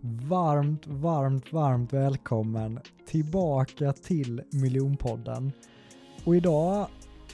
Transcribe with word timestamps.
Varmt, 0.00 0.86
varmt, 0.86 1.52
varmt 1.52 1.92
välkommen 1.92 2.80
tillbaka 3.06 3.92
till 3.92 4.42
Miljonpodden. 4.50 5.52
Och 6.24 6.36
idag 6.36 6.86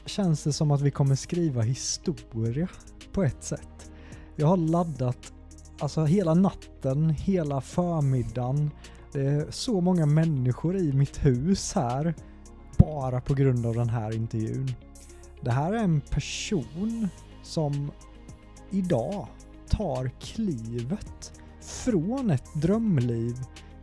känns 0.07 0.45
det 0.45 0.53
som 0.53 0.71
att 0.71 0.81
vi 0.81 0.91
kommer 0.91 1.15
skriva 1.15 1.63
historia 1.63 2.69
på 3.13 3.23
ett 3.23 3.45
sätt. 3.45 3.91
Jag 4.37 4.47
har 4.47 4.57
laddat 4.57 5.33
alltså 5.81 6.05
hela 6.05 6.35
natten, 6.35 7.11
hela 7.11 7.61
förmiddagen. 7.61 8.71
Det 9.13 9.21
är 9.21 9.51
så 9.51 9.81
många 9.81 10.07
människor 10.07 10.77
i 10.77 10.93
mitt 10.93 11.25
hus 11.25 11.73
här 11.75 12.15
bara 12.79 13.21
på 13.21 13.35
grund 13.35 13.67
av 13.67 13.75
den 13.75 13.89
här 13.89 14.15
intervjun. 14.17 14.71
Det 15.41 15.51
här 15.51 15.73
är 15.73 15.85
en 15.85 16.01
person 16.01 17.09
som 17.43 17.91
idag 18.71 19.27
tar 19.69 20.11
klivet 20.21 21.41
från 21.65 22.31
ett 22.31 22.55
drömliv 22.55 23.35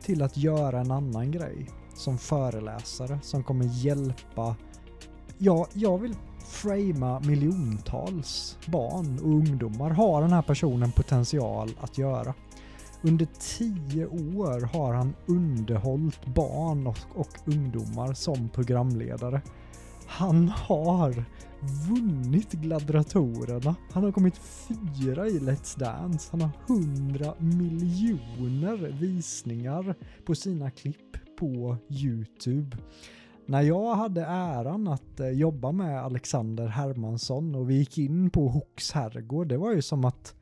till 0.01 0.23
att 0.23 0.37
göra 0.37 0.79
en 0.79 0.91
annan 0.91 1.31
grej 1.31 1.69
som 1.95 2.17
föreläsare 2.17 3.19
som 3.21 3.43
kommer 3.43 3.65
hjälpa, 3.65 4.55
ja, 5.37 5.67
jag 5.73 5.97
vill 5.97 6.15
framea 6.45 7.19
miljontals 7.19 8.57
barn 8.65 9.19
och 9.19 9.29
ungdomar. 9.29 9.89
Har 9.89 10.21
den 10.21 10.33
här 10.33 10.41
personen 10.41 10.91
potential 10.91 11.69
att 11.81 11.97
göra? 11.97 12.33
Under 13.01 13.27
tio 13.57 14.05
år 14.05 14.61
har 14.77 14.93
han 14.93 15.13
underhållit 15.25 16.25
barn 16.25 16.87
och, 16.87 16.97
och 17.15 17.29
ungdomar 17.45 18.13
som 18.13 18.49
programledare. 18.49 19.41
Han 20.07 20.49
har 20.49 21.25
vunnit 21.61 22.51
gladiatorerna. 22.51 23.75
Han 23.91 24.03
har 24.03 24.11
kommit 24.11 24.37
fyra 24.37 25.27
i 25.27 25.39
Let's 25.39 25.79
Dance. 25.79 26.27
Han 26.31 26.41
har 26.41 26.49
hundra 26.67 27.33
miljoner 27.39 28.77
visningar 28.99 29.95
på 30.25 30.35
sina 30.35 30.71
klipp 30.71 31.37
på 31.39 31.77
Youtube. 31.89 32.77
När 33.45 33.61
jag 33.61 33.95
hade 33.95 34.25
äran 34.25 34.87
att 34.87 35.19
eh, 35.19 35.29
jobba 35.29 35.71
med 35.71 36.03
Alexander 36.03 36.67
Hermansson 36.67 37.55
och 37.55 37.69
vi 37.69 37.75
gick 37.75 37.97
in 37.97 38.29
på 38.29 38.47
Hooks 38.47 38.91
herrgård, 38.91 39.47
det 39.47 39.57
var 39.57 39.73
ju 39.73 39.81
som 39.81 40.05
att 40.05 40.35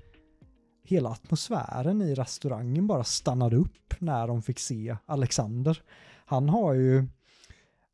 hela 0.84 1.10
atmosfären 1.10 2.02
i 2.02 2.16
restaurangen 2.16 2.88
bara 2.88 3.04
stannade 3.04 3.56
upp 3.56 3.94
när 4.00 4.28
de 4.28 4.42
fick 4.42 4.60
se 4.60 4.98
Alexander. 5.06 5.82
Han 6.26 6.50
har 6.50 6.74
ju 6.74 7.08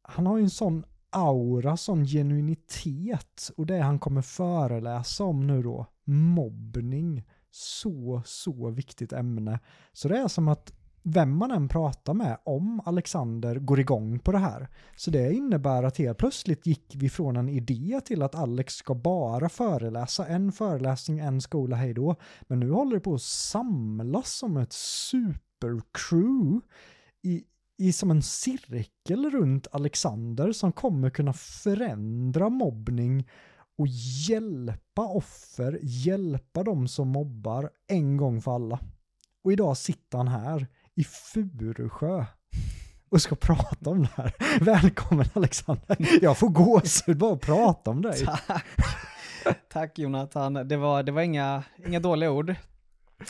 han 0.02 0.26
har 0.26 0.38
ju 0.38 0.44
en 0.44 0.50
sån 0.50 0.86
aura, 1.16 1.78
sån 1.78 2.06
genuinitet 2.06 3.52
och 3.58 3.66
det 3.66 3.80
han 3.80 4.00
kommer 4.00 4.22
föreläsa 4.22 5.24
om 5.24 5.48
nu 5.48 5.64
då, 5.64 5.86
mobbning. 6.06 7.24
Så, 7.52 8.22
så 8.26 8.70
viktigt 8.70 9.14
ämne. 9.14 9.60
Så 9.94 10.08
det 10.08 10.18
är 10.18 10.28
som 10.28 10.48
att 10.48 10.74
vem 11.08 11.38
man 11.38 11.52
än 11.52 11.68
pratar 11.68 12.14
med 12.14 12.38
om 12.44 12.82
Alexander 12.86 13.56
går 13.56 13.80
igång 13.80 14.20
på 14.20 14.32
det 14.32 14.38
här. 14.38 14.68
Så 14.96 15.12
det 15.12 15.34
innebär 15.34 15.84
att 15.84 15.98
helt 15.98 16.18
plötsligt 16.18 16.66
gick 16.66 16.94
vi 16.96 17.10
från 17.10 17.38
en 17.38 17.50
idé 17.50 18.02
till 18.06 18.22
att 18.22 18.36
Alex 18.36 18.74
ska 18.74 18.96
bara 18.96 19.50
föreläsa 19.50 20.28
en 20.28 20.52
föreläsning, 20.52 21.20
en 21.20 21.42
skola, 21.42 21.76
hej 21.76 21.94
då. 21.94 22.16
Men 22.42 22.60
nu 22.60 22.72
håller 22.72 22.96
det 22.96 23.00
på 23.00 23.14
att 23.14 23.22
samlas 23.22 24.34
som 24.34 24.58
ett 24.58 24.74
supercrew 24.74 26.62
i, 27.22 27.44
i 27.78 27.94
som 27.94 28.12
en 28.12 28.22
cirkel 28.22 29.32
runt 29.32 29.68
Alexander 29.72 30.52
som 30.52 30.72
kommer 30.72 31.10
kunna 31.10 31.34
förändra 31.34 32.50
mobbning 32.50 33.28
och 33.78 33.88
hjälpa 34.28 35.02
offer, 35.02 35.80
hjälpa 35.82 36.64
de 36.64 36.88
som 36.88 37.08
mobbar 37.08 37.70
en 37.88 38.18
gång 38.18 38.42
för 38.42 38.56
alla. 38.56 38.80
Och 39.44 39.54
idag 39.54 39.78
sitter 39.78 40.18
han 40.18 40.28
här 40.28 40.68
i 40.96 41.04
Furusjö 41.04 42.26
och 43.10 43.22
ska 43.22 43.36
prata 43.36 43.90
om 43.90 44.02
det 44.02 44.10
här. 44.16 44.34
Välkommen 44.66 45.26
Alexander. 45.34 45.98
Jag 46.22 46.38
får 46.38 46.50
gåshud 46.50 47.18
bara 47.18 47.34
att 47.34 47.42
prata 47.42 47.92
om 47.92 48.02
dig. 48.02 48.26
Tack. 48.26 48.66
Tack 49.70 50.00
Jonathan. 50.00 50.54
Det 50.54 50.78
var, 50.78 51.04
det 51.04 51.12
var 51.12 51.22
inga, 51.22 51.64
inga 51.88 52.00
dåliga 52.00 52.32
ord. 52.32 52.56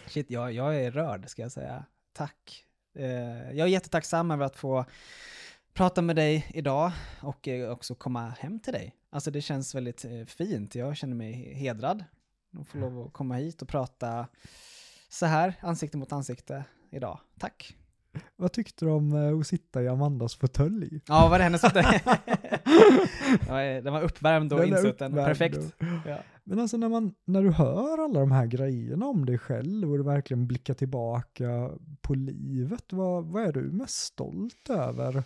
Shit, 0.08 0.32
jag, 0.32 0.54
jag 0.54 0.76
är 0.76 0.92
rörd 0.92 1.30
ska 1.30 1.42
jag 1.42 1.52
säga. 1.52 1.86
Tack. 2.14 2.65
Eh, 2.96 3.52
jag 3.52 3.60
är 3.60 3.68
jättetacksam 3.68 4.32
över 4.32 4.46
att 4.46 4.56
få 4.56 4.86
prata 5.74 6.02
med 6.02 6.16
dig 6.16 6.52
idag 6.54 6.92
och 7.22 7.48
eh, 7.48 7.72
också 7.72 7.96
komma 7.96 8.30
hem 8.40 8.60
till 8.60 8.74
dig. 8.74 8.96
Alltså 9.10 9.32
det 9.32 9.42
känns 9.42 9.76
väldigt 9.76 10.06
eh, 10.06 10.26
fint. 10.26 10.76
Jag 10.76 10.98
känner 10.98 11.16
mig 11.16 11.54
hedrad 11.54 12.04
att 12.60 12.68
få 12.68 12.78
lov 12.78 13.00
att 13.00 13.14
komma 13.14 13.36
hit 13.36 13.62
och 13.62 13.68
prata 13.68 14.28
så 15.10 15.26
här, 15.26 15.54
ansikte 15.62 15.98
mot 15.98 16.12
ansikte 16.12 16.64
idag. 16.92 17.20
Tack. 17.40 17.76
Vad 18.36 18.52
tyckte 18.52 18.86
du 18.86 18.92
om 18.92 19.40
att 19.42 19.48
sitta 19.48 19.84
i 19.84 19.88
Amandas 19.88 20.36
fåtölj? 20.36 21.02
Ja, 21.08 21.30
var 21.30 21.38
det 21.38 21.44
hennes 21.44 21.62
fåtölj? 21.66 22.02
den 23.84 23.94
var 23.94 24.02
uppvärmd 24.02 24.54
och 24.54 24.66
insutten. 24.66 25.14
Perfekt. 25.14 25.76
Ja. 26.06 26.18
Men 26.44 26.60
alltså 26.60 26.78
när, 26.78 26.90
man, 26.90 27.16
när 27.26 27.44
du 27.44 27.52
hör 27.52 28.04
alla 28.04 28.20
de 28.20 28.32
här 28.32 28.46
grejerna 28.46 29.06
om 29.06 29.26
dig 29.26 29.38
själv 29.38 29.92
och 29.92 29.98
du 29.98 30.04
verkligen 30.04 30.48
blickar 30.48 30.74
tillbaka 30.74 31.72
på 32.02 32.14
livet, 32.14 32.94
vad, 32.94 33.26
vad 33.26 33.44
är 33.44 33.52
du 33.52 33.62
mest 33.62 33.98
stolt 33.98 34.70
över 34.70 35.24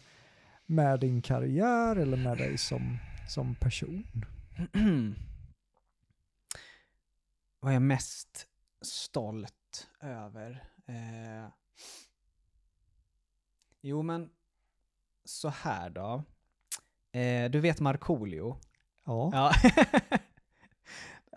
med 0.66 1.00
din 1.00 1.22
karriär 1.22 1.96
eller 1.96 2.18
med 2.18 2.38
dig 2.38 2.58
som, 2.58 2.98
som 3.30 3.56
person? 3.56 4.26
vad 7.60 7.70
är 7.70 7.74
jag 7.74 7.82
mest 7.82 8.48
stolt 8.82 9.88
över? 10.02 10.64
Eh... 10.88 11.50
Jo 13.82 14.02
men, 14.02 14.30
så 15.26 15.50
här 15.50 15.90
då. 15.90 16.24
Eh, 17.20 17.52
du 17.52 17.60
vet 17.60 17.80
Markoolio? 17.80 18.58
Ja. 19.06 19.32
ja. 19.34 19.70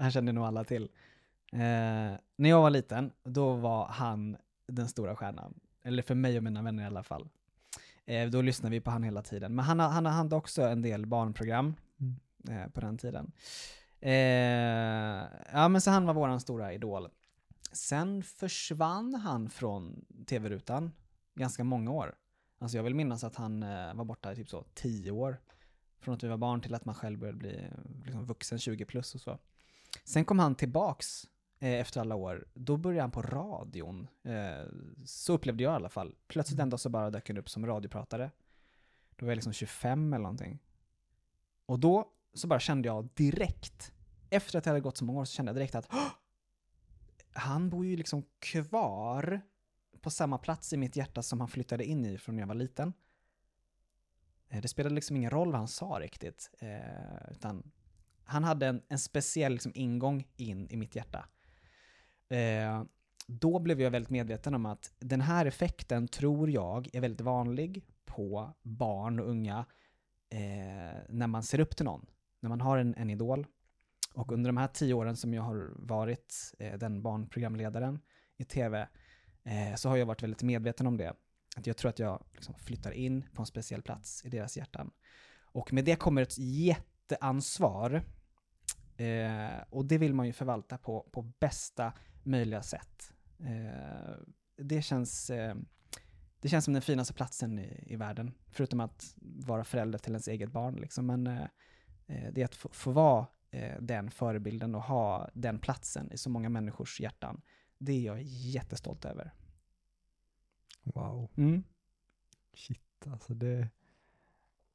han 0.00 0.10
känner 0.10 0.32
nog 0.32 0.44
alla 0.44 0.64
till. 0.64 0.82
Eh, 1.52 1.58
när 2.36 2.48
jag 2.48 2.62
var 2.62 2.70
liten, 2.70 3.12
då 3.24 3.52
var 3.52 3.86
han 3.86 4.36
den 4.66 4.88
stora 4.88 5.16
stjärnan. 5.16 5.54
Eller 5.82 6.02
för 6.02 6.14
mig 6.14 6.36
och 6.36 6.44
mina 6.44 6.62
vänner 6.62 6.82
i 6.82 6.86
alla 6.86 7.02
fall. 7.02 7.28
Eh, 8.04 8.30
då 8.30 8.42
lyssnade 8.42 8.70
vi 8.70 8.80
på 8.80 8.90
han 8.90 9.02
hela 9.02 9.22
tiden. 9.22 9.54
Men 9.54 9.64
han, 9.64 9.80
han 9.80 10.06
hade 10.06 10.36
också 10.36 10.62
en 10.62 10.82
del 10.82 11.06
barnprogram 11.06 11.74
mm. 12.00 12.62
eh, 12.62 12.68
på 12.68 12.80
den 12.80 12.98
tiden. 12.98 13.32
Eh, 14.00 15.24
ja 15.52 15.68
men 15.68 15.80
så 15.80 15.90
han 15.90 16.06
var 16.06 16.14
våran 16.14 16.40
stora 16.40 16.72
idol. 16.72 17.08
Sen 17.72 18.22
försvann 18.22 19.14
han 19.14 19.50
från 19.50 20.04
tv-rutan 20.26 20.92
ganska 21.34 21.64
många 21.64 21.90
år. 21.90 22.14
Alltså 22.62 22.76
jag 22.76 22.84
vill 22.84 22.94
minnas 22.94 23.24
att 23.24 23.36
han 23.36 23.62
eh, 23.62 23.94
var 23.94 24.04
borta 24.04 24.32
i 24.32 24.36
typ 24.36 24.48
så 24.48 24.64
tio 24.74 25.10
år 25.10 25.40
Från 26.00 26.14
att 26.14 26.22
vi 26.22 26.28
var 26.28 26.36
barn 26.36 26.60
till 26.60 26.74
att 26.74 26.84
man 26.84 26.94
själv 26.94 27.18
började 27.18 27.38
bli 27.38 27.68
liksom, 28.04 28.24
vuxen, 28.24 28.58
20 28.58 28.84
plus 28.84 29.14
och 29.14 29.20
så. 29.20 29.38
Sen 30.04 30.24
kom 30.24 30.38
han 30.38 30.54
tillbaks 30.54 31.28
eh, 31.58 31.80
efter 31.80 32.00
alla 32.00 32.14
år. 32.14 32.46
Då 32.54 32.76
började 32.76 33.02
han 33.02 33.10
på 33.10 33.22
radion. 33.22 34.08
Eh, 34.22 34.66
så 35.04 35.32
upplevde 35.32 35.62
jag 35.62 35.72
i 35.72 35.76
alla 35.76 35.88
fall. 35.88 36.14
Plötsligt 36.28 36.60
en 36.60 36.70
dag 36.70 36.80
så 36.80 36.88
bara 36.88 37.10
dök 37.10 37.28
han 37.28 37.38
upp 37.38 37.50
som 37.50 37.66
radiopratare. 37.66 38.30
Då 39.16 39.26
var 39.26 39.30
jag 39.30 39.36
liksom 39.36 39.52
25 39.52 40.12
eller 40.12 40.22
någonting. 40.22 40.58
Och 41.66 41.78
då 41.78 42.08
så 42.34 42.46
bara 42.46 42.60
kände 42.60 42.88
jag 42.88 43.08
direkt, 43.14 43.92
efter 44.30 44.58
att 44.58 44.64
det 44.64 44.70
hade 44.70 44.80
gått 44.80 44.96
så 44.96 45.04
många 45.04 45.20
år, 45.20 45.24
så 45.24 45.32
kände 45.32 45.50
jag 45.50 45.56
direkt 45.56 45.74
att 45.74 45.88
han 47.32 47.70
bor 47.70 47.86
ju 47.86 47.96
liksom 47.96 48.22
kvar 48.38 49.40
på 50.02 50.10
samma 50.10 50.38
plats 50.38 50.72
i 50.72 50.76
mitt 50.76 50.96
hjärta 50.96 51.22
som 51.22 51.40
han 51.40 51.48
flyttade 51.48 51.84
in 51.84 52.04
i 52.04 52.18
från 52.18 52.36
när 52.36 52.42
jag 52.42 52.48
var 52.48 52.54
liten. 52.54 52.92
Eh, 54.52 54.62
det 54.62 54.68
spelade 54.68 54.94
liksom 54.94 55.16
ingen 55.16 55.30
roll 55.30 55.50
vad 55.50 55.58
han 55.58 55.68
sa 55.68 55.98
riktigt, 56.00 56.50
eh, 56.58 57.30
utan 57.30 57.70
han 58.24 58.44
hade 58.44 58.66
en, 58.66 58.82
en 58.88 58.98
speciell 58.98 59.52
liksom 59.52 59.72
ingång 59.74 60.28
in 60.36 60.68
i 60.70 60.76
mitt 60.76 60.96
hjärta. 60.96 61.28
Eh, 62.28 62.84
då 63.26 63.58
blev 63.58 63.80
jag 63.80 63.90
väldigt 63.90 64.10
medveten 64.10 64.54
om 64.54 64.66
att 64.66 64.94
den 64.98 65.20
här 65.20 65.46
effekten 65.46 66.08
tror 66.08 66.50
jag 66.50 66.94
är 66.94 67.00
väldigt 67.00 67.20
vanlig 67.20 67.84
på 68.04 68.54
barn 68.62 69.20
och 69.20 69.28
unga 69.28 69.66
när 71.08 71.26
man 71.26 71.42
ser 71.42 71.60
upp 71.60 71.76
till 71.76 71.84
någon. 71.84 72.06
När 72.40 72.48
man 72.48 72.60
har 72.60 72.78
en, 72.78 72.94
en 72.94 73.10
idol. 73.10 73.46
Och 74.14 74.32
under 74.32 74.48
de 74.48 74.56
här 74.56 74.66
tio 74.66 74.94
åren 74.94 75.16
som 75.16 75.34
jag 75.34 75.42
har 75.42 75.72
varit 75.76 76.54
den 76.78 77.02
barnprogramledaren 77.02 78.00
i 78.36 78.44
tv 78.44 78.88
eh, 79.44 79.74
så 79.74 79.88
har 79.88 79.96
jag 79.96 80.06
varit 80.06 80.22
väldigt 80.22 80.42
medveten 80.42 80.86
om 80.86 80.96
det. 80.96 81.14
Att 81.56 81.66
jag 81.66 81.76
tror 81.76 81.88
att 81.88 81.98
jag 81.98 82.24
liksom 82.32 82.54
flyttar 82.54 82.92
in 82.92 83.24
på 83.34 83.42
en 83.42 83.46
speciell 83.46 83.82
plats 83.82 84.24
i 84.24 84.28
deras 84.28 84.56
hjärtan. 84.56 84.90
Och 85.44 85.72
med 85.72 85.84
det 85.84 85.96
kommer 85.96 86.22
ett 86.22 86.38
jätteansvar. 86.38 88.02
Eh, 88.96 89.62
och 89.70 89.84
det 89.84 89.98
vill 89.98 90.14
man 90.14 90.26
ju 90.26 90.32
förvalta 90.32 90.78
på, 90.78 91.08
på 91.12 91.22
bästa 91.22 91.92
möjliga 92.22 92.62
sätt. 92.62 93.12
Eh, 93.38 94.16
det, 94.56 94.82
känns, 94.82 95.30
eh, 95.30 95.54
det 96.40 96.48
känns 96.48 96.64
som 96.64 96.74
den 96.74 96.82
finaste 96.82 97.14
platsen 97.14 97.58
i, 97.58 97.84
i 97.86 97.96
världen. 97.96 98.34
Förutom 98.50 98.80
att 98.80 99.14
vara 99.20 99.64
förälder 99.64 99.98
till 99.98 100.12
ens 100.12 100.28
eget 100.28 100.52
barn. 100.52 100.74
Liksom. 100.74 101.06
Men 101.06 101.26
eh, 101.26 101.46
eh 102.06 102.32
det 102.32 102.40
är 102.40 102.44
att 102.44 102.54
få, 102.54 102.68
få 102.72 102.90
vara 102.90 103.26
eh, 103.50 103.80
den 103.80 104.10
förebilden 104.10 104.74
och 104.74 104.82
ha 104.82 105.30
den 105.34 105.58
platsen 105.58 106.12
i 106.12 106.18
så 106.18 106.30
många 106.30 106.48
människors 106.48 107.00
hjärtan. 107.00 107.42
Det 107.84 107.92
är 107.92 108.00
jag 108.00 108.22
jättestolt 108.22 109.04
över. 109.04 109.32
Wow. 110.82 111.28
Mm. 111.36 111.62
Shit, 112.54 113.06
alltså 113.06 113.34
det... 113.34 113.68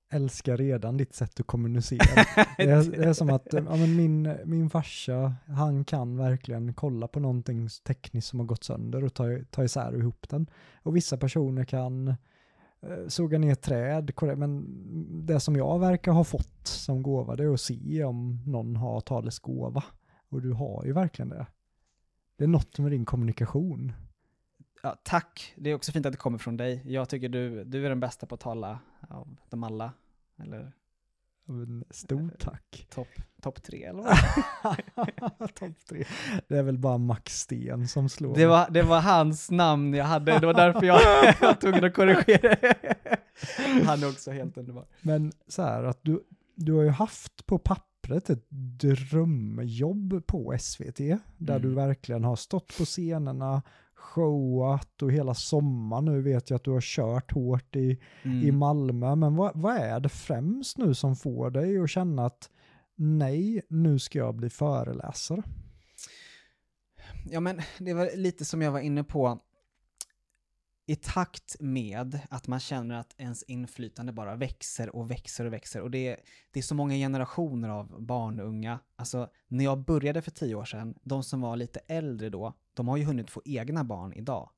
Älskar 0.10 0.58
redan 0.58 0.98
ditt 0.98 1.14
sätt 1.14 1.40
att 1.40 1.48
kommunicera. 1.48 2.26
Det 2.58 2.64
är, 2.64 2.92
det 2.92 3.06
är 3.06 3.14
som 3.14 3.30
att 3.30 3.48
ja, 3.52 3.62
men 3.62 3.96
min, 3.96 4.38
min 4.46 4.70
farsa, 4.70 5.36
han 5.48 5.86
kan 5.86 6.18
verkligen 6.18 6.74
kolla 6.74 7.08
på 7.08 7.20
någonting 7.20 7.70
tekniskt 7.84 8.28
som 8.28 8.40
har 8.40 8.46
gått 8.46 8.64
sönder 8.64 9.04
och 9.04 9.14
ta, 9.14 9.24
ta 9.52 9.64
isär 9.64 9.94
och 9.94 10.00
ihop 10.00 10.30
den. 10.30 10.50
Och 10.84 10.96
vissa 10.96 11.18
personer 11.18 11.66
kan 11.66 12.08
eh, 12.08 13.08
såga 13.08 13.38
ner 13.38 13.56
träd, 13.56 14.12
men 14.38 14.66
det 15.26 15.40
som 15.40 15.56
jag 15.56 15.80
verkar 15.80 16.12
ha 16.12 16.24
fått 16.24 16.68
som 16.68 17.04
gåva 17.04 17.36
det 17.36 17.44
är 17.44 17.54
att 17.54 17.62
se 17.62 18.04
om 18.04 18.44
någon 18.46 18.76
har 18.76 19.02
talets 19.02 19.40
gåva. 19.40 19.84
Och 20.30 20.42
du 20.42 20.54
har 20.54 20.86
ju 20.86 20.94
verkligen 20.94 21.30
det. 21.30 21.46
Det 22.38 22.44
är 22.44 22.48
något 22.48 22.80
med 22.80 22.92
din 22.92 23.06
kommunikation. 23.06 23.94
Ja, 24.84 24.98
tack. 25.04 25.54
Det 25.56 25.70
är 25.70 25.76
också 25.76 25.92
fint 25.92 26.06
att 26.06 26.12
det 26.12 26.18
kommer 26.18 26.38
från 26.38 26.58
dig. 26.58 26.82
Jag 26.86 27.10
tycker 27.10 27.30
du, 27.30 27.64
du 27.64 27.86
är 27.86 27.90
den 27.90 28.00
bästa 28.00 28.26
på 28.26 28.36
att 28.36 28.42
tala 28.42 28.80
av 29.10 29.38
dem 29.50 29.64
alla. 29.64 29.94
Eller 30.42 30.72
Stort 31.90 32.40
tack. 32.40 32.88
topp 32.90 33.08
top 33.42 33.64
tre 33.64 33.84
eller 33.84 34.04
vad? 34.04 34.18
Topp 35.56 35.86
tre. 35.90 36.06
Det 36.48 36.58
är 36.58 36.64
väl 36.64 36.78
bara 36.78 36.98
Max 36.98 37.40
Sten 37.40 37.88
som 37.88 38.10
slår. 38.10 38.36
Det 38.36 38.46
var, 38.46 38.70
det 38.70 38.82
var 38.82 39.02
hans 39.02 39.52
namn 39.52 39.94
jag 39.94 40.06
hade, 40.06 40.40
det 40.40 40.46
var 40.46 40.54
därför 40.54 40.86
jag 40.86 40.96
var 41.42 41.54
tvungen 41.54 41.84
att 41.84 41.94
korrigera. 41.94 42.76
Han 43.86 44.04
är 44.04 44.10
också 44.10 44.32
helt 44.32 44.58
underbar. 44.58 44.86
Men 45.02 45.32
så 45.48 45.62
här 45.62 45.84
att 45.84 46.00
du, 46.02 46.24
du 46.56 46.74
har 46.74 46.84
ju 46.84 46.90
haft 46.90 47.46
på 47.46 47.60
pappret 48.08 48.30
ett 48.30 48.46
drömjobb 48.80 50.28
på 50.28 50.56
SVT. 50.60 50.98
Där 51.38 51.56
Mm. 51.56 51.62
du 51.62 51.76
verkligen 51.76 52.24
har 52.24 52.36
stått 52.36 52.78
på 52.78 52.86
scenerna, 52.86 53.62
showat 53.96 55.02
och 55.02 55.12
hela 55.12 55.34
sommaren 55.34 56.06
nu 56.06 56.22
vet 56.22 56.50
jag 56.50 56.58
att 56.58 56.64
du 56.64 56.72
har 56.72 56.82
kört 56.82 57.32
hårt 57.32 57.76
i, 57.76 57.80
i 57.80 58.00
Mm. 58.24 58.58
Malmö. 58.58 59.16
Men 59.16 59.36
vad, 59.36 59.52
vad 59.56 59.76
är 59.76 60.00
det 60.00 60.10
främst 60.10 60.78
nu 60.78 60.94
som 60.94 61.16
får 61.16 61.52
dig 61.52 61.80
att 61.80 61.90
känna 61.90 62.26
att 62.26 62.50
nej, 62.96 63.62
nu 63.70 64.00
ska 64.00 64.20
jag 64.20 64.36
bli 64.36 64.50
föreläsare? 64.50 65.44
Ja 67.30 67.40
men 67.40 67.62
det 67.80 67.94
var 67.94 68.18
lite 68.18 68.46
som 68.46 68.62
jag 68.62 68.72
var 68.72 68.80
inne 68.80 69.04
på. 69.04 69.40
I 70.90 70.96
takt 70.96 71.56
med 71.60 72.20
att 72.30 72.48
man 72.48 72.60
känner 72.60 72.96
att 72.96 73.16
ens 73.18 73.44
inflytande 73.44 74.12
bara 74.12 74.36
växer 74.36 74.96
och 74.96 75.12
växer 75.12 75.46
och 75.46 75.54
växer. 75.54 75.82
Och 75.82 75.92
det 75.92 76.08
är, 76.08 76.20
det 76.52 76.60
är 76.60 76.64
så 76.64 76.76
många 76.76 76.96
generationer 76.96 77.70
av 77.70 78.02
barn 78.02 78.40
och 78.40 78.48
unga. 78.48 78.80
Alltså, 78.96 79.30
när 79.48 79.64
jag 79.64 79.78
började 79.78 80.22
för 80.22 80.32
tio 80.32 80.56
år 80.56 80.66
sedan, 80.66 80.96
de 81.04 81.24
som 81.24 81.42
var 81.42 81.56
lite 81.56 81.80
äldre 81.80 82.30
då, 82.30 82.54
de 82.74 82.88
har 82.88 82.98
ju 82.98 83.04
hunnit 83.04 83.30
få 83.30 83.42
egna 83.46 83.84
barn 83.84 84.14
idag. 84.14 84.50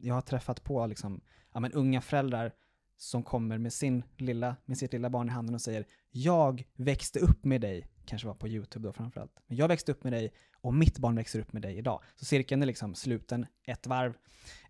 Jag 0.00 0.14
har 0.14 0.20
träffat 0.22 0.64
på 0.64 0.86
liksom, 0.86 1.20
ja, 1.52 1.60
men 1.60 1.72
unga 1.72 2.00
föräldrar 2.00 2.52
som 2.96 3.22
kommer 3.22 3.58
med, 3.58 3.72
sin 3.72 4.02
lilla, 4.16 4.56
med 4.64 4.78
sitt 4.78 4.92
lilla 4.92 5.10
barn 5.10 5.28
i 5.28 5.32
handen 5.32 5.54
och 5.54 5.60
säger 5.62 5.86
“Jag 6.10 6.64
växte 6.76 7.18
upp 7.18 7.44
med 7.44 7.60
dig”, 7.60 7.86
kanske 8.06 8.28
var 8.28 8.34
på 8.34 8.48
YouTube 8.48 8.88
då 8.88 8.92
framförallt. 8.92 9.32
Men 9.46 9.56
jag 9.56 9.68
växte 9.68 9.92
upp 9.92 10.04
med 10.04 10.12
dig 10.12 10.32
och 10.60 10.74
mitt 10.74 10.98
barn 10.98 11.16
växer 11.16 11.40
upp 11.40 11.52
med 11.52 11.62
dig 11.62 11.78
idag. 11.78 12.02
Så 12.16 12.24
cirkeln 12.24 12.62
är 12.62 12.66
liksom 12.66 12.94
sluten 12.94 13.46
ett 13.64 13.86
varv. 13.86 14.14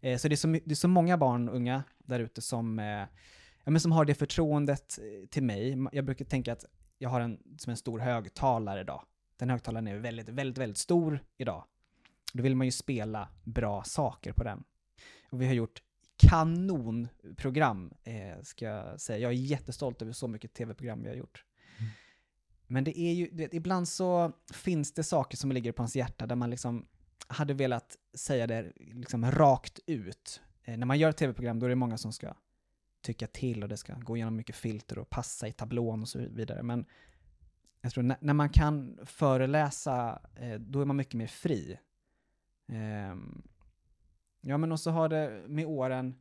Eh, 0.01 0.19
så 0.19 0.29
det 0.29 0.35
är 0.35 0.37
så, 0.37 0.49
det 0.49 0.71
är 0.71 0.75
så 0.75 0.89
många 0.89 1.19
barn 1.19 1.49
och 1.49 1.57
unga 1.57 1.85
där 1.99 2.21
ute 2.21 2.43
som, 2.43 2.79
eh, 2.79 2.85
ja, 3.65 3.71
men 3.71 3.81
som 3.81 3.93
har 3.93 4.05
det 4.05 4.15
förtroendet 4.15 4.99
eh, 4.99 5.29
till 5.29 5.43
mig. 5.43 5.87
Jag 5.93 6.05
brukar 6.05 6.25
tänka 6.25 6.53
att 6.53 6.65
jag 6.99 7.09
har 7.09 7.21
en, 7.21 7.39
som 7.59 7.71
en 7.71 7.77
stor 7.77 7.99
högtalare 7.99 8.81
idag. 8.81 9.03
Den 9.37 9.51
högtalaren 9.51 9.89
är 9.89 9.97
väldigt, 9.97 10.29
väldigt, 10.29 10.59
väldigt 10.59 10.79
stor 10.79 11.21
idag. 11.37 11.65
Då 12.33 12.43
vill 12.43 12.57
man 12.57 12.67
ju 12.67 12.71
spela 12.71 13.29
bra 13.45 13.85
saker 13.85 14.33
på 14.33 14.45
den. 14.45 14.65
Och 15.31 15.43
vi 15.43 15.47
har 15.47 15.55
gjort 15.55 15.83
kanonprogram, 16.17 17.93
eh, 18.05 18.43
ska 18.43 18.65
jag 18.65 19.01
säga. 19.01 19.19
Jag 19.19 19.31
är 19.31 19.37
jättestolt 19.37 20.03
över 20.03 20.13
så 20.13 20.29
mycket 20.29 20.55
tv-program 20.55 21.03
vi 21.03 21.09
har 21.09 21.17
gjort. 21.17 21.45
Men 22.67 22.85
det 22.85 23.01
är 23.01 23.13
ju, 23.13 23.29
vet, 23.33 23.55
ibland 23.55 23.89
så 23.89 24.33
finns 24.53 24.93
det 24.93 25.03
saker 25.03 25.37
som 25.37 25.53
ligger 25.53 25.73
på 25.73 25.83
ens 25.83 25.97
hjärta 25.97 26.27
där 26.27 26.37
man 26.37 26.51
liksom 26.51 26.87
hade 27.29 27.55
velat 27.55 27.97
säga 28.15 28.47
det 28.47 28.73
liksom 28.77 29.31
rakt 29.31 29.81
ut. 29.87 30.41
Eh, 30.65 30.77
när 30.77 30.87
man 30.87 30.99
gör 30.99 31.11
ett 31.11 31.17
tv-program 31.17 31.59
då 31.59 31.67
är 31.67 31.71
det 31.71 31.77
många 31.77 31.99
som 31.99 32.13
ska 32.13 32.35
tycka 33.03 33.27
till 33.27 33.63
och 33.63 33.69
det 33.69 33.77
ska 33.77 33.95
gå 33.95 34.17
igenom 34.17 34.37
mycket 34.37 34.57
filter 34.57 34.99
och 34.99 35.11
passa 35.11 35.49
i 35.49 35.53
tablån 35.53 36.03
och 36.03 36.09
så 36.09 36.19
vidare. 36.19 36.63
Men 36.63 36.85
jag 37.81 37.93
tror 37.93 38.03
när, 38.03 38.17
när 38.21 38.35
man 38.35 38.49
kan 38.49 38.99
föreläsa, 39.05 40.23
eh, 40.35 40.55
då 40.55 40.81
är 40.81 40.85
man 40.85 40.97
mycket 40.97 41.15
mer 41.15 41.27
fri. 41.27 41.79
Eh, 42.69 43.17
ja, 44.41 44.59
men 44.59 44.73
och 44.73 44.81
så 44.81 44.91
har 44.91 45.09
det 45.09 45.45
med 45.49 45.67
åren 45.67 46.15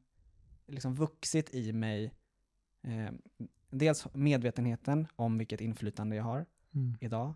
liksom 0.68 0.96
vuxit 0.96 1.54
i 1.54 1.74
mig 1.74 2.14
ehm, 2.84 3.22
dels 3.70 4.08
medvetenheten 4.14 5.08
om 5.16 5.38
vilket 5.38 5.62
inflytande 5.62 6.16
jag 6.16 6.24
har 6.24 6.46
Mm. 6.76 6.98
idag. 7.02 7.34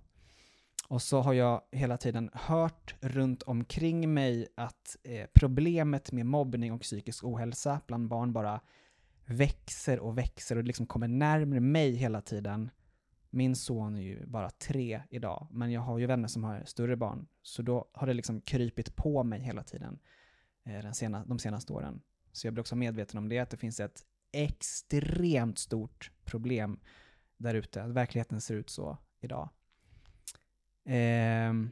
Och 0.88 1.02
så 1.02 1.22
har 1.22 1.34
jag 1.34 1.62
hela 1.72 1.98
tiden 1.98 2.30
hört 2.34 2.96
runt 3.02 3.44
omkring 3.44 4.14
mig 4.14 4.48
att 4.56 4.98
eh, 5.04 5.28
problemet 5.34 6.12
med 6.12 6.26
mobbning 6.26 6.74
och 6.74 6.82
psykisk 6.82 7.24
ohälsa 7.24 7.82
bland 7.88 8.08
barn 8.08 8.34
bara 8.34 8.62
växer 9.26 10.00
och 10.00 10.18
växer 10.18 10.58
och 10.58 10.64
liksom 10.64 10.86
kommer 10.86 11.08
närmare 11.08 11.60
mig 11.60 11.92
hela 11.96 12.22
tiden. 12.22 12.70
Min 13.30 13.56
son 13.56 13.96
är 13.96 14.02
ju 14.02 14.26
bara 14.26 14.50
tre 14.50 15.02
idag, 15.10 15.48
men 15.52 15.72
jag 15.72 15.82
har 15.82 15.98
ju 16.00 16.06
vänner 16.06 16.28
som 16.28 16.44
har 16.44 16.64
större 16.66 16.96
barn. 16.96 17.28
Så 17.42 17.62
då 17.62 17.90
har 17.94 18.08
det 18.08 18.14
liksom 18.14 18.42
krypit 18.42 18.96
på 18.96 19.24
mig 19.24 19.40
hela 19.42 19.64
tiden 19.64 20.00
eh, 20.66 20.82
den 20.82 20.94
sena, 20.94 21.26
de 21.26 21.40
senaste 21.40 21.74
åren. 21.74 22.02
Så 22.32 22.48
jag 22.48 22.54
blir 22.54 22.62
också 22.62 22.76
medveten 22.76 23.18
om 23.18 23.30
det, 23.30 23.40
att 23.40 23.50
det 23.50 23.58
finns 23.58 23.80
ett 23.80 24.06
extremt 24.32 25.60
stort 25.60 26.12
problem 26.26 26.80
där 27.38 27.54
ute, 27.54 27.84
att 27.84 27.92
verkligheten 27.92 28.42
ser 28.42 28.56
ut 28.56 28.70
så 28.70 28.98
idag. 29.22 29.50
Ehm, 30.86 31.70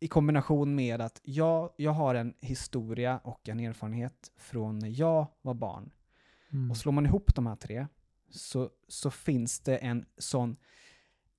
I 0.00 0.08
kombination 0.08 0.74
med 0.74 1.00
att 1.00 1.20
jag, 1.24 1.70
jag 1.76 1.92
har 1.92 2.14
en 2.14 2.34
historia 2.40 3.18
och 3.18 3.48
en 3.48 3.60
erfarenhet 3.60 4.32
från 4.36 4.78
när 4.78 5.00
jag 5.00 5.26
var 5.42 5.54
barn. 5.54 5.90
Mm. 6.52 6.70
Och 6.70 6.76
slår 6.76 6.92
man 6.92 7.06
ihop 7.06 7.34
de 7.34 7.46
här 7.46 7.56
tre 7.56 7.86
så, 8.30 8.70
så 8.88 9.10
finns 9.10 9.60
det 9.60 9.76
en 9.76 10.06
sån 10.18 10.56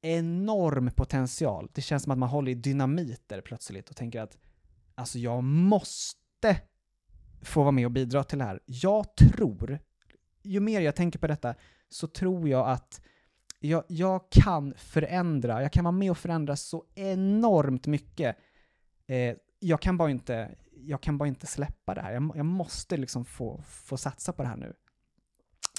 enorm 0.01 0.91
potential. 0.91 1.69
Det 1.73 1.81
känns 1.81 2.03
som 2.03 2.11
att 2.11 2.17
man 2.17 2.29
håller 2.29 2.51
i 2.51 2.55
dynamiter 2.55 3.41
plötsligt 3.41 3.89
och 3.89 3.95
tänker 3.95 4.21
att 4.21 4.37
alltså 4.95 5.19
jag 5.19 5.43
måste 5.43 6.61
få 7.41 7.61
vara 7.61 7.71
med 7.71 7.85
och 7.85 7.91
bidra 7.91 8.23
till 8.23 8.37
det 8.37 8.43
här. 8.43 8.59
Jag 8.65 9.15
tror, 9.15 9.79
ju 10.43 10.59
mer 10.59 10.81
jag 10.81 10.95
tänker 10.95 11.19
på 11.19 11.27
detta 11.27 11.55
så 11.89 12.07
tror 12.07 12.49
jag 12.49 12.69
att 12.69 13.01
jag, 13.59 13.83
jag 13.87 14.31
kan 14.31 14.73
förändra, 14.77 15.61
jag 15.61 15.71
kan 15.71 15.83
vara 15.83 15.91
med 15.91 16.11
och 16.11 16.17
förändra 16.17 16.55
så 16.55 16.85
enormt 16.95 17.87
mycket. 17.87 18.37
Eh, 19.07 19.35
jag, 19.59 19.81
kan 19.81 19.97
bara 19.97 20.09
inte, 20.09 20.55
jag 20.71 21.01
kan 21.01 21.17
bara 21.17 21.27
inte 21.27 21.47
släppa 21.47 21.95
det 21.95 22.01
här. 22.01 22.13
Jag, 22.13 22.31
jag 22.35 22.45
måste 22.45 22.97
liksom 22.97 23.25
få, 23.25 23.61
få 23.67 23.97
satsa 23.97 24.33
på 24.33 24.41
det 24.41 24.49
här 24.49 24.57
nu. 24.57 24.73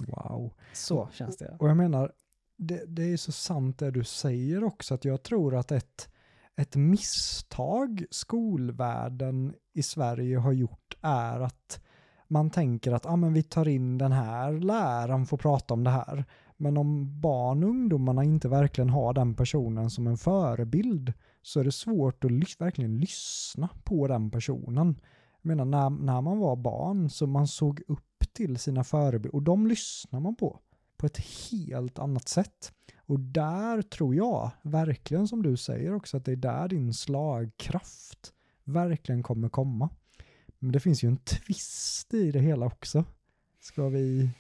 Wow. 0.07 0.53
Så 0.73 1.09
känns 1.13 1.37
det. 1.37 1.57
Och 1.59 1.69
jag 1.69 1.77
menar, 1.77 2.13
det, 2.57 2.85
det 2.87 3.13
är 3.13 3.17
så 3.17 3.33
sant 3.33 3.79
det 3.79 3.91
du 3.91 4.05
säger 4.05 4.65
också, 4.65 4.95
att 4.95 5.05
jag 5.05 5.23
tror 5.23 5.57
att 5.57 5.73
ett, 5.73 6.09
ett 6.57 6.77
misstag 6.77 8.05
skolvärlden 8.11 9.55
i 9.75 9.83
Sverige 9.83 10.39
har 10.39 10.53
gjort 10.53 10.97
är 11.01 11.41
att 11.41 11.81
man 12.29 12.51
tänker 12.51 12.93
att 12.93 13.07
ah, 13.07 13.17
men 13.17 13.33
vi 13.33 13.43
tar 13.43 13.69
in 13.69 13.99
den 13.99 14.13
här 14.13 14.53
läraren 14.53 15.27
får 15.27 15.37
prata 15.37 15.75
om 15.75 15.85
det 15.85 15.91
här. 15.91 16.25
Men 16.57 16.77
om 16.77 17.21
barn 17.21 17.65
och 17.65 17.71
ungdomarna 17.71 18.25
inte 18.25 18.49
verkligen 18.49 18.91
har 18.91 19.13
den 19.13 19.35
personen 19.35 19.91
som 19.91 20.07
en 20.07 20.17
förebild 20.17 21.13
så 21.43 21.61
är 21.61 21.65
det 21.65 21.73
svårt 21.73 22.25
att 22.25 22.31
lys 22.31 22.61
verkligen 22.61 22.99
lyssna 22.99 23.69
på 23.85 24.09
den 24.09 24.31
personen. 24.31 25.01
Jag 25.43 25.49
menar 25.49 25.65
när, 25.65 25.91
när 25.91 26.21
man 26.21 26.39
var 26.39 26.57
barn 26.57 27.11
så 27.11 27.27
man 27.27 27.47
såg 27.47 27.83
upp 27.89 28.25
till 28.33 28.59
sina 28.59 28.85
förebilder 28.85 29.35
och 29.35 29.43
de 29.43 29.67
lyssnar 29.67 30.21
man 30.21 30.37
på 30.37 30.61
på 31.03 31.07
ett 31.07 31.19
helt 31.51 31.99
annat 31.99 32.29
sätt. 32.29 32.73
Och 33.07 33.21
där 33.21 33.83
tror 33.83 34.15
jag 34.15 34.51
verkligen 34.63 35.29
som 35.29 35.43
du 35.43 35.57
säger 35.57 35.95
också 35.95 36.17
att 36.17 36.25
det 36.25 36.33
är 36.33 36.37
där 36.37 36.69
din 36.69 36.95
slagkraft 36.95 38.33
verkligen 38.65 39.23
kommer 39.23 39.49
komma. 39.49 39.91
Men 40.59 40.73
det 40.73 40.81
finns 40.81 41.05
ju 41.05 41.09
en 41.09 41.17
twist 41.17 42.15
i 42.15 42.31
det 42.33 42.41
hela 42.41 42.67
också. 42.67 43.05
Ska 43.61 43.89
vi 43.89 44.31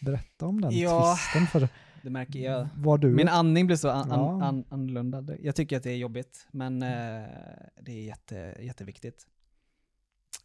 berätta 0.00 0.46
om 0.46 0.60
den 0.60 0.78
Ja. 0.78 1.16
twisten? 1.16 1.46
För 1.46 1.68
Det 2.02 2.10
märker 2.10 2.38
jag. 2.38 2.68
vad 2.76 3.00
du... 3.00 3.10
Min 3.14 3.28
andning 3.28 3.66
blir 3.66 3.76
så 3.76 3.88
an, 3.88 4.12
an, 4.12 4.42
an, 4.42 4.64
annorlunda. 4.68 5.24
Jag 5.40 5.56
tycker 5.56 5.76
att 5.76 5.82
det 5.82 5.90
är 5.90 5.96
jobbigt, 5.96 6.46
men 6.50 6.82
eh, 6.82 7.24
det 7.82 7.92
är 7.92 8.02
jätte, 8.04 8.56
jätteviktigt. 8.60 9.26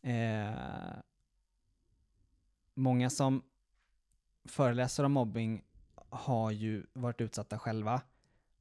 Eh, 0.02 0.52
många 2.76 3.10
som 3.10 3.44
föreläser 4.46 5.04
om 5.04 5.12
mobbing 5.12 5.62
har 6.12 6.52
ju 6.52 6.86
varit 6.94 7.22
utsatta 7.22 7.60
själva 7.60 8.02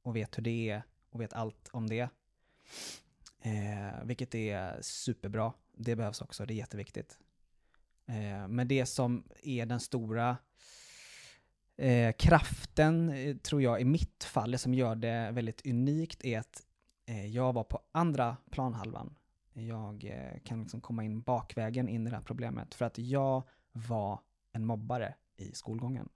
och 0.01 0.15
vet 0.15 0.37
hur 0.37 0.43
det 0.43 0.69
är 0.69 0.83
och 1.09 1.21
vet 1.21 1.33
allt 1.33 1.69
om 1.71 1.89
det. 1.89 2.09
Eh, 3.41 4.03
vilket 4.03 4.35
är 4.35 4.81
superbra. 4.81 5.53
Det 5.73 5.95
behövs 5.95 6.21
också, 6.21 6.45
det 6.45 6.53
är 6.53 6.55
jätteviktigt. 6.55 7.19
Eh, 8.05 8.47
men 8.47 8.67
det 8.67 8.85
som 8.85 9.23
är 9.43 9.65
den 9.65 9.79
stora 9.79 10.37
eh, 11.77 12.11
kraften, 12.11 13.09
eh, 13.09 13.37
tror 13.37 13.61
jag, 13.61 13.81
i 13.81 13.85
mitt 13.85 14.23
fall, 14.23 14.51
det 14.51 14.57
som 14.57 14.73
gör 14.73 14.95
det 14.95 15.31
väldigt 15.31 15.65
unikt 15.65 16.25
är 16.25 16.39
att 16.39 16.63
eh, 17.05 17.25
jag 17.25 17.53
var 17.53 17.63
på 17.63 17.81
andra 17.91 18.37
planhalvan. 18.51 19.15
Jag 19.53 20.05
eh, 20.05 20.39
kan 20.43 20.61
liksom 20.61 20.81
komma 20.81 21.03
in 21.03 21.21
bakvägen 21.21 21.89
in 21.89 22.07
i 22.07 22.09
det 22.09 22.15
här 22.15 22.23
problemet 22.23 22.75
för 22.75 22.85
att 22.85 22.97
jag 22.97 23.43
var 23.71 24.19
en 24.51 24.65
mobbare 24.65 25.15
i 25.37 25.51
skolgången. 25.53 26.09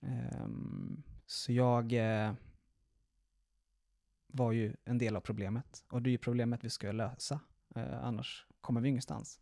Ehm, 0.00 1.02
så 1.26 1.52
jag 1.52 1.92
eh, 1.92 2.32
var 4.26 4.52
ju 4.52 4.76
en 4.84 4.98
del 4.98 5.16
av 5.16 5.20
problemet 5.20 5.84
och 5.90 6.02
det 6.02 6.10
är 6.10 6.12
ju 6.12 6.18
problemet 6.18 6.64
vi 6.64 6.70
ska 6.70 6.92
lösa. 6.92 7.40
Eh, 7.74 8.04
annars 8.04 8.46
kommer 8.60 8.80
vi 8.80 8.88
ingenstans. 8.88 9.40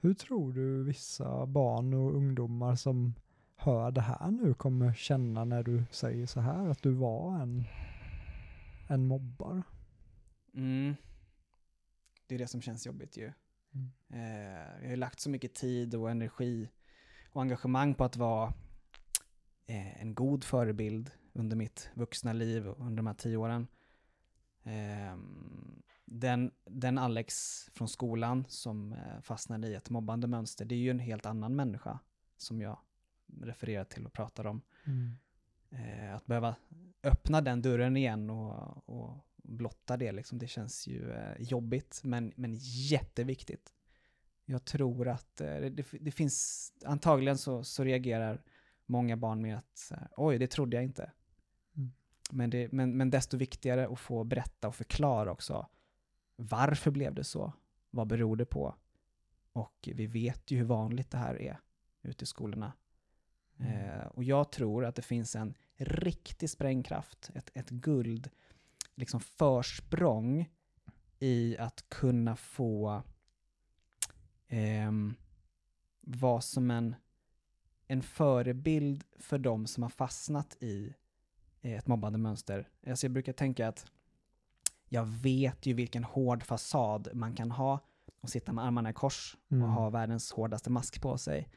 Hur 0.00 0.14
tror 0.14 0.52
du 0.52 0.84
vissa 0.84 1.46
barn 1.46 1.94
och 1.94 2.14
ungdomar 2.14 2.74
som 2.74 3.14
hör 3.56 3.90
det 3.90 4.00
här 4.00 4.30
nu 4.30 4.54
kommer 4.54 4.94
känna 4.94 5.44
när 5.44 5.62
du 5.62 5.84
säger 5.90 6.26
så 6.26 6.40
här 6.40 6.68
att 6.68 6.82
du 6.82 6.92
var 6.92 7.40
en, 7.40 7.64
en 8.88 9.06
mobbare? 9.06 9.62
Mm. 10.54 10.94
Det 12.26 12.34
är 12.34 12.38
det 12.38 12.46
som 12.46 12.62
känns 12.62 12.86
jobbigt 12.86 13.16
ju. 13.16 13.32
Mm. 13.74 13.90
Eh, 14.10 14.76
jag 14.76 14.82
har 14.82 14.90
ju 14.90 14.96
lagt 14.96 15.20
så 15.20 15.30
mycket 15.30 15.54
tid 15.54 15.94
och 15.94 16.10
energi 16.10 16.68
och 17.32 17.42
engagemang 17.42 17.94
på 17.94 18.04
att 18.04 18.16
vara 18.16 18.54
eh, 19.68 20.02
en 20.02 20.14
god 20.14 20.44
förebild 20.44 21.10
under 21.32 21.56
mitt 21.56 21.90
vuxna 21.94 22.32
liv 22.32 22.68
under 22.68 22.96
de 22.96 23.06
här 23.06 23.14
tio 23.14 23.36
åren. 23.36 23.66
Eh, 24.62 25.16
den, 26.04 26.50
den 26.64 26.98
Alex 26.98 27.64
från 27.74 27.88
skolan 27.88 28.44
som 28.48 28.92
eh, 28.92 29.20
fastnade 29.22 29.68
i 29.68 29.74
ett 29.74 29.90
mobbande 29.90 30.26
mönster, 30.26 30.64
det 30.64 30.74
är 30.74 30.78
ju 30.78 30.90
en 30.90 30.98
helt 30.98 31.26
annan 31.26 31.56
människa 31.56 31.98
som 32.36 32.60
jag 32.60 32.78
refererar 33.40 33.84
till 33.84 34.06
och 34.06 34.12
pratar 34.12 34.46
om. 34.46 34.62
Eh, 35.70 36.14
att 36.14 36.26
behöva 36.26 36.56
öppna 37.02 37.40
den 37.40 37.62
dörren 37.62 37.96
igen 37.96 38.30
och, 38.30 38.88
och 38.88 39.26
blotta 39.36 39.96
det, 39.96 40.12
liksom, 40.12 40.38
det 40.38 40.46
känns 40.46 40.86
ju 40.86 41.12
eh, 41.12 41.34
jobbigt, 41.38 42.00
men, 42.04 42.32
men 42.36 42.56
jätteviktigt. 42.60 43.72
Jag 44.44 44.64
tror 44.64 45.08
att 45.08 45.40
eh, 45.40 45.60
det, 45.60 45.84
det 46.00 46.10
finns, 46.10 46.72
antagligen 46.84 47.38
så, 47.38 47.64
så 47.64 47.84
reagerar 47.84 48.42
många 48.88 49.16
barn 49.16 49.42
med 49.42 49.58
att 49.58 49.92
oj, 50.16 50.38
det 50.38 50.46
trodde 50.46 50.76
jag 50.76 50.84
inte. 50.84 51.12
Mm. 51.76 51.92
Men, 52.30 52.50
det, 52.50 52.72
men, 52.72 52.96
men 52.96 53.10
desto 53.10 53.36
viktigare 53.36 53.88
att 53.88 54.00
få 54.00 54.24
berätta 54.24 54.68
och 54.68 54.74
förklara 54.74 55.32
också. 55.32 55.66
Varför 56.36 56.90
blev 56.90 57.14
det 57.14 57.24
så? 57.24 57.52
Vad 57.90 58.06
beror 58.06 58.36
det 58.36 58.44
på? 58.44 58.74
Och 59.52 59.88
vi 59.94 60.06
vet 60.06 60.50
ju 60.50 60.58
hur 60.58 60.64
vanligt 60.64 61.10
det 61.10 61.18
här 61.18 61.42
är 61.42 61.60
ute 62.02 62.22
i 62.22 62.26
skolorna. 62.26 62.72
Eh, 63.58 64.06
och 64.06 64.24
jag 64.24 64.52
tror 64.52 64.84
att 64.84 64.94
det 64.94 65.02
finns 65.02 65.36
en 65.36 65.54
riktig 65.76 66.50
sprängkraft, 66.50 67.30
ett, 67.34 67.50
ett 67.54 67.70
guld, 67.70 68.30
liksom 68.94 69.20
försprång 69.20 70.48
i 71.18 71.56
att 71.58 71.88
kunna 71.88 72.36
få 72.36 73.02
ehm, 74.48 75.14
vara 76.00 76.40
som 76.40 76.70
en, 76.70 76.94
en 77.88 78.02
förebild 78.02 79.04
för 79.18 79.38
de 79.38 79.66
som 79.66 79.82
har 79.82 79.90
fastnat 79.90 80.56
i 80.60 80.94
eh, 81.60 81.72
ett 81.72 81.86
mobbande 81.86 82.18
mönster. 82.18 82.68
Alltså 82.86 83.06
jag 83.06 83.12
brukar 83.12 83.32
tänka 83.32 83.68
att 83.68 83.86
jag 84.88 85.04
vet 85.04 85.66
ju 85.66 85.74
vilken 85.74 86.04
hård 86.04 86.42
fasad 86.42 87.08
man 87.14 87.34
kan 87.34 87.50
ha 87.50 87.80
och 88.20 88.30
sitta 88.30 88.52
med 88.52 88.64
armarna 88.64 88.90
i 88.90 88.92
kors 88.92 89.36
Mm. 89.50 89.64
och 89.64 89.70
ha 89.70 89.90
världens 89.90 90.32
hårdaste 90.32 90.70
mask 90.70 91.02
på 91.02 91.18
sig. 91.18 91.48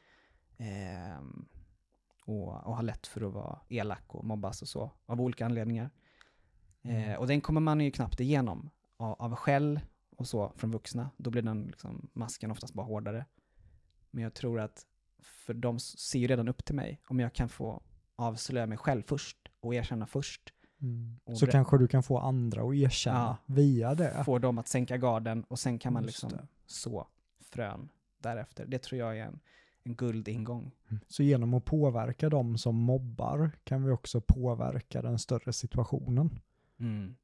Ehm, 0.58 1.46
och, 2.26 2.48
och 2.48 2.76
ha 2.76 2.82
lätt 2.82 3.08
för 3.08 3.22
att 3.28 3.34
vara 3.34 3.60
elak 3.70 4.16
och 4.16 4.26
mobbas 4.26 4.62
och 4.62 4.68
så, 4.68 4.92
av 5.06 5.22
olika 5.22 5.46
anledningar. 5.46 5.90
Eh, 6.82 7.14
och 7.14 7.28
den 7.28 7.42
kommer 7.42 7.62
man 7.62 7.82
ju 7.82 7.92
knappt 7.92 8.20
igenom 8.20 8.70
av, 8.98 9.22
av 9.22 9.36
skäll 9.36 9.80
och 10.18 10.28
så 10.28 10.54
från 10.56 10.72
vuxna. 10.72 11.10
Då 11.18 11.30
blir 11.30 11.42
den 11.42 11.64
liksom, 11.64 12.10
masken 12.14 12.52
oftast 12.52 12.74
bara 12.74 12.86
hårdare. 12.86 13.26
Men 14.12 14.24
jag 14.24 14.34
tror 14.34 14.60
att 14.60 14.86
för 15.22 15.54
de 15.54 15.80
ser 15.80 16.20
ju 16.20 16.28
redan 16.28 16.48
upp 16.48 16.66
till 16.66 16.76
mig. 16.76 17.02
Om 17.08 17.20
jag 17.20 17.34
kan 17.34 17.50
få 17.50 17.82
avslöja 18.16 18.68
mig 18.68 18.78
själv 18.78 19.04
först 19.08 19.38
och 19.60 19.76
erkänna 19.76 20.08
först, 20.08 20.54
Mm. 20.84 21.20
Och 21.24 21.38
Så 21.38 21.48
kanske 21.48 21.78
du 21.78 21.88
kan 21.88 22.04
få 22.04 22.18
andra 22.20 22.62
att 22.64 22.76
erkänna 22.76 23.18
Ja. 23.20 23.38
via 23.56 23.96
det. 23.96 24.24
få 24.26 24.40
dem 24.40 24.58
att 24.58 24.68
sänka 24.68 24.98
garden 24.98 25.44
och 25.44 25.60
sen 25.60 25.80
kan 25.80 25.94
man 25.94 26.04
Just 26.04 26.24
liksom 26.24 26.30
det. 26.40 26.48
så 26.66 27.08
frön 27.40 27.90
därefter. 28.18 28.66
Det 28.66 28.80
tror 28.80 29.00
jag 29.00 29.18
är 29.20 29.26
en, 29.26 29.40
en 29.84 29.96
guldingång. 29.96 30.72
Så 31.08 31.24
genom 31.24 31.54
att 31.54 31.66
påverka 31.66 32.30
dem 32.30 32.58
som 32.58 32.76
mobbar 32.76 33.52
kan 33.64 33.84
vi 33.84 33.92
också 33.92 34.22
påverka 34.22 35.02
den 35.02 35.20
större 35.20 35.54
situationen. 35.54 36.40
Mm. 36.80 37.16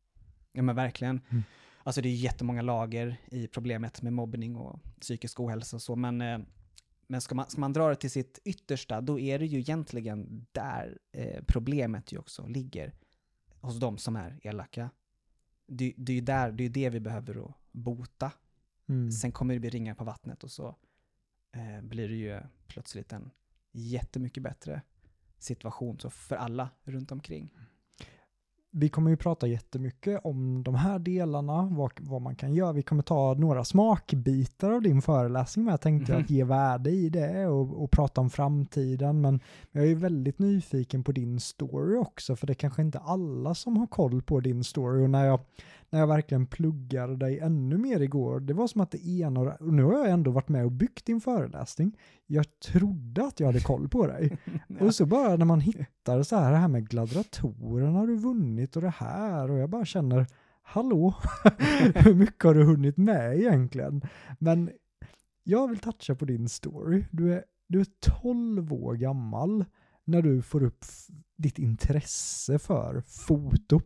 Ja 0.51 0.61
men 0.61 0.75
verkligen. 0.75 1.21
Mm. 1.29 1.43
Alltså 1.83 2.01
det 2.01 2.09
är 2.09 2.13
jättemånga 2.15 2.61
lager 2.61 3.17
i 3.31 3.47
problemet 3.47 4.01
med 4.01 4.13
mobbning 4.13 4.55
och 4.55 4.79
psykisk 5.01 5.39
ohälsa 5.39 5.75
och 5.77 5.81
så, 5.81 5.95
men, 5.95 6.21
eh, 6.21 6.39
men 7.07 7.21
ska, 7.21 7.35
man, 7.35 7.49
ska 7.49 7.61
man 7.61 7.73
dra 7.73 7.89
det 7.89 7.95
till 7.95 8.11
sitt 8.11 8.39
yttersta, 8.45 9.01
då 9.01 9.19
är 9.19 9.39
det 9.39 9.45
ju 9.45 9.59
egentligen 9.59 10.45
där 10.51 10.99
eh, 11.11 11.43
problemet 11.47 12.11
ju 12.11 12.17
också 12.17 12.47
ligger. 12.47 12.93
Hos 13.61 13.79
de 13.79 13.97
som 13.97 14.15
är 14.15 14.39
elaka. 14.43 14.89
Det, 15.67 15.93
det 15.97 16.11
är 16.11 16.15
ju 16.15 16.21
där, 16.21 16.51
det 16.51 16.63
är 16.63 16.69
det 16.69 16.89
vi 16.89 16.99
behöver 16.99 17.33
då 17.33 17.53
bota. 17.71 18.31
Mm. 18.89 19.11
Sen 19.11 19.31
kommer 19.31 19.53
det 19.53 19.59
bli 19.59 19.69
ringar 19.69 19.95
på 19.95 20.03
vattnet 20.03 20.43
och 20.43 20.51
så 20.51 20.75
eh, 21.51 21.81
blir 21.81 22.09
det 22.09 22.15
ju 22.15 22.39
plötsligt 22.67 23.13
en 23.13 23.31
jättemycket 23.71 24.43
bättre 24.43 24.81
situation 25.37 25.99
så 25.99 26.09
för 26.09 26.35
alla 26.35 26.69
runt 26.83 27.11
omkring. 27.11 27.57
Vi 28.79 28.89
kommer 28.89 29.09
ju 29.09 29.17
prata 29.17 29.47
jättemycket 29.47 30.19
om 30.23 30.63
de 30.63 30.75
här 30.75 30.99
delarna, 30.99 31.69
vad, 31.71 31.91
vad 31.99 32.21
man 32.21 32.35
kan 32.35 32.53
göra. 32.53 32.73
Vi 32.73 32.81
kommer 32.83 33.03
ta 33.03 33.33
några 33.33 33.63
smakbitar 33.63 34.71
av 34.71 34.81
din 34.81 35.01
föreläsning 35.01 35.65
med, 35.65 35.71
jag 35.71 35.81
tänkte 35.81 36.11
Mhm. 36.13 36.21
att 36.21 36.29
ge 36.29 36.43
värde 36.43 36.89
i 36.89 37.09
det 37.09 37.47
och, 37.47 37.83
och 37.83 37.91
prata 37.91 38.21
om 38.21 38.29
framtiden. 38.29 39.21
Men 39.21 39.39
jag 39.71 39.87
är 39.87 39.95
väldigt 39.95 40.39
nyfiken 40.39 41.03
på 41.03 41.11
din 41.11 41.39
story 41.39 41.97
också, 41.97 42.35
för 42.35 42.47
det 42.47 42.53
är 42.53 42.55
kanske 42.55 42.81
inte 42.81 42.99
alla 42.99 43.55
som 43.55 43.77
har 43.77 43.87
koll 43.87 44.21
på 44.21 44.39
din 44.39 44.63
story. 44.63 45.03
Och 45.05 45.09
när 45.09 45.25
jag, 45.25 45.39
när 45.89 45.99
jag 45.99 46.07
verkligen 46.07 46.45
pluggade 46.45 47.15
dig 47.15 47.39
ännu 47.39 47.77
mer 47.77 47.99
igår, 47.99 48.39
det 48.39 48.53
var 48.53 48.67
som 48.67 48.81
att 48.81 48.91
det 48.91 49.07
ena 49.07 49.39
och, 49.39 49.73
nu 49.73 49.83
har 49.83 49.93
jag 49.93 50.09
ändå 50.09 50.31
varit 50.31 50.49
med 50.49 50.65
och 50.65 50.71
byggt 50.71 51.05
din 51.05 51.21
föreläsning. 51.21 51.97
Jag 52.25 52.59
trodde 52.59 53.25
att 53.25 53.39
jag 53.39 53.47
hade 53.47 53.59
koll 53.59 53.89
på 53.89 54.07
dig. 54.07 54.37
Och 54.79 54.95
så 54.95 55.05
bara 55.05 55.35
när 55.35 55.45
man 55.45 55.61
hittar 55.61 56.23
så 56.23 56.35
här, 56.35 56.51
det 56.51 56.57
här 56.57 56.67
med 56.67 56.89
gladratorerna 56.89 57.99
har 57.99 58.07
du 58.07 58.15
vunnit 58.15 58.75
och 58.75 58.81
det 58.81 58.93
här 58.97 59.51
och 59.51 59.57
jag 59.57 59.69
bara 59.69 59.85
känner, 59.85 60.27
hallå, 60.61 61.15
hur 61.95 62.13
mycket 62.13 62.43
har 62.43 62.53
du 62.53 62.63
hunnit 62.63 62.97
med 62.97 63.37
egentligen? 63.37 64.01
Men 64.39 64.69
jag 65.43 65.67
vill 65.67 65.79
toucha 65.79 66.15
på 66.15 66.25
din 66.25 66.49
story. 66.49 67.05
Du 67.11 67.33
är, 67.33 67.43
du 67.67 67.79
är 67.79 67.87
12 67.99 68.73
år 68.73 68.95
gammal 68.95 69.65
när 70.03 70.21
du 70.21 70.41
får 70.41 70.63
upp 70.63 70.85
ditt 71.37 71.59
intresse 71.59 72.59
för 72.59 73.01
foto. 73.01 73.81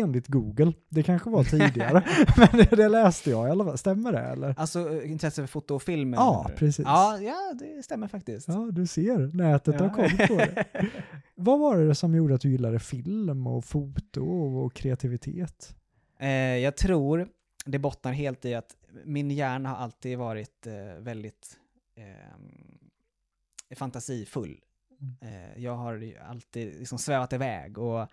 Enligt 0.00 0.28
Google. 0.28 0.72
Det 0.88 1.02
kanske 1.02 1.30
var 1.30 1.44
tidigare, 1.50 2.04
men 2.36 2.48
det, 2.52 2.76
det, 2.76 2.88
läste 2.88 3.30
jag 3.30 3.48
i 3.48 3.50
alla 3.50 3.64
fall. 3.64 3.78
Stämmer 3.78 4.12
det 4.12 4.18
eller? 4.18 4.54
Alltså 4.58 5.02
eh, 5.02 5.10
intresse 5.10 5.42
för 5.42 5.46
foto 5.46 5.74
och 5.74 5.82
film? 5.82 6.12
Ja, 6.12 6.44
eller? 6.46 6.56
precis. 6.56 6.84
Ja, 6.86 7.18
ja, 7.20 7.54
det 7.58 7.82
stämmer 7.82 8.08
faktiskt. 8.08 8.48
Ja, 8.48 8.68
du 8.72 8.86
ser. 8.86 9.36
Nätet 9.36 9.74
ja. 9.78 9.82
har 9.82 9.94
koll 9.94 10.28
på 10.28 10.36
det. 10.36 10.64
Vad 11.34 11.58
var 11.60 11.78
det 11.78 11.94
som 11.94 12.14
gjorde 12.14 12.34
att 12.34 12.40
du 12.40 12.50
gillade 12.50 12.78
film 12.78 13.46
och 13.46 13.64
foto 13.64 14.24
och 14.56 14.74
kreativitet? 14.74 15.74
Eh, 16.18 16.28
jag 16.56 16.76
tror 16.76 17.28
det 17.64 17.78
bottnar 17.78 18.12
helt 18.12 18.44
i 18.44 18.54
att 18.54 18.76
min 19.04 19.30
hjärna 19.30 19.68
har 19.68 19.76
alltid 19.76 20.18
varit 20.18 20.66
eh, 20.66 21.00
väldigt 21.00 21.58
eh, 21.96 23.76
fantasifull. 23.76 24.60
Mm. 25.00 25.34
Eh, 25.34 25.62
jag 25.62 25.76
har 25.76 26.14
alltid 26.28 26.78
liksom 26.78 26.98
svävat 26.98 27.32
iväg 27.32 27.78
och 27.78 28.08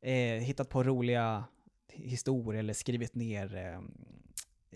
eh, 0.00 0.42
hittat 0.42 0.68
på 0.68 0.82
roliga 0.82 1.44
historier 1.92 2.58
eller 2.58 2.72
skrivit 2.72 3.14
ner 3.14 3.54
eh, 3.54 3.80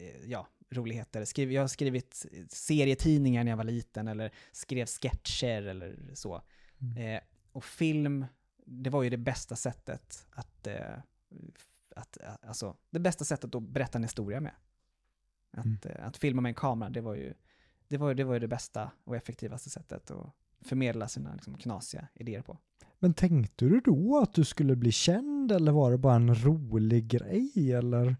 eh, 0.04 0.24
ja, 0.24 0.46
roligheter. 0.70 1.24
Skriv, 1.24 1.52
jag 1.52 1.62
har 1.62 1.68
skrivit 1.68 2.26
serietidningar 2.48 3.44
när 3.44 3.52
jag 3.52 3.56
var 3.56 3.64
liten 3.64 4.08
eller 4.08 4.30
skrev 4.52 4.86
sketcher 4.86 5.62
eller 5.62 5.96
så. 6.14 6.42
Mm. 6.80 7.20
och 7.52 7.64
film, 7.64 8.26
det 8.66 8.90
var 8.90 9.02
ju 9.02 9.10
det 9.10 9.16
bästa 9.16 9.56
sättet 9.56 10.26
att 10.30 10.68
att, 11.96 12.18
alltså, 12.42 12.76
det 12.90 12.98
bästa 12.98 13.24
sättet 13.24 13.54
att 13.54 13.62
berätta 13.62 13.98
en 13.98 14.04
historia 14.04 14.40
med. 14.40 14.54
Att, 15.50 15.64
mm. 15.64 15.78
Eh, 15.84 16.06
att 16.06 16.16
filma 16.16 16.42
med 16.42 16.50
en 16.50 16.54
kamera, 16.54 16.90
det 16.90 17.00
var 17.00 17.14
ju 17.14 17.34
det, 17.88 17.96
var, 17.96 18.14
det 18.14 18.24
var 18.24 18.34
ju 18.34 18.40
det 18.40 18.48
bästa 18.48 18.90
och 19.04 19.16
effektivaste 19.16 19.70
sättet 19.70 20.10
att 20.10 20.32
förmedla 20.64 21.08
sina 21.08 21.32
liksom, 21.32 21.54
knasiga 21.54 22.08
idéer 22.14 22.42
på. 22.42 22.58
Men 22.98 23.14
tänkte 23.14 23.64
du 23.64 23.80
då 23.80 24.18
att 24.22 24.34
du 24.34 24.44
skulle 24.44 24.76
bli 24.76 24.92
känd 24.92 25.52
eller 25.52 25.72
var 25.72 25.90
det 25.90 25.98
bara 25.98 26.14
en 26.14 26.34
rolig 26.34 27.06
grej 27.06 27.72
eller? 27.72 28.16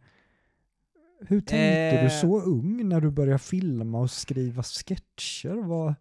Hur 1.20 1.40
tänkte 1.40 1.98
eh... 1.98 2.04
du 2.04 2.10
så 2.10 2.40
ung 2.40 2.88
när 2.88 3.00
du 3.00 3.10
började 3.10 3.38
filma 3.38 3.98
och 3.98 4.10
skriva 4.10 4.62
sketcher? 4.62 5.54
Var... 5.54 5.94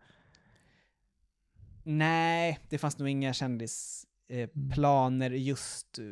Nej, 1.83 2.59
det 2.69 2.77
fanns 2.77 2.97
nog 2.97 3.09
inga 3.09 3.33
kändisplaner 3.33 5.29
eh, 5.29 5.35
mm. 5.35 5.43
just 5.43 6.00
eh, 6.00 6.05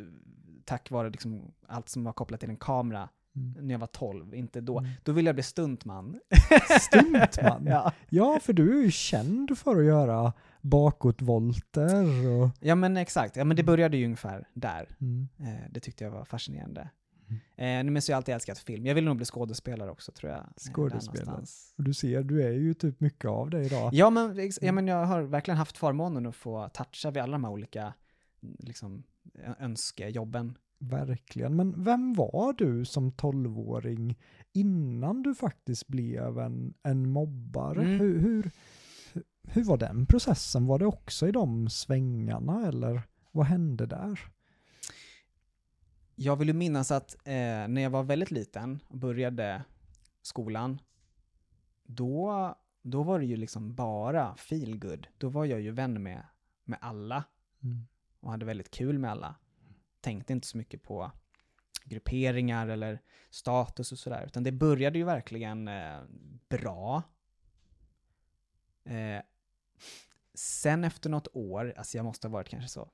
tack 0.65 0.91
vare 0.91 1.09
liksom 1.09 1.53
allt 1.67 1.89
som 1.89 2.03
var 2.03 2.13
kopplat 2.13 2.39
till 2.39 2.49
en 2.49 2.57
kamera 2.57 3.09
mm. 3.35 3.67
när 3.67 3.73
jag 3.73 3.79
var 3.79 3.87
12, 3.87 4.35
inte 4.35 4.61
då. 4.61 4.79
Mm. 4.79 4.91
Då 5.03 5.11
ville 5.11 5.27
jag 5.27 5.35
bli 5.35 5.43
stuntman. 5.43 6.19
Stuntman? 6.81 7.65
ja. 7.65 7.93
ja, 8.09 8.39
för 8.41 8.53
du 8.53 8.79
är 8.79 8.83
ju 8.83 8.91
känd 8.91 9.57
för 9.57 9.79
att 9.79 9.85
göra 9.85 10.33
bakåtvolter 10.61 12.27
och... 12.27 12.49
Ja 12.59 12.75
men 12.75 12.97
exakt, 12.97 13.35
ja 13.35 13.43
men 13.43 13.57
det 13.57 13.63
började 13.63 13.97
ju 13.97 14.05
ungefär 14.05 14.47
där. 14.53 14.87
Mm. 15.01 15.27
Eh, 15.39 15.71
det 15.71 15.79
tyckte 15.79 16.03
jag 16.03 16.11
var 16.11 16.25
fascinerande. 16.25 16.89
Mm. 17.57 17.87
Eh, 17.87 17.91
men 17.91 18.01
så 18.01 18.11
har 18.11 18.13
jag 18.13 18.17
alltid 18.17 18.35
älskat 18.35 18.59
film. 18.59 18.85
Jag 18.85 18.95
vill 18.95 19.03
nog 19.03 19.15
bli 19.15 19.25
skådespelare 19.25 19.91
också 19.91 20.11
tror 20.11 20.31
jag. 20.31 20.39
Eh, 20.39 20.73
skådespelare. 20.73 21.43
Och 21.77 21.83
du 21.83 21.93
ser, 21.93 22.23
du 22.23 22.43
är 22.43 22.51
ju 22.51 22.73
typ 22.73 22.99
mycket 22.99 23.25
av 23.25 23.49
det 23.49 23.63
idag. 23.63 23.93
Ja 23.93 24.09
men, 24.09 24.35
ja 24.35 24.51
mm. 24.61 24.75
men 24.75 24.87
jag 24.87 25.05
har 25.05 25.21
verkligen 25.21 25.57
haft 25.57 25.77
förmånen 25.77 26.25
att 26.25 26.35
få 26.35 26.69
toucha 26.69 27.11
vid 27.11 27.23
alla 27.23 27.31
de 27.31 27.43
här 27.43 27.51
olika 27.51 27.93
liksom, 28.59 29.03
önskejobben. 29.59 30.57
Verkligen, 30.83 31.55
men 31.55 31.83
vem 31.83 32.13
var 32.13 32.53
du 32.53 32.85
som 32.85 33.11
tolvåring 33.11 34.19
innan 34.53 35.23
du 35.23 35.35
faktiskt 35.35 35.87
blev 35.87 36.39
en, 36.39 36.73
en 36.83 37.09
mobbare? 37.09 37.81
Mm. 37.81 37.99
Hur, 37.99 38.19
hur, 38.19 38.51
hur 39.43 39.63
var 39.63 39.77
den 39.77 40.05
processen? 40.05 40.65
Var 40.65 40.79
det 40.79 40.85
också 40.85 41.27
i 41.27 41.31
de 41.31 41.69
svängarna 41.69 42.67
eller 42.67 43.01
vad 43.31 43.45
hände 43.45 43.85
där? 43.85 44.19
Jag 46.15 46.35
vill 46.35 46.47
ju 46.47 46.53
minnas 46.53 46.91
att 46.91 47.15
eh, 47.23 47.67
när 47.67 47.81
jag 47.81 47.89
var 47.89 48.03
väldigt 48.03 48.31
liten 48.31 48.79
och 48.87 48.97
började 48.97 49.63
skolan, 50.21 50.81
då, 51.83 52.55
då 52.81 53.03
var 53.03 53.19
det 53.19 53.25
ju 53.25 53.35
liksom 53.35 53.75
bara 53.75 54.35
feel 54.35 54.79
good. 54.79 55.07
Då 55.17 55.29
var 55.29 55.45
jag 55.45 55.61
ju 55.61 55.71
vän 55.71 56.03
med, 56.03 56.23
med 56.65 56.79
alla. 56.81 57.23
Mm 57.63 57.87
och 58.21 58.31
hade 58.31 58.45
väldigt 58.45 58.71
kul 58.71 58.99
med 58.99 59.11
alla. 59.11 59.35
Tänkte 60.01 60.33
inte 60.33 60.47
så 60.47 60.57
mycket 60.57 60.83
på 60.83 61.11
grupperingar 61.83 62.67
eller 62.67 63.01
status 63.29 63.91
och 63.91 63.99
sådär, 63.99 64.25
utan 64.25 64.43
det 64.43 64.51
började 64.51 64.97
ju 64.97 65.05
verkligen 65.05 65.67
eh, 65.67 65.99
bra. 66.49 67.03
Eh, 68.83 69.21
sen 70.33 70.83
efter 70.83 71.09
något 71.09 71.27
år, 71.33 71.73
alltså 71.77 71.97
jag 71.97 72.03
måste 72.03 72.27
ha 72.27 72.33
varit 72.33 72.49
kanske 72.49 72.69
så 72.69 72.89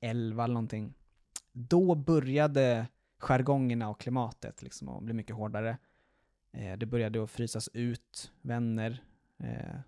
11 0.00 0.44
eller 0.44 0.54
någonting, 0.54 0.94
då 1.52 1.94
började 1.94 2.86
jargongerna 3.18 3.88
och 3.88 4.00
klimatet 4.00 4.62
liksom 4.62 4.88
att 4.88 5.02
bli 5.02 5.14
mycket 5.14 5.36
hårdare. 5.36 5.78
Eh, 6.52 6.78
det 6.78 6.86
började 6.86 7.22
att 7.22 7.30
frysas 7.30 7.68
ut 7.72 8.32
vänner, 8.40 9.04
eh, 9.38 9.80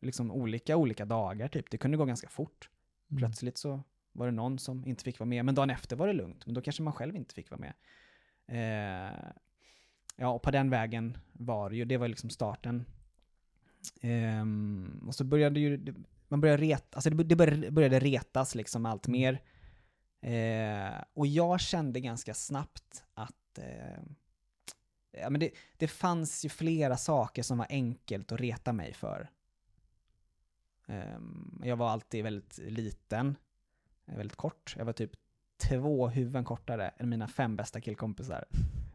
liksom 0.00 0.30
olika, 0.30 0.76
olika 0.76 1.04
dagar 1.04 1.48
typ. 1.48 1.70
Det 1.70 1.78
kunde 1.78 1.96
gå 1.96 2.04
ganska 2.04 2.28
fort. 2.28 2.70
Mm. 3.10 3.18
Plötsligt 3.18 3.58
så 3.58 3.82
var 4.12 4.26
det 4.26 4.32
någon 4.32 4.58
som 4.58 4.86
inte 4.86 5.04
fick 5.04 5.18
vara 5.18 5.28
med, 5.28 5.44
men 5.44 5.54
dagen 5.54 5.70
efter 5.70 5.96
var 5.96 6.06
det 6.06 6.12
lugnt, 6.12 6.46
men 6.46 6.54
då 6.54 6.60
kanske 6.60 6.82
man 6.82 6.92
själv 6.92 7.16
inte 7.16 7.34
fick 7.34 7.50
vara 7.50 7.60
med. 7.60 7.74
Eh, 8.46 9.30
ja, 10.16 10.28
och 10.28 10.42
på 10.42 10.50
den 10.50 10.70
vägen 10.70 11.18
var 11.32 11.70
det 11.70 11.76
ju, 11.76 11.84
det 11.84 11.96
var 11.96 12.08
liksom 12.08 12.30
starten. 12.30 12.84
Eh, 14.00 14.44
och 15.06 15.14
så 15.14 15.24
började 15.24 15.60
ju, 15.60 15.94
man 16.28 16.40
började 16.40 16.62
reta, 16.62 16.96
alltså 16.96 17.10
det 17.10 17.36
började 17.70 18.00
retas 18.00 18.54
liksom 18.54 18.86
allt 18.86 19.06
mm. 19.06 19.20
mer. 19.20 19.42
Eh, 20.20 21.04
och 21.12 21.26
jag 21.26 21.60
kände 21.60 22.00
ganska 22.00 22.34
snabbt 22.34 23.04
att 23.14 23.58
eh, 23.58 24.02
ja, 25.12 25.30
men 25.30 25.40
det, 25.40 25.50
det 25.76 25.88
fanns 25.88 26.44
ju 26.44 26.48
flera 26.48 26.96
saker 26.96 27.42
som 27.42 27.58
var 27.58 27.66
enkelt 27.70 28.32
att 28.32 28.40
reta 28.40 28.72
mig 28.72 28.92
för. 28.92 29.30
Um, 30.86 31.62
jag 31.64 31.76
var 31.76 31.90
alltid 31.90 32.24
väldigt 32.24 32.58
liten 32.58 33.36
väldigt 34.16 34.36
kort. 34.36 34.74
Jag 34.78 34.84
var 34.84 34.92
typ 34.92 35.10
två 35.68 36.08
huvuden 36.08 36.44
kortare 36.44 36.88
än 36.88 37.08
mina 37.08 37.28
fem 37.28 37.56
bästa 37.56 37.80
killkompisar. 37.80 38.44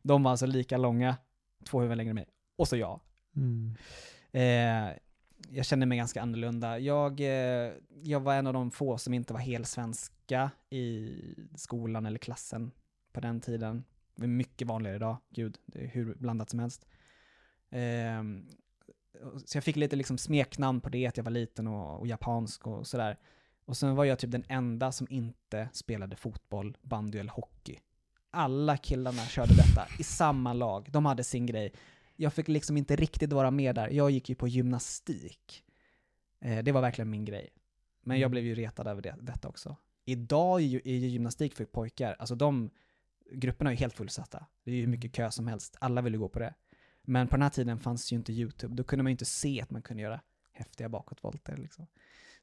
De 0.02 0.24
var 0.24 0.32
alltså 0.32 0.46
lika 0.46 0.78
långa, 0.78 1.18
två 1.66 1.80
huvuden 1.80 1.98
längre 1.98 2.10
än 2.10 2.16
mig. 2.16 2.28
Och 2.58 2.68
så 2.68 2.78
jag. 2.78 3.00
Mm. 3.36 3.76
Eh, 4.32 4.98
jag 5.50 5.66
kände 5.66 5.86
mig 5.86 5.98
ganska 5.98 6.22
annorlunda. 6.22 6.80
Jag, 6.80 7.20
eh, 7.20 7.72
jag 8.04 8.20
var 8.20 8.34
en 8.34 8.48
av 8.48 8.54
de 8.54 8.72
få 8.72 8.98
som 8.98 9.14
inte 9.14 9.34
var 9.34 9.40
helsvenska 9.40 10.52
i 10.70 11.12
skolan 11.56 12.06
eller 12.06 12.20
klassen 12.20 12.72
på 13.14 13.20
den 13.20 13.42
tiden. 13.42 13.84
Det 14.16 14.24
är 14.24 14.28
mycket 14.28 14.68
vanligare 14.68 14.96
idag, 14.96 15.18
gud, 15.30 15.58
det 15.66 15.84
är 15.84 15.88
hur 15.88 16.16
blandat 16.16 16.50
som 16.50 16.60
helst. 16.60 16.86
Eh, 17.70 18.24
så 19.46 19.58
jag 19.58 19.64
fick 19.64 19.76
lite 19.76 19.96
liksom 19.96 20.18
smeknamn 20.18 20.82
på 20.82 20.90
det, 20.90 21.08
att 21.08 21.18
jag 21.18 21.24
var 21.24 21.32
liten 21.32 21.68
och, 21.68 22.00
och 22.00 22.08
japansk 22.08 22.68
och 22.68 22.88
sådär. 22.88 23.18
Och 23.66 23.78
sen 23.78 23.96
var 23.96 24.06
jag 24.06 24.20
typ 24.20 24.32
den 24.32 24.44
enda 24.48 24.92
som 24.92 25.08
inte 25.10 25.70
spelade 25.74 26.16
fotboll, 26.16 26.78
bandy 26.82 27.18
eller 27.18 27.32
hockey. 27.32 27.80
Alla 28.32 28.78
killarna 28.78 29.22
körde 29.22 29.54
detta 29.56 29.88
i 30.00 30.04
samma 30.04 30.54
lag, 30.54 30.88
de 30.92 31.06
hade 31.06 31.24
sin 31.24 31.46
grej. 31.46 31.74
Jag 32.16 32.34
fick 32.34 32.48
liksom 32.48 32.78
inte 32.78 32.96
riktigt 32.96 33.34
vara 33.34 33.52
med 33.52 33.76
där, 33.76 33.90
jag 33.90 34.12
gick 34.12 34.30
ju 34.30 34.36
på 34.36 34.48
gymnastik. 34.48 35.64
Eh, 36.40 36.64
det 36.64 36.72
var 36.72 36.82
verkligen 36.82 37.10
min 37.10 37.26
grej. 37.26 37.50
Men 38.02 38.18
jag 38.18 38.28
mm. 38.28 38.32
blev 38.32 38.44
ju 38.44 38.56
retad 38.56 38.88
över 38.88 39.02
det, 39.02 39.16
detta 39.22 39.48
också. 39.48 39.78
Idag 40.06 40.62
är 40.62 40.66
ju, 40.66 40.82
är 40.86 40.96
ju 40.96 41.08
gymnastik 41.08 41.56
för 41.56 41.66
pojkar, 41.66 42.16
alltså 42.20 42.36
de 42.36 42.70
grupperna 43.32 43.70
är 43.70 43.74
ju 43.74 43.80
helt 43.80 43.94
fullsatta. 43.94 44.46
Det 44.64 44.72
är 44.72 44.76
ju 44.76 44.82
hur 44.82 44.88
mycket 44.88 45.14
kö 45.14 45.32
som 45.32 45.48
helst, 45.48 45.78
alla 45.80 46.02
vill 46.02 46.14
ju 46.14 46.20
gå 46.20 46.30
på 46.30 46.40
det. 46.40 46.54
Men 47.02 47.28
på 47.28 47.36
den 47.36 47.44
här 47.44 47.50
tiden 47.50 47.80
fanns 47.80 48.12
ju 48.12 48.16
inte 48.16 48.34
YouTube, 48.34 48.76
då 48.76 48.84
kunde 48.84 49.04
man 49.04 49.10
ju 49.10 49.14
inte 49.14 49.26
se 49.26 49.62
att 49.62 49.70
man 49.70 49.82
kunde 49.82 50.04
göra 50.04 50.22
häftiga 50.52 50.90
bakåtvolter 50.90 51.58
liksom. 51.58 51.88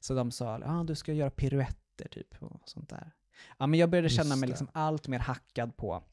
Så 0.01 0.13
de 0.13 0.31
sa, 0.31 0.59
ja 0.59 0.79
ah, 0.79 0.83
du 0.83 0.95
ska 0.95 1.13
göra 1.13 1.29
piruetter 1.29 2.07
typ 2.11 2.43
och 2.43 2.61
sånt 2.65 2.89
där. 2.89 3.11
Ja 3.57 3.67
men 3.67 3.79
jag 3.79 3.89
började 3.89 4.09
känna 4.09 4.35
mig 4.35 4.49
liksom 4.49 4.67
allt 4.73 5.07
mer 5.07 5.19
hackad 5.19 5.77
på. 5.77 6.03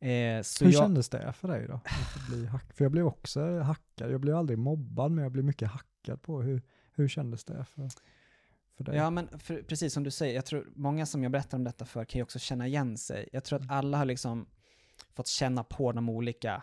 Eh, 0.00 0.08
Hur 0.08 0.42
jag... 0.60 0.74
kändes 0.74 1.08
det 1.08 1.32
för 1.32 1.48
dig 1.48 1.66
då? 1.66 1.74
Att 1.74 2.28
bli 2.28 2.46
hack... 2.46 2.72
För 2.74 2.84
jag 2.84 2.92
blev 2.92 3.06
också 3.06 3.58
hackad, 3.58 4.12
jag 4.12 4.20
blev 4.20 4.36
aldrig 4.36 4.58
mobbad 4.58 5.10
men 5.10 5.22
jag 5.22 5.32
blev 5.32 5.44
mycket 5.44 5.68
hackad 5.68 6.22
på. 6.22 6.42
Hur, 6.42 6.62
hur 6.94 7.08
kändes 7.08 7.44
det 7.44 7.64
för, 7.64 7.90
för 8.76 8.84
dig? 8.84 8.96
Ja 8.96 9.10
men 9.10 9.38
för, 9.38 9.62
precis 9.62 9.92
som 9.92 10.02
du 10.02 10.10
säger, 10.10 10.34
jag 10.34 10.46
tror 10.46 10.68
många 10.74 11.06
som 11.06 11.22
jag 11.22 11.32
berättar 11.32 11.58
om 11.58 11.64
detta 11.64 11.84
för 11.84 12.04
kan 12.04 12.18
ju 12.18 12.22
också 12.22 12.38
känna 12.38 12.66
igen 12.66 12.98
sig. 12.98 13.28
Jag 13.32 13.44
tror 13.44 13.56
att 13.56 13.62
mm. 13.64 13.76
alla 13.76 13.98
har 13.98 14.04
liksom 14.04 14.46
fått 15.14 15.26
känna 15.26 15.64
på 15.64 15.92
de 15.92 16.08
olika 16.08 16.62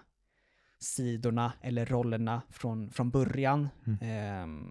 sidorna 0.80 1.54
eller 1.62 1.86
rollerna 1.86 2.42
från, 2.50 2.90
från 2.92 3.10
början. 3.12 3.70
Mm. 3.86 4.00
Eh, 4.02 4.66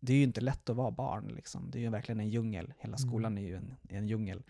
det 0.00 0.12
är 0.12 0.16
ju 0.16 0.22
inte 0.22 0.40
lätt 0.40 0.68
att 0.68 0.76
vara 0.76 0.90
barn 0.90 1.28
liksom. 1.28 1.70
Det 1.70 1.78
är 1.78 1.80
ju 1.80 1.90
verkligen 1.90 2.20
en 2.20 2.28
djungel. 2.30 2.72
Hela 2.78 2.96
Mm. 2.96 3.08
skolan 3.08 3.38
är 3.38 3.42
ju 3.42 3.56
en, 3.56 3.74
en 3.88 4.08
djungel. 4.08 4.42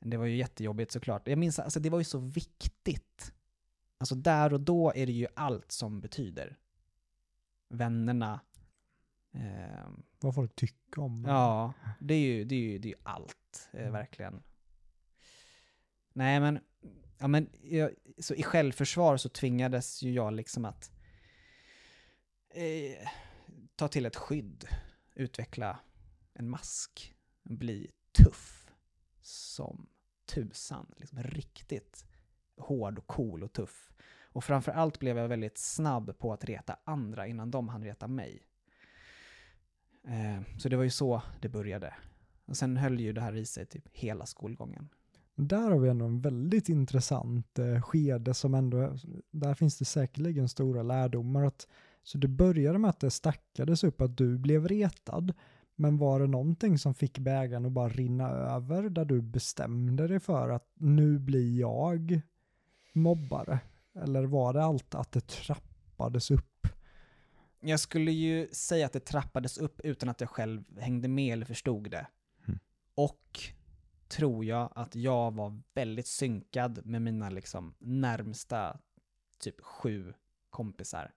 Det 0.00 0.16
var 0.16 0.26
ju 0.26 0.36
jättejobbigt 0.36 0.92
såklart. 0.92 1.28
Jag 1.28 1.38
minns, 1.38 1.58
alltså 1.58 1.80
det 1.80 1.90
var 1.90 1.98
ju 1.98 2.04
så 2.04 2.18
viktigt. 2.18 3.32
Alltså 3.98 4.14
där 4.14 4.52
och 4.52 4.60
då 4.60 4.92
är 4.96 5.06
det 5.06 5.12
ju 5.12 5.26
allt 5.36 5.72
som 5.72 6.00
betyder. 6.00 6.56
Vännerna. 7.68 8.40
ehm, 9.32 10.02
Vad 10.20 10.34
folk 10.34 10.54
tycker 10.56 11.02
om. 11.02 11.24
Ja, 11.28 11.72
det 12.00 12.14
är 12.14 12.18
ju, 12.18 12.44
det 12.44 12.54
är 12.54 12.58
ju, 12.60 12.78
det 12.78 12.88
är 12.88 12.90
ju 12.90 13.00
allt, 13.02 13.68
eh, 13.72 13.90
verkligen. 13.90 14.42
Nej 16.12 16.40
men, 16.40 16.58
ja, 17.20 17.28
men 17.28 17.48
jag, 17.62 17.90
så 18.18 18.34
i 18.34 18.42
självförsvar 18.42 19.16
så 19.16 19.28
tvingades 19.28 20.02
ju 20.02 20.12
jag 20.12 20.32
liksom 20.32 20.64
att 20.64 20.92
eh, 22.50 23.08
ta 23.76 23.88
till 23.88 24.06
ett 24.06 24.16
skydd, 24.16 24.68
utveckla 25.14 25.78
en 26.34 26.50
mask, 26.50 27.14
bli 27.42 27.90
tuff 28.12 28.70
som 29.22 29.86
tusan. 30.26 30.94
Liksom 30.96 31.22
riktigt 31.22 32.04
hård 32.56 32.98
och 32.98 33.06
cool 33.06 33.42
och 33.42 33.52
tuff. 33.52 33.92
Och 34.32 34.44
framför 34.44 34.72
allt 34.72 34.98
blev 34.98 35.18
jag 35.18 35.28
väldigt 35.28 35.58
snabb 35.58 36.18
på 36.18 36.32
att 36.32 36.44
reta 36.44 36.76
andra 36.84 37.26
innan 37.26 37.50
de 37.50 37.68
hann 37.68 37.84
reta 37.84 38.08
mig. 38.08 38.42
Eh, 40.04 40.58
så 40.58 40.68
det 40.68 40.76
var 40.76 40.84
ju 40.84 40.90
så 40.90 41.22
det 41.40 41.48
började. 41.48 41.94
Och 42.44 42.56
sen 42.56 42.76
höll 42.76 43.00
ju 43.00 43.12
det 43.12 43.20
här 43.20 43.36
i 43.36 43.46
sig 43.46 43.66
typ 43.66 43.88
hela 43.92 44.26
skolgången. 44.26 44.88
Där 45.46 45.70
har 45.70 45.78
vi 45.78 45.88
ändå 45.88 46.04
en 46.04 46.20
väldigt 46.20 46.68
intressant 46.68 47.58
eh, 47.58 47.82
skede 47.82 48.34
som 48.34 48.54
ändå, 48.54 48.96
där 49.30 49.54
finns 49.54 49.78
det 49.78 49.84
säkerligen 49.84 50.48
stora 50.48 50.82
lärdomar. 50.82 51.44
Att, 51.44 51.68
så 52.02 52.18
det 52.18 52.28
började 52.28 52.78
med 52.78 52.90
att 52.90 53.00
det 53.00 53.10
stackades 53.10 53.84
upp 53.84 54.00
att 54.00 54.16
du 54.16 54.38
blev 54.38 54.68
retad, 54.68 55.32
men 55.74 55.98
var 55.98 56.20
det 56.20 56.26
någonting 56.26 56.78
som 56.78 56.94
fick 56.94 57.18
bägaren 57.18 57.66
att 57.66 57.72
bara 57.72 57.88
rinna 57.88 58.28
över 58.28 58.88
där 58.88 59.04
du 59.04 59.22
bestämde 59.22 60.08
dig 60.08 60.20
för 60.20 60.48
att 60.48 60.68
nu 60.74 61.18
blir 61.18 61.58
jag 61.60 62.20
mobbare? 62.92 63.60
Eller 63.94 64.24
var 64.24 64.52
det 64.52 64.64
allt 64.64 64.94
att 64.94 65.12
det 65.12 65.26
trappades 65.26 66.30
upp? 66.30 66.66
Jag 67.60 67.80
skulle 67.80 68.12
ju 68.12 68.48
säga 68.52 68.86
att 68.86 68.92
det 68.92 69.04
trappades 69.04 69.58
upp 69.58 69.80
utan 69.80 70.08
att 70.08 70.20
jag 70.20 70.30
själv 70.30 70.64
hängde 70.78 71.08
med 71.08 71.32
eller 71.32 71.46
förstod 71.46 71.90
det. 71.90 72.06
Mm. 72.46 72.60
Och 72.94 73.40
tror 74.10 74.44
jag 74.44 74.72
att 74.74 74.94
jag 74.94 75.34
var 75.34 75.60
väldigt 75.74 76.06
synkad 76.06 76.86
med 76.86 77.02
mina 77.02 77.30
liksom 77.30 77.74
närmsta 77.78 78.78
typ 79.38 79.60
sju 79.60 80.14
kompisar. 80.50 81.12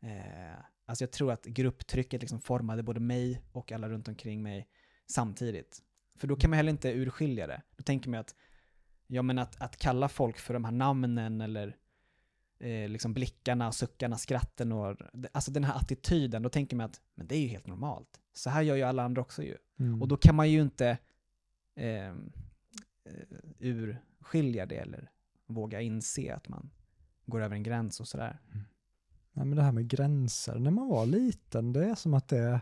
Eh, 0.00 0.64
alltså 0.86 1.04
jag 1.04 1.12
tror 1.12 1.32
att 1.32 1.44
grupptrycket 1.44 2.20
liksom 2.20 2.40
formade 2.40 2.82
både 2.82 3.00
mig 3.00 3.42
och 3.52 3.72
alla 3.72 3.88
runt 3.88 4.08
omkring 4.08 4.42
mig 4.42 4.68
samtidigt. 5.06 5.82
För 6.18 6.28
då 6.28 6.36
kan 6.36 6.50
man 6.50 6.56
heller 6.56 6.70
inte 6.70 6.92
urskilja 6.92 7.46
det. 7.46 7.62
Då 7.76 7.82
tänker 7.82 8.10
man 8.10 8.20
att, 8.20 8.34
ja 9.06 9.22
men 9.22 9.38
att, 9.38 9.60
att 9.60 9.76
kalla 9.76 10.08
folk 10.08 10.38
för 10.38 10.54
de 10.54 10.64
här 10.64 10.72
namnen 10.72 11.40
eller 11.40 11.76
eh, 12.58 12.88
liksom 12.88 13.14
blickarna, 13.14 13.72
suckarna, 13.72 14.18
skratten 14.18 14.72
och 14.72 14.96
alltså 15.32 15.50
den 15.50 15.64
här 15.64 15.76
attityden, 15.76 16.42
då 16.42 16.48
tänker 16.48 16.76
man 16.76 16.86
att 16.86 17.00
men 17.14 17.26
det 17.26 17.36
är 17.36 17.40
ju 17.40 17.48
helt 17.48 17.66
normalt. 17.66 18.20
Så 18.32 18.50
här 18.50 18.62
gör 18.62 18.76
ju 18.76 18.82
alla 18.82 19.02
andra 19.02 19.22
också 19.22 19.42
ju. 19.42 19.56
Mm. 19.78 20.02
Och 20.02 20.08
då 20.08 20.16
kan 20.16 20.34
man 20.34 20.50
ju 20.50 20.60
inte 20.60 20.98
eh, 21.80 22.08
eh, 22.08 22.12
urskilja 23.58 24.66
det 24.66 24.76
eller 24.76 25.10
våga 25.46 25.80
inse 25.80 26.34
att 26.34 26.48
man 26.48 26.70
går 27.26 27.40
över 27.40 27.56
en 27.56 27.62
gräns 27.62 28.00
och 28.00 28.08
sådär. 28.08 28.38
Nej, 29.32 29.46
men 29.46 29.56
det 29.56 29.62
här 29.62 29.72
med 29.72 29.88
gränser, 29.88 30.58
när 30.58 30.70
man 30.70 30.88
var 30.88 31.06
liten, 31.06 31.72
det 31.72 31.84
är 31.84 31.94
som 31.94 32.14
att 32.14 32.28
det, 32.28 32.60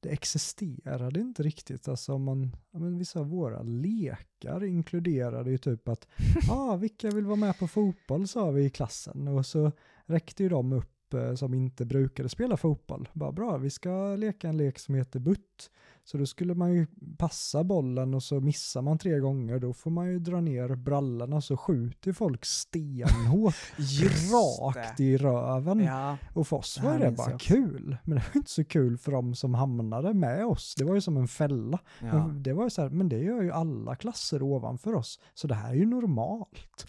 det 0.00 0.08
existerade 0.08 1.20
inte 1.20 1.42
riktigt. 1.42 1.88
Alltså 1.88 2.12
om 2.12 2.24
man, 2.24 2.56
ja, 2.70 2.78
men 2.78 2.98
vissa 2.98 3.20
av 3.20 3.28
våra 3.28 3.62
lekar 3.62 4.64
inkluderade 4.64 5.50
ju 5.50 5.58
typ 5.58 5.88
att, 5.88 6.08
ah, 6.50 6.76
vilka 6.76 7.10
vill 7.10 7.26
vara 7.26 7.36
med 7.36 7.58
på 7.58 7.68
fotboll, 7.68 8.28
sa 8.28 8.50
vi 8.50 8.64
i 8.64 8.70
klassen. 8.70 9.28
Och 9.28 9.46
så 9.46 9.72
räckte 10.06 10.42
ju 10.42 10.48
de 10.48 10.72
upp 10.72 10.99
eh, 11.14 11.34
som 11.34 11.54
inte 11.54 11.84
brukade 11.84 12.28
spela 12.28 12.56
fotboll. 12.56 13.08
Bara 13.12 13.32
bra, 13.32 13.56
vi 13.56 13.70
ska 13.70 14.16
leka 14.16 14.48
en 14.48 14.56
lek 14.56 14.78
som 14.78 14.94
heter 14.94 15.20
butt. 15.20 15.70
Så 16.04 16.18
då 16.18 16.26
skulle 16.26 16.54
man 16.54 16.72
ju 16.72 16.86
passa 17.18 17.64
bollen 17.64 18.14
och 18.14 18.22
så 18.22 18.40
missar 18.40 18.82
man 18.82 18.98
tre 18.98 19.18
gånger, 19.18 19.58
då 19.58 19.72
får 19.72 19.90
man 19.90 20.08
ju 20.08 20.18
dra 20.18 20.40
ner 20.40 20.74
brallorna 20.74 21.40
så 21.40 21.56
skjuter 21.56 22.12
folk 22.12 22.44
stenhårt 22.44 23.54
rakt 24.32 25.00
i 25.00 25.16
röven. 25.16 25.80
Ja, 25.80 26.16
Och 26.34 26.48
för 26.48 26.56
oss 26.56 26.74
Det 26.74 26.86
var 26.86 26.98
det 26.98 27.04
minns 27.06 27.16
bara 27.16 27.30
jag 27.30 27.40
kul. 27.40 27.96
Men 28.04 28.16
det 28.18 28.24
var 28.34 28.38
inte 28.38 28.50
så 28.50 28.64
kul 28.64 28.98
för 28.98 29.12
de 29.12 29.34
som 29.34 29.54
hamnade 29.54 30.14
med 30.14 30.46
oss. 30.46 30.74
Det 30.78 30.84
var 30.84 30.94
ju 30.94 31.00
som 31.00 31.16
en 31.16 31.28
fälla. 31.28 31.78
ja. 32.00 32.30
Det 32.34 32.52
var 32.52 32.64
ju 32.64 32.70
så 32.70 32.82
här, 32.82 32.90
men 32.90 33.08
det 33.08 33.18
gör 33.18 33.42
ju 33.42 33.50
alla 33.50 33.96
klasser 33.96 34.42
ovanför 34.42 34.94
oss. 34.94 35.20
Så 35.34 35.46
det 35.46 35.54
här 35.54 35.70
är 35.70 35.74
ju 35.74 35.86
normalt. 35.86 36.86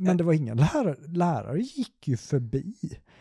Men 0.00 0.16
det 0.16 0.24
var 0.24 0.32
ingen 0.32 0.56
lärare, 0.56 0.96
lärare 1.08 1.60
gick 1.60 2.08
ju 2.08 2.16
förbi. 2.16 2.74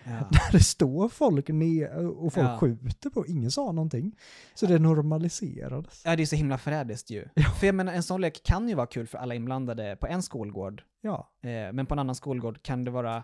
ja. 0.03 0.11
När 0.31 0.51
det 0.51 0.63
står 0.63 1.09
folk 1.09 1.49
ner 1.49 2.07
och 2.07 2.33
folk 2.33 2.47
Ja. 2.47 2.57
skjuter 2.57 3.09
på, 3.09 3.27
ingen 3.27 3.51
sa 3.51 3.71
någonting. 3.71 4.15
Så 4.55 4.65
det 4.65 4.79
normaliserades. 4.79 6.01
Ja, 6.05 6.15
det 6.15 6.23
är 6.23 6.25
så 6.25 6.35
himla 6.35 6.57
förrädiskt 6.57 7.09
ju. 7.09 7.25
Ja. 7.35 7.43
För 7.59 7.65
jag 7.65 7.75
menar, 7.75 7.93
en 7.93 8.03
sån 8.03 8.21
lek 8.21 8.43
kan 8.43 8.69
ju 8.69 8.75
vara 8.75 8.87
kul 8.87 9.07
för 9.07 9.17
alla 9.17 9.35
inblandade 9.35 9.95
på 9.95 10.07
en 10.07 10.23
skolgård. 10.23 10.83
Ja, 11.01 11.31
Eh, 11.41 11.73
men 11.73 11.85
på 11.85 11.93
en 11.95 11.99
annan 11.99 12.15
skolgård 12.15 12.63
kan 12.63 12.83
det 12.83 12.91
vara... 12.91 13.23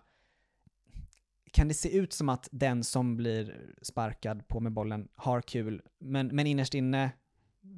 Kan 1.51 1.67
det 1.67 1.73
se 1.73 1.97
ut 1.97 2.13
som 2.13 2.29
att 2.29 2.47
den 2.51 2.83
som 2.83 3.17
blir 3.17 3.73
sparkad 3.81 4.47
på 4.47 4.59
med 4.59 4.71
bollen 4.71 5.07
har 5.15 5.41
kul, 5.41 5.81
men, 5.99 6.27
men 6.27 6.47
innerst 6.47 6.73
inne 6.73 7.11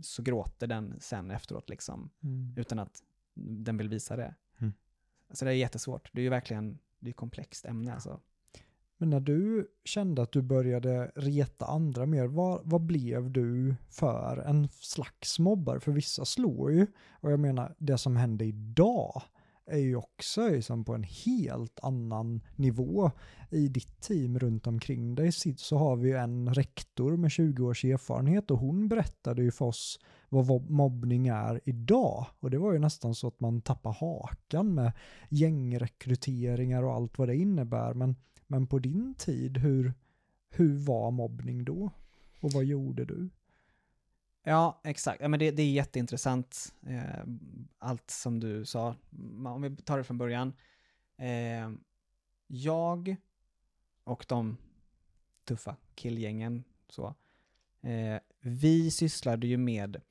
så 0.02 0.22
gråter 0.22 0.68
den 0.68 0.96
sen 1.00 1.32
efteråt 1.32 1.70
liksom, 1.70 2.10
utan 2.56 2.80
att 2.80 3.00
den 3.36 3.78
vill 3.78 3.90
visa 3.90 4.16
det. 4.16 4.36
Så 5.36 5.46
det 5.46 5.52
är 5.52 5.56
jättesvårt. 5.56 6.10
Det 6.14 6.22
är 6.22 6.24
ju 6.24 6.30
verkligen, 6.30 6.80
det 7.00 7.10
är 7.10 7.14
komplext 7.14 7.66
ämne 7.66 7.94
alltså. 7.94 8.20
Men 8.98 9.10
när 9.10 9.20
du 9.20 9.68
kände 9.84 10.22
att 10.22 10.32
du 10.32 10.42
började 10.42 11.12
reta 11.16 11.66
andra 11.66 12.06
mer, 12.06 12.26
vad, 12.26 12.62
vad 12.64 12.82
blev 12.82 13.32
du 13.32 13.76
för 13.90 14.38
en 14.38 14.70
slags 14.70 15.40
mobbare? 15.40 15.80
För 15.80 15.92
vissa 15.92 16.26
slår 16.26 16.72
ju, 16.72 16.88
och 17.12 17.32
jag 17.32 17.40
menar 17.40 17.76
det 17.78 17.98
som 17.98 18.16
händer 18.16 18.46
idag 18.46 19.22
är 19.66 19.78
ju 19.78 19.96
också 19.96 20.50
liksom 20.50 20.86
på 20.86 20.94
en 20.94 21.04
helt 21.04 21.80
annan 21.84 22.42
nivå. 22.56 23.12
I 23.52 23.68
ditt 23.68 24.02
team 24.02 24.40
runt 24.40 24.68
omkring 24.68 25.16
dig 25.16 25.32
så 25.58 25.78
har 25.78 25.96
vi 25.96 26.10
ju 26.10 26.16
en 26.16 26.54
rektor 26.54 27.18
med 27.18 27.32
20 27.32 27.66
års 27.66 27.86
erfarenhet 27.86 28.52
och 28.52 28.60
hon 28.60 28.88
berättade 28.88 29.44
ju 29.44 29.52
för 29.52 29.66
oss 29.66 30.00
vad 30.30 30.70
mobbning 30.70 31.28
är 31.28 31.62
idag. 31.66 32.26
Och 32.40 32.52
det 32.52 32.58
var 32.58 32.74
ju 32.74 32.80
nästan 32.80 33.16
så 33.16 33.28
att 33.28 33.40
man 33.40 33.62
tappar 33.62 33.92
hakan 33.92 34.74
med 34.74 34.92
gängrekryteringar 35.30 36.84
och 36.84 36.94
allt 36.94 37.18
vad 37.18 37.28
det 37.28 37.36
innebär. 37.36 37.94
Men 37.94 38.16
men 38.48 38.68
på 38.68 38.80
din 38.80 39.16
tid, 39.16 39.58
hur, 39.58 39.94
hur 40.50 40.78
var 40.78 41.12
mobbning 41.12 41.66
då? 41.66 41.92
Och 42.40 42.52
vad 42.52 42.66
gjorde 42.66 43.06
du? 43.06 43.30
Ja, 44.44 44.82
exakt. 44.84 45.22
Ja, 45.22 45.28
men 45.28 45.40
det, 45.40 45.52
det 45.52 45.62
är 45.62 45.72
jätteintressant, 45.72 46.74
eh, 46.88 47.24
allt 47.80 48.12
som 48.12 48.40
du 48.40 48.66
sa. 48.66 48.96
Om 49.46 49.62
vi 49.62 49.76
tar 49.76 49.98
det 49.98 50.04
från 50.04 50.18
början. 50.18 50.54
Eh, 51.18 51.72
jag 52.48 53.16
och 54.04 54.26
de 54.28 54.58
tuffa 55.44 55.76
killgängen, 55.96 56.64
så, 56.90 57.16
eh, 57.82 58.20
vi 58.40 58.92
sysslade 58.92 59.48
ju 59.48 59.58
med 59.58 59.96
eh, 59.96 60.02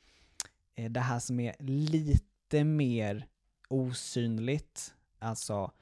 Eh, 0.75 0.91
det 0.91 1.01
här 1.01 1.19
som 1.19 1.41
är 1.41 1.55
lite 1.59 2.65
mer 2.65 3.27
osynligt, 3.69 4.95
alltså 5.19 5.73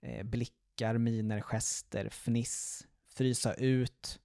eh, 0.00 0.26
blickar, 0.26 0.98
miner, 0.98 1.40
gester, 1.40 2.08
fniss, 2.10 2.86
frysa 3.08 3.54
ut, 3.54 4.20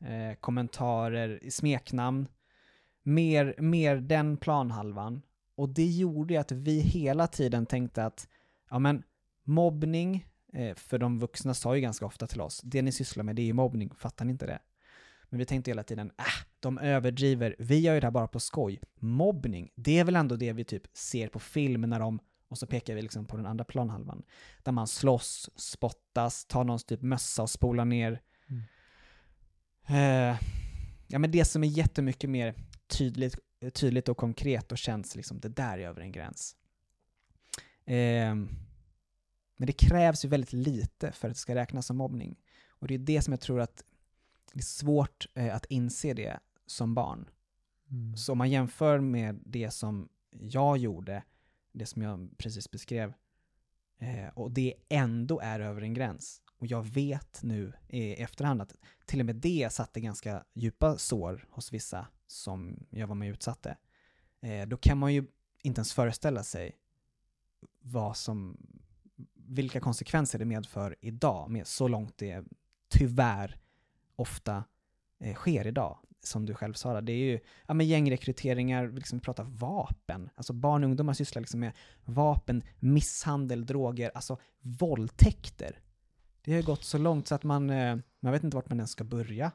eh, 0.00 0.34
kommentarer, 0.34 1.50
smeknamn 1.50 2.28
mer, 3.02 3.54
mer 3.58 3.96
den 3.96 4.36
planhalvan. 4.36 5.22
Och 5.54 5.68
det 5.68 5.86
gjorde 5.86 6.34
ju 6.34 6.40
att 6.40 6.52
vi 6.52 6.80
hela 6.80 7.26
tiden 7.26 7.66
tänkte 7.66 8.04
att, 8.04 8.28
ja 8.70 8.78
men 8.78 9.02
mobbning, 9.44 10.26
eh, 10.52 10.74
för 10.74 10.98
de 10.98 11.18
vuxna 11.18 11.54
sa 11.54 11.74
ju 11.74 11.80
ganska 11.80 12.06
ofta 12.06 12.26
till 12.26 12.40
oss, 12.40 12.60
det 12.64 12.82
ni 12.82 12.92
sysslar 12.92 13.24
med 13.24 13.36
det 13.36 13.42
är 13.42 13.46
ju 13.46 13.52
mobbning, 13.52 13.94
fattar 13.94 14.24
ni 14.24 14.32
inte 14.32 14.46
det? 14.46 14.58
Men 15.30 15.38
vi 15.38 15.44
tänkte 15.44 15.70
hela 15.70 15.82
tiden, 15.82 16.12
äh, 16.18 16.24
de 16.60 16.78
överdriver, 16.78 17.56
vi 17.58 17.78
gör 17.78 17.94
ju 17.94 18.00
det 18.00 18.06
här 18.06 18.10
bara 18.10 18.28
på 18.28 18.40
skoj. 18.40 18.80
Mobbning, 18.94 19.70
det 19.74 19.98
är 19.98 20.04
väl 20.04 20.16
ändå 20.16 20.36
det 20.36 20.52
vi 20.52 20.64
typ 20.64 20.82
ser 20.92 21.28
på 21.28 21.38
film 21.38 21.80
när 21.80 22.00
de, 22.00 22.20
och 22.48 22.58
så 22.58 22.66
pekar 22.66 22.94
vi 22.94 23.02
liksom 23.02 23.26
på 23.26 23.36
den 23.36 23.46
andra 23.46 23.64
planhalvan, 23.64 24.22
där 24.62 24.72
man 24.72 24.86
slåss, 24.86 25.50
spottas, 25.56 26.44
tar 26.44 26.64
någons 26.64 26.84
typ 26.84 27.02
mössa 27.02 27.42
och 27.42 27.50
spolar 27.50 27.84
ner. 27.84 28.20
Eh, 29.88 30.36
ja 31.08 31.18
men 31.18 31.30
det 31.30 31.44
som 31.44 31.64
är 31.64 31.68
jättemycket 31.68 32.30
mer 32.30 32.54
tydligt, 32.86 33.38
tydligt 33.72 34.08
och 34.08 34.16
konkret 34.16 34.72
och 34.72 34.78
känns 34.78 35.16
liksom, 35.16 35.40
det 35.40 35.48
där 35.48 35.78
är 35.78 35.88
över 35.88 36.00
en 36.00 36.12
gräns. 36.12 36.56
Eh, 37.84 38.34
men 39.56 39.66
det 39.66 39.72
krävs 39.72 40.24
ju 40.24 40.28
väldigt 40.28 40.52
lite 40.52 41.12
för 41.12 41.28
att 41.28 41.34
det 41.34 41.40
ska 41.40 41.54
räknas 41.54 41.86
som 41.86 41.96
mobbning. 41.96 42.36
Och 42.68 42.88
det 42.88 42.94
är 42.94 42.98
det 42.98 43.22
som 43.22 43.32
jag 43.32 43.40
tror 43.40 43.60
att 43.60 43.84
det 44.52 44.60
är 44.60 44.62
svårt 44.62 45.26
eh, 45.34 45.54
att 45.56 45.64
inse 45.64 46.14
det 46.14 46.40
som 46.66 46.94
barn. 46.94 47.30
Mm. 47.90 48.16
Så 48.16 48.32
om 48.32 48.38
man 48.38 48.50
jämför 48.50 49.00
med 49.00 49.40
det 49.44 49.70
som 49.70 50.08
jag 50.30 50.78
gjorde, 50.78 51.22
det 51.72 51.86
som 51.86 52.02
jag 52.02 52.30
precis 52.38 52.70
beskrev, 52.70 53.12
eh, 53.98 54.28
och 54.34 54.50
det 54.50 54.74
ändå 54.88 55.40
är 55.40 55.60
över 55.60 55.82
en 55.82 55.94
gräns. 55.94 56.42
Och 56.58 56.66
jag 56.66 56.82
vet 56.82 57.42
nu 57.42 57.72
i 57.88 58.12
efterhand 58.12 58.62
att 58.62 58.74
till 59.04 59.20
och 59.20 59.26
med 59.26 59.36
det 59.36 59.72
satte 59.72 60.00
ganska 60.00 60.44
djupa 60.54 60.98
sår 60.98 61.46
hos 61.50 61.72
vissa 61.72 62.06
som 62.26 62.86
jag 62.90 63.06
var 63.06 63.14
med 63.14 63.30
och 63.30 63.34
utsatte. 63.34 63.76
Eh, 64.40 64.68
då 64.68 64.76
kan 64.76 64.98
man 64.98 65.14
ju 65.14 65.26
inte 65.62 65.78
ens 65.78 65.92
föreställa 65.92 66.42
sig 66.42 66.76
vad 67.78 68.16
som, 68.16 68.56
vilka 69.34 69.80
konsekvenser 69.80 70.38
det 70.38 70.44
medför 70.44 70.96
idag, 71.00 71.50
med 71.50 71.66
så 71.66 71.88
långt 71.88 72.18
det 72.18 72.44
tyvärr 72.88 73.60
ofta 74.20 74.64
eh, 75.20 75.34
sker 75.34 75.66
idag. 75.66 75.98
Som 76.22 76.46
du 76.46 76.54
själv 76.54 76.74
sa, 76.74 77.00
det 77.00 77.12
är 77.12 77.16
ju 77.16 77.40
ja, 77.66 77.74
men 77.74 77.86
gängrekryteringar, 77.86 78.88
liksom, 78.88 79.18
vi 79.18 79.22
pratar 79.22 79.44
vapen. 79.44 80.30
Alltså 80.34 80.52
barn 80.52 80.84
och 80.84 80.88
ungdomar 80.88 81.12
sysslar 81.14 81.40
liksom 81.40 81.60
med 81.60 81.72
vapen, 82.04 82.62
misshandel, 82.80 83.66
droger, 83.66 84.10
alltså 84.14 84.38
våldtäkter. 84.60 85.78
Det 86.42 86.50
har 86.52 86.56
ju 86.60 86.64
gått 86.66 86.84
så 86.84 86.98
långt 86.98 87.28
så 87.28 87.34
att 87.34 87.42
man, 87.44 87.70
eh, 87.70 87.96
man 88.20 88.32
vet 88.32 88.44
inte 88.44 88.56
vart 88.56 88.68
man 88.68 88.78
ens 88.78 88.90
ska 88.90 89.04
börja. 89.04 89.52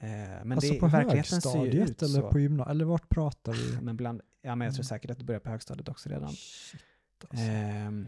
Eh, 0.00 0.08
men 0.44 0.52
alltså 0.52 0.72
det, 0.72 0.80
på 0.80 0.88
högstadiet 0.88 2.02
eller 2.02 2.20
så. 2.20 2.30
på 2.30 2.38
gymnasiet? 2.40 2.70
Eller 2.70 2.84
vart 2.84 3.08
pratar 3.08 3.52
vi? 3.52 3.80
Men 3.82 3.96
bland, 3.96 4.20
ja 4.42 4.54
men 4.56 4.64
jag 4.66 4.74
tror 4.74 4.80
Mm. 4.82 4.88
säkert 4.88 5.10
att 5.10 5.18
det 5.18 5.24
börjar 5.24 5.40
på 5.40 5.50
högstadiet 5.50 5.88
också 5.88 6.08
redan. 6.08 6.32
Shit, 6.32 6.80
alltså. 7.28 7.44
Ehm, 7.44 8.06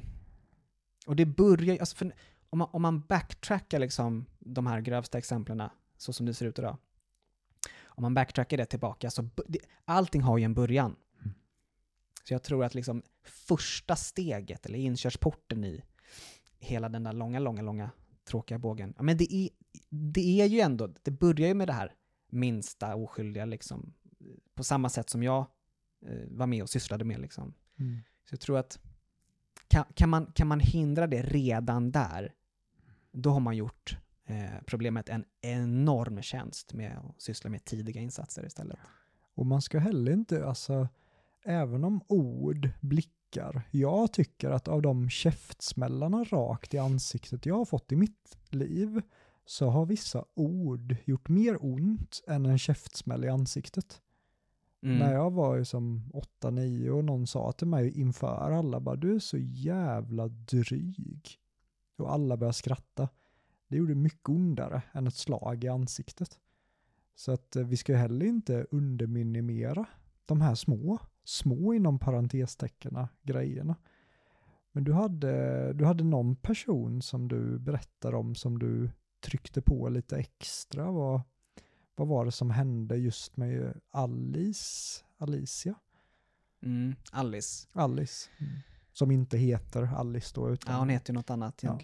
och 1.06 1.16
det 1.16 1.26
börjar 1.26 1.74
ju- 1.74 1.78
alltså 1.80 1.96
för, 1.96 2.12
om, 2.50 2.58
man, 2.58 2.68
om 2.72 2.82
man 2.82 3.00
backtrackar 3.00 3.78
liksom 3.78 4.26
de 4.38 4.66
här 4.66 4.80
grövsta 4.80 5.18
exemplen, 5.18 5.62
så 5.96 6.12
som 6.12 6.26
det 6.26 6.34
ser 6.34 6.46
ut 6.46 6.58
idag. 6.58 6.76
Om 7.84 8.02
man 8.02 8.14
backtrackar 8.14 8.56
det 8.56 8.66
tillbaka, 8.66 9.10
så 9.10 9.28
allting 9.84 10.22
har 10.22 10.38
ju 10.38 10.44
en 10.44 10.54
början. 10.54 10.96
Mm. 11.20 11.34
Så 12.24 12.34
jag 12.34 12.42
tror 12.42 12.64
att 12.64 12.74
liksom 12.74 13.02
första 13.22 13.96
steget, 13.96 14.66
eller 14.66 14.78
inkörsporten 14.78 15.64
i 15.64 15.82
hela 16.58 16.88
den 16.88 17.02
där 17.02 17.12
långa, 17.12 17.38
långa, 17.38 17.62
långa 17.62 17.90
tråkiga 18.24 18.58
bågen, 18.58 18.94
ja, 18.96 19.02
men 19.02 19.16
det 19.16 19.34
är, 19.34 19.48
det 19.90 20.40
är 20.40 20.46
ju 20.46 20.60
ändå, 20.60 20.94
det 21.02 21.10
börjar 21.10 21.48
ju 21.48 21.54
med 21.54 21.68
det 21.68 21.72
här 21.72 21.94
minsta 22.30 22.94
oskyldiga 22.94 23.44
liksom, 23.44 23.94
på 24.54 24.64
samma 24.64 24.88
sätt 24.88 25.10
som 25.10 25.22
jag 25.22 25.46
eh, 26.06 26.28
var 26.30 26.46
med 26.46 26.62
och 26.62 26.70
sysslade 26.70 27.04
med 27.04 27.20
liksom. 27.20 27.54
Mm. 27.78 28.00
Så 28.24 28.32
jag 28.32 28.40
tror 28.40 28.58
att 28.58 28.78
kan, 29.68 29.84
kan, 29.94 30.08
man, 30.08 30.26
kan 30.26 30.46
man 30.48 30.60
hindra 30.60 31.06
det 31.06 31.22
redan 31.22 31.90
där, 31.90 32.34
då 33.12 33.30
har 33.30 33.40
man 33.40 33.56
gjort 33.56 33.98
eh, 34.26 34.60
problemet 34.66 35.08
en 35.08 35.24
enorm 35.40 36.22
tjänst 36.22 36.74
med 36.74 36.98
att 36.98 37.22
syssla 37.22 37.50
med 37.50 37.64
tidiga 37.64 38.00
insatser 38.00 38.46
istället. 38.46 38.78
Och 39.34 39.46
man 39.46 39.62
ska 39.62 39.78
heller 39.78 40.12
inte, 40.12 40.46
alltså, 40.46 40.88
även 41.44 41.84
om 41.84 42.00
ord 42.06 42.68
blickar, 42.80 43.62
jag 43.70 44.12
tycker 44.12 44.50
att 44.50 44.68
av 44.68 44.82
de 44.82 45.10
käftsmällarna 45.10 46.24
rakt 46.24 46.74
i 46.74 46.78
ansiktet 46.78 47.46
jag 47.46 47.54
har 47.54 47.64
fått 47.64 47.92
i 47.92 47.96
mitt 47.96 48.38
liv, 48.50 49.02
så 49.46 49.68
har 49.68 49.86
vissa 49.86 50.24
ord 50.34 50.96
gjort 51.04 51.28
mer 51.28 51.64
ont 51.64 52.22
än 52.26 52.46
en 52.46 52.58
käftsmäll 52.58 53.24
i 53.24 53.28
ansiktet. 53.28 54.02
Mm. 54.82 54.98
När 54.98 55.12
jag 55.12 55.30
var 55.30 55.56
ju 55.56 55.64
som 55.64 56.12
8-9 56.40 56.88
och 56.88 57.04
någon 57.04 57.26
sa 57.26 57.52
till 57.52 57.66
mig 57.66 58.00
inför 58.00 58.50
alla 58.52 58.80
bara 58.80 58.96
du 58.96 59.14
är 59.14 59.18
så 59.18 59.38
jävla 59.38 60.28
dryg. 60.28 61.38
Och 61.96 62.12
alla 62.12 62.36
började 62.36 62.54
skratta. 62.54 63.08
Det 63.68 63.76
gjorde 63.76 63.94
mycket 63.94 64.28
ondare 64.28 64.82
än 64.92 65.06
ett 65.06 65.14
slag 65.14 65.64
i 65.64 65.68
ansiktet. 65.68 66.38
Så 67.14 67.32
att 67.32 67.56
eh, 67.56 67.64
vi 67.64 67.76
ska 67.76 67.92
ju 67.92 67.98
heller 67.98 68.26
inte 68.26 68.66
underminimera 68.70 69.86
de 70.26 70.40
här 70.40 70.54
små, 70.54 70.98
små 71.24 71.74
inom 71.74 71.98
parentesteckena 71.98 73.08
grejerna. 73.22 73.76
Men 74.72 74.84
du 74.84 74.92
hade, 74.92 75.72
du 75.72 75.84
hade 75.84 76.04
någon 76.04 76.36
person 76.36 77.02
som 77.02 77.28
du 77.28 77.58
berättade 77.58 78.16
om 78.16 78.34
som 78.34 78.58
du 78.58 78.90
tryckte 79.20 79.62
på 79.62 79.88
lite 79.88 80.16
extra. 80.16 80.90
Vad, 80.90 81.20
vad 81.94 82.08
var 82.08 82.24
det 82.24 82.32
som 82.32 82.50
hände 82.50 82.96
just 82.96 83.36
med 83.36 83.80
Alice? 83.90 85.04
Alicia? 85.18 85.74
Mm. 86.62 86.94
Alice. 87.12 87.68
Alice. 87.72 88.30
Som 88.92 89.10
inte 89.10 89.38
heter 89.38 89.82
Alice 89.82 90.32
då 90.34 90.50
utan... 90.50 90.74
Ja, 90.74 90.78
hon 90.78 90.88
heter 90.88 91.12
ju 91.12 91.14
något 91.14 91.30
annat 91.30 91.62
Ja. 91.62 91.78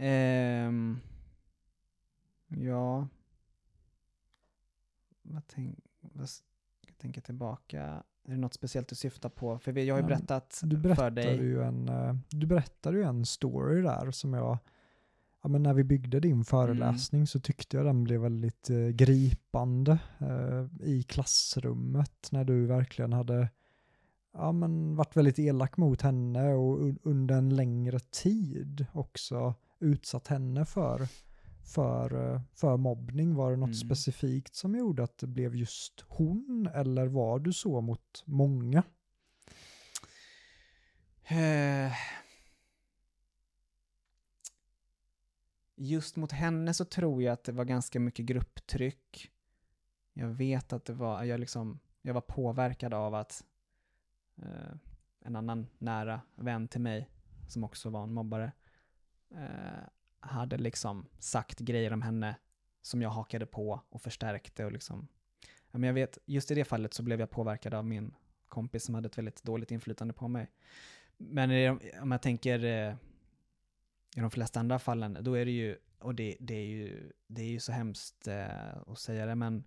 Ehm, 0.00 1.00
ja. 2.48 3.08
Vad 5.22 5.42
tänk, 5.46 5.78
vad, 6.00 6.28
jag 6.86 6.98
tänker 6.98 7.20
tillbaka. 7.20 7.82
Är 8.24 8.30
det 8.30 8.36
något 8.36 8.54
speciellt 8.54 8.88
du 8.88 8.94
syftar 8.94 9.28
på? 9.28 9.58
För 9.58 9.78
jag 9.78 9.94
har 9.94 10.00
ju 10.02 10.06
berättat 10.06 10.60
Du 10.64 10.94
för 10.94 11.10
dig. 11.10 11.36
ju 11.36 11.62
en, 11.62 11.88
eh, 11.88 12.14
du 12.30 12.46
berättade 12.46 12.96
ju 12.96 13.02
en 13.04 13.26
story 13.26 13.82
där 13.82 14.10
som 14.10 14.34
jag, 14.34 14.58
ja 15.42 15.48
men 15.48 15.62
när 15.62 15.74
vi 15.74 15.84
byggde 15.84 16.20
din 16.20 16.44
föreläsning 16.44 17.26
så 17.26 17.40
tyckte 17.40 17.76
jag 17.76 17.86
den 17.86 18.04
blev 18.04 18.20
väldigt 18.20 18.70
eh, 18.70 18.76
gripande 18.88 19.98
eh, 20.18 20.66
i 20.88 21.02
klassrummet 21.02 22.28
när 22.32 22.44
du 22.44 22.66
verkligen 22.66 23.12
hade, 23.12 23.48
ja 24.32 24.52
men 24.52 24.96
varit 24.96 25.16
väldigt 25.16 25.38
elak 25.38 25.76
mot 25.76 26.02
henne 26.02 26.52
och 26.54 26.78
un- 26.78 26.98
under 27.02 27.34
en 27.38 27.56
längre 27.56 27.98
tid 28.00 28.86
också 28.92 29.54
utsatt 29.80 30.26
henne 30.28 30.64
för, 30.64 31.08
för, 31.74 32.40
för 32.54 32.76
mobbning. 32.76 33.34
Var 33.34 33.50
det 33.50 33.56
något 33.56 33.66
Mm. 33.66 33.74
specifikt 33.74 34.54
som 34.54 34.74
gjorde 34.76 35.02
att 35.04 35.18
det 35.18 35.26
blev 35.26 35.56
just 35.56 36.04
hon 36.08 36.68
eller 36.74 37.06
var 37.06 37.38
du 37.38 37.52
så 37.52 37.80
mot 37.80 38.22
många? 38.26 38.82
Eh, 41.24 41.92
Just 45.80 46.16
mot 46.16 46.32
henne 46.32 46.74
så 46.74 46.84
tror 46.84 47.22
jag 47.22 47.32
att 47.32 47.44
det 47.44 47.52
var 47.52 47.64
ganska 47.64 48.00
mycket 48.00 48.24
grupptryck. 48.26 49.30
Jag 50.12 50.28
vet 50.28 50.72
att 50.72 50.84
det 50.84 50.92
var, 50.92 51.24
jag 51.24 51.40
liksom, 51.40 51.78
jag 52.02 52.14
var 52.14 52.20
påverkad 52.20 52.94
av 52.94 53.14
att 53.14 53.44
eh, 54.36 54.74
en 55.20 55.36
annan 55.36 55.66
nära 55.78 56.20
vän 56.34 56.68
till 56.68 56.80
mig, 56.80 57.10
som 57.48 57.64
också 57.64 57.90
var 57.90 58.02
en 58.02 58.12
mobbare, 58.14 58.52
Eh, 59.30 59.88
hade 60.20 60.58
liksom 60.58 61.06
sagt 61.18 61.58
grejer 61.58 61.92
om 61.92 62.02
henne 62.02 62.36
som 62.82 63.02
jag 63.02 63.10
hakade 63.10 63.46
på 63.46 63.80
och 63.88 64.02
förstärkte 64.02 64.64
och 64.64 64.72
liksom, 64.72 65.08
men 65.70 65.82
jag 65.82 65.94
vet, 65.94 66.18
just 66.26 66.50
i 66.50 66.54
det 66.54 66.64
fallet 66.64 66.94
så 66.94 67.02
blev 67.02 67.20
jag 67.20 67.30
påverkad 67.30 67.74
av 67.74 67.86
min 67.86 68.14
kompis 68.48 68.84
som 68.84 68.94
hade 68.94 69.06
ett 69.06 69.18
väldigt 69.18 69.42
dåligt 69.42 69.70
inflytande 69.70 70.14
på 70.14 70.28
mig. 70.28 70.50
Men 71.16 71.50
i 71.50 71.66
de- 71.66 71.80
om 72.02 72.10
jag 72.12 72.22
tänker 72.22 72.64
eh, 72.64 72.94
i 74.16 74.20
de 74.20 74.30
flesta 74.30 74.60
andra 74.60 74.78
fallen, 74.78 75.18
då 75.20 75.34
är 75.34 75.44
det 75.44 75.50
ju, 75.50 75.76
och 75.98 76.14
det, 76.14 76.36
det, 76.40 76.54
är, 76.54 76.66
ju, 76.66 77.12
det 77.26 77.42
är 77.42 77.46
ju 77.46 77.60
så 77.60 77.72
hemskt 77.72 78.28
eh, 78.28 78.76
att 78.86 78.98
säga 78.98 79.26
det, 79.26 79.34
men 79.34 79.64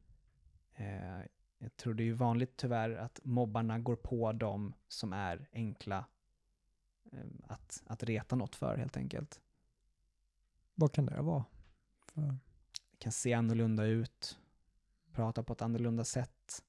eh, 0.75 1.19
jag 1.57 1.75
tror 1.75 1.93
det 1.93 2.03
är 2.03 2.05
ju 2.05 2.13
vanligt 2.13 2.57
tyvärr 2.57 2.89
att 2.95 3.19
mobbarna 3.23 3.79
går 3.79 3.95
på 3.95 4.31
dem 4.31 4.73
som 4.87 5.13
är 5.13 5.49
enkla 5.53 6.05
eh, 7.11 7.19
att, 7.47 7.83
att 7.85 8.03
reta 8.03 8.35
något 8.35 8.55
för 8.55 8.77
helt 8.77 8.97
enkelt. 8.97 9.41
Vad 10.81 10.91
kan 10.91 11.05
det 11.05 11.21
vara? 11.21 11.45
För, 12.07 12.37
kan 12.97 13.11
se 13.11 13.33
annorlunda 13.33 13.85
ut, 13.85 14.39
prata 15.11 15.43
på 15.43 15.53
ett 15.53 15.61
annorlunda 15.61 16.03
sätt. 16.03 16.63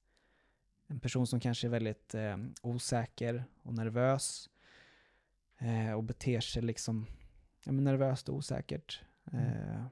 En 0.87 0.99
person 0.99 1.27
som 1.27 1.39
kanske 1.39 1.67
är 1.67 1.69
väldigt 1.69 2.15
eh, 2.15 2.37
osäker 2.61 3.45
och 3.63 3.73
nervös 3.73 4.49
eh, 5.57 5.91
och 5.91 6.03
beter 6.03 6.39
sig 6.39 6.61
liksom 6.61 7.05
ja, 7.63 7.71
men 7.71 7.83
nervöst 7.83 8.29
och 8.29 8.35
osäkert. 8.35 9.01
Eh, 9.31 9.85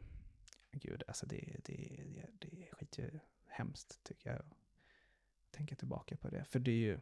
gud, 0.72 1.04
alltså 1.08 1.26
det, 1.26 1.56
det, 1.64 2.04
det, 2.06 2.28
det 2.40 2.68
är 2.70 2.76
skit 2.76 2.98
ju 2.98 3.20
hemskt 3.48 4.04
tycker 4.04 4.30
jag. 4.30 4.42
Tänker 5.52 5.76
tillbaka 5.76 6.18
på 6.18 6.30
det. 6.30 6.44
För 6.44 6.60
det 6.60 6.72
är 6.72 6.76
ju, 6.76 7.00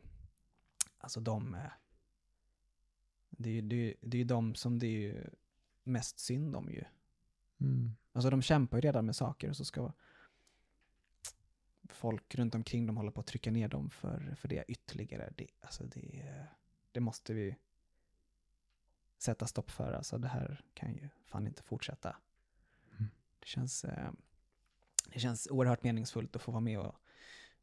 alltså 0.97 1.19
de, 1.19 1.53
eh, 1.53 1.71
det 3.29 3.49
är 3.49 3.53
ju 3.53 3.61
det 3.61 3.75
är, 3.75 3.95
det 4.01 4.17
är 4.21 4.25
de 4.25 4.55
som 4.55 4.79
det 4.79 5.09
är 5.09 5.33
mest 5.83 6.19
synd 6.19 6.55
om 6.55 6.69
ju. 6.69 6.83
Mm. 7.61 7.95
Alltså 8.13 8.29
de 8.29 8.41
kämpar 8.41 8.77
ju 8.77 8.81
redan 8.81 9.05
med 9.05 9.15
saker 9.15 9.49
och 9.49 9.57
så 9.57 9.65
ska 9.65 9.91
folk 11.89 12.35
runt 12.35 12.55
omkring 12.55 12.85
dem 12.85 12.97
hålla 12.97 13.11
på 13.11 13.19
att 13.19 13.27
trycka 13.27 13.51
ner 13.51 13.67
dem 13.67 13.89
för, 13.89 14.35
för 14.35 14.47
det 14.47 14.63
ytterligare. 14.67 15.33
Det, 15.37 15.47
alltså 15.61 15.83
det, 15.83 16.45
det 16.91 16.99
måste 16.99 17.33
vi 17.33 17.55
sätta 19.17 19.47
stopp 19.47 19.71
för. 19.71 19.93
Alltså 19.93 20.17
det 20.17 20.27
här 20.27 20.61
kan 20.73 20.93
ju 20.93 21.09
fan 21.25 21.47
inte 21.47 21.63
fortsätta. 21.63 22.15
Mm. 22.97 23.09
Det, 23.39 23.47
känns, 23.47 23.85
eh, 23.85 24.11
det 25.13 25.19
känns 25.19 25.47
oerhört 25.51 25.83
meningsfullt 25.83 26.35
att 26.35 26.41
få 26.41 26.51
vara 26.51 26.61
med 26.61 26.79
och 26.79 26.95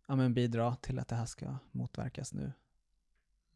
ja, 0.06 0.16
men 0.16 0.34
bidra 0.34 0.76
till 0.76 0.98
att 0.98 1.08
det 1.08 1.16
här 1.16 1.26
ska 1.26 1.56
motverkas 1.72 2.32
nu. 2.32 2.52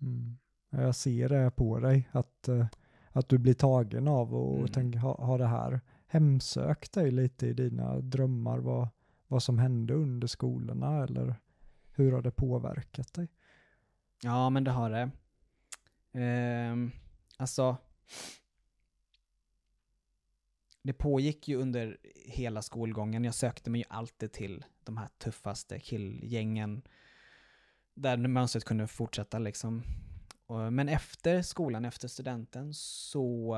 Mm. 0.00 0.38
Jag 0.70 0.94
ser 0.94 1.28
det 1.28 1.50
på 1.50 1.78
dig, 1.80 2.08
att, 2.12 2.48
eh, 2.48 2.66
att 3.12 3.28
du 3.28 3.38
blir 3.38 3.54
tagen 3.54 4.08
av 4.08 4.34
och 4.34 4.58
Mm. 4.58 4.72
tänker, 4.72 4.98
ha, 4.98 5.24
ha 5.24 5.38
det 5.38 5.46
här 5.46 5.80
hemsökt 6.10 6.92
dig 6.92 7.10
lite 7.10 7.46
i 7.46 7.52
dina 7.52 8.00
drömmar, 8.00 8.58
vad, 8.58 8.88
vad 9.28 9.42
som 9.42 9.58
hände 9.58 9.94
under 9.94 10.26
skolorna 10.26 11.04
eller 11.04 11.34
hur 11.92 12.12
har 12.12 12.22
det 12.22 12.30
påverkat 12.30 13.14
dig? 13.14 13.28
Ja, 14.22 14.50
men 14.50 14.64
det 14.64 14.70
har 14.70 14.90
det. 14.90 15.10
Ehm, 16.12 16.90
alltså, 17.36 17.76
det 20.82 20.92
pågick 20.92 21.48
ju 21.48 21.56
under 21.56 21.98
hela 22.26 22.62
skolgången. 22.62 23.24
Jag 23.24 23.34
sökte 23.34 23.70
mig 23.70 23.80
ju 23.80 23.86
alltid 23.88 24.32
till 24.32 24.64
de 24.84 24.96
här 24.96 25.08
tuffaste 25.18 25.80
killgängen 25.80 26.82
där 27.94 28.16
mönstret 28.16 28.64
kunde 28.64 28.86
fortsätta 28.86 29.38
liksom. 29.38 29.82
Men 30.70 30.88
efter 30.88 31.42
skolan, 31.42 31.84
efter 31.84 32.08
studenten, 32.08 32.74
så, 32.74 33.56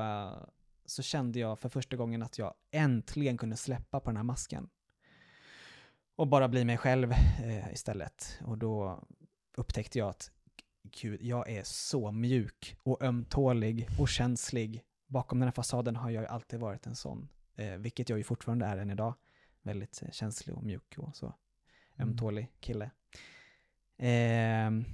så 0.85 1.01
kände 1.01 1.39
jag 1.39 1.59
för 1.59 1.69
första 1.69 1.95
gången 1.95 2.23
att 2.23 2.37
jag 2.37 2.53
äntligen 2.71 3.37
kunde 3.37 3.57
släppa 3.57 3.99
på 3.99 4.09
den 4.09 4.17
här 4.17 4.23
masken. 4.23 4.69
Och 6.15 6.27
bara 6.27 6.47
bli 6.47 6.65
mig 6.65 6.77
själv 6.77 7.11
eh, 7.43 7.73
istället. 7.73 8.39
Och 8.45 8.57
då 8.57 9.03
upptäckte 9.55 9.99
jag 9.99 10.09
att 10.09 10.31
gud, 10.83 11.21
jag 11.21 11.49
är 11.49 11.63
så 11.63 12.11
mjuk 12.11 12.77
och 12.83 13.03
ömtålig 13.03 13.87
och 13.99 14.09
känslig. 14.09 14.83
Bakom 15.07 15.39
den 15.39 15.47
här 15.47 15.53
fasaden 15.53 15.95
har 15.95 16.09
jag 16.09 16.21
ju 16.21 16.27
alltid 16.27 16.59
varit 16.59 16.85
en 16.85 16.95
sån, 16.95 17.29
eh, 17.55 17.73
vilket 17.73 18.09
jag 18.09 18.17
ju 18.17 18.23
fortfarande 18.23 18.65
är 18.65 18.77
än 18.77 18.91
idag. 18.91 19.13
Väldigt 19.61 20.01
eh, 20.03 20.11
känslig 20.11 20.55
och 20.55 20.63
mjuk 20.63 20.97
och 20.97 21.15
så. 21.15 21.25
Mm. 21.25 22.09
Ömtålig 22.09 22.51
kille. 22.59 22.91
Ehm, 23.97 24.85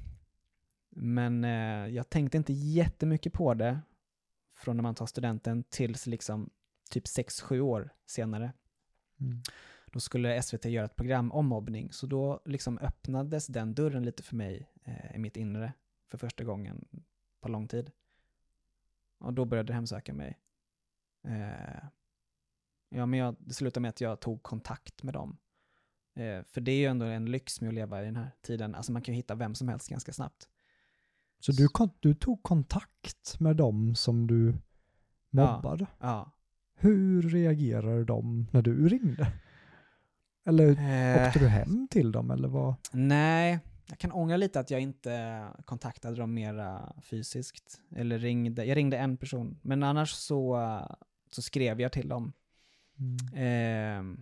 men 0.90 1.44
eh, 1.44 1.88
jag 1.96 2.10
tänkte 2.10 2.38
inte 2.38 2.54
jättemycket 2.54 3.34
på 3.34 3.54
det 3.54 3.80
från 4.60 4.78
när 4.78 4.84
man 4.84 4.96
tar 4.96 5.06
studenten 5.06 5.64
tills 5.64 6.08
liksom 6.08 6.50
typ 6.90 7.06
6-7 7.06 7.60
år 7.60 7.94
senare. 8.06 8.54
Mm. 9.20 9.42
Då 9.92 10.00
skulle 10.00 10.42
SVT 10.42 10.66
göra 10.66 10.86
ett 10.86 10.96
program 10.96 11.32
om 11.32 11.46
mobbning, 11.46 11.92
så 11.92 12.08
då 12.08 12.42
liksom 12.46 12.78
öppnades 12.78 13.48
den 13.48 13.76
dörren 13.76 14.06
lite 14.06 14.24
för 14.24 14.36
mig 14.36 14.72
eh, 14.84 15.16
i 15.16 15.20
mitt 15.20 15.38
inre 15.38 15.74
för 16.08 16.18
första 16.18 16.44
gången 16.44 16.88
på 17.42 17.50
lång 17.50 17.68
tid. 17.68 17.92
Och 19.18 19.34
då 19.34 19.46
började 19.46 19.68
det 19.68 19.74
hemsöka 19.74 20.14
mig. 20.14 20.40
Eh, 21.28 21.84
ja, 22.90 23.06
men 23.06 23.20
jag, 23.20 23.36
det 23.40 23.54
slutade 23.54 23.82
med 23.82 23.90
att 23.90 24.02
jag 24.02 24.20
tog 24.20 24.44
kontakt 24.44 25.04
med 25.04 25.14
dem. 25.14 25.38
Eh, 26.16 26.44
för 26.44 26.62
det 26.62 26.72
är 26.72 26.78
ju 26.78 26.86
ändå 26.86 27.06
en 27.06 27.26
lyx 27.26 27.62
med 27.62 27.68
att 27.68 27.74
leva 27.74 28.02
i 28.02 28.06
den 28.06 28.16
här 28.16 28.32
tiden. 28.42 28.76
Alltså 28.76 28.92
man 28.92 29.02
kan 29.02 29.14
ju 29.14 29.18
hitta 29.18 29.36
vem 29.36 29.56
som 29.56 29.68
helst 29.68 29.90
ganska 29.90 30.14
snabbt. 30.14 30.50
Så 31.40 31.52
du, 31.52 31.68
kon- 31.68 31.90
du 32.00 32.14
tog 32.14 32.44
kontakt 32.44 33.40
med 33.40 33.56
dem 33.56 33.96
som 33.96 34.28
du 34.28 34.54
mobbade? 35.30 35.88
Ja. 36.00 36.32
Hur 36.76 37.22
reagerade 37.22 38.04
de 38.06 38.48
när 38.52 38.62
du 38.62 38.90
ringde? 38.90 39.32
Eller 40.46 40.70
Eh, 40.70 41.28
åkte 41.28 41.40
du 41.40 41.48
hem 41.48 41.88
till 41.92 42.12
dem 42.12 42.32
eller 42.32 42.48
vad? 42.48 42.76
Nej, 42.94 43.60
jag 43.90 43.98
kan 43.98 44.12
ångra 44.12 44.38
lite 44.38 44.60
att 44.60 44.72
jag 44.72 44.82
inte 44.82 45.44
kontaktade 45.66 46.16
dem 46.16 46.34
mera 46.34 46.94
fysiskt. 47.02 47.82
Eller 47.96 48.20
ringde, 48.20 48.66
jag 48.66 48.78
ringde 48.78 48.98
en 48.98 49.18
person, 49.18 49.60
men 49.62 49.84
annars 49.84 50.12
så, 50.12 50.58
eh, 50.62 50.96
så 51.32 51.42
skrev 51.42 51.82
jag 51.82 51.92
till 51.92 52.08
dem. 52.10 52.34
Mm. 53.00 53.18
Eh, 54.14 54.18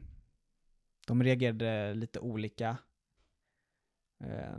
de 1.07 1.23
reagerade 1.23 1.93
lite 1.93 2.19
olika. 2.19 2.77
Eh, 4.19 4.57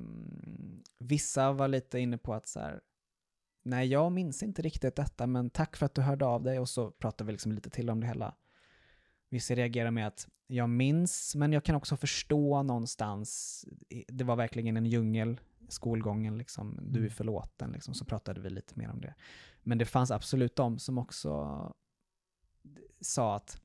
vissa 0.99 1.53
var 1.53 1.69
lite 1.69 1.99
inne 1.99 2.19
på 2.19 2.35
att 2.35 2.49
så 2.49 2.61
här, 2.61 2.81
nej 3.63 3.89
jag 3.89 4.13
minns 4.13 4.43
inte 4.43 4.63
riktigt 4.63 4.97
detta, 4.97 5.27
men 5.27 5.51
tack 5.51 5.77
för 5.77 5.87
att 5.87 5.95
du 5.95 6.03
hörde 6.03 6.27
av 6.27 6.43
dig 6.43 6.59
och 6.59 6.69
så 6.69 6.91
pratade 6.91 7.27
vi 7.27 7.33
liksom 7.33 7.53
lite 7.53 7.71
till 7.71 7.91
om 7.91 8.01
det 8.01 8.07
hela. 8.07 8.35
Vissa 9.31 9.55
reagerar 9.55 9.91
med 9.91 10.07
att 10.07 10.29
jag 10.47 10.71
minns, 10.71 11.35
men 11.35 11.53
jag 11.53 11.65
kan 11.65 11.77
också 11.77 11.97
förstå 11.97 12.63
någonstans, 12.63 13.65
det 14.09 14.25
var 14.25 14.37
verkligen 14.37 14.77
en 14.77 14.87
djungel, 14.87 15.41
skolgången 15.69 16.39
liksom, 16.39 16.79
du 16.83 16.99
är 16.99 17.03
Mm. 17.03 17.11
förlåten 17.11 17.73
liksom, 17.73 17.95
så 17.95 18.05
pratade 18.05 18.41
vi 18.41 18.51
lite 18.51 18.79
mer 18.79 18.91
om 18.91 19.01
det. 19.01 19.15
Men 19.63 19.79
det 19.79 19.85
fanns 19.85 20.11
absolut 20.11 20.57
de 20.57 20.79
som 20.79 20.99
också 20.99 21.73
sa 23.01 23.37
att 23.37 23.61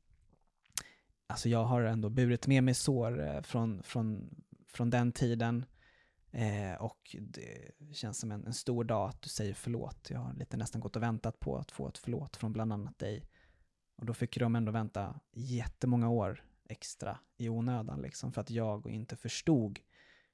alltså 1.28 1.50
jag 1.50 1.64
har 1.64 1.82
ändå 1.82 2.10
burit 2.10 2.48
med 2.48 2.64
mig 2.64 2.74
sår 2.74 3.28
eh, 3.28 3.42
från, 3.42 3.84
från, 3.84 4.36
från 4.68 4.90
den 4.90 5.12
tiden 5.12 5.66
eh, 6.34 6.74
och 6.74 7.16
det 7.22 7.72
känns 7.94 8.20
som 8.20 8.32
en, 8.32 8.46
en 8.46 8.54
stor 8.54 8.84
dag 8.84 9.10
att 9.10 9.22
du 9.22 9.30
säger 9.30 9.54
förlåt. 9.54 10.08
Jag 10.10 10.20
har 10.20 10.34
lite 10.34 10.58
nästan 10.58 10.82
gått 10.82 10.96
och 10.96 11.04
väntat 11.04 11.40
på 11.40 11.58
att 11.58 11.72
få 11.72 11.88
ett 11.88 11.98
förlåt 11.98 12.38
från 12.38 12.54
bland 12.54 12.74
annat 12.74 13.00
dig. 13.00 13.30
Och 13.96 14.06
då 14.06 14.14
fick 14.14 14.40
de 14.40 14.56
ändå 14.56 14.72
vänta 14.72 15.20
jättemånga 15.32 16.10
år 16.10 16.44
extra 16.70 17.20
i 17.38 17.50
onödan 17.50 18.02
liksom 18.02 18.34
för 18.34 18.42
att 18.42 18.50
jag 18.50 18.90
inte 18.90 19.16
förstod 19.16 19.80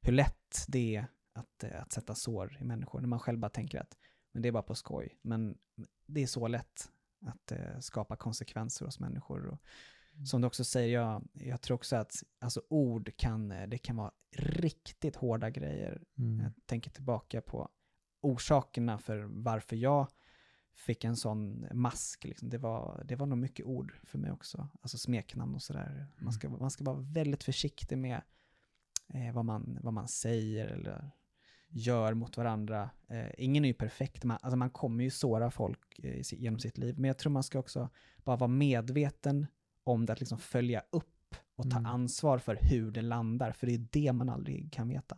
hur 0.01 0.13
lätt 0.13 0.65
det 0.67 0.95
är 0.95 1.07
att, 1.33 1.63
eh, 1.63 1.81
att 1.81 1.91
sätta 1.91 2.15
sår 2.15 2.57
i 2.62 2.63
människor 2.63 3.01
när 3.01 3.07
man 3.07 3.19
själv 3.19 3.39
bara 3.39 3.49
tänker 3.49 3.79
att 3.81 3.97
men 4.31 4.41
det 4.41 4.47
är 4.47 4.51
bara 4.51 4.63
på 4.63 4.75
skoj. 4.75 5.19
Men 5.21 5.57
det 6.05 6.23
är 6.23 6.27
så 6.27 6.47
lätt 6.47 6.91
att 7.25 7.51
eh, 7.51 7.79
skapa 7.79 8.15
konsekvenser 8.15 8.85
hos 8.85 8.99
människor. 8.99 9.47
Och, 9.47 9.59
som 10.25 10.41
du 10.41 10.47
också 10.47 10.63
säger, 10.63 10.93
jag, 10.93 11.27
jag 11.34 11.62
tror 11.62 11.75
också 11.75 11.95
att 11.95 12.23
alltså, 12.39 12.62
ord 12.69 13.12
kan, 13.17 13.51
eh, 13.51 13.67
det 13.67 13.77
kan 13.77 13.95
vara 13.95 14.12
riktigt 14.38 15.15
hårda 15.15 15.49
grejer. 15.49 16.01
Mm. 16.17 16.39
Jag 16.39 16.51
tänker 16.65 16.91
tillbaka 16.91 17.41
på 17.41 17.69
orsakerna 18.21 18.97
för 18.97 19.17
varför 19.29 19.75
jag 19.75 20.08
fick 20.75 21.03
en 21.03 21.15
sån 21.15 21.67
mask. 21.73 22.23
Liksom. 22.23 22.49
Det, 22.49 22.58
var, 22.58 23.03
det 23.08 23.15
var 23.15 23.25
nog 23.25 23.38
mycket 23.38 23.65
ord 23.65 23.93
för 24.03 24.17
mig 24.17 24.32
också. 24.32 24.69
Alltså 24.82 24.97
smeknamn 24.97 25.55
och 25.55 25.62
sådär. 25.62 26.08
Man 26.21 26.34
ska, 26.34 26.49
man 26.49 26.71
ska 26.71 26.84
vara 26.84 26.99
väldigt 26.99 27.43
försiktig 27.43 27.97
med 27.97 28.21
eh, 29.13 29.34
vad, 29.34 29.45
man, 29.45 29.79
vad 29.82 29.93
man 29.93 30.08
säger 30.08 30.67
eller 30.67 31.12
gör 31.69 32.13
mot 32.13 32.38
varandra. 32.38 32.89
Eh, 33.08 33.29
ingen 33.38 33.65
är 33.65 33.67
ju 33.67 33.73
perfekt, 33.73 34.23
man, 34.23 34.38
alltså 34.41 34.58
man 34.58 34.69
kommer 34.69 35.03
ju 35.03 35.10
såra 35.10 35.51
folk 35.51 35.99
eh, 35.99 36.21
genom 36.21 36.60
sitt 36.60 36.77
liv. 36.77 36.99
Men 36.99 37.08
jag 37.08 37.17
tror 37.17 37.32
man 37.32 37.43
ska 37.43 37.60
också 37.60 37.89
bara 38.23 38.38
vara 38.38 38.47
medveten 38.47 39.47
om 39.89 40.06
det, 40.06 40.13
att 40.13 40.19
liksom 40.19 40.38
följa 40.38 40.84
upp 40.91 41.36
och 41.56 41.71
ta 41.71 41.78
Mm. 41.78 41.91
ansvar 41.91 42.38
för 42.38 42.56
hur 42.62 42.91
det 42.91 43.02
landar. 43.02 43.52
För 43.52 43.67
det 43.67 43.73
är 43.73 43.88
det 43.91 44.13
man 44.13 44.30
aldrig 44.30 44.73
kan 44.73 44.88
veta. 44.88 45.17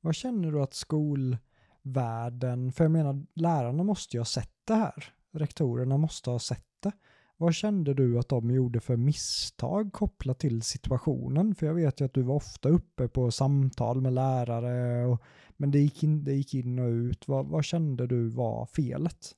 Vad 0.00 0.14
känner 0.14 0.52
du 0.52 0.62
att 0.62 0.74
skolvärlden, 0.74 2.72
för 2.72 2.84
jag 2.84 2.90
menar 2.90 3.26
lärarna 3.34 3.82
måste 3.84 4.16
ju 4.16 4.20
ha 4.20 4.24
sett 4.24 4.52
det 4.64 4.74
här, 4.74 5.04
rektorerna 5.32 5.96
måste 5.96 6.30
ha 6.30 6.38
sett 6.38 6.64
det. 6.82 6.92
Vad 7.36 7.54
kände 7.54 7.94
du 7.94 8.18
att 8.18 8.28
de 8.28 8.50
gjorde 8.50 8.80
för 8.80 8.96
misstag 8.96 9.92
kopplat 9.92 10.38
till 10.38 10.62
situationen? 10.62 11.54
För 11.54 11.66
jag 11.66 11.74
vet 11.74 12.00
ju 12.00 12.04
att 12.04 12.14
du 12.14 12.22
var 12.22 12.34
ofta 12.34 12.68
uppe 12.68 13.08
på 13.08 13.30
samtal 13.30 14.00
med 14.00 14.12
lärare, 14.12 15.06
och, 15.06 15.22
men 15.56 15.70
det 15.70 15.78
gick, 15.78 16.02
in, 16.02 16.24
det 16.24 16.34
gick 16.34 16.54
in 16.54 16.78
och 16.78 16.88
ut. 16.88 17.28
Vad, 17.28 17.46
vad 17.46 17.64
kände 17.64 18.06
du 18.06 18.28
var 18.28 18.66
felet? 18.66 19.34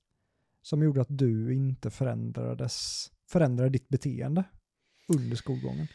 Som 0.63 0.83
gjorde 0.83 1.01
att 1.01 1.19
du 1.19 1.55
inte 1.55 1.91
förändrades, 1.91 3.07
förändrade 3.29 3.71
ditt 3.71 3.89
beteende 3.89 4.45
under 5.15 5.37
skolgången? 5.37 5.89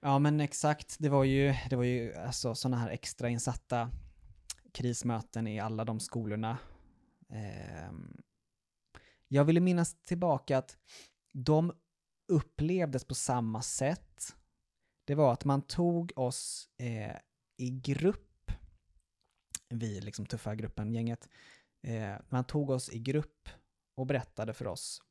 Ja 0.00 0.18
men 0.18 0.40
exakt, 0.40 0.96
det 0.98 1.08
var 1.08 1.24
ju, 1.24 1.54
det 1.70 1.76
var 1.76 1.84
ju 1.84 2.14
alltså 2.14 2.54
sådana 2.54 2.76
här 2.76 2.90
extrainsatta 2.90 3.90
krismöten 4.72 5.46
i 5.46 5.60
alla 5.60 5.84
de 5.84 6.00
skolorna. 6.00 6.58
Eh, 7.28 7.92
jag 9.28 9.44
ville 9.44 9.60
minnas 9.60 10.02
tillbaka 10.02 10.58
att 10.58 10.76
de 11.32 11.72
upplevdes 12.28 13.04
på 13.04 13.14
samma 13.14 13.62
sätt. 13.62 14.36
Det 15.04 15.14
var 15.14 15.32
att 15.32 15.44
man 15.44 15.62
tog 15.62 16.12
oss 16.16 16.68
eh, 16.78 17.16
i 17.56 17.70
grupp, 17.70 18.52
vi 19.68 20.00
liksom 20.00 20.26
tuffa 20.26 20.54
gruppen, 20.54 20.92
gänget, 20.92 21.28
eh, 21.82 22.14
man 22.28 22.44
tog 22.44 22.70
oss 22.70 22.90
i 22.90 22.98
grupp 22.98 23.48
och 23.94 24.06
berättade 24.06 24.54
för 24.54 24.66
oss 24.66 25.02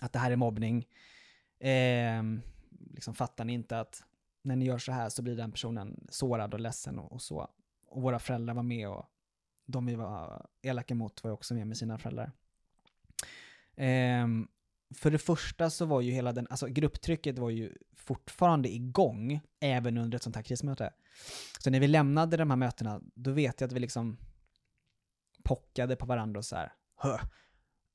att 0.00 0.12
det 0.12 0.18
här 0.18 0.30
är 0.30 0.36
mobbning. 0.36 0.86
Eh, 1.58 2.22
liksom 2.94 3.14
fattar 3.14 3.44
ni 3.44 3.52
inte 3.52 3.80
att 3.80 4.04
när 4.42 4.56
ni 4.56 4.64
gör 4.64 4.78
så 4.78 4.92
här 4.92 5.08
så 5.08 5.22
blir 5.22 5.36
den 5.36 5.52
personen 5.52 6.06
sårad 6.10 6.54
och 6.54 6.60
ledsen 6.60 6.98
och, 6.98 7.12
och 7.12 7.22
så. 7.22 7.50
Och 7.86 8.02
våra 8.02 8.18
föräldrar 8.18 8.54
var 8.54 8.62
med 8.62 8.88
och 8.88 9.04
de 9.66 9.86
vi 9.86 9.94
var 9.94 10.46
elaka 10.62 10.94
mot 10.94 11.24
var 11.24 11.30
ju 11.30 11.34
också 11.34 11.54
med 11.54 11.66
med 11.66 11.76
sina 11.76 11.98
föräldrar. 11.98 12.32
Eh, 13.76 14.26
för 14.94 15.10
det 15.10 15.18
första 15.18 15.70
så 15.70 15.84
var 15.86 16.00
ju 16.00 16.12
hela 16.12 16.32
den, 16.32 16.46
alltså 16.50 16.66
grupptrycket 16.66 17.38
var 17.38 17.50
ju 17.50 17.72
fortfarande 17.94 18.74
igång 18.74 19.40
även 19.60 19.98
under 19.98 20.16
ett 20.16 20.22
sånt 20.22 20.36
här 20.36 20.42
krismöte. 20.42 20.92
Så 21.58 21.70
när 21.70 21.80
vi 21.80 21.88
lämnade 21.88 22.36
de 22.36 22.50
här 22.50 22.56
mötena, 22.56 23.00
då 23.14 23.30
vet 23.30 23.60
jag 23.60 23.68
att 23.68 23.72
vi 23.72 23.80
liksom 23.80 24.16
pockade 25.42 25.96
på 25.96 26.06
varandra 26.06 26.38
och 26.38 26.44
så 26.44 26.56
här, 26.56 26.72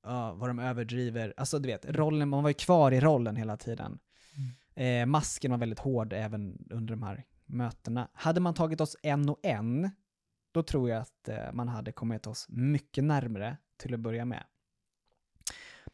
ja, 0.04 0.34
vad 0.34 0.50
de 0.50 0.60
överdriver. 0.60 1.34
Alltså 1.38 1.60
du 1.60 1.68
vet, 1.68 1.86
rollen, 1.86 2.30
man 2.30 2.44
var 2.44 2.50
ju 2.50 2.54
kvar 2.54 2.92
i 2.92 3.00
rollen 3.00 3.36
hela 3.36 3.58
tiden. 3.58 4.00
Eh, 4.76 5.06
masken 5.06 5.52
var 5.52 5.58
väldigt 5.58 5.80
hård 5.80 6.14
även 6.14 6.68
under 6.70 6.96
de 6.96 7.04
här 7.04 7.24
mötena. 7.46 8.08
Hade 8.14 8.40
man 8.40 8.54
tagit 8.54 8.82
oss 8.82 8.96
en 9.04 9.30
och 9.30 9.40
en, 9.44 9.90
då 10.52 10.64
tror 10.64 10.90
jag 10.90 11.02
att 11.02 11.30
eh, 11.30 11.54
man 11.54 11.68
hade 11.68 11.92
kommit 11.92 12.28
oss 12.28 12.46
mycket 12.50 13.04
närmre 13.04 13.58
till 13.78 13.94
att 13.94 14.00
börja 14.00 14.26
med. 14.26 14.44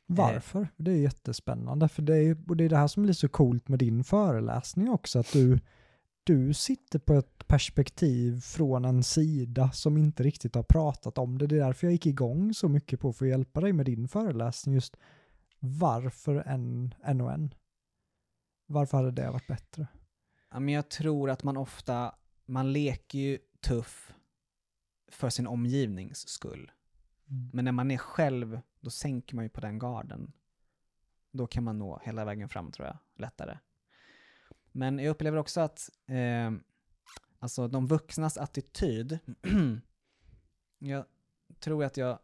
Varför? 0.06 0.68
Det 0.78 0.92
är 0.92 0.96
jättespännande. 0.96 1.90
För 1.90 2.02
det 2.02 2.18
är, 2.18 2.38
och 2.48 2.58
det 2.58 2.64
är 2.64 2.70
det 2.70 2.78
här 2.78 2.88
som 2.88 3.04
blir 3.04 3.14
så 3.14 3.30
coolt 3.30 3.68
med 3.68 3.80
din 3.80 4.04
föreläsning 4.04 4.90
också, 4.90 5.20
att 5.20 5.34
du, 5.34 5.60
du 6.28 6.54
sitter 6.54 7.00
på 7.00 7.14
ett 7.14 7.48
perspektiv 7.48 8.42
från 8.42 8.86
en 8.86 9.04
sida 9.04 9.72
som 9.72 9.98
inte 9.98 10.24
riktigt 10.24 10.56
har 10.56 10.64
pratat 10.64 11.18
om 11.18 11.38
det. 11.38 11.48
Det 11.48 11.56
är 11.56 11.60
därför 11.60 11.88
jag 11.88 11.92
gick 11.92 12.06
igång 12.06 12.54
så 12.54 12.70
mycket 12.70 13.00
på 13.00 13.14
för 13.14 13.26
att 13.26 13.30
hjälpa 13.30 13.62
dig 13.62 13.74
med 13.74 13.86
din 13.86 14.08
föreläsning. 14.08 14.76
Just 14.76 14.98
varför 15.60 16.36
en, 16.36 16.94
en 17.04 17.22
och 17.22 17.32
en? 17.32 17.54
Varför 18.66 18.98
hade 18.98 19.12
det 19.12 19.32
varit 19.32 19.48
bättre? 19.48 19.88
Ja, 20.52 20.60
men 20.60 20.74
jag 20.74 20.90
tror 20.90 21.30
att 21.30 21.44
man 21.44 21.58
ofta, 21.58 22.16
man 22.46 22.74
leker 22.74 23.20
ju 23.20 23.40
tuff 23.62 24.14
för 25.12 25.30
sin 25.30 25.48
omgivnings 25.48 26.28
skull. 26.28 26.72
Mm. 27.30 27.50
Men 27.54 27.66
när 27.66 27.72
man 27.72 27.92
är 27.92 27.98
själv, 27.98 28.60
då 28.80 28.90
sänker 28.90 29.36
man 29.36 29.46
ju 29.46 29.50
på 29.50 29.62
den 29.62 29.80
garden. 29.80 30.32
Då 31.32 31.48
kan 31.48 31.64
man 31.64 31.80
nå 31.80 32.02
hela 32.04 32.26
vägen 32.26 32.50
fram 32.50 32.72
tror 32.72 32.88
jag, 32.88 32.98
lättare. 33.18 33.58
Men 34.78 35.00
jag 35.00 35.12
upplever 35.12 35.38
också 35.38 35.62
att 35.62 35.90
eh, 36.08 36.52
alltså 37.40 37.68
de 37.68 37.88
vuxnas 37.88 38.38
attityd, 38.38 39.20
jag 40.80 41.06
tror 41.60 41.84
att 41.84 41.98
jag, 41.98 42.20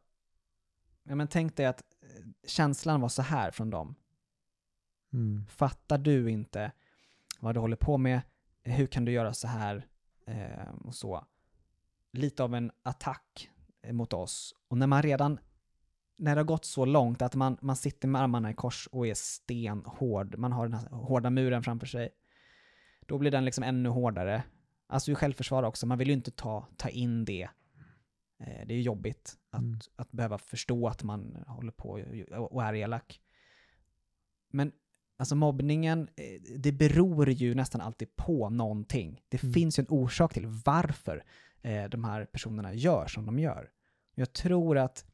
ja 1.04 1.16
men 1.16 1.28
tänk 1.28 1.56
dig 1.56 1.66
att 1.66 1.84
eh, 2.01 2.26
känslan 2.47 3.01
var 3.01 3.10
så 3.10 3.22
här 3.22 3.51
från 3.51 3.70
dem. 3.70 3.95
Mm. 5.14 5.45
Fattar 5.47 5.97
du 5.97 6.32
inte 6.32 6.72
vad 7.39 7.56
du 7.56 7.60
håller 7.60 7.76
på 7.76 7.97
med? 7.97 8.22
Hur 8.64 8.88
kan 8.88 9.06
du 9.06 9.12
göra 9.12 9.34
så 9.34 9.47
här? 9.47 9.88
Eh, 10.26 10.74
och 10.86 10.95
så. 10.95 11.26
Lite 12.12 12.43
av 12.43 12.56
en 12.56 12.72
attack 12.84 13.49
mot 13.91 14.14
oss. 14.14 14.56
Och 14.68 14.78
när 14.78 14.88
man 14.88 15.01
redan, 15.01 15.39
när 16.18 16.36
det 16.36 16.41
har 16.41 16.45
gått 16.45 16.66
så 16.66 16.86
långt 16.86 17.22
att 17.22 17.36
man, 17.36 17.58
man 17.62 17.76
sitter 17.76 18.08
med 18.08 18.22
armarna 18.22 18.51
i 18.51 18.54
kors 18.54 18.88
och 18.91 19.08
är 19.08 19.14
stenhård, 19.14 20.38
man 20.38 20.51
har 20.51 20.68
den 20.68 20.80
här 20.80 20.89
hårda 20.89 21.30
muren 21.30 21.64
framför 21.64 21.88
sig, 21.88 22.10
då 23.08 23.18
blir 23.18 23.32
den 23.32 23.45
liksom 23.45 23.64
ännu 23.64 23.89
hårdare. 23.89 24.43
Alltså 24.88 25.12
i 25.12 25.16
självförsvar 25.16 25.64
också, 25.64 25.86
man 25.86 25.97
vill 25.97 26.08
ju 26.08 26.14
inte 26.14 26.32
ta, 26.32 26.68
ta 26.78 26.89
in 26.89 27.26
det. 27.26 27.41
Eh, 28.39 28.66
det 28.68 28.74
är 28.74 28.76
ju 28.76 28.82
jobbigt 28.82 29.38
att, 29.49 29.60
Mm. 29.62 29.80
att 29.95 30.12
behöva 30.12 30.38
förstå 30.38 30.88
att 30.88 31.04
man 31.04 31.43
håller 31.47 31.72
på 31.72 31.89
och- 32.32 32.51
och 32.54 32.64
är 32.64 32.74
elak. 32.74 33.22
Men 34.51 34.72
alltså 35.18 35.36
mobbningen, 35.36 36.08
eh, 36.16 36.41
det 36.58 36.72
beror 36.72 37.30
ju 37.30 37.56
nästan 37.56 37.82
alltid 37.82 38.16
på 38.16 38.49
någonting. 38.49 39.22
Det 39.30 39.43
Mm. 39.43 39.54
finns 39.54 39.80
ju 39.80 39.82
en 39.82 39.88
orsak 39.89 40.34
till 40.34 40.47
varför 40.66 41.24
eh, 41.66 41.89
de 41.89 42.04
här 42.04 42.26
personerna 42.26 42.74
gör 42.74 43.08
som 43.08 43.26
de 43.26 43.39
gör. 43.39 43.70
Jag 44.16 44.34
tror 44.34 44.78
att 44.78 45.06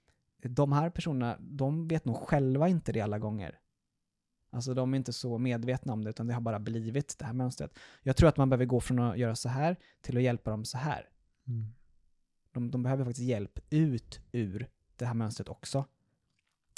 de 0.43 0.71
här 0.71 0.89
personerna, 0.89 1.37
de 1.39 1.87
vet 1.87 2.05
nog 2.05 2.15
själva 2.15 2.67
inte 2.69 2.91
det 2.91 3.01
alla 3.01 3.19
gånger. 3.19 3.59
Alltså 4.51 4.73
de 4.73 4.93
är 4.93 4.97
inte 4.97 5.13
så 5.13 5.37
medvetna 5.37 5.93
om 5.93 6.03
det, 6.03 6.09
utan 6.09 6.27
det 6.27 6.33
har 6.33 6.41
bara 6.41 6.59
blivit 6.59 7.15
det 7.19 7.25
här 7.25 7.33
mönstret. 7.33 7.79
Jag 8.03 8.15
tror 8.17 8.29
att 8.29 8.37
man 8.37 8.49
behöver 8.49 8.65
gå 8.65 8.79
från 8.79 8.99
att 8.99 9.17
göra 9.17 9.35
så 9.35 9.49
här 9.49 9.75
till 10.01 10.17
att 10.17 10.23
hjälpa 10.23 10.51
dem 10.51 10.65
så 10.65 10.77
här. 10.77 11.09
Mm. 11.47 11.65
De, 12.51 12.71
de 12.71 12.83
behöver 12.83 13.05
faktiskt 13.05 13.27
hjälp 13.27 13.59
ut 13.69 14.19
ur 14.31 14.69
det 14.95 15.05
här 15.05 15.13
mönstret 15.13 15.49
också. 15.49 15.85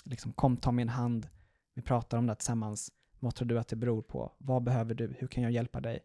Liksom, 0.03 0.33
kom, 0.33 0.57
ta 0.57 0.71
min 0.71 0.89
hand, 0.89 1.29
vi 1.73 1.81
pratar 1.81 2.17
om 2.17 2.27
det 2.27 2.35
tillsammans. 2.35 2.91
Vad 3.19 3.35
tror 3.35 3.47
du 3.47 3.59
att 3.59 3.67
det 3.67 3.75
beror 3.75 4.01
på? 4.01 4.31
Vad 4.37 4.63
behöver 4.63 4.95
du? 4.95 5.15
Hur 5.19 5.27
kan 5.27 5.43
jag 5.43 5.51
hjälpa 5.51 5.81
dig? 5.81 5.99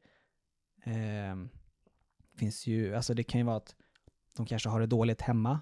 Ehm, 0.85 1.49
finns 2.35 2.67
ju, 2.67 2.95
alltså 2.95 3.15
det 3.15 3.25
kan 3.25 3.41
ju 3.41 3.45
vara 3.45 3.57
att 3.57 3.75
de 4.37 4.47
kanske 4.47 4.69
har 4.69 4.81
det 4.81 4.87
dåligt 4.87 5.21
hemma, 5.21 5.61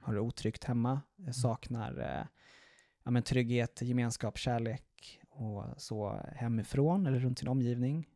har 0.00 0.14
det 0.14 0.20
otryggt 0.20 0.64
hemma, 0.64 1.00
eh, 1.26 1.32
saknar 1.32 1.98
eh, 1.98 2.26
ja, 3.02 3.10
men 3.10 3.22
trygghet, 3.22 3.82
gemenskap, 3.82 4.38
kärlek 4.38 4.91
och 5.32 5.64
så 5.76 6.20
hemifrån 6.34 7.06
eller 7.06 7.18
runt 7.18 7.38
sin 7.38 7.48
omgivning. 7.48 8.08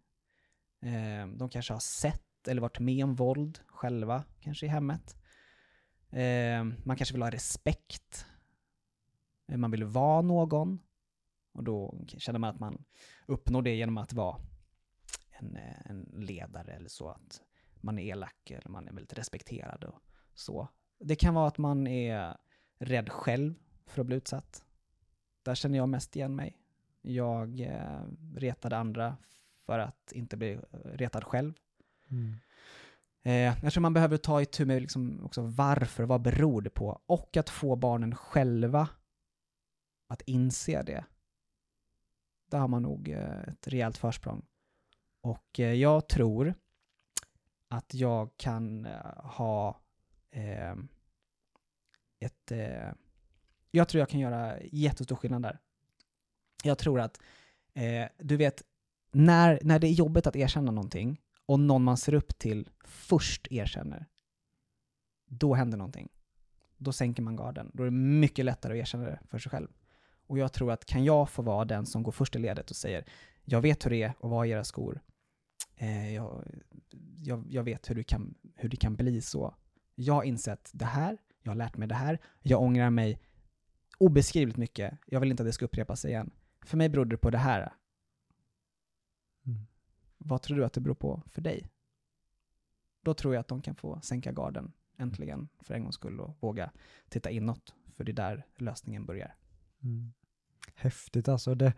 Ehm, 0.81 1.39
de 1.39 1.49
kanske 1.49 1.73
har 1.73 1.81
sett 1.81 2.49
eller 2.49 2.61
varit 2.61 2.81
med 2.81 3.05
om 3.05 3.15
våld 3.15 3.61
själva, 3.67 4.25
kanske 4.41 4.67
i 4.67 4.69
hemmet. 4.69 5.17
Ehm, 6.11 6.75
man 6.85 6.97
kanske 6.97 7.15
vill 7.15 7.23
ha 7.23 7.31
respekt. 7.31 8.27
Eh, 9.49 9.57
Man 9.57 9.71
vill 9.71 9.85
vara 9.85 10.23
någon. 10.23 10.79
Och 11.53 11.65
då 11.65 11.99
känner 12.07 12.39
man 12.39 12.51
att 12.51 12.61
man 12.61 12.85
uppnår 13.27 13.63
det 13.63 13.75
genom 13.75 13.99
att 13.99 14.13
vara 14.13 14.41
en, 15.31 15.57
eh, 15.57 15.91
en 15.91 16.03
ledare 16.17 16.73
eller 16.73 16.89
så. 16.89 17.09
Att 17.09 17.43
man 17.81 17.99
är 17.99 18.03
elak 18.03 18.51
eller 18.51 18.69
man 18.69 18.89
är 18.89 18.93
väldigt 18.93 19.19
respekterad 19.19 19.85
och 19.85 20.01
så. 20.35 20.69
Det 20.99 21.17
kan 21.17 21.35
vara 21.35 21.49
att 21.49 21.59
man 21.59 21.87
är 21.87 22.37
rädd 22.79 23.09
själv 23.11 23.55
för 23.87 24.01
att 24.01 24.07
bli 24.07 24.17
utsatt. 24.17 24.65
Där 25.43 25.55
känner 25.55 25.79
jag 25.79 25.89
mest 25.89 26.17
igen 26.17 26.37
mig. 26.37 26.59
Jag 27.07 27.61
eh, 27.61 28.03
retade 28.35 28.77
andra 28.77 29.17
för 29.67 29.79
att 29.79 30.13
inte 30.13 30.37
bli 30.37 30.53
eh, 30.53 30.79
retad 30.85 31.25
själv. 31.25 31.53
Mm. 32.11 32.35
Eh, 33.23 33.65
jag 33.65 33.73
tror 33.73 33.81
man 33.81 33.95
behöver 33.95 34.17
ta 34.17 34.43
itu 34.43 34.65
med 34.65 34.83
liksom 34.83 35.25
också 35.25 35.43
varför, 35.43 36.05
vad 36.05 36.23
beror 36.23 36.63
det 36.63 36.71
på? 36.71 37.01
Och 37.07 37.37
att 37.37 37.51
få 37.51 37.77
barnen 37.77 38.15
själva 38.15 38.89
att 40.09 40.23
inse 40.23 40.83
det. 40.83 41.05
Där 42.51 42.59
har 42.59 42.69
man 42.69 42.83
nog 42.83 43.09
eh, 43.09 43.41
ett 43.41 43.69
rejält 43.69 43.97
försprång. 43.97 44.47
Och 45.21 45.61
eh, 45.61 45.73
jag 45.73 46.09
tror 46.09 46.55
att 47.69 47.95
jag 47.95 48.37
kan 48.37 48.87
eh, 48.87 49.25
ha 49.25 49.81
eh, 50.31 50.75
ett... 52.19 52.53
Jag 53.71 53.89
tror 53.89 53.99
jag 53.99 54.09
kan 54.09 54.21
göra 54.21 54.61
jättestor 54.63 55.17
skillnad 55.17 55.43
där. 55.43 55.59
Jag 56.67 56.79
tror 56.79 57.01
att, 57.01 57.21
eh, 57.75 58.09
du 58.19 58.37
vet, 58.37 58.63
när, 59.13 59.59
när 59.63 59.79
det 59.79 59.87
är 59.87 59.93
jobbigt 59.93 60.27
att 60.27 60.37
erkänna 60.37 60.73
någonting 60.73 61.21
och 61.47 61.61
någon 61.61 61.85
man 61.85 61.97
ser 61.97 62.15
upp 62.15 62.39
till 62.39 62.69
först 62.85 63.47
erkänner, 63.51 64.07
då 65.29 65.55
händer 65.55 65.79
någonting. 65.79 66.09
Då 66.79 66.93
sänker 66.93 67.23
man 67.23 67.37
garden. 67.37 67.71
Då 67.75 67.83
är 67.83 67.85
det 67.85 67.97
mycket 67.97 68.45
lättare 68.45 68.73
att 68.73 68.83
erkänna 68.83 69.05
det 69.05 69.21
för 69.31 69.39
sig 69.39 69.51
själv. 69.51 69.69
Och 70.27 70.39
jag 70.39 70.53
tror 70.53 70.73
att 70.73 70.85
kan 70.85 71.05
jag 71.05 71.31
få 71.31 71.43
vara 71.43 71.65
den 71.65 71.87
som 71.87 72.03
går 72.03 72.13
först 72.13 72.37
i 72.37 72.39
ledet 72.39 72.71
och 72.71 72.77
säger 72.77 73.05
jag 73.45 73.61
vet 73.61 73.87
hur 73.87 73.91
det 73.91 74.03
är 74.03 74.09
att 74.09 74.31
vara 74.31 74.47
i 74.47 74.51
era 74.51 74.65
skor. 74.65 75.01
Eh, 75.77 76.15
jag, 76.15 76.45
jag, 77.23 77.47
jag 77.51 77.63
vet 77.63 77.91
hur, 77.91 77.95
du 77.95 78.05
kan, 78.05 78.35
hur 78.57 78.69
det 78.69 78.77
kan 78.77 78.97
bli 78.97 79.21
så. 79.21 79.55
Jag 79.95 80.15
har 80.15 80.23
insett 80.23 80.71
det 80.73 80.85
här, 80.85 81.19
jag 81.43 81.51
har 81.51 81.57
lärt 81.57 81.77
mig 81.77 81.89
det 81.89 81.95
här, 81.95 82.19
jag 82.43 82.63
ångrar 82.63 82.91
mig 82.91 83.21
obeskrivligt 83.99 84.57
mycket. 84.57 84.99
Jag 85.07 85.21
vill 85.21 85.31
inte 85.31 85.43
att 85.43 85.49
det 85.49 85.53
ska 85.53 85.65
upprepas 85.65 86.05
igen. 86.05 86.31
För 86.67 86.77
mig 86.77 86.89
berodde 86.89 87.11
det 87.11 87.19
på 87.19 87.31
det 87.31 87.39
här. 87.39 87.73
Mm. 89.47 89.59
Vad 90.19 90.43
tror 90.43 90.57
du 90.57 90.65
att 90.65 90.73
det 90.73 90.81
beror 90.81 90.95
på 90.95 91.23
för 91.27 91.43
dig? 91.43 91.69
Då 93.03 93.15
tror 93.15 93.35
jag 93.35 93.41
att 93.41 93.49
de 93.49 93.63
kan 93.63 93.75
få 93.75 94.01
sänka 94.01 94.33
garden 94.33 94.73
äntligen 94.97 95.49
för 95.61 95.75
en 95.75 95.83
gångs 95.83 95.95
skull 95.95 96.21
och 96.21 96.37
våga 96.41 96.71
titta 97.09 97.31
inåt. 97.31 97.75
För 97.97 98.05
det 98.05 98.13
är 98.13 98.15
där 98.15 98.47
lösningen 98.57 99.07
börjar. 99.07 99.35
Mm. 99.83 100.13
Häftigt 100.75 101.29
alltså. 101.29 101.55
Det, 101.55 101.75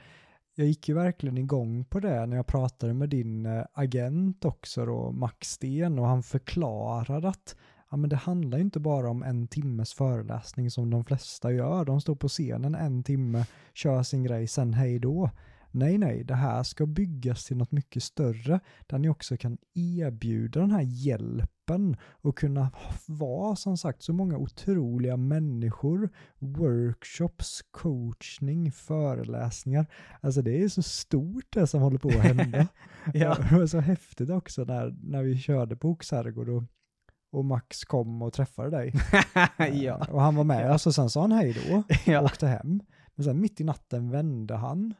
jag 0.55 0.67
gick 0.67 0.89
ju 0.89 0.95
verkligen 0.95 1.39
igång 1.39 1.85
på 1.85 2.01
det 2.01 2.27
när 2.27 2.37
jag 2.37 2.47
pratade 2.47 2.95
med 2.95 3.09
din 3.09 3.47
eh, 3.47 3.67
agent 3.73 4.45
också 4.45 4.87
då, 4.87 5.13
Max 5.13 5.51
Sten, 5.51 5.99
och 5.99 6.07
han 6.07 6.23
förklarade 6.23 7.29
att 7.29 7.57
ja, 7.91 7.97
men 7.97 8.11
det 8.11 8.17
handlar 8.17 8.59
inte 8.59 8.81
bara 8.81 9.11
om 9.11 9.23
en 9.23 9.49
timmes 9.49 9.95
föreläsning 9.95 10.71
som 10.71 10.91
de 10.91 11.05
flesta 11.05 11.53
gör. 11.53 11.85
De 11.85 12.01
står 12.01 12.15
på 12.15 12.29
scenen 12.29 12.75
en 12.75 13.03
timme, 13.03 13.47
kör 13.75 14.03
sin 14.03 14.23
grej, 14.23 14.47
sen 14.47 14.75
hej 14.75 14.99
då. 14.99 15.31
Nej, 15.71 15.99
nej, 15.99 16.25
det 16.25 16.35
här 16.35 16.63
ska 16.63 16.87
byggas 16.87 17.45
till 17.45 17.57
något 17.57 17.73
mycket 17.73 18.03
större 18.03 18.61
där 18.87 18.99
ni 18.99 19.09
också 19.09 19.37
kan 19.37 19.59
erbjuda 19.75 20.61
den 20.61 20.71
här 20.71 20.83
hjälpen 20.83 21.97
och 22.11 22.39
kunna 22.39 22.71
vara 23.07 23.57
som 23.57 23.77
sagt 23.77 24.03
så 24.03 24.13
många 24.13 24.37
otroliga 24.37 25.17
människor, 25.17 26.11
workshops, 26.39 27.65
coachning, 27.71 28.73
föreläsningar. 28.73 29.87
Alltså 30.21 30.43
det 30.43 30.63
är 30.63 30.69
så 30.69 30.83
stort 30.83 31.47
det 31.51 31.67
som 31.67 31.81
håller 31.81 31.99
på 31.99 32.09
att 32.09 32.15
hända. 32.15 32.69
Ja. 33.15 33.37
Det 33.51 33.59
var 33.59 33.67
så 33.67 33.81
häftigt 33.81 34.31
också 34.31 34.65
när, 34.65 34.97
när 35.03 35.23
vi 35.23 35.39
körde 35.39 35.77
på 35.77 35.89
Oxherrgård 35.91 36.49
och, 37.31 37.45
Max 37.45 37.85
kom 37.85 38.23
och 38.23 38.33
träffade 38.33 38.71
dig. 38.71 38.93
ja. 39.85 40.07
Och 40.11 40.21
han 40.23 40.35
var 40.37 40.45
med 40.45 40.73
oss 40.73 40.87
och 40.87 40.95
sen 40.95 41.11
sa 41.11 41.21
han 41.21 41.33
hej 41.33 41.53
då 41.53 41.77
och 41.77 41.85
ja. 42.07 42.23
åkte 42.25 42.47
hem. 42.47 42.81
Men 43.15 43.25
sen 43.25 43.41
mitt 43.41 43.61
i 43.61 43.65
natten 43.65 44.11
vände 44.11 44.55
han 44.55 44.95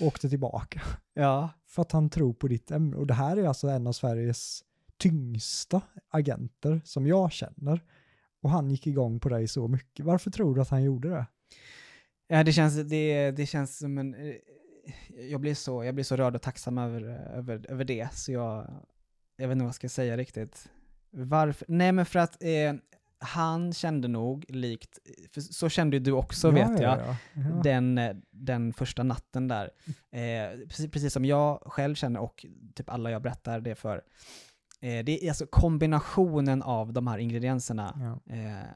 och 0.00 0.06
åkte 0.06 0.28
tillbaka. 0.28 0.82
ja. 1.14 1.50
För 1.66 1.82
att 1.82 1.92
han 1.92 2.10
tror 2.10 2.32
på 2.34 2.48
ditt 2.48 2.70
ämne. 2.70 2.96
Och 2.96 3.06
det 3.06 3.14
här 3.14 3.36
är 3.36 3.48
alltså 3.48 3.68
en 3.68 3.86
av 3.86 3.92
Sveriges 3.92 4.62
tyngsta 4.98 5.82
agenter 6.10 6.80
som 6.84 7.06
jag 7.06 7.32
känner. 7.32 7.80
Och 8.42 8.50
han 8.50 8.70
gick 8.70 8.86
igång 8.86 9.20
på 9.20 9.28
dig 9.28 9.48
så 9.48 9.68
mycket. 9.68 10.06
Varför 10.06 10.30
tror 10.30 10.54
du 10.54 10.60
att 10.60 10.68
han 10.68 10.82
gjorde 10.82 11.08
det? 11.08 11.26
Ja, 12.28 12.44
det 12.44 12.52
känns, 12.52 12.74
det, 12.88 13.30
det 13.30 13.46
känns 13.46 13.78
som 13.78 13.98
en... 13.98 14.14
eh, 14.14 14.34
Jag 15.30 15.40
blir, 15.40 15.54
så, 15.54 15.84
jag 15.84 15.94
blir 15.94 16.04
så 16.04 16.16
rörd 16.16 16.34
och 16.36 16.42
tacksam 16.42 16.78
över, 16.78 17.02
över, 17.36 17.66
över 17.70 17.84
det, 17.84 18.08
så 18.14 18.32
jag, 18.32 18.70
jag 19.36 19.48
vet 19.48 19.52
inte 19.52 19.62
vad 19.64 19.68
jag 19.68 19.74
ska 19.74 19.88
säga 19.88 20.16
riktigt. 20.16 20.68
Varför? 21.12 21.66
Nej 21.68 21.92
men 21.92 22.06
för 22.06 22.18
att 22.18 22.42
eh, 22.42 22.74
han 23.18 23.72
kände 23.72 24.08
nog 24.08 24.44
likt, 24.48 24.98
för 25.30 25.40
så 25.40 25.68
kände 25.68 25.96
ju 25.96 26.00
du 26.02 26.12
också 26.12 26.48
Ja, 26.48 26.52
vet 26.54 26.80
jag, 26.80 26.98
ja, 26.98 27.16
ja. 27.32 27.42
Den, 27.62 27.98
eh, 27.98 28.16
den 28.30 28.72
första 28.72 29.02
natten 29.02 29.48
där. 29.48 29.70
Eh, 30.10 30.58
precis, 30.68 30.90
precis 30.90 31.12
som 31.12 31.24
jag 31.24 31.62
själv 31.66 31.94
känner 31.94 32.20
och 32.20 32.46
typ 32.74 32.88
alla 32.90 33.10
jag 33.10 33.22
berättar 33.22 33.60
det 33.60 33.74
för. 33.74 34.02
Eh, 34.80 35.04
det 35.04 35.24
är 35.24 35.28
alltså 35.28 35.46
kombinationen 35.46 36.62
av 36.62 36.92
de 36.92 37.06
här 37.06 37.18
ingredienserna. 37.18 38.18
Eh, 38.26 38.68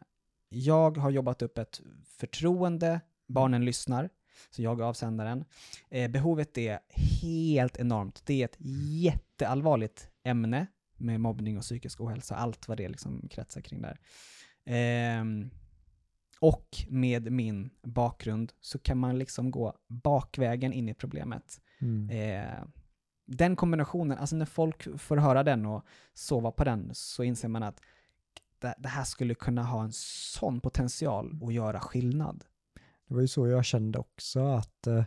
jag 0.49 0.97
har 0.97 1.11
jobbat 1.11 1.43
upp 1.43 1.59
ett 1.59 1.81
förtroende, 2.19 3.01
barnen 3.29 3.65
lyssnar, 3.65 4.11
så 4.51 4.63
jag 4.63 4.81
är 4.81 4.85
avsändaren. 4.85 5.45
Eh, 5.91 6.11
behovet 6.11 6.59
är 6.59 6.79
helt 7.23 7.77
enormt. 7.77 8.23
Det 8.27 8.41
är 8.41 8.45
ett 8.45 8.57
jätteallvarligt 9.03 10.09
ämne 10.25 10.67
med 10.97 11.21
mobbning 11.21 11.57
och 11.57 11.63
psykisk 11.63 12.01
ohälsa, 12.01 12.37
allt 12.37 12.69
vad 12.69 12.77
det 12.77 12.89
liksom 12.89 13.29
kretsar 13.31 13.61
kring 13.61 13.83
där. 13.83 13.99
Ehm, 14.65 15.51
och 16.41 16.69
med 16.89 17.33
min 17.33 17.71
bakgrund 17.83 18.53
så 18.61 18.79
kan 18.79 18.99
man 18.99 19.19
liksom 19.19 19.51
gå 19.51 19.75
bakvägen 19.89 20.73
in 20.73 20.89
i 20.89 20.95
problemet. 20.95 21.61
Mm. 21.79 22.11
Eh, 22.11 22.65
den 23.27 23.57
kombinationen, 23.57 24.19
alltså 24.19 24.37
när 24.37 24.47
folk 24.47 25.01
får 25.01 25.17
höra 25.17 25.43
den 25.43 25.67
och 25.67 25.85
sova 26.15 26.51
på 26.51 26.65
den 26.65 26.91
så 26.95 27.23
inser 27.23 27.49
man 27.49 27.63
att 27.63 27.81
det, 28.59 28.75
det 28.79 28.89
här 28.89 29.05
skulle 29.05 29.35
kunna 29.35 29.63
ha 29.63 29.85
en 29.85 29.93
sån 29.93 30.61
potential 30.61 31.41
att 31.43 31.55
göra 31.55 31.81
skillnad. 31.81 32.45
Det 33.09 33.15
var 33.15 33.21
ju 33.21 33.29
så 33.29 33.47
jag 33.47 33.65
kände 33.65 33.99
också 33.99 34.47
att 34.47 34.87
eh, 34.87 35.05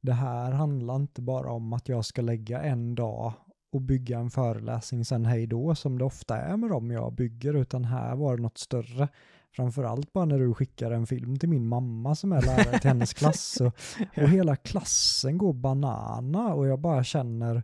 det 0.00 0.12
här 0.12 0.52
handlar 0.52 0.96
inte 0.96 1.22
bara 1.22 1.52
om 1.52 1.72
att 1.72 1.88
jag 1.88 2.04
ska 2.04 2.22
lägga 2.22 2.62
en 2.62 2.94
dag 2.94 3.32
och 3.72 3.80
bygga 3.80 4.18
en 4.18 4.30
föreläsning 4.30 5.04
sen 5.04 5.26
hej 5.26 5.46
då 5.46 5.74
som 5.74 5.98
det 5.98 6.04
ofta 6.04 6.36
är 6.36 6.56
med 6.56 6.70
dem 6.70 6.90
jag 6.90 7.12
bygger 7.12 7.54
utan 7.54 7.84
här 7.84 8.16
var 8.16 8.36
det 8.36 8.42
något 8.42 8.58
större. 8.58 9.08
Framförallt 9.56 10.12
bara 10.12 10.24
när 10.24 10.38
du 10.38 10.54
skickar 10.54 10.90
en 10.90 11.06
film 11.06 11.38
till 11.38 11.48
min 11.48 11.68
mamma 11.68 12.14
som 12.14 12.32
är 12.32 12.42
lärare 12.42 12.78
till 12.78 12.90
hennes 12.90 13.14
klass 13.14 13.60
och, 13.60 13.76
och 14.22 14.28
hela 14.28 14.56
klassen 14.56 15.38
går 15.38 15.52
banana 15.52 16.54
och 16.54 16.66
jag 16.66 16.80
bara 16.80 17.04
känner 17.04 17.62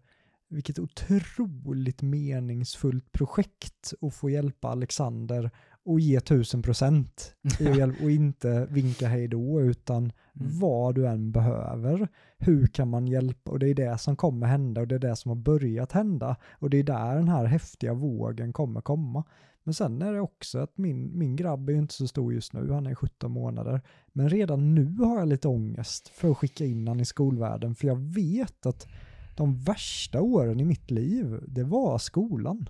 vilket 0.48 0.78
otroligt 0.78 2.02
meningsfullt 2.02 3.12
projekt 3.12 3.92
att 4.00 4.14
få 4.14 4.30
hjälpa 4.30 4.68
Alexander 4.68 5.50
och 5.89 6.01
ge 6.01 6.20
tusen 6.20 6.62
procent 6.62 7.34
och 8.03 8.11
inte 8.11 8.66
vinka 8.70 9.09
hej 9.09 9.28
då 9.28 9.61
utan 9.61 10.12
Mm. 10.41 10.59
vad 10.59 10.95
du 10.95 11.07
än 11.07 11.32
behöver. 11.32 12.09
Hur 12.39 12.66
kan 12.66 12.89
man 12.89 13.07
hjälpa? 13.07 13.51
Och 13.51 13.59
det 13.59 13.68
är 13.68 13.74
det 13.74 13.99
som 13.99 14.16
kommer 14.16 14.47
hända 14.47 14.80
och 14.80 14.89
det 14.89 14.95
är 14.95 14.99
det 14.99 15.16
som 15.16 15.28
har 15.28 15.36
börjat 15.36 15.93
hända. 15.93 16.36
Och 16.51 16.70
det 16.70 16.76
är 16.76 16.82
där 16.82 17.16
den 17.16 17.28
här 17.28 17.45
häftiga 17.45 17.95
vågen 17.95 18.53
kommer 18.53 18.80
komma. 18.80 19.24
Men 19.64 19.74
sen 19.74 20.03
är 20.03 20.12
det 20.12 20.20
också 20.20 20.59
att 20.59 20.78
min, 20.78 21.18
min 21.18 21.36
grabb 21.36 21.68
är 21.68 21.72
ju 21.72 21.78
inte 21.78 21.95
så 21.95 22.09
stor 22.09 22.34
just 22.34 22.53
nu, 22.53 22.70
han 22.72 22.86
är 22.86 22.95
17 22.95 23.32
månader. 23.32 23.80
Men 24.12 24.28
redan 24.28 24.74
nu 24.74 24.95
har 24.99 25.18
jag 25.18 25.28
lite 25.28 25.49
ångest 25.49 26.09
för 26.09 26.30
att 26.30 26.39
skicka 26.39 26.64
in 26.64 26.89
han 26.89 27.01
i 27.01 27.05
skolvärlden 27.05 27.74
för 27.74 27.86
jag 27.86 27.97
vet 27.99 28.66
att 28.66 28.89
de 29.36 29.59
värsta 29.59 30.20
åren 30.20 30.61
i 30.61 30.64
mitt 30.64 30.91
liv, 30.91 31.45
det 31.49 31.64
var 31.64 31.99
skolan. 31.99 32.68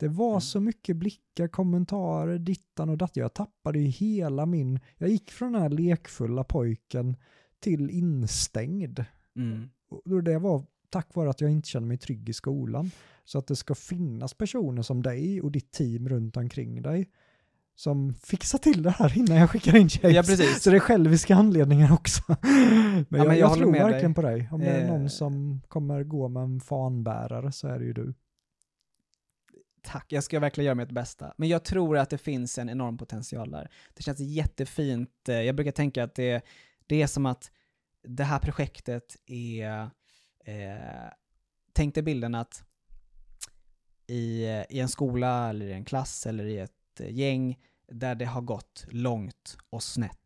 Det 0.00 0.08
var 0.08 0.28
Mm. 0.30 0.40
så 0.40 0.60
mycket 0.60 0.96
blickar, 0.96 1.48
kommentarer, 1.48 2.38
dittan 2.38 2.88
och 2.88 2.98
datt. 2.98 3.16
Jag 3.16 3.34
tappade 3.34 3.78
ju 3.78 3.86
hela 3.86 4.46
min... 4.46 4.80
Jag 4.98 5.08
gick 5.10 5.30
från 5.30 5.52
den 5.52 5.62
här 5.62 5.68
lekfulla 5.68 6.44
pojken 6.44 7.16
till 7.60 7.90
instängd. 7.90 9.04
Mm. 9.36 9.68
Och 9.90 10.22
det 10.24 10.38
var 10.38 10.64
tack 10.90 11.14
vare 11.14 11.30
att 11.30 11.40
jag 11.40 11.50
inte 11.50 11.68
kände 11.68 11.88
mig 11.88 11.98
trygg 11.98 12.28
i 12.28 12.32
skolan. 12.32 12.90
Så 13.24 13.38
att 13.38 13.46
det 13.46 13.56
ska 13.56 13.74
finnas 13.74 14.34
personer 14.34 14.82
som 14.82 15.02
dig 15.02 15.40
och 15.40 15.52
ditt 15.52 15.70
team 15.72 16.08
runt 16.08 16.36
omkring 16.36 16.82
dig 16.82 17.08
som 17.74 18.14
fixar 18.14 18.58
till 18.58 18.82
det 18.82 18.90
här 18.90 19.18
innan 19.18 19.36
jag 19.36 19.50
skickar 19.50 19.76
in 19.76 19.88
shapes. 19.88 20.14
Ja, 20.16 20.22
precis. 20.22 20.62
Så 20.62 20.70
det 20.70 20.76
är 20.76 20.80
själviska 20.80 21.34
anledningar 21.36 21.92
också. 21.92 22.22
Men 22.28 23.04
jag, 23.08 23.08
men 23.10 23.26
jag 23.26 23.36
jag, 23.38 23.54
tror 23.58 23.70
med 23.70 23.80
dig. 23.80 23.90
verkligen 23.92 24.14
på 24.14 24.22
dig. 24.22 24.48
Om 24.52 24.60
det 24.60 24.66
är 24.66 24.84
Eh. 24.84 24.88
någon 24.88 25.10
som 25.10 25.60
kommer 25.68 26.04
gå 26.04 26.28
med 26.28 26.42
en 26.42 26.60
fanbärare 26.60 27.52
så 27.52 27.68
är 27.68 27.78
det 27.78 27.84
ju 27.84 27.92
du. 27.92 28.14
Tack, 29.82 30.06
jag 30.08 30.24
ska 30.24 30.40
verkligen 30.40 30.66
göra 30.66 30.74
mitt 30.74 30.90
bästa. 30.90 31.34
Men 31.36 31.48
jag 31.48 31.64
tror 31.64 31.98
att 31.98 32.10
det 32.10 32.18
finns 32.18 32.58
en 32.58 32.68
enorm 32.68 32.98
potential 32.98 33.50
där. 33.50 33.70
Det 33.94 34.02
känns 34.02 34.20
jättefint. 34.20 35.28
Eh, 35.28 35.42
jag 35.42 35.56
brukar 35.56 35.72
tänka 35.72 36.04
att 36.04 36.14
det, 36.14 36.44
det 36.86 37.02
är 37.02 37.06
som 37.06 37.26
att 37.26 37.50
det 38.02 38.24
här 38.24 38.38
projektet 38.38 39.16
är... 39.26 39.90
Eh, 40.44 41.10
tänk 41.72 41.94
dig 41.94 42.02
bilden 42.02 42.34
att 42.34 42.64
i, 44.06 44.44
i 44.68 44.80
en 44.80 44.88
skola 44.88 45.48
eller 45.48 45.66
i 45.66 45.72
en 45.72 45.84
klass 45.84 46.26
eller 46.26 46.44
i 46.44 46.58
ett 46.58 47.00
eh, 47.00 47.14
gäng 47.14 47.58
där 47.88 48.14
det 48.14 48.24
har 48.24 48.40
gått 48.40 48.86
långt 48.90 49.56
och 49.70 49.82
snett 49.82 50.16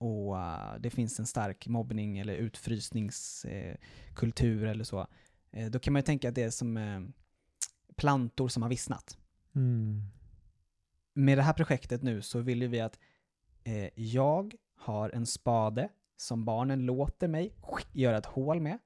och 0.00 0.34
uh, 0.34 0.74
det 0.80 0.90
finns 0.90 1.18
en 1.18 1.26
stark 1.26 1.66
mobbning 1.66 2.18
eller 2.18 2.34
utfrysningskultur 2.34 4.64
eh, 4.64 4.70
eller 4.70 4.84
så. 4.84 5.06
Eh, 5.52 5.70
då 5.70 5.78
kan 5.78 5.92
man 5.92 6.00
ju 6.00 6.04
tänka 6.04 6.28
att 6.28 6.34
det 6.34 6.42
är 6.42 6.50
som 6.50 6.76
eh, 6.76 7.00
plantor 8.00 8.48
som 8.48 8.62
har 8.62 8.70
vissnat. 8.70 9.18
Mm. 9.54 10.02
Med 11.14 11.38
det 11.38 11.42
här 11.42 11.52
projektet 11.52 12.02
nu 12.02 12.22
så 12.22 12.38
vill 12.40 12.68
vi 12.68 12.80
att 12.80 12.98
eh, 13.64 13.88
jag 13.94 14.54
har 14.76 15.10
en 15.10 15.26
spade 15.26 15.88
som 16.16 16.44
barnen 16.44 16.86
låter 16.86 17.28
mig 17.28 17.54
göra 17.92 18.18
ett 18.18 18.26
hål 18.26 18.60
med. 18.60 18.78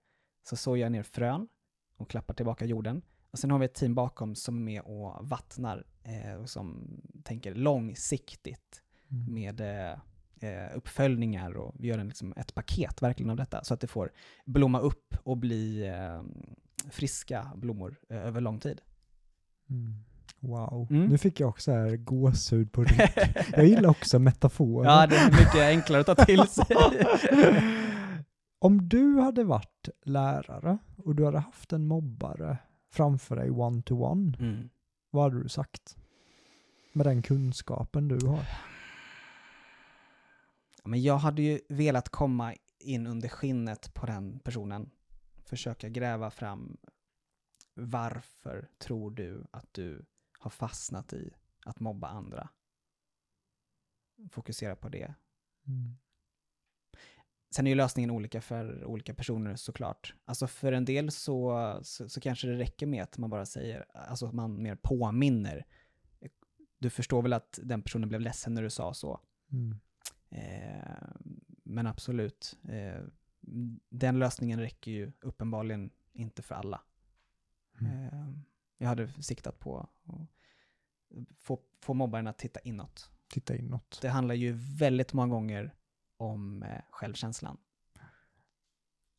Så 0.43 0.57
så 0.57 0.77
jag 0.77 0.93
ner 0.93 1.03
frön 1.03 1.49
och 1.97 2.11
klappar 2.11 2.35
tillbaka 2.35 2.65
jorden. 2.65 3.03
Och 3.31 3.39
sen 3.39 3.51
har 3.51 3.59
vi 3.59 3.65
ett 3.65 3.75
team 3.75 3.95
bakom 3.95 4.35
som 4.35 4.57
är 4.57 4.61
med 4.61 4.83
och 4.83 5.29
vattnar 5.29 5.87
eh, 6.03 6.35
och 6.35 6.51
som 6.51 6.87
tänker 7.25 7.55
långsiktigt 7.55 8.85
Mm. 9.11 9.35
med 9.35 9.61
eh, 9.61 9.99
eh, 10.51 10.77
uppföljningar 10.77 11.57
och 11.57 11.75
vi 11.79 11.89
gör 11.89 11.99
en, 11.99 12.09
liksom, 12.09 12.35
ett 12.37 12.55
paket 12.55 13.03
verkligen 13.03 13.31
av 13.31 13.37
detta 13.37 13.65
så 13.65 13.75
att 13.75 13.81
det 13.81 13.87
får 13.87 14.13
blomma 14.45 14.81
upp 14.81 15.15
och 15.23 15.37
bli 15.37 15.87
eh, 15.87 16.23
friska 16.91 17.53
blommor 17.57 17.97
eh, 18.09 18.27
över 18.27 18.41
lång 18.41 18.61
tid. 18.61 18.81
Mm. 19.71 19.95
Wow, 20.41 20.87
Mm. 20.91 21.07
nu 21.07 21.19
fick 21.19 21.41
jag 21.41 21.49
också 21.49 21.73
här 21.73 21.97
gåshud 21.97 22.73
på 22.73 22.85
rygg. 22.85 23.01
Jag 23.53 23.67
gillar 23.67 23.89
också 23.91 24.19
metaforer. 24.19 24.89
Ja, 24.91 25.07
det 25.07 25.17
är 25.17 25.31
mycket 25.31 25.55
enklare 25.55 26.01
att 26.01 26.07
ta 26.19 26.25
till 26.25 26.47
sig. 26.49 26.67
Om 28.59 28.89
du 28.89 29.21
hade 29.21 29.45
varit 29.45 29.89
lärare 30.05 30.79
och 30.97 31.15
du 31.15 31.25
hade 31.25 31.39
haft 31.39 31.73
en 31.73 31.87
mobbare 31.87 32.59
framför 32.93 33.37
dig 33.37 33.51
one-to-one, 33.51 34.37
Mm. 34.41 34.69
vad 35.11 35.23
hade 35.23 35.43
du 35.43 35.49
sagt? 35.49 35.97
Med 36.93 37.07
den 37.07 37.23
kunskapen 37.23 38.09
du 38.09 38.27
har. 38.27 38.37
Ja, 38.37 38.45
Men 40.85 41.03
jag 41.03 41.17
hade 41.19 41.43
ju 41.43 41.61
velat 41.69 42.09
komma 42.09 42.55
in 42.79 43.07
under 43.07 43.29
skinnet 43.29 43.95
på 43.95 44.07
den 44.07 44.39
personen. 44.39 44.91
Försöka 45.47 45.89
gräva 45.89 46.31
fram 46.31 46.77
varför 47.75 48.69
tror 48.79 49.11
du 49.11 49.45
att 49.51 49.69
du 49.73 50.05
har 50.39 50.51
fastnat 50.51 51.13
i 51.13 51.35
att 51.65 51.81
mobba 51.81 52.09
andra? 52.09 52.49
Fokusera 54.31 54.77
på 54.77 54.89
det. 54.89 55.15
Mm. 55.67 55.97
Sen 57.55 57.67
är 57.67 57.71
ju 57.71 57.77
lösningen 57.77 58.11
olika 58.11 58.41
för 58.41 58.85
olika 58.85 59.15
personer 59.15 59.57
såklart. 59.57 60.15
Alltså 60.25 60.47
för 60.47 60.73
en 60.73 60.85
del 60.85 61.11
så, 61.11 61.79
så, 61.83 62.09
så 62.09 62.21
kanske 62.21 62.47
det 62.47 62.59
räcker 62.59 62.87
med 62.87 63.03
att 63.03 63.19
man 63.19 63.31
bara 63.31 63.47
säger, 63.47 63.85
alltså 63.95 64.27
att 64.27 64.35
man 64.35 64.63
mer 64.63 64.77
påminner. 64.83 65.67
Du 66.79 66.91
förstår 66.91 67.23
väl 67.23 67.33
att 67.33 67.59
den 67.63 67.83
personen 67.83 68.09
blev 68.09 68.21
ledsen 68.21 68.55
när 68.55 68.63
du 68.63 68.71
sa 68.71 68.95
så? 68.95 69.21
Mm. 69.53 69.81
Eh, 70.29 71.07
men 71.63 71.87
absolut, 71.87 72.59
eh, 72.69 73.03
den 73.89 74.19
lösningen 74.19 74.61
räcker 74.61 74.91
ju 74.91 75.13
uppenbarligen 75.21 75.91
inte 76.13 76.43
för 76.43 76.55
alla. 76.55 76.81
Mm. 77.81 78.05
Eh, 78.05 78.29
jag 78.79 78.89
hade 78.89 79.23
siktat 79.23 79.59
på 79.59 79.79
att 79.79 79.89
få, 81.41 81.59
få 81.81 81.95
mobbaren 81.95 82.27
att 82.27 82.39
titta 82.39 82.61
inåt. 82.61 83.11
Titta 83.29 83.57
inåt. 83.57 83.99
Det 84.03 84.09
handlar 84.09 84.35
ju 84.35 84.53
väldigt 84.79 85.13
många 85.13 85.35
gånger 85.35 85.75
om 86.17 86.63
eh, 86.63 86.81
självkänslan. 86.91 87.57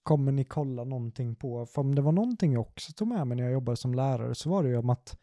Kommer 0.03 0.32
ni 0.32 0.43
kolla 0.43 0.84
någonting 0.84 1.36
på, 1.36 1.66
för 1.66 1.82
om 1.82 1.95
det 1.95 2.01
var 2.01 2.12
någonting 2.12 2.53
jag 2.53 2.62
också 2.62 2.93
tog 2.93 3.08
med 3.08 3.28
mig 3.28 3.38
när 3.38 3.43
jag 3.43 3.53
jobbade 3.53 3.78
som 3.78 3.93
lärare 3.93 4.36
så 4.36 4.49
var 4.49 4.64
det 4.64 4.70
ju 4.70 4.78
om 4.78 4.89
att 4.89 5.18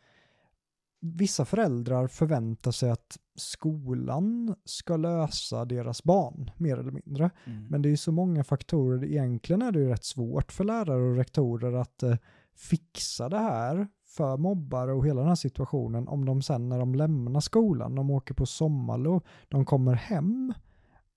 vissa 1.01 1.45
föräldrar 1.45 2.07
förväntar 2.07 2.71
sig 2.71 2.91
att 2.91 3.19
skolan 3.35 4.55
ska 4.65 4.97
lösa 4.97 5.65
deras 5.65 6.05
barn, 6.05 6.51
mer 6.57 6.77
eller 6.77 6.91
mindre. 6.91 7.31
Mm. 7.45 7.67
Men 7.67 7.83
det 7.83 7.89
är 7.89 7.91
ju 7.91 7.97
så 7.97 8.13
många 8.13 8.45
faktorer, 8.45 9.05
egentligen 9.05 9.63
är 9.63 9.73
det 9.73 9.79
ju 9.79 9.89
rätt 9.89 10.05
svårt 10.05 10.53
för 10.53 10.65
lärare 10.65 11.03
och 11.11 11.17
rektorer 11.17 11.73
att 11.73 12.03
eh, 12.03 12.17
fixa 12.55 13.29
det 13.29 13.39
här 13.39 13.87
för 14.07 14.37
mobbare 14.37 14.93
och 14.93 15.07
hela 15.07 15.21
den 15.21 15.29
här 15.29 15.35
situationen 15.35 16.09
om 16.09 16.25
de 16.25 16.43
sen 16.43 16.69
när 16.69 16.79
de 16.79 16.95
lämnar 16.95 17.41
skolan, 17.41 17.95
de 17.95 18.11
åker 18.11 18.35
på 18.35 18.47
sommarlov, 18.47 19.23
de 19.49 19.65
kommer 19.65 19.95
hem 19.95 20.55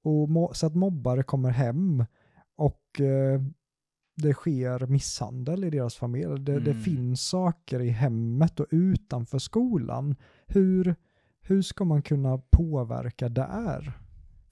och 0.04 0.56
så 0.58 0.68
att 0.68 0.76
mobbare 0.76 1.24
kommer 1.24 1.50
hem 1.50 2.06
och 2.56 3.02
eh, 3.02 3.42
det 4.18 4.34
sker 4.34 4.88
misshandel 4.88 5.64
i 5.64 5.70
deras 5.70 5.96
familj. 5.96 6.40
Det, 6.40 6.60
det 6.60 6.72
Mm. 6.72 6.84
finns 6.84 7.22
saker 7.30 7.80
i 7.80 7.90
hemmet 7.90 8.60
och 8.60 8.68
utanför 8.70 9.40
skolan 9.40 10.16
hur, 10.46 10.96
hur 11.42 11.62
ska 11.62 11.86
man 11.86 12.02
kunna 12.02 12.38
påverka 12.38 13.30
där? 13.30 13.94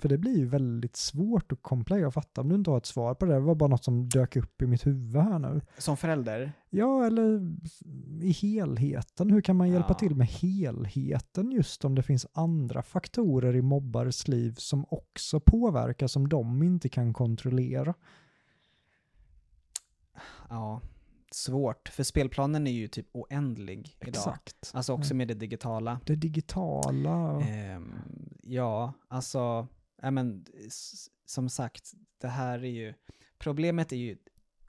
För 0.04 0.10
det 0.10 0.18
blir 0.18 0.38
ju 0.38 0.46
väldigt 0.46 0.96
svårt 0.96 1.52
och 1.52 1.62
komplext. 1.62 2.02
Jag 2.02 2.14
fattar 2.14 2.42
om 2.42 2.50
du 2.50 2.56
inte 2.56 2.70
har 2.70 2.78
ett 2.78 2.86
svar 2.86 3.14
på 3.16 3.26
det. 3.26 3.34
Det 3.34 3.40
var 3.40 3.56
bara 3.56 3.70
något 3.70 3.84
som 3.84 4.10
dök 4.10 4.36
upp 4.36 4.62
i 4.62 4.68
mitt 4.68 4.86
huvud 4.86 5.22
här 5.24 5.40
nu. 5.40 5.62
Som 5.78 5.98
förälder? 5.98 6.54
Ja, 6.70 7.06
eller 7.06 7.56
i 8.22 8.32
helheten. 8.32 9.30
Hur 9.32 9.42
kan 9.42 9.56
man 9.56 9.70
hjälpa 9.70 9.88
Ja. 9.90 9.94
till 9.94 10.16
med 10.16 10.28
helheten 10.28 11.52
just 11.52 11.86
om 11.86 11.96
det 11.96 12.04
finns 12.04 12.28
andra 12.34 12.82
faktorer 12.84 13.56
i 13.56 13.62
mobbares 13.62 14.28
liv 14.28 14.56
som 14.58 14.86
också 14.90 15.40
påverkar 15.40 16.08
som 16.08 16.30
de 16.30 16.64
inte 16.64 16.90
kan 16.90 17.14
kontrollera? 17.14 17.94
Ja, 20.50 20.82
svårt. 21.32 21.90
För 21.90 22.04
spelplanen 22.04 22.68
är 22.68 22.72
ju 22.72 22.88
typ 22.88 23.08
oändlig 23.12 23.98
idag. 24.02 24.10
Exakt. 24.10 24.72
Alltså 24.74 24.94
också 24.94 25.14
med 25.16 25.28
det 25.28 25.34
digitala. 25.34 26.00
Det 26.06 26.16
digitala. 26.16 27.42
Ehm, 27.42 27.94
ja, 28.42 28.94
alltså, 29.08 29.68
ja, 30.04 30.12
men, 30.12 30.46
som 31.26 31.50
sagt, 31.50 31.94
det 32.18 32.28
här 32.28 32.60
är 32.60 32.70
ju, 32.70 32.94
problemet 33.38 33.92
är 33.92 33.98
ju 33.98 34.18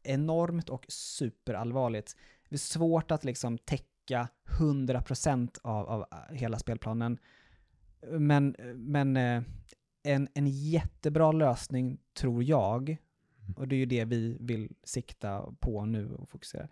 enormt 0.03 0.69
och 0.69 0.87
superallvarligt. 0.89 2.17
Det 2.49 2.57
är 2.57 2.59
svårt 2.59 3.11
att 3.11 3.25
liksom 3.25 3.59
täcka 3.59 4.29
100% 4.59 5.59
av, 5.63 5.87
av 5.87 6.01
äh, 6.01 6.37
hela 6.37 6.59
spelplanen. 6.59 7.19
Men, 8.11 8.57
men 8.75 9.17
eh, 9.17 9.43
en, 10.03 10.29
en 10.35 10.47
jättebra 10.47 11.33
lösning 11.33 11.99
tror 12.13 12.45
jag, 12.45 12.97
och 13.57 13.69
det 13.69 13.77
är 13.77 13.79
ju 13.79 13.87
det 13.87 14.05
vi 14.05 14.37
vill 14.41 14.73
sikta 14.85 15.55
på 15.61 15.85
nu 15.85 16.15
och 16.15 16.29
fokusera, 16.29 16.69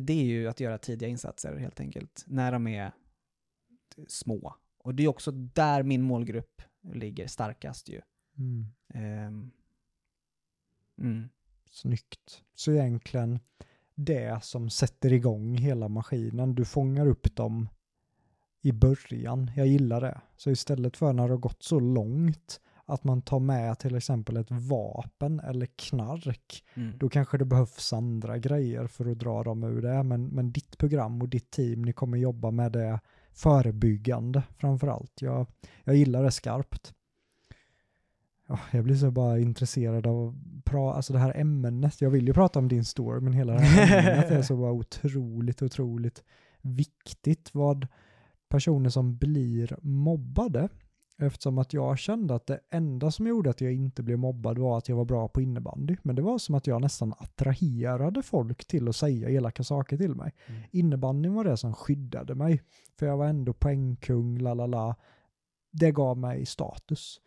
det 0.00 0.12
är 0.12 0.24
ju 0.24 0.48
att 0.48 0.60
göra 0.60 0.78
tidiga 0.78 1.08
insatser 1.08 1.56
helt 1.56 1.80
enkelt, 1.80 2.24
när 2.26 2.52
de 2.52 2.66
är 2.66 2.92
små. 4.08 4.54
Och 4.78 4.94
det 4.94 5.04
är 5.04 5.08
också 5.08 5.30
där 5.30 5.82
min 5.82 6.02
målgrupp 6.02 6.62
ligger 6.92 7.26
starkast 7.26 7.88
ju. 7.88 8.00
Mm. 8.38 8.66
Ehm, 8.94 9.50
mm. 10.98 11.28
Snyggt. 11.70 12.42
Så 12.54 12.72
egentligen 12.72 13.38
det 13.94 14.44
som 14.44 14.70
sätter 14.70 15.12
igång 15.12 15.56
hela 15.56 15.88
maskinen, 15.88 16.54
du 16.54 16.64
fångar 16.64 17.06
upp 17.06 17.36
dem 17.36 17.68
i 18.60 18.72
början. 18.72 19.50
Jag 19.56 19.66
gillar 19.66 20.00
det. 20.00 20.20
Så 20.36 20.50
istället 20.50 20.96
för 20.96 21.12
när 21.12 21.28
det 21.28 21.32
har 21.34 21.38
gått 21.38 21.62
så 21.62 21.80
långt 21.80 22.60
att 22.86 23.04
man 23.04 23.22
tar 23.22 23.38
med 23.40 23.78
till 23.78 23.96
exempel 23.96 24.36
ett 24.36 24.50
vapen 24.50 25.40
eller 25.40 25.66
knark, 25.66 26.64
Mm. 26.74 26.98
då 26.98 27.08
kanske 27.08 27.38
det 27.38 27.44
behövs 27.44 27.92
andra 27.92 28.38
grejer 28.38 28.86
för 28.86 29.10
att 29.10 29.18
dra 29.18 29.42
dem 29.42 29.64
ur 29.64 29.82
det. 29.82 30.02
Men, 30.02 30.26
men 30.26 30.52
ditt 30.52 30.78
program 30.78 31.22
och 31.22 31.28
ditt 31.28 31.50
team, 31.50 31.82
ni 31.82 31.92
kommer 31.92 32.18
jobba 32.18 32.50
med 32.50 32.72
det 32.72 33.00
förebyggande 33.34 34.42
framför 34.58 34.86
allt. 34.86 35.22
Jag, 35.22 35.46
jag 35.84 35.96
gillar 35.96 36.22
det 36.22 36.30
skarpt. 36.30 36.94
Ja, 38.48 38.58
jag 38.72 38.84
blir 38.84 38.96
så 38.96 39.10
bara 39.10 39.38
intresserad 39.38 40.06
av 40.06 40.38
pra, 40.64 40.92
alltså 40.94 41.12
det 41.12 41.18
här 41.18 41.36
ämnet. 41.36 42.00
Jag 42.00 42.10
vill 42.10 42.26
ju 42.26 42.32
prata 42.32 42.58
om 42.58 42.68
din 42.68 42.84
story, 42.84 43.20
men 43.20 43.32
hela 43.32 43.52
det 43.52 43.60
här 43.60 44.12
ämnet 44.12 44.30
är 44.30 44.42
så 44.52 44.56
bara 44.56 44.72
otroligt, 44.72 45.62
otroligt 45.62 46.22
viktigt. 46.62 47.50
Vad 47.52 47.86
personer 48.48 48.90
som 48.90 49.16
blir 49.16 49.76
mobbade, 49.82 50.68
eftersom 51.18 51.58
att 51.58 51.72
jag 51.72 51.98
kände 51.98 52.34
att 52.34 52.46
det 52.46 52.60
enda 52.70 53.10
som 53.10 53.26
gjorde 53.26 53.50
att 53.50 53.60
jag 53.60 53.72
inte 53.72 54.02
blev 54.02 54.18
mobbad 54.18 54.58
var 54.58 54.78
att 54.78 54.88
jag 54.88 54.96
var 54.96 55.04
bra 55.04 55.28
på 55.28 55.40
innebandy. 55.40 55.96
Men 56.02 56.16
det 56.16 56.22
var 56.22 56.38
som 56.38 56.54
att 56.54 56.66
jag 56.66 56.80
nästan 56.80 57.14
attraherade 57.18 58.22
folk 58.22 58.64
till 58.64 58.88
att 58.88 58.96
säga 58.96 59.28
elaka 59.30 59.64
saker 59.64 59.96
till 59.96 60.14
mig. 60.14 60.32
Mm. 60.46 60.62
Innebandyn 60.70 61.34
var 61.34 61.44
det 61.44 61.56
som 61.56 61.74
skyddade 61.74 62.34
mig. 62.34 62.62
För 62.98 63.06
jag 63.06 63.16
var 63.16 63.26
ändå 63.26 63.52
poängkung, 63.52 64.38
la 64.38 64.54
la 64.54 64.66
la. 64.66 64.96
Det 65.72 65.90
gav 65.92 66.18
mig 66.18 66.46
status. 66.46 67.20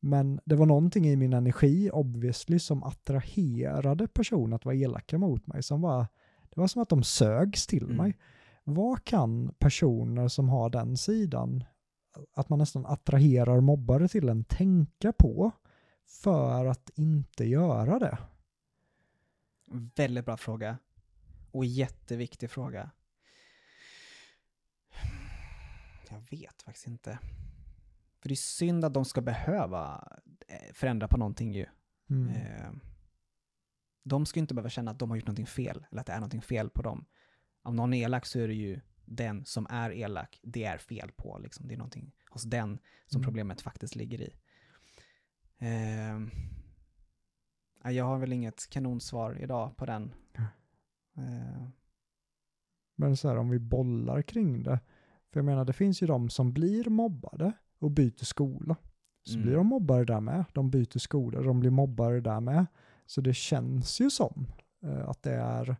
Men 0.00 0.40
det 0.44 0.54
var 0.56 0.66
någonting 0.66 1.06
i 1.06 1.16
min 1.16 1.32
energi, 1.32 1.90
obviously, 1.92 2.58
som 2.58 2.82
attraherade 2.82 4.08
personer 4.08 4.56
att 4.56 4.64
vara 4.64 4.74
elaka 4.74 5.18
mot 5.18 5.46
mig. 5.46 5.62
Som 5.62 5.80
var, 5.80 6.06
det 6.54 6.60
var 6.60 6.66
som 6.66 6.82
att 6.82 6.88
de 6.88 7.02
sögs 7.02 7.66
till 7.66 7.84
Mm. 7.84 7.96
mig. 7.96 8.16
Vad 8.64 9.04
kan 9.04 9.54
personer 9.58 10.28
som 10.28 10.48
har 10.48 10.70
den 10.70 10.96
sidan, 10.96 11.64
att 12.34 12.48
man 12.48 12.58
nästan 12.58 12.86
attraherar 12.86 13.60
mobbare 13.60 14.08
till 14.08 14.28
en, 14.28 14.44
tänka 14.44 15.12
på 15.12 15.52
för 16.06 16.66
att 16.66 16.90
inte 16.94 17.44
göra 17.44 17.98
det? 17.98 18.18
Väldigt 19.96 20.24
bra 20.24 20.36
fråga. 20.36 20.78
Och 21.50 21.64
jätteviktig 21.64 22.50
fråga. 22.50 22.90
Jag 26.10 26.22
vet 26.30 26.62
faktiskt 26.62 26.86
inte. 26.86 27.18
För 28.20 28.28
det 28.28 28.34
är 28.34 28.36
synd 28.36 28.84
att 28.84 28.94
de 28.94 29.04
ska 29.04 29.20
behöva 29.20 30.08
eh, 30.48 30.72
förändra 30.72 31.08
på 31.08 31.16
någonting 31.16 31.52
ju. 31.52 31.66
Mm. 32.10 32.28
Eh, 32.28 32.70
De 34.02 34.26
ska 34.26 34.38
ju 34.38 34.40
inte 34.40 34.54
behöva 34.54 34.70
känna 34.70 34.90
att 34.90 34.98
de 34.98 35.10
har 35.10 35.16
gjort 35.16 35.26
någonting 35.26 35.46
fel, 35.46 35.86
eller 35.90 36.00
att 36.00 36.06
det 36.06 36.12
är 36.12 36.16
någonting 36.16 36.42
fel 36.42 36.70
på 36.70 36.82
dem. 36.82 37.04
Om 37.62 37.76
någon 37.76 37.94
är 37.94 38.04
elak 38.04 38.26
så 38.26 38.38
är 38.38 38.48
det 38.48 38.54
ju 38.54 38.80
den 39.04 39.44
som 39.44 39.66
är 39.70 39.90
elak, 39.90 40.40
det 40.42 40.64
är 40.64 40.78
fel 40.78 41.10
på. 41.16 41.38
Liksom. 41.38 41.68
Det 41.68 41.74
är 41.74 41.78
någonting 41.78 42.12
hos 42.30 42.42
den 42.42 42.78
som 43.06 43.18
Mm. 43.20 43.24
problemet 43.24 43.60
faktiskt 43.60 43.94
ligger 43.96 44.20
i. 44.20 44.34
Eh, 45.58 46.20
ja, 47.82 47.90
jag 47.90 48.04
har 48.04 48.18
väl 48.18 48.32
inget 48.32 48.70
kanonsvar 48.70 49.38
idag 49.42 49.76
på 49.76 49.86
den. 49.86 50.14
Eh, 51.16 51.68
Men 52.96 53.16
så 53.16 53.28
här 53.28 53.36
om 53.36 53.50
vi 53.50 53.58
bollar 53.58 54.22
kring 54.22 54.62
det. 54.62 54.80
För 55.32 55.40
jag 55.40 55.44
menar 55.44 55.64
det 55.64 55.72
finns 55.72 56.02
ju 56.02 56.06
de 56.06 56.30
som 56.30 56.52
blir 56.52 56.90
mobbade 56.90 57.52
och 57.78 57.90
byter 57.90 58.24
skola. 58.24 58.76
Så 59.22 59.32
Mm. 59.34 59.42
blir 59.46 59.56
de 59.56 59.66
mobbare 59.66 60.04
där 60.04 60.20
med. 60.20 60.44
De 60.52 60.70
byter 60.70 60.98
skola, 60.98 61.40
de 61.40 61.60
blir 61.60 61.70
mobbare 61.70 62.20
där 62.20 62.40
med. 62.40 62.66
Så 63.06 63.20
det 63.20 63.34
känns 63.34 64.00
ju 64.00 64.10
som 64.10 64.46
eh, 64.82 65.08
att 65.08 65.22
det 65.22 65.32
är, 65.34 65.76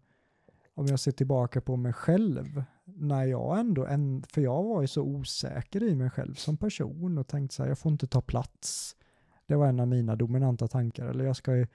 om 0.74 0.86
jag 0.86 1.00
ser 1.00 1.12
tillbaka 1.12 1.60
på 1.60 1.76
mig 1.76 1.92
själv, 1.92 2.64
när 2.84 3.24
jag 3.24 3.60
ändå, 3.60 3.86
en, 3.86 4.22
för 4.28 4.40
jag 4.40 4.62
var 4.62 4.80
ju 4.80 4.86
så 4.86 5.02
osäker 5.02 5.82
i 5.82 5.94
mig 5.94 6.10
själv 6.10 6.34
som 6.34 6.56
person 6.56 7.18
och 7.18 7.26
tänkte 7.28 7.54
så 7.56 7.62
här, 7.62 7.68
jag 7.70 7.78
får 7.78 7.92
inte 7.92 8.06
ta 8.06 8.20
plats. 8.20 8.96
Det 9.46 9.56
var 9.56 9.66
en 9.66 9.80
av 9.80 9.88
mina 9.88 10.16
dominanta 10.16 10.68
tankar. 10.68 11.06
Eller 11.06 11.24
jag 11.24 11.36
ska, 11.36 11.66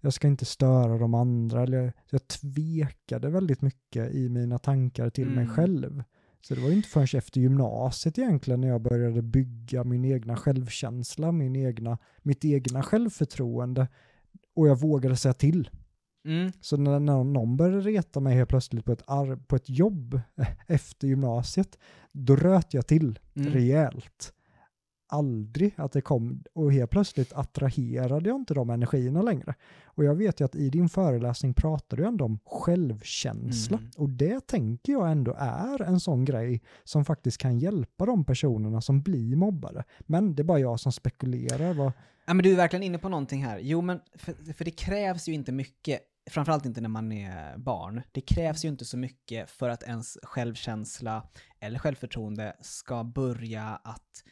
jag 0.00 0.12
ska 0.12 0.28
inte 0.28 0.44
störa 0.44 0.98
de 0.98 1.14
andra. 1.14 1.62
Eller 1.62 1.78
jag, 1.78 1.92
jag 2.10 2.28
tvekade 2.28 3.30
väldigt 3.30 3.62
mycket 3.62 4.14
i 4.14 4.28
mina 4.28 4.58
tankar 4.58 5.10
till 5.10 5.26
mig 5.26 5.44
Mm. 5.44 5.54
själv. 5.54 6.02
Så 6.40 6.54
det 6.54 6.60
var 6.60 6.68
ju 6.68 6.76
inte 6.76 6.88
förrän 6.88 7.18
efter 7.18 7.40
gymnasiet 7.40 8.18
egentligen 8.18 8.60
när 8.60 8.68
jag 8.68 8.80
började 8.80 9.22
bygga 9.22 9.84
min 9.84 10.04
egna 10.04 10.36
självkänsla, 10.36 11.32
min 11.32 11.56
egna, 11.56 11.98
mitt 12.22 12.44
egna 12.44 12.82
självförtroende 12.82 13.88
och 14.54 14.68
jag 14.68 14.80
vågade 14.80 15.16
säga 15.16 15.34
till. 15.34 15.70
Mm, 16.24 16.52
Så 16.60 16.76
när, 16.76 17.00
när 17.00 17.24
någon 17.24 17.56
började 17.56 17.80
reta 17.80 18.20
mig 18.20 18.36
helt 18.36 18.48
plötsligt 18.48 18.84
på 18.84 18.92
ett, 18.92 19.02
ar- 19.06 19.36
på 19.46 19.56
ett 19.56 19.68
jobb 19.68 20.20
efter 20.66 21.08
gymnasiet, 21.08 21.78
då 22.12 22.36
röt 22.36 22.74
jag 22.74 22.86
till 22.86 23.18
mm. 23.34 23.52
rejält. 23.52 24.32
Aldrig 25.12 25.74
att 25.76 25.92
det 25.92 26.00
kom, 26.00 26.42
och 26.54 26.72
helt 26.72 26.90
plötsligt 26.90 27.32
attraherade 27.32 28.28
jag 28.28 28.36
inte 28.36 28.54
de 28.54 28.70
energierna 28.70 29.22
längre. 29.22 29.54
Och 29.84 30.04
jag 30.04 30.14
vet 30.14 30.40
ju 30.40 30.44
att 30.44 30.54
i 30.54 30.70
din 30.70 30.88
föreläsning 30.88 31.54
pratar 31.54 31.96
du 31.96 32.06
ändå 32.06 32.24
om 32.24 32.38
självkänsla. 32.44 33.78
Mm. 33.78 33.90
Och 33.96 34.08
det 34.10 34.46
tänker 34.46 34.92
jag 34.92 35.10
ändå 35.10 35.34
är 35.38 35.82
en 35.82 36.00
sån 36.00 36.24
grej 36.24 36.62
som 36.84 37.04
faktiskt 37.04 37.38
kan 37.38 37.58
hjälpa 37.58 38.06
de 38.06 38.24
personerna 38.24 38.80
som 38.80 39.02
blir 39.02 39.36
mobbade. 39.36 39.84
Men 40.00 40.34
det 40.34 40.42
är 40.42 40.44
bara 40.44 40.58
jag 40.58 40.80
som 40.80 40.92
spekulerar. 40.92 41.74
Vad, 41.74 41.92
Ja, 42.30 42.34
men 42.34 42.42
du 42.42 42.52
är 42.52 42.56
verkligen 42.56 42.82
inne 42.82 42.98
på 42.98 43.08
någonting 43.08 43.44
här. 43.44 43.58
Jo, 43.62 43.80
men 43.80 44.00
för, 44.14 44.52
för 44.52 44.64
det 44.64 44.70
krävs 44.70 45.28
ju 45.28 45.32
inte 45.32 45.52
mycket, 45.52 46.00
framförallt 46.30 46.66
inte 46.66 46.80
när 46.80 46.88
man 46.88 47.12
är 47.12 47.58
barn. 47.58 48.02
Det 48.12 48.20
krävs 48.20 48.64
ju 48.64 48.68
inte 48.68 48.84
så 48.84 48.96
mycket 48.96 49.50
för 49.50 49.68
att 49.68 49.82
ens 49.82 50.18
självkänsla 50.22 51.28
eller 51.60 51.78
självförtroende 51.78 52.56
ska 52.60 53.04
börja 53.04 53.64
att 53.64 54.24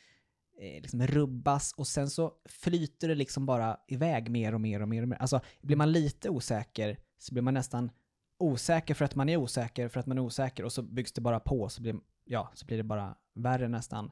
eh, 0.60 0.82
liksom 0.82 1.06
rubbas 1.06 1.72
och 1.72 1.86
sen 1.86 2.10
så 2.10 2.32
flyter 2.44 3.08
det 3.08 3.14
liksom 3.14 3.46
bara 3.46 3.76
iväg 3.88 4.30
mer 4.30 4.54
och 4.54 4.60
mer 4.60 4.82
och 4.82 4.88
mer 4.88 5.02
och 5.02 5.08
mer. 5.08 5.16
Alltså, 5.16 5.40
blir 5.60 5.76
man 5.76 5.92
lite 5.92 6.30
osäker 6.30 6.98
så 7.18 7.34
blir 7.34 7.42
man 7.42 7.54
nästan 7.54 7.90
osäker 8.38 8.94
för 8.94 9.04
att 9.04 9.14
man 9.14 9.28
är 9.28 9.36
osäker 9.36 9.88
för 9.88 10.00
att 10.00 10.06
man 10.06 10.18
är 10.18 10.22
osäker 10.22 10.64
och 10.64 10.72
så 10.72 10.82
byggs 10.82 11.12
det 11.12 11.20
bara 11.20 11.40
på 11.40 11.68
så 11.68 11.82
blir, 11.82 11.96
ja, 12.24 12.50
så 12.54 12.66
blir 12.66 12.76
det 12.76 12.82
bara 12.82 13.16
värre 13.34 13.68
nästan. 13.68 14.04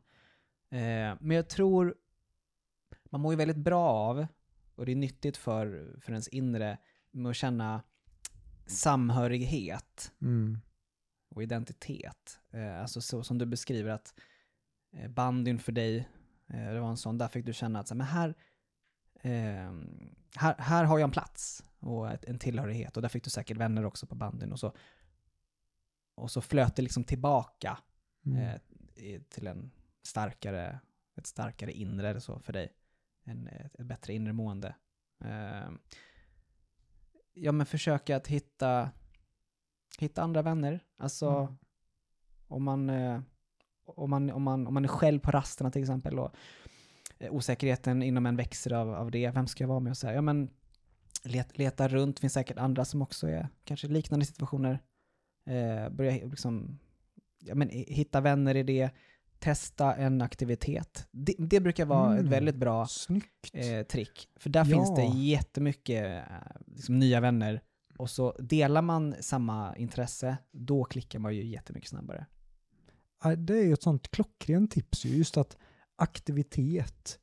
Eh, 0.71 1.17
men 1.21 1.31
jag 1.31 1.49
tror 1.49 1.95
man 3.11 3.21
mår 3.21 3.33
ju 3.33 3.37
väldigt 3.37 3.57
bra 3.57 3.89
av, 3.89 4.27
och 4.75 4.87
det 4.87 4.93
är 4.93 4.97
nyttigt 4.97 5.37
för, 5.37 5.97
för 6.01 6.13
ens 6.13 6.29
inre, 6.29 6.79
med 7.17 7.31
att 7.31 7.37
känna 7.37 7.83
samhörighet 8.67 10.13
mm, 10.21 10.61
och 11.31 11.43
identitet. 11.43 12.41
Eh, 12.51 12.81
alltså 12.81 13.01
så 13.01 13.23
som 13.23 13.39
du 13.39 13.47
beskriver 13.47 13.91
att 13.91 14.15
eh, 14.93 15.11
bandyn 15.11 15.59
för 15.59 15.73
dig, 15.73 16.09
eh, 16.47 16.73
det 16.73 16.81
var 16.81 16.91
en 16.91 16.97
sån, 16.97 17.19
där 17.19 17.29
fick 17.29 17.47
du 17.47 17.53
känna 17.53 17.81
att 17.81 17.89
så, 17.89 17.95
här, 17.95 17.99
men 17.99 18.07
här, 18.07 18.35
eh, 19.23 19.73
här, 20.37 20.55
här 20.59 20.85
har 20.85 20.99
jag 20.99 21.07
en 21.07 21.11
plats 21.11 21.65
och 21.79 22.11
ett, 22.11 22.25
en 22.25 22.39
tillhörighet 22.39 22.97
och 22.97 23.03
där 23.03 23.09
fick 23.09 23.25
du 23.25 23.31
säkert 23.31 23.57
vänner 23.57 23.85
också 23.85 24.07
på 24.07 24.15
bandyn 24.15 24.53
och 24.53 24.61
så, 24.61 24.77
och 26.15 26.31
så 26.31 26.41
flöt 26.41 26.77
det 26.77 26.83
liksom 26.83 27.05
tillbaka 27.05 27.79
mm, 28.27 28.39
eh, 28.39 28.61
i, 28.95 29.21
till 29.29 29.47
en 29.47 29.71
starkare, 30.03 30.81
ett 31.17 31.27
starkare 31.27 31.73
inre 31.73 32.21
så 32.21 32.39
för 32.39 32.53
dig. 32.53 32.73
En, 33.25 33.47
ett, 33.47 33.75
ett 33.75 33.87
bättre 33.87 34.15
inre 34.15 34.33
mående. 34.33 34.75
Eh, 37.37 37.43
ja 37.45 37.53
men 37.53 37.67
försöka 37.67 38.17
att 38.17 38.27
hitta, 38.27 38.91
hitta 39.99 40.23
andra 40.23 40.43
vänner. 40.43 40.81
Alltså 40.99 41.29
Mm. 41.29 41.57
om, 42.49 42.65
man, 42.65 42.91
eh, 42.91 43.21
om, 43.85 44.11
man, 44.11 44.31
om, 44.31 44.43
man, 44.43 44.67
om 44.67 44.75
man 44.75 44.85
är 44.85 44.89
själv 44.89 45.19
på 45.21 45.31
rasterna 45.31 45.71
till 45.71 45.83
exempel 45.83 46.19
och 46.19 46.35
eh, 47.19 47.33
osäkerheten 47.35 48.03
inom 48.03 48.27
en 48.27 48.37
växer 48.37 48.73
av, 48.73 48.95
av 48.95 49.11
det. 49.11 49.31
Vem 49.31 49.47
ska 49.47 49.65
jag 49.65 49.69
vara 49.69 49.81
med 49.81 49.91
och 49.91 49.97
så 49.97 50.07
här? 50.07 50.15
Ja 50.15 50.21
men 50.23 50.51
let, 51.25 51.59
leta 51.59 51.89
runt, 51.89 52.21
finns 52.21 52.33
säkert 52.33 52.59
andra 52.59 52.85
som 52.85 53.03
också 53.03 53.29
är 53.29 53.49
kanske 53.65 53.89
liknande 53.89 54.27
situationer. 54.27 54.83
Eh, 55.47 55.89
börja 55.89 56.27
liksom, 56.27 56.79
ja, 57.39 57.55
men, 57.55 57.71
hi- 57.71 57.93
hitta 57.93 58.21
vänner 58.21 58.55
i 58.55 58.63
det, 58.63 58.91
testa 59.39 59.95
en 59.95 60.23
aktivitet. 60.23 61.09
Det, 61.13 61.35
det 61.39 61.61
brukar 61.61 61.85
vara 61.87 62.13
ett 62.15 62.21
Mm. 62.21 62.31
väldigt 62.31 62.57
bra 62.57 62.87
eh, 63.53 63.83
trick. 63.87 64.29
För 64.37 64.51
där 64.51 64.65
Ja. 64.65 64.77
finns 64.77 64.95
det 64.95 65.19
jättemycket 65.21 66.05
eh, 66.31 66.37
liksom, 66.67 66.99
nya 66.99 67.21
vänner. 67.21 67.61
Och 67.99 68.11
så 68.11 68.33
delar 68.39 68.83
man 68.83 69.15
samma 69.21 69.77
intresse, 69.77 70.37
då 70.53 70.85
klickar 70.85 71.19
man 71.19 71.35
ju 71.35 71.45
jättemycket 71.47 71.91
snabbare. 71.91 72.27
Det 73.37 73.59
är 73.59 73.65
ju 73.65 73.73
ett 73.73 73.83
sånt 73.83 74.11
klockrent 74.11 74.71
tips 74.71 75.05
ju, 75.05 75.17
just 75.17 75.37
att 75.37 75.57
aktivitet, 75.97 77.19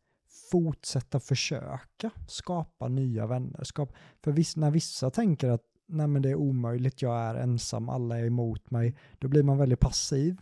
fortsätta 0.51 1.19
försöka 1.19 2.11
skapa 2.27 2.87
nya 2.87 3.27
vänner. 3.27 3.63
Skapa, 3.63 3.93
för 4.23 4.31
viss, 4.31 4.55
när 4.55 4.71
vissa 4.71 5.09
tänker 5.09 5.49
att 5.49 5.61
nej 5.87 6.07
men 6.07 6.21
det 6.21 6.29
är 6.29 6.35
omöjligt, 6.35 7.01
jag 7.01 7.19
är 7.19 7.35
ensam, 7.35 7.89
alla 7.89 8.19
är 8.19 8.25
emot 8.25 8.71
mig, 8.71 8.95
då 9.19 9.27
blir 9.27 9.43
man 9.43 9.57
väldigt 9.57 9.79
passiv. 9.79 10.41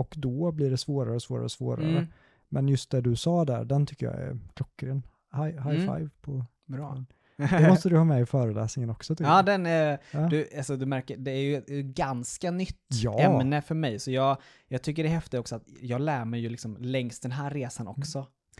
Och 0.00 0.14
då 0.18 0.52
blir 0.52 0.70
det 0.70 0.76
svårare 0.76 1.14
och 1.14 1.22
svårare 1.22 1.44
och 1.44 1.50
svårare. 1.50 1.88
Mm. 1.90 2.06
Men 2.48 2.68
just 2.68 2.90
det 2.90 3.00
du 3.00 3.16
sa 3.16 3.44
där, 3.44 3.64
den 3.64 3.86
tycker 3.86 4.06
jag 4.06 4.14
är 4.14 4.38
klockren. 4.54 5.02
High, 5.34 5.44
high 5.68 5.82
Mm. 5.84 5.96
five 5.96 6.10
på... 6.20 6.44
Bra. 6.66 7.04
Det 7.36 7.68
måste 7.68 7.88
du 7.88 7.96
ha 7.96 8.04
med 8.04 8.22
i 8.22 8.26
föreläsningen 8.26 8.90
också. 8.90 9.14
Ja, 9.18 9.36
jag. 9.36 9.46
den 9.46 9.66
är, 9.66 9.98
Ja. 10.12 10.20
du, 10.28 10.48
alltså, 10.56 10.76
du 10.76 10.86
märker, 10.86 11.16
det 11.16 11.30
är 11.30 11.40
ju 11.42 11.56
ett 11.56 11.84
ganska 11.84 12.50
nytt 12.50 12.78
Ja. 13.02 13.18
ämne 13.20 13.62
för 13.62 13.74
mig. 13.74 13.98
Så 13.98 14.10
jag, 14.10 14.36
jag 14.68 14.82
tycker 14.82 15.02
det 15.02 15.08
är 15.08 15.14
häftigt 15.14 15.40
också 15.40 15.56
att 15.56 15.64
jag 15.80 16.00
lär 16.00 16.24
mig 16.24 16.40
ju 16.40 16.48
liksom 16.48 16.76
längs 16.80 17.20
den 17.20 17.32
här 17.32 17.50
resan 17.50 17.86
Mm. 17.86 17.94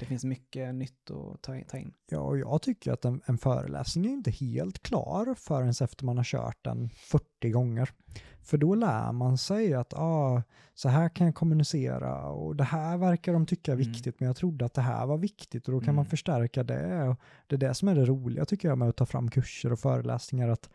Det 0.00 0.06
finns 0.06 0.24
mycket 0.24 0.74
nytt 0.74 1.10
att 1.10 1.42
ta 1.42 1.56
in. 1.56 1.64
Ta 1.64 1.78
in. 1.78 1.92
Ja, 2.10 2.18
och 2.18 2.38
jag 2.38 2.62
tycker 2.62 2.92
att 2.92 3.04
en, 3.04 3.22
en 3.26 3.38
föreläsning 3.38 4.06
är 4.06 4.10
inte 4.10 4.30
helt 4.30 4.82
klar 4.82 5.34
förrän 5.38 5.68
efter 5.80 6.04
man 6.04 6.16
har 6.16 6.24
kört 6.24 6.58
den 6.64 6.88
40 6.90 7.50
gånger. 7.50 7.90
För 8.42 8.58
då 8.58 8.74
lär 8.74 9.12
man 9.12 9.38
sig 9.38 9.74
att 9.74 9.94
ah, 9.94 10.42
så 10.74 10.88
här 10.88 11.08
kan 11.08 11.26
jag 11.26 11.34
kommunicera 11.34 12.22
och 12.30 12.56
det 12.56 12.64
här 12.64 12.96
verkar 12.96 13.32
de 13.32 13.46
tycka 13.46 13.72
är 13.72 13.76
Mm. 13.76 13.88
viktigt 13.92 14.20
men 14.20 14.26
jag 14.26 14.36
trodde 14.36 14.64
att 14.64 14.74
det 14.74 14.80
här 14.82 15.06
var 15.06 15.18
viktigt 15.18 15.68
och 15.68 15.72
då 15.74 15.80
kan 15.80 15.94
man 15.94 16.02
Mm. 16.04 16.10
förstärka 16.10 16.62
det. 16.62 17.08
Och 17.08 17.16
det 17.46 17.54
är 17.54 17.58
det 17.58 17.74
som 17.74 17.88
är 17.88 17.94
det 17.94 18.04
roliga 18.04 18.44
tycker 18.44 18.68
jag 18.68 18.78
med 18.78 18.88
att 18.88 18.96
ta 18.96 19.06
fram 19.06 19.30
kurser 19.30 19.72
och 19.72 19.78
föreläsningar 19.80 20.48
att 20.48 20.70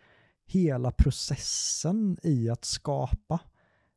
hela 0.48 0.92
processen 0.92 2.18
i 2.24 2.50
att 2.50 2.66
skapa 2.66 3.40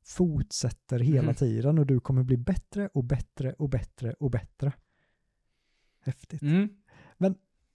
fortsätter 0.04 0.98
hela 0.98 1.22
Mhm. 1.22 1.34
tiden 1.34 1.78
och 1.78 1.86
du 1.86 2.00
kommer 2.00 2.22
bli 2.22 2.36
bättre 2.36 2.88
och 2.94 3.04
bättre 3.04 3.52
och 3.52 3.68
bättre 3.68 4.12
och 4.20 4.30
bättre. 4.30 4.72
Häftigt. 6.08 6.42
Mm. 6.42 6.68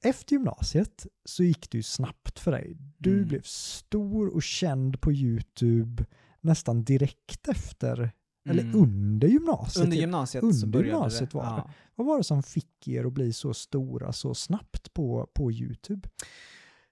Efter 0.05 0.31
gymnasiet 0.35 1.07
så 1.25 1.43
gick 1.43 1.71
det 1.71 1.77
ju 1.77 1.83
snabbt 1.83 2.39
för 2.39 2.51
dig. 2.51 2.77
Du 2.97 3.13
Mm. 3.17 3.27
blev 3.27 3.41
stor 3.41 4.27
och 4.27 4.43
känd 4.43 5.01
på 5.01 5.11
YouTube 5.11 6.05
nästan 6.41 6.83
direkt 6.83 7.47
efter, 7.47 8.11
eller 8.49 8.63
Mm. 8.63 8.75
under 8.81 9.27
gymnasiet. 9.27 9.83
Under 9.83 9.95
typ. 9.97 10.01
gymnasiet 10.01 10.41
så 10.41 10.47
Under 10.47 10.67
började 10.67 10.89
gymnasiet 10.89 11.31
det. 11.31 11.37
var 11.37 11.43
det. 11.43 11.49
Ja. 11.67 11.71
Vad 11.95 12.07
var 12.07 12.17
det 12.17 12.23
som 12.23 12.43
fick 12.43 12.87
er 12.87 13.05
att 13.05 13.13
bli 13.13 13.33
så 13.33 13.53
stora 13.53 14.13
så 14.13 14.33
snabbt 14.35 14.93
på, 14.93 15.29
på 15.33 15.51
YouTube? 15.51 16.09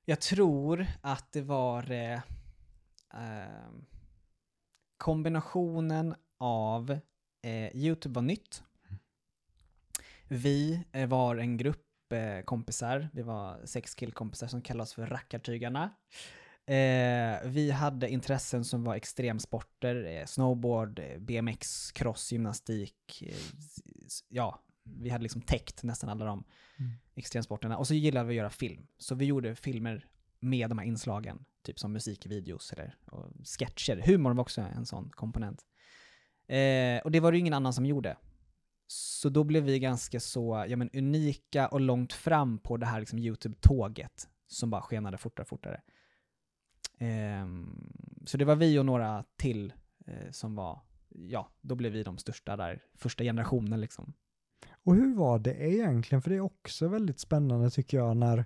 Jag 0.06 0.22
tror 0.22 0.86
att 1.02 1.32
det 1.32 1.42
var 1.42 1.92
eh, 1.92 2.14
eh, 3.14 3.72
kombinationen 4.98 6.16
av 6.38 6.92
eh, 7.44 7.76
YouTube 7.76 8.16
var 8.16 8.22
nytt. 8.22 8.64
Vi 10.32 10.84
eh, 10.92 11.08
var 11.10 11.38
en 11.38 11.58
grupp 11.58 12.12
eh, 12.14 12.42
kompisar, 12.46 13.10
vi 13.14 13.22
var 13.22 13.66
sex 13.66 13.96
killkompisar 13.96 14.48
som 14.48 14.62
kallades 14.62 14.94
för 14.94 15.06
Rackartygarna. 15.06 15.84
Eh, 16.66 17.40
vi 17.50 17.72
hade 17.72 18.10
intressen 18.10 18.66
som 18.66 18.84
var 18.84 18.96
extremsporter, 18.96 20.06
eh, 20.06 20.26
snowboard, 20.26 21.00
eh, 21.00 21.20
BMX, 21.20 21.92
cross, 21.92 22.32
gymnastik. 22.32 23.24
Eh, 23.28 23.36
ja, 24.30 24.64
vi 24.84 25.10
hade 25.10 25.24
liksom 25.24 25.42
täckt 25.42 25.84
nästan 25.84 26.10
alla 26.10 26.26
de 26.26 26.44
Mm. 26.80 26.92
extremsporterna. 27.16 27.78
Och 27.78 27.88
så 27.88 27.94
gillade 27.94 28.28
vi 28.28 28.34
att 28.34 28.38
göra 28.38 28.50
film. 28.50 28.88
Så 28.98 29.16
vi 29.16 29.26
gjorde 29.26 29.56
filmer 29.56 30.06
med 30.40 30.70
de 30.70 30.78
här 30.78 30.86
inslagen, 30.86 31.46
typ 31.64 31.80
som 31.80 31.94
musikvideos 31.94 32.74
eller 32.74 32.96
sketcher. 33.44 34.02
Humor 34.06 34.34
var 34.34 34.42
också 34.42 34.62
en 34.62 34.86
sån 34.86 35.10
komponent. 35.10 35.66
Eh, 36.48 37.02
och 37.04 37.12
det 37.12 37.20
var 37.20 37.32
det 37.32 37.36
ju 37.38 37.40
ingen 37.40 37.54
annan 37.54 37.74
som 37.74 37.86
gjorde. 37.86 38.18
Så 38.94 39.30
då 39.30 39.44
blev 39.44 39.64
vi 39.64 39.80
ganska 39.80 40.20
så 40.20 40.66
ja, 40.70 40.78
men, 40.78 40.90
unika 40.94 41.68
och 41.68 41.82
långt 41.82 42.14
fram 42.14 42.58
på 42.58 42.78
det 42.78 42.86
här 42.86 43.00
liksom, 43.00 43.20
YouTube-tåget 43.20 44.30
som 44.48 44.70
bara 44.70 44.82
skenade 44.82 45.18
fortare 45.18 45.44
och 45.44 45.48
fortare. 45.48 45.82
Um, 47.00 47.94
så 48.26 48.38
det 48.38 48.46
var 48.46 48.56
vi 48.56 48.80
och 48.80 48.86
några 48.86 49.24
till 49.36 49.74
eh, 50.08 50.32
som 50.32 50.56
var, 50.56 50.80
ja, 51.10 51.50
då 51.62 51.76
blev 51.76 51.92
vi 51.92 52.04
de 52.04 52.18
största 52.18 52.58
där, 52.58 52.84
första 52.96 53.24
generationen 53.24 53.82
liksom. 53.82 54.14
Och 54.84 54.96
hur 54.96 55.16
var 55.16 55.40
det 55.40 55.70
egentligen? 55.70 56.22
För 56.22 56.30
det 56.30 56.36
är 56.36 56.42
också 56.42 56.88
väldigt 56.88 57.20
spännande 57.20 57.70
tycker 57.70 57.98
jag 57.98 58.18
när, 58.18 58.46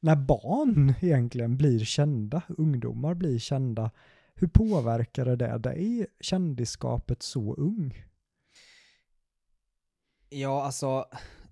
när 0.00 0.16
barn 0.16 0.94
egentligen 1.00 1.56
blir 1.56 1.84
kända, 1.84 2.42
ungdomar 2.48 3.14
blir 3.14 3.38
kända. 3.38 3.90
Hur 4.34 4.48
påverkade 4.48 5.36
det 5.36 5.58
dig, 5.58 6.06
kändisskapet 6.20 7.22
så 7.22 7.54
ung? 7.54 8.06
Ja, 10.28 10.64
alltså, 10.64 11.08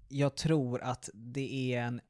jag 0.09 0.37
tror 0.37 0.83
att 0.83 1.11
det 1.15 1.75
är 1.75 1.83
en 1.83 2.01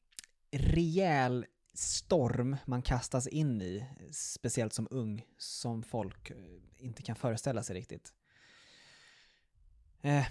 rejäl 0.50 1.46
storm 1.74 2.56
man 2.66 2.82
kastas 2.82 3.26
in 3.26 3.62
i, 3.62 3.86
speciellt 4.12 4.72
som 4.72 4.88
ung, 4.90 5.24
som 5.38 5.82
folk 5.82 6.30
eh, 6.30 6.36
inte 6.76 7.02
kan 7.02 7.16
föreställa 7.16 7.62
sig 7.62 7.76
riktigt. 7.76 8.12
Eh, 10.02 10.26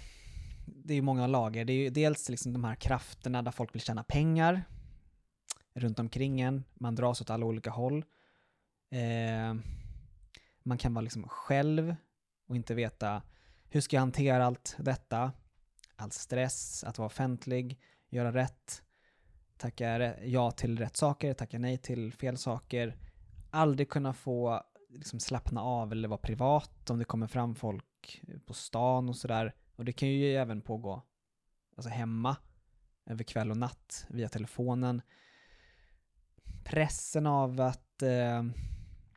det 0.66 0.94
är 0.94 0.96
ju 0.96 1.02
många 1.02 1.28
lager. 1.28 1.66
Det 1.66 1.74
är 1.74 1.78
ju 1.78 1.90
dels 1.90 2.30
liksom 2.30 2.54
de 2.54 2.64
här 2.64 2.76
krafterna 2.76 3.42
där 3.42 3.52
folk 3.52 3.76
vill 3.76 3.82
tjäna 3.82 4.04
pengar 4.04 4.64
runt 5.74 6.00
omkring 6.00 6.42
en. 6.42 6.64
Man 6.74 6.96
dras 6.96 7.22
åt 7.22 7.30
alla 7.30 7.46
olika 7.46 7.70
håll. 7.70 8.06
Eh, 8.90 9.56
man 10.64 10.78
kan 10.78 10.94
vara 10.94 11.02
liksom 11.04 11.28
själv 11.28 11.96
och 12.48 12.56
inte 12.56 12.74
veta 12.76 13.22
hur 13.70 13.82
ska 13.82 13.96
jag 13.96 14.02
hantera 14.02 14.46
allt 14.46 14.76
detta? 14.80 15.32
All 15.96 16.12
stress, 16.12 16.84
att 16.84 16.98
vara 16.98 17.06
offentlig, 17.06 17.80
göra 18.10 18.34
rätt, 18.34 18.84
tacka 19.58 20.20
ja 20.24 20.52
till 20.52 20.80
rätt 20.80 20.98
saker, 20.98 21.34
tacka 21.34 21.60
nej 21.60 21.78
till 21.78 22.14
fel 22.14 22.38
saker. 22.38 22.98
Aldrig 23.50 23.90
kunna 23.90 24.14
få 24.14 24.64
liksom 24.90 25.20
slappna 25.20 25.62
av 25.62 25.92
eller 25.92 26.08
vara 26.08 26.18
privat 26.18 26.90
om 26.90 27.00
det 27.00 27.06
kommer 27.06 27.28
fram 27.28 27.56
folk 27.56 28.22
på 28.46 28.54
stan 28.54 29.10
och 29.10 29.16
sådär. 29.16 29.56
Och 29.76 29.86
det 29.86 29.94
kan 29.94 30.10
ju 30.10 30.36
även 30.36 30.62
pågå 30.62 31.02
alltså 31.76 31.90
hemma, 31.90 32.38
över 33.06 33.24
kväll 33.24 33.52
och 33.52 33.58
natt, 33.58 34.06
via 34.10 34.30
telefonen. 34.30 35.02
Pressen 36.64 37.28
av 37.28 37.62
att 37.62 38.02
eh, 38.02 38.44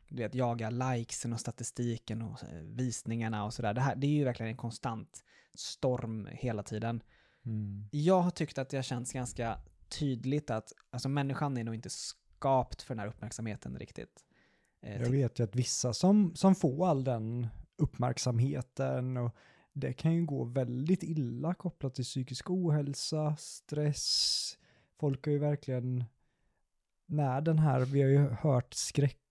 du 0.09 0.23
vet, 0.23 0.35
jaga 0.35 0.69
likesen 0.69 1.33
och 1.33 1.39
statistiken 1.39 2.21
och 2.21 2.39
visningarna 2.63 3.45
och 3.45 3.53
sådär. 3.53 3.73
Det, 3.73 3.81
här, 3.81 3.95
det 3.95 4.07
är 4.07 4.11
ju 4.11 4.23
verkligen 4.23 4.49
en 4.49 4.57
konstant 4.57 5.23
storm 5.59 6.27
hela 6.31 6.63
tiden. 6.63 7.03
Jag 7.91 8.21
har 8.21 8.31
tyckt 8.31 8.57
att 8.57 8.69
det 8.69 8.77
har 8.77 8.83
känts 8.83 9.13
ganska 9.13 9.59
tydligt 9.99 10.49
att 10.49 10.73
alltså, 10.89 11.09
människan 11.09 11.57
är 11.57 11.63
nog 11.63 11.75
inte 11.75 11.89
skapt 11.89 12.81
för 12.81 12.95
den 12.95 12.99
här 12.99 13.07
uppmärksamheten 13.07 13.77
riktigt. 13.79 14.23
Eh, 14.81 15.01
Jag 15.01 15.09
vet 15.09 15.39
ju 15.39 15.43
att 15.43 15.55
vissa 15.55 15.93
som, 15.93 16.35
som 16.35 16.55
får 16.55 16.87
all 16.87 17.03
den 17.03 17.47
uppmärksamheten 17.77 19.17
och 19.17 19.35
det 19.73 19.93
kan 19.93 20.13
ju 20.13 20.25
gå 20.25 20.43
väldigt 20.43 21.03
illa 21.03 21.53
kopplat 21.53 21.95
till 21.95 22.03
psykisk 22.03 22.49
ohälsa, 22.49 23.35
stress. 23.37 24.57
Folk 24.99 25.25
har 25.25 25.31
ju 25.33 25.39
verkligen, 25.39 26.03
när 27.05 27.41
den 27.41 27.59
här, 27.59 27.79
vi 27.85 28.01
har 28.01 28.09
ju 28.09 28.29
hört 28.29 28.73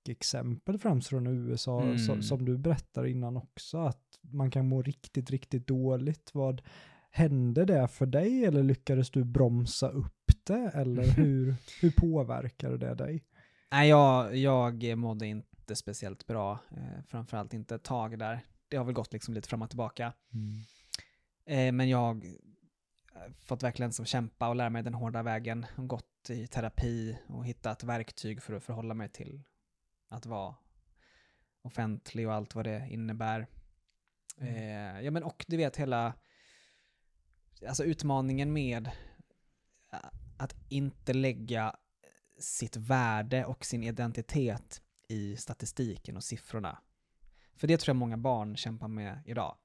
skräckexempel 0.07 0.78
främst 0.78 1.09
från 1.09 1.26
USA 1.26 1.82
Mm. 1.82 1.98
som, 1.98 2.22
som 2.22 2.44
du 2.44 2.59
berättar 2.59 3.07
innan 3.07 3.36
också, 3.36 3.78
att 3.78 4.18
man 4.20 4.50
kan 4.50 4.68
må 4.68 4.82
riktigt, 4.82 5.30
riktigt 5.30 5.66
dåligt. 5.66 6.30
Vad 6.34 6.62
Hände 7.11 7.64
det 7.64 7.88
för 7.88 8.07
dig 8.07 8.44
eller 8.44 8.62
lyckades 8.62 9.11
du 9.11 9.24
bromsa 9.24 9.88
upp 9.88 10.32
det 10.44 10.70
eller 10.74 11.02
hur, 11.16 11.54
hur 11.80 11.90
påverkade 11.90 12.78
det 12.78 12.94
dig? 12.94 13.24
Nej, 13.70 13.88
jag, 13.88 14.36
jag 14.36 14.98
mådde 14.98 15.26
inte 15.26 15.76
speciellt 15.76 16.26
bra. 16.26 16.59
Eh, 16.70 17.02
framförallt 17.07 17.54
inte 17.54 17.74
ett 17.74 17.82
tag 17.84 18.18
där. 18.18 18.40
Det 18.68 18.76
har 18.76 18.84
väl 18.84 18.94
gått 18.94 19.12
liksom 19.12 19.34
lite 19.34 19.48
fram 19.48 19.62
och 19.62 19.68
tillbaka. 19.70 20.12
Eh, 21.46 21.72
men 21.72 21.88
jag 21.88 21.98
har 23.12 23.30
fått 23.40 23.62
verkligen 23.62 23.92
som 23.92 24.04
kämpa 24.04 24.48
och 24.48 24.57
lära 24.57 24.70
mig 24.70 24.82
den 24.82 24.94
hårda 24.94 25.22
vägen. 25.22 25.66
Gått 25.76 26.30
i 26.30 26.46
terapi 26.46 27.18
och 27.28 27.46
hittat 27.46 27.84
verktyg 27.84 28.42
för 28.42 28.54
att 28.54 28.64
förhålla 28.64 28.94
mig 28.94 29.09
till 29.09 29.42
att 30.09 30.26
vara 30.26 30.54
offentlig 31.62 32.28
och 32.28 32.34
allt 32.34 32.54
vad 32.54 32.64
det 32.64 32.86
innebär. 32.90 33.46
Eh, 34.40 35.00
ja 35.00 35.11
men 35.11 35.22
och 35.22 35.44
du 35.48 35.57
vet 35.57 35.76
hela, 35.76 36.14
alltså 37.68 37.84
utmaningen 37.84 38.52
med 38.52 38.90
att 40.36 40.54
inte 40.68 41.12
lägga 41.12 41.76
sitt 42.38 42.76
värde 42.76 43.44
och 43.44 43.64
sin 43.64 43.82
identitet 43.82 44.82
i 45.09 45.36
statistiken 45.36 46.16
och 46.16 46.24
siffrorna. 46.24 46.78
För 47.57 47.66
det 47.66 47.76
tror 47.76 47.94
jag 47.94 47.96
många 47.96 48.16
barn 48.16 48.57
kämpar 48.57 48.88
med 48.88 49.22
idag. 49.26 49.57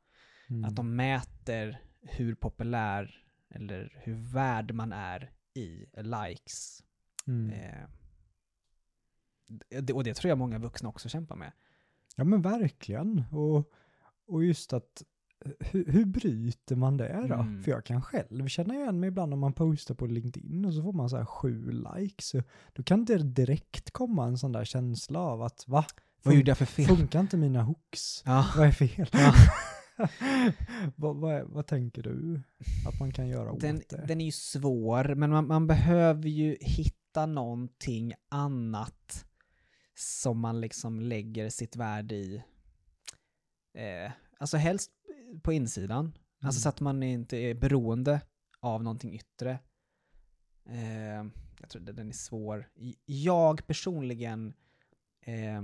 Mm. 0.50 0.66
Att 0.66 0.76
de 0.76 0.96
mäter 0.96 1.82
hur 2.02 2.36
populär 2.36 3.24
eller 3.50 4.00
hur 4.04 4.16
värd 4.34 4.74
man 4.74 4.94
är 4.94 5.32
i 5.54 5.86
likes. 5.96 6.84
Mm. 7.28 7.50
Eh, 7.50 7.90
och 9.94 10.04
det 10.04 10.14
tror 10.14 10.30
jag 10.30 10.38
många 10.38 10.60
vuxna 10.60 10.90
också 10.90 11.10
kämpar 11.10 11.36
med. 11.36 11.52
Ja 12.16 12.24
men 12.24 12.42
verkligen. 12.42 13.24
Och, 13.32 13.72
och 14.28 14.44
just 14.44 14.74
att 14.74 15.04
hur, 15.60 15.92
hur 15.92 16.06
bryter 16.06 16.76
man 16.76 16.98
det 16.98 17.26
då? 17.30 17.36
Mm. 17.36 17.64
För 17.64 17.72
jag 17.72 17.86
kan 17.86 18.02
själv 18.02 18.48
känna 18.48 18.76
igen 18.76 19.00
mig 19.00 19.08
ibland 19.08 19.34
om 19.34 19.40
man 19.40 19.54
postar 19.54 19.96
på 19.96 20.06
LinkedIn 20.06 20.66
och 20.66 20.74
så 20.74 20.82
får 20.82 20.94
man 20.94 21.10
så 21.10 21.18
här 21.18 21.26
sju 21.26 21.72
likes. 21.72 22.28
Så 22.28 22.44
Då 22.74 22.84
kan 22.84 23.06
det 23.06 23.18
direkt 23.18 23.92
komma 23.92 24.26
en 24.26 24.38
sån 24.38 24.52
där 24.52 24.66
känsla 24.66 25.20
av 25.20 25.42
att 25.42 25.68
va? 25.68 25.86
Vad 26.24 26.36
gjorde 26.36 26.52
jag 26.52 26.58
för 26.58 26.66
fel? 26.66 26.86
Funkar 26.86 27.20
inte 27.20 27.38
mina 27.38 27.64
hooks? 27.64 28.24
Ja. 28.26 28.46
Vad 28.58 28.68
är 28.68 28.72
fel? 28.72 29.10
Ja. 29.12 29.34
vad, 30.96 31.16
vad, 31.16 31.44
vad 31.44 31.68
tänker 31.68 32.04
du 32.04 32.42
att 32.88 33.00
man 33.00 33.12
kan 33.12 33.28
göra 33.28 33.52
åt 33.52 33.62
Den, 33.62 33.82
det? 33.90 34.06
den 34.08 34.22
är 34.22 34.26
ju 34.26 34.32
svår, 34.32 35.16
men 35.16 35.30
man, 35.30 35.48
man 35.48 35.68
behöver 35.68 36.30
ju 36.30 36.58
hitta 36.62 37.26
någonting 37.26 38.14
annat 38.30 39.26
som 40.02 40.40
man 40.40 40.62
liksom 40.62 41.00
lägger 41.00 41.50
sitt 41.50 41.76
värde 41.76 42.16
i. 42.16 42.44
Eh, 43.78 44.12
alltså 44.38 44.58
helst 44.58 44.92
på 45.42 45.54
insidan. 45.54 46.06
Alltså 46.44 46.58
Mm. 46.58 46.62
så 46.62 46.70
att 46.70 46.80
man 46.80 47.04
inte 47.04 47.38
är 47.38 47.54
beroende 47.54 48.22
av 48.60 48.84
någonting 48.84 49.14
yttre. 49.16 49.60
Eh, 50.70 51.26
jag 51.60 51.70
tror 51.70 51.90
att 51.90 51.96
den 51.96 52.10
är 52.10 52.14
svår. 52.14 52.70
Jag 53.06 53.68
personligen, 53.68 54.54
eh, 55.26 55.62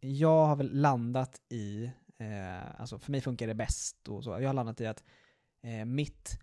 jag 0.00 0.46
har 0.46 0.56
väl 0.56 0.80
landat 0.80 1.40
i, 1.48 1.84
eh, 2.18 2.80
alltså 2.80 2.98
för 2.98 3.12
mig 3.12 3.20
funkar 3.20 3.46
det 3.46 3.54
bäst 3.54 4.08
och 4.08 4.24
så, 4.24 4.30
jag 4.30 4.48
har 4.48 4.54
landat 4.54 4.80
i 4.80 4.86
att 4.86 5.04
eh, 5.62 5.84
mitt, 5.84 6.40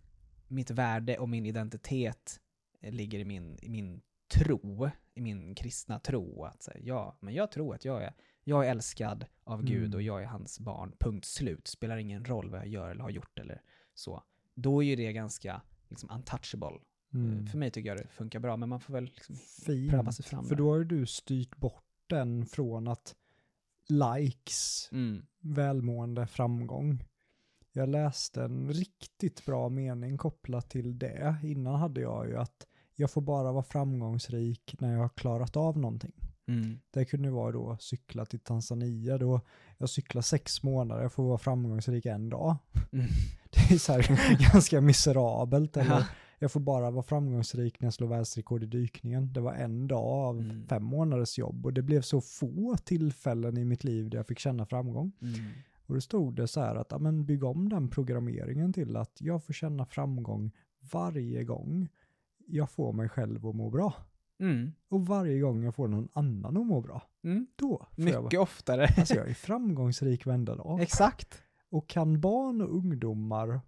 mitt 0.47 0.69
värde 0.69 1.17
och 1.17 1.29
min 1.29 1.45
identitet 1.45 2.39
eh, 2.81 2.93
ligger 2.93 3.19
i 3.19 3.25
min, 3.25 3.59
i 3.61 3.69
min 3.69 4.01
tro, 4.27 4.89
i 5.13 5.21
min 5.21 5.55
kristna 5.55 5.99
tro. 5.99 6.43
Att 6.43 6.63
säga, 6.63 6.79
ja, 6.83 7.17
men 7.19 7.33
jag 7.33 7.51
tror 7.51 7.75
att 7.75 7.85
jag 7.85 8.03
är, 8.03 8.13
jag 8.43 8.65
är 8.65 8.71
älskad 8.71 9.25
av 9.43 9.63
Gud 9.63 9.83
Mm. 9.85 9.95
och 9.95 10.01
jag 10.01 10.21
är 10.23 10.25
hans 10.27 10.59
barn, 10.59 10.95
punkt 10.99 11.25
slut. 11.25 11.67
Spelar 11.67 11.97
ingen 11.97 12.25
roll 12.25 12.49
vad 12.49 12.59
jag 12.59 12.67
gör 12.67 12.89
eller 12.91 13.01
har 13.03 13.09
gjort 13.09 13.39
eller 13.39 13.61
så. 13.93 14.23
Då 14.55 14.83
är 14.83 14.87
ju 14.87 14.95
det 14.95 15.13
ganska 15.13 15.61
liksom 15.89 16.09
untouchable. 16.09 16.79
Mm. 17.13 17.47
För 17.47 17.57
mig 17.57 17.71
tycker 17.71 17.89
jag 17.89 17.97
det 17.97 18.07
funkar 18.07 18.39
bra, 18.39 18.57
men 18.57 18.69
man 18.69 18.79
får 18.79 18.93
väl 18.93 19.03
liksom 19.03 19.35
pröva 19.89 20.11
sig 20.11 20.25
fram. 20.25 20.45
För 20.45 20.55
då 20.55 20.71
har 20.71 20.83
du 20.83 21.05
styrt 21.05 21.57
bort 21.57 21.83
den 22.07 22.45
från 22.45 22.87
att 22.87 23.15
likes, 23.89 24.89
Mm. 24.91 25.25
välmående, 25.39 26.27
framgång. 26.27 27.03
Jag 27.71 27.89
läste 27.89 28.43
en 28.43 28.73
riktigt 28.73 29.45
bra 29.45 29.69
mening 29.69 30.17
kopplat 30.17 30.69
till 30.69 30.99
det. 30.99 31.35
Innan 31.43 31.75
hade 31.75 32.01
jag 32.01 32.27
ju 32.27 32.37
att 32.37 32.67
jag 32.95 33.11
får 33.11 33.21
bara 33.21 33.51
vara 33.51 33.63
framgångsrik 33.63 34.75
när 34.79 34.93
jag 34.93 34.99
har 34.99 35.09
klarat 35.09 35.55
av 35.57 35.77
någonting. 35.77 36.11
Mm. 36.47 36.79
Det 36.91 37.05
kunde 37.05 37.31
vara 37.31 37.51
då 37.51 37.77
cykla 37.79 38.25
till 38.25 38.39
Tanzania 38.39 39.17
då 39.17 39.41
jag 39.77 39.89
cyklar 39.89 40.21
sex 40.21 40.63
månader, 40.63 41.01
jag 41.01 41.13
får 41.13 41.23
vara 41.23 41.37
framgångsrik 41.37 42.05
en 42.05 42.29
dag. 42.29 42.55
Mm. 42.91 43.05
Det 43.49 43.73
är 43.75 43.77
så 43.77 43.93
här 43.93 44.51
ganska 44.53 44.81
miserabelt. 44.81 45.77
Eller 45.77 45.91
Ja. 45.91 46.05
jag 46.39 46.51
får 46.51 46.59
bara 46.59 46.91
vara 46.91 47.03
framgångsrik 47.03 47.79
när 47.79 47.85
jag 47.85 47.93
slår 47.93 48.07
världsrekord 48.07 48.63
i 48.63 48.65
dykningen. 48.65 49.33
Det 49.33 49.39
var 49.39 49.53
en 49.53 49.87
dag 49.87 50.03
av 50.05 50.39
Mm. 50.39 50.67
fem 50.67 50.83
månaders 50.83 51.37
jobb 51.37 51.65
och 51.65 51.73
det 51.73 51.81
blev 51.81 52.01
så 52.01 52.21
få 52.21 52.75
tillfällen 52.83 53.57
i 53.57 53.65
mitt 53.65 53.83
liv 53.83 54.09
där 54.09 54.17
jag 54.17 54.27
fick 54.27 54.39
känna 54.39 54.65
framgång. 54.65 55.11
Mm. 55.21 55.35
Och 55.87 55.93
då 55.95 56.01
stod 56.01 56.35
det 56.35 56.47
så 56.47 56.59
här 56.61 56.75
att 56.75 56.87
ja, 56.91 56.97
men 56.97 57.25
bygg 57.25 57.43
om 57.43 57.69
den 57.69 57.89
programmeringen 57.89 58.73
till 58.73 58.95
att 58.97 59.17
jag 59.21 59.43
får 59.43 59.53
känna 59.53 59.85
framgång 59.85 60.51
varje 60.91 61.43
gång 61.43 61.87
jag 62.47 62.71
får 62.71 62.93
mig 62.93 63.09
själv 63.09 63.45
att 63.47 63.55
må 63.55 63.69
bra. 63.69 63.93
Mm. 64.39 64.71
Och 64.89 65.05
varje 65.05 65.39
gång 65.39 65.63
jag 65.63 65.75
får 65.75 65.87
någon 65.87 66.07
annan 66.13 66.57
att 66.57 66.65
må 66.65 66.81
bra. 66.81 67.03
Mm. 67.23 67.47
Då 67.55 67.77
får 67.77 67.87
jag 68.03 68.05
Mycket 68.05 68.21
vara. 68.37 68.41
oftare. 68.43 68.87
Alltså 68.97 69.15
jag 69.15 69.29
är 69.29 69.33
framgångsrik 69.33 70.25
varenda 70.25 70.55
dag. 70.55 70.81
Exakt. 70.81 71.41
Och 71.69 71.89
kan 71.89 72.21
barn 72.21 72.61
och 72.61 72.75
ungdomar 72.77 73.59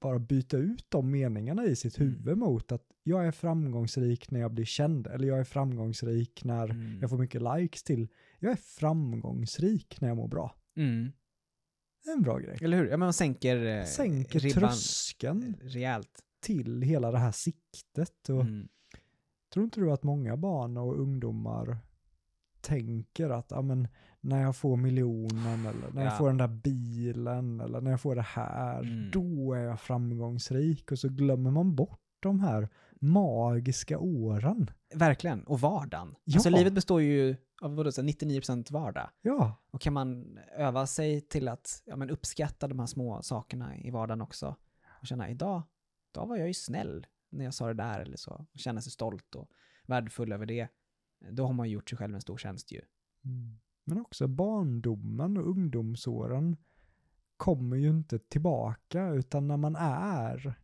bara 0.00 0.18
byta 0.18 0.56
ut 0.56 0.86
de 0.88 1.10
meningarna 1.10 1.64
i 1.64 1.76
sitt 1.76 1.98
Mm. 1.98 2.08
huvud 2.12 2.38
mot 2.38 2.72
att 2.72 2.84
jag 3.02 3.26
är 3.26 3.30
framgångsrik 3.32 4.30
när 4.30 4.40
jag 4.40 4.52
blir 4.52 4.64
känd 4.64 5.06
eller 5.06 5.28
jag 5.28 5.38
är 5.38 5.44
framgångsrik 5.44 6.44
när 6.44 6.64
Mm. 6.70 6.98
jag 7.00 7.10
får 7.10 7.18
mycket 7.18 7.42
likes 7.42 7.82
till. 7.82 8.08
Jag 8.38 8.52
är 8.52 8.56
framgångsrik 8.56 10.00
när 10.00 10.08
jag 10.08 10.16
mår 10.16 10.28
bra. 10.28 10.54
Mm. 10.76 11.12
Det 12.04 12.10
är 12.10 12.14
en 12.16 12.22
bra 12.22 12.38
grej. 12.38 12.58
Eller 12.62 12.76
hur? 12.76 12.84
Ja, 12.84 12.90
men 12.90 13.00
man 13.00 13.12
sänker, 13.12 13.64
eh, 13.78 13.84
Sänker 13.84 14.38
ribban 14.40 14.60
tröskeln 14.60 15.54
rejält. 15.62 16.24
Till 16.40 16.82
hela 16.82 17.10
det 17.10 17.18
här 17.18 17.32
siktet. 17.32 18.28
Och 18.28 18.40
Mm. 18.40 18.68
Tror 19.52 19.64
inte 19.64 19.80
du 19.80 19.92
att 19.92 20.02
många 20.02 20.36
barn 20.36 20.76
och 20.76 20.98
ungdomar 21.00 21.78
tänker 22.60 23.30
att 23.30 23.50
ja, 23.50 23.62
men, 23.62 23.88
när 24.20 24.42
jag 24.42 24.56
får 24.56 24.76
miljonen 24.76 25.66
eller 25.66 25.92
när 25.92 26.02
Ja. 26.02 26.08
jag 26.08 26.18
får 26.18 26.26
den 26.28 26.36
där 26.36 26.48
bilen 26.48 27.60
eller 27.60 27.80
när 27.80 27.90
jag 27.90 28.00
får 28.00 28.14
det 28.14 28.22
här, 28.22 28.80
Mm. 28.82 29.10
då 29.10 29.52
är 29.54 29.60
jag 29.60 29.80
framgångsrik. 29.80 30.92
Och 30.92 30.98
så 30.98 31.08
glömmer 31.08 31.50
man 31.50 31.74
bort 31.76 32.00
de 32.20 32.40
här 32.40 32.68
magiska 33.00 33.98
åren. 33.98 34.70
Verkligen. 34.94 35.44
Och 35.44 35.60
vardagen. 35.60 36.14
Ja. 36.24 36.36
Alltså 36.36 36.50
livet 36.50 36.72
består 36.72 37.02
ju 37.02 37.36
av 37.62 37.76
vadå, 37.76 37.92
så 37.92 38.00
här 38.02 38.08
99% 38.08 38.70
vardag. 38.70 39.10
Ja, 39.22 39.54
Och 39.70 39.80
kan 39.80 39.92
man 39.92 40.38
öva 40.56 40.86
sig 40.86 41.20
till 41.20 41.48
att 41.48 41.82
ja, 41.86 41.96
men 41.96 42.10
uppskatta 42.10 42.68
de 42.68 42.78
här 42.78 42.86
små 42.86 43.22
sakerna 43.22 43.76
i 43.76 43.90
vardagen 43.90 44.20
också. 44.22 44.56
Och 45.00 45.06
känna, 45.06 45.30
idag, 45.30 45.62
idag 46.12 46.26
var 46.26 46.36
jag 46.36 46.48
ju 46.48 46.54
snäll 46.54 47.06
när 47.30 47.44
jag 47.44 47.54
sa 47.54 47.66
det 47.66 47.74
där 47.74 48.00
eller 48.00 48.16
så. 48.16 48.46
Och 48.52 48.58
känna 48.58 48.80
sig 48.80 48.92
stolt 48.92 49.34
och 49.34 49.50
värdefull 49.86 50.32
över 50.32 50.46
det. 50.46 50.68
Då 51.30 51.46
har 51.46 51.52
man 51.52 51.70
gjort 51.70 51.90
sig 51.90 51.98
själv 51.98 52.14
en 52.14 52.20
stor 52.20 52.38
tjänst 52.38 52.72
ju. 52.72 52.80
Mm. 53.24 53.58
men 53.84 54.00
också 54.00 54.26
barndomen 54.26 55.36
och 55.36 55.48
ungdomsåren 55.48 56.56
kommer 57.36 57.76
ju 57.76 57.90
inte 57.90 58.18
tillbaka 58.18 59.08
utan 59.08 59.48
när 59.48 59.56
man 59.56 59.76
är 59.76 60.54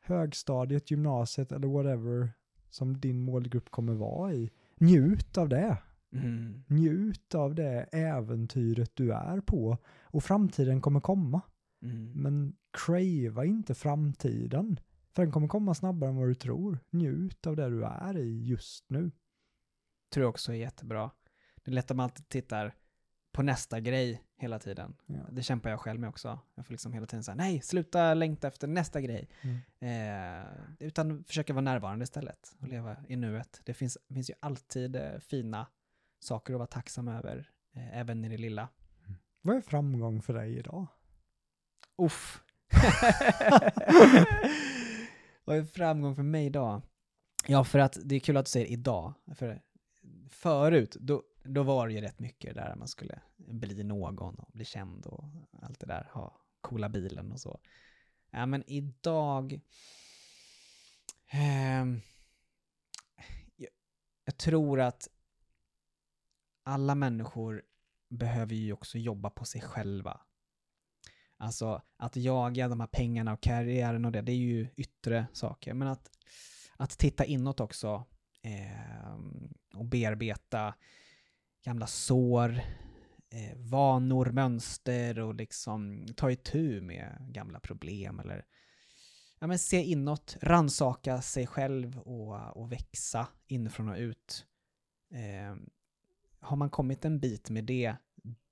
högstadiet, 0.00 0.90
gymnasiet 0.90 1.52
eller 1.52 1.68
whatever 1.68 2.32
som 2.70 3.00
din 3.00 3.20
målgrupp 3.20 3.70
kommer 3.70 3.94
vara 3.94 4.34
i. 4.34 4.50
Njut 4.76 5.38
av 5.38 5.48
det. 5.48 5.78
Mm. 6.12 6.64
Njut 6.66 7.34
av 7.34 7.54
det 7.54 7.88
äventyret 7.92 8.90
du 8.94 9.12
är 9.12 9.40
på. 9.40 9.78
Och 10.02 10.24
framtiden 10.24 10.80
kommer 10.80 11.00
komma. 11.00 11.40
Mm. 11.82 12.12
Men 12.14 12.56
crava 12.70 13.44
inte 13.44 13.74
framtiden. 13.74 14.80
För 15.14 15.22
den 15.22 15.32
kommer 15.32 15.48
komma 15.48 15.74
snabbare 15.74 16.10
än 16.10 16.16
vad 16.16 16.28
du 16.28 16.34
tror. 16.34 16.78
Njut 16.90 17.46
av 17.46 17.56
det 17.56 17.70
du 17.70 17.84
är 17.84 18.18
i 18.18 18.46
just 18.46 18.90
nu. 18.90 19.10
Tror 20.12 20.24
jag 20.24 20.30
också 20.30 20.52
är 20.52 20.56
jättebra. 20.56 21.10
Det 21.64 21.70
är 21.70 21.74
lätt 21.74 21.90
att 21.90 21.96
man 21.96 22.04
alltid 22.04 22.28
tittar 22.28 22.74
på 23.32 23.42
nästa 23.42 23.80
grej 23.80 24.22
hela 24.36 24.58
tiden. 24.58 24.96
Ja. 25.06 25.20
Det 25.30 25.42
kämpar 25.42 25.70
jag 25.70 25.80
själv 25.80 26.00
med 26.00 26.08
också. 26.08 26.38
Jag 26.54 26.66
får 26.66 26.72
liksom 26.72 26.92
hela 26.92 27.06
tiden 27.06 27.24
säga 27.24 27.34
nej, 27.34 27.60
sluta 27.60 28.14
längta 28.14 28.48
efter 28.48 28.68
nästa 28.68 29.00
grej. 29.00 29.28
Mm. 29.42 30.40
Eh, 30.40 30.46
utan 30.78 31.24
försöka 31.24 31.52
vara 31.52 31.60
närvarande 31.60 32.02
istället 32.02 32.56
och 32.60 32.68
leva 32.68 32.96
i 33.08 33.16
nuet. 33.16 33.60
Det 33.64 33.74
finns, 33.74 33.98
finns 34.08 34.30
ju 34.30 34.34
alltid 34.40 34.96
eh, 34.96 35.18
fina 35.18 35.66
saker 36.18 36.54
att 36.54 36.58
vara 36.58 36.66
tacksam 36.66 37.08
över, 37.08 37.50
eh, 37.72 37.98
även 37.98 38.24
i 38.24 38.28
det 38.28 38.38
lilla. 38.38 38.68
Vad 39.40 39.56
är 39.56 39.60
framgång 39.60 40.22
för 40.22 40.34
dig 40.34 40.58
idag? 40.58 40.86
Uff. 41.98 42.42
Vad 45.44 45.56
är 45.56 45.64
framgång 45.64 46.16
för 46.16 46.22
mig 46.22 46.46
idag? 46.46 46.82
Ja, 47.46 47.64
för 47.64 47.78
att 47.78 47.98
det 48.04 48.14
är 48.14 48.20
kul 48.20 48.36
att 48.36 48.46
du 48.46 48.50
säger 48.50 48.66
idag. 48.66 49.14
För 49.34 49.62
förut, 50.28 50.96
då, 51.00 51.22
då 51.44 51.62
var 51.62 51.88
det 51.88 51.94
ju 51.94 52.00
rätt 52.00 52.18
mycket 52.18 52.54
där 52.54 52.74
man 52.74 52.88
skulle 52.88 53.20
bli 53.36 53.84
någon 53.84 54.38
och 54.38 54.50
bli 54.52 54.64
känd 54.64 55.06
och 55.06 55.24
allt 55.62 55.80
det 55.80 55.86
där, 55.86 56.10
ha 56.12 56.40
coola 56.60 56.88
bilen 56.88 57.32
och 57.32 57.40
så. 57.40 57.60
Ja, 58.30 58.46
men 58.46 58.70
idag... 58.70 59.60
Eh, 61.32 61.84
jag, 63.56 63.70
jag 64.24 64.36
tror 64.36 64.80
att 64.80 65.08
alla 66.62 66.94
människor 66.94 67.62
behöver 68.08 68.54
ju 68.54 68.72
också 68.72 68.98
jobba 68.98 69.30
på 69.30 69.44
sig 69.44 69.60
själva. 69.60 70.20
Alltså 71.42 71.82
att 71.96 72.16
jaga 72.16 72.68
de 72.68 72.80
här 72.80 72.86
pengarna 72.86 73.32
och 73.32 73.40
karriären 73.40 74.04
och 74.04 74.12
det, 74.12 74.22
det 74.22 74.32
är 74.32 74.36
ju 74.36 74.68
yttre 74.76 75.26
saker. 75.32 75.74
Men 75.74 75.88
att, 75.88 76.10
att 76.76 76.90
titta 76.90 77.24
inåt 77.24 77.60
också 77.60 78.04
eh, 78.42 79.14
och 79.74 79.84
bearbeta 79.84 80.74
gamla 81.64 81.86
sår, 81.86 82.60
eh, 83.30 83.56
vanor, 83.56 84.26
mönster 84.26 85.18
och 85.18 85.34
liksom 85.34 86.06
ta 86.16 86.30
itu 86.30 86.80
med 86.80 87.16
gamla 87.28 87.60
problem 87.60 88.20
eller 88.20 88.44
ja, 89.38 89.46
men 89.46 89.58
se 89.58 89.82
inåt, 89.82 90.36
ransaka 90.40 91.22
sig 91.22 91.46
själv 91.46 91.98
och, 91.98 92.56
och 92.56 92.72
växa 92.72 93.28
inifrån 93.46 93.88
och 93.88 93.98
ut. 93.98 94.46
Eh, 95.14 95.56
har 96.40 96.56
man 96.56 96.70
kommit 96.70 97.04
en 97.04 97.20
bit 97.20 97.50
med 97.50 97.64
det, 97.64 97.96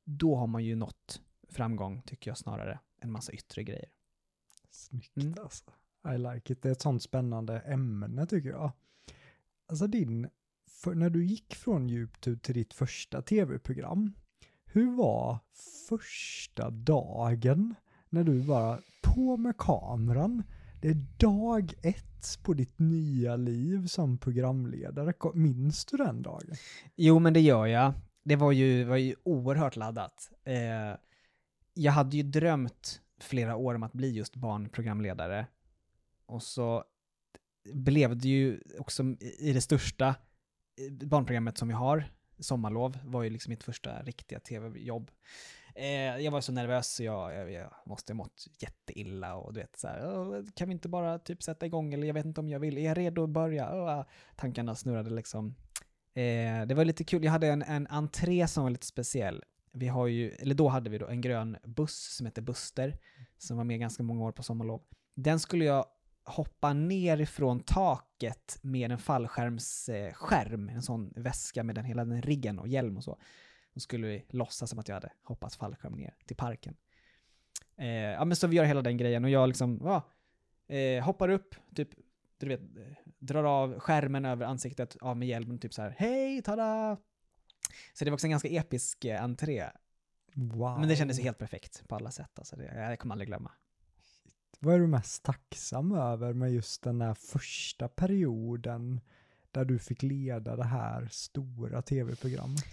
då 0.05 0.37
har 0.37 0.47
man 0.47 0.65
ju 0.65 0.77
nått 0.77 1.21
framgång, 1.51 2.03
tycker 2.07 2.31
jag 2.31 2.39
snarare, 2.39 2.79
än 3.01 3.13
massa 3.13 3.33
yttre 3.33 3.63
grejer. 3.63 3.89
Snyggt 4.71 5.17
mm. 5.17 5.35
alltså. 5.43 5.65
I 6.15 6.19
like 6.19 6.53
it. 6.53 6.63
Det 6.63 6.69
är 6.69 6.73
ett 6.73 6.81
sånt 6.81 7.03
spännande 7.03 7.59
ämne 7.61 8.27
tycker 8.27 8.49
jag. 8.49 8.73
Alltså 9.67 9.87
din, 9.87 10.29
när 10.87 11.11
du 11.11 11.25
gick 11.25 11.55
från 11.55 11.91
YouTube 11.91 12.41
till 12.41 12.55
ditt 12.55 12.75
första 12.75 13.23
tv-program, 13.23 14.15
hur 14.65 14.97
var 14.97 15.39
första 15.89 16.71
dagen 16.71 17.75
när 18.09 18.25
du 18.25 18.43
bara 18.43 18.79
på 19.03 19.37
med 19.37 19.57
kameran? 19.57 20.43
Det 20.83 20.89
är 20.89 21.07
dag 21.17 21.75
ett 21.83 22.39
på 22.43 22.55
ditt 22.55 22.79
nya 22.79 23.37
liv 23.37 23.87
som 23.87 24.19
programledare. 24.19 25.13
Minns 25.35 25.85
du 25.85 25.97
den 25.97 26.23
dagen? 26.23 26.51
Jo, 26.97 27.19
men 27.19 27.33
det 27.33 27.41
gör 27.41 27.67
jag. 27.67 27.93
Det 28.25 28.37
var 28.37 28.53
ju, 28.53 28.85
var 28.85 28.97
ju 28.97 29.15
oerhört 29.23 29.77
laddat. 29.77 30.31
Eh, 30.45 30.99
jag 31.75 31.93
hade 31.93 32.17
ju 32.17 32.23
drömt 32.23 33.01
flera 33.21 33.57
år 33.57 33.75
om 33.75 33.83
att 33.83 33.93
bli 33.93 34.11
just 34.11 34.37
barnprogramledare. 34.37 35.47
Och 36.27 36.43
så 36.43 36.85
blev 37.73 38.17
det 38.17 38.29
ju 38.29 38.61
också 38.79 39.03
i 39.39 39.53
det 39.53 39.61
största 39.61 40.09
eh, 40.09 41.07
barnprogrammet 41.07 41.59
som 41.59 41.69
vi 41.69 41.75
har, 41.75 42.05
Sommarlov, 42.39 42.99
var 43.05 43.23
ju 43.23 43.31
liksom 43.31 43.51
mitt 43.51 43.65
första 43.65 44.03
riktiga 44.03 44.41
tv-jobb. 44.41 45.11
Eh, 45.75 46.19
jag 46.19 46.31
var 46.31 46.41
så 46.41 46.53
nervös 46.53 46.95
så 46.95 47.03
jag, 47.03 47.35
jag, 47.35 47.53
jag 47.53 47.73
måste 47.87 48.13
ha 48.13 48.17
mått 48.17 48.47
jätteilla 48.59 49.35
och 49.35 49.53
du 49.53 49.61
vet 49.61 49.79
så 49.79 49.89
här, 49.89 50.57
kan 50.57 50.69
vi 50.69 50.73
inte 50.73 50.89
bara 50.89 51.19
typ 51.19 51.43
sätta 51.43 51.67
igång 51.67 51.95
eller 51.95 52.07
jag 52.07 52.15
vet 52.15 52.27
inte 52.27 52.41
om 52.41 52.49
jag 52.49 52.61
vill, 52.61 52.79
är 52.79 52.83
jag 52.83 52.99
redo 52.99 53.25
att 53.25 53.31
börja? 53.31 53.73
Oh, 53.73 54.05
tankarna 54.37 54.75
snurrade 54.75 55.11
liksom. 55.11 55.55
Eh, 56.15 56.67
det 56.67 56.75
var 56.75 56.85
lite 56.85 57.05
kul, 57.05 57.25
jag 57.25 57.33
hade 57.33 57.47
en, 57.47 57.63
en 57.63 57.87
entré 57.87 58.49
som 58.49 58.63
var 58.63 58.71
lite 58.71 58.87
speciell. 58.87 59.45
Vi 59.73 59.89
har 59.89 60.07
ju, 60.07 60.31
eller 60.31 60.55
då 60.55 60.69
hade 60.69 60.91
vi 60.91 60.99
då 60.99 61.07
en 61.07 61.21
grön 61.21 61.57
buss 61.65 62.17
som 62.17 62.27
hette 62.27 62.43
Buster, 62.43 62.99
som 63.39 63.57
var 63.57 63.65
med 63.65 63.81
ganska 63.81 64.03
många 64.03 64.25
år 64.25 64.33
på 64.33 64.43
sommarlov. 64.43 64.83
Den 65.15 65.41
skulle 65.41 65.65
jag 65.65 65.85
hoppa 66.25 66.73
ner 66.73 67.21
ifrån 67.21 67.61
taket 67.61 68.59
med 68.63 68.93
en 68.93 68.99
fallskärmsskärm, 68.99 70.69
en 70.69 70.83
sån 70.83 71.13
väska 71.17 71.63
med 71.63 71.75
den 71.75 71.85
hela 71.85 72.05
den 72.05 72.23
riggen 72.23 72.59
och 72.59 72.69
hjälm 72.69 72.97
och 72.97 73.05
så. 73.05 73.19
Då 73.75 73.81
skulle 73.81 74.07
vi 74.07 74.27
låtsas 74.29 74.71
som 74.71 74.79
att 74.79 74.89
jag 74.89 74.95
hade 74.95 75.13
hoppat 75.23 75.55
fallskärm 75.55 75.93
ner 75.93 76.15
till 76.27 76.37
parken. 76.37 76.77
Eh, 77.77 77.89
ja 77.89 78.25
men 78.25 78.37
så 78.37 78.47
vi 78.47 78.57
gör 78.57 78.65
hela 78.65 78.83
den 78.83 78.97
grejen 78.97 79.25
och 79.25 79.31
jag 79.31 79.49
liksom, 79.49 79.81
ja, 79.85 80.03
eh, 80.77 81.05
hoppar 81.05 81.29
upp, 81.29 81.55
typ, 81.75 81.89
du 82.39 82.49
vet, 82.49 82.61
eh, 82.61 82.97
drar 83.19 83.45
av 83.45 83.79
skärmen 83.79 84.25
över 84.25 84.47
ansiktet 84.47 84.97
av 85.01 85.17
med 85.17 85.29
hjälmen, 85.29 85.59
typ 85.59 85.75
så 85.75 85.83
här, 85.83 85.95
hej, 85.99 86.43
tada! 86.43 86.97
Så 87.93 88.05
det 88.05 88.11
var 88.11 88.15
också 88.15 88.27
en 88.27 88.31
ganska 88.31 88.49
episk 88.49 89.05
eh, 89.05 89.23
entré. 89.23 89.71
Wow. 90.35 90.81
Men 90.81 90.89
det 90.89 90.97
kändes 90.97 91.21
helt 91.21 91.39
perfekt 91.39 91.89
på 91.89 91.97
alla 91.97 92.11
sätt, 92.11 92.39
alltså 92.39 92.57
det, 92.57 92.65
jag 92.75 92.99
kommer 92.99 93.15
aldrig 93.15 93.29
glömma. 93.29 93.53
Vad 94.59 94.75
är 94.75 94.79
du 94.79 94.87
mest 94.87 95.23
tacksam 95.23 95.93
över 95.93 96.33
med 96.33 96.53
just 96.53 96.83
den 96.83 96.99
där 96.99 97.15
första 97.15 97.89
perioden 97.89 99.01
där 99.51 99.65
du 99.65 99.79
fick 99.79 100.03
leda 100.03 100.57
det 100.57 100.65
här 100.65 101.09
stora 101.11 101.83
tv-programmet? 101.83 102.65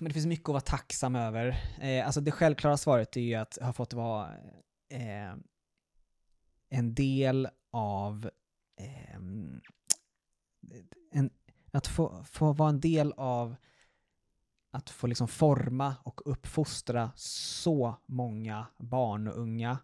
Men 0.00 0.08
det 0.08 0.14
finns 0.14 0.26
mycket 0.26 0.48
att 0.48 0.52
vara 0.52 0.60
tacksam 0.60 1.16
över. 1.16 1.48
Eh, 1.80 2.06
alltså 2.06 2.20
det 2.20 2.30
självklara 2.30 2.76
svaret 2.76 3.16
är 3.16 3.20
ju 3.20 3.34
att 3.34 3.58
ha 3.62 3.72
fått 3.72 3.92
vara 3.92 4.34
eh, 4.88 5.34
en 6.68 6.94
del 6.94 7.48
av 7.70 8.30
eh, 8.76 9.14
en, 11.12 11.30
att 11.78 11.86
få, 11.86 12.24
få 12.24 12.52
vara 12.52 12.68
en 12.68 12.80
del 12.80 13.12
av 13.16 13.56
att 14.70 14.90
få 14.90 15.06
liksom 15.06 15.28
forma 15.28 15.94
och 16.02 16.20
uppfostra 16.24 17.10
så 17.16 17.96
många 18.06 18.66
barn 18.78 19.28
och 19.28 19.38
unga 19.38 19.78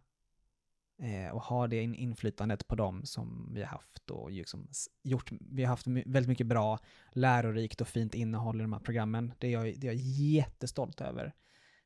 eh, 0.99 1.35
och 1.35 1.43
ha 1.43 1.67
det 1.67 1.83
inflytandet 1.83 2.69
på 2.69 2.75
dem 2.75 3.05
som 3.05 3.51
vi 3.55 3.61
har 3.63 3.69
haft 3.69 4.11
och 4.11 4.31
liksom 4.31 4.69
gjort. 5.03 5.31
Vi 5.41 5.65
har 5.65 5.69
haft 5.69 5.87
väldigt 5.87 6.29
mycket 6.29 6.47
bra, 6.47 6.79
lärorikt 7.13 7.81
och 7.81 7.89
fint 7.89 8.15
innehåll 8.15 8.61
i 8.61 8.63
de 8.63 8.73
här 8.73 8.81
programmen. 8.81 9.33
Det 9.39 9.47
är 9.47 9.53
jag, 9.53 9.65
det 9.65 9.87
är 9.87 9.93
jag 9.93 10.01
jättestolt 10.03 11.01
över. 11.01 11.35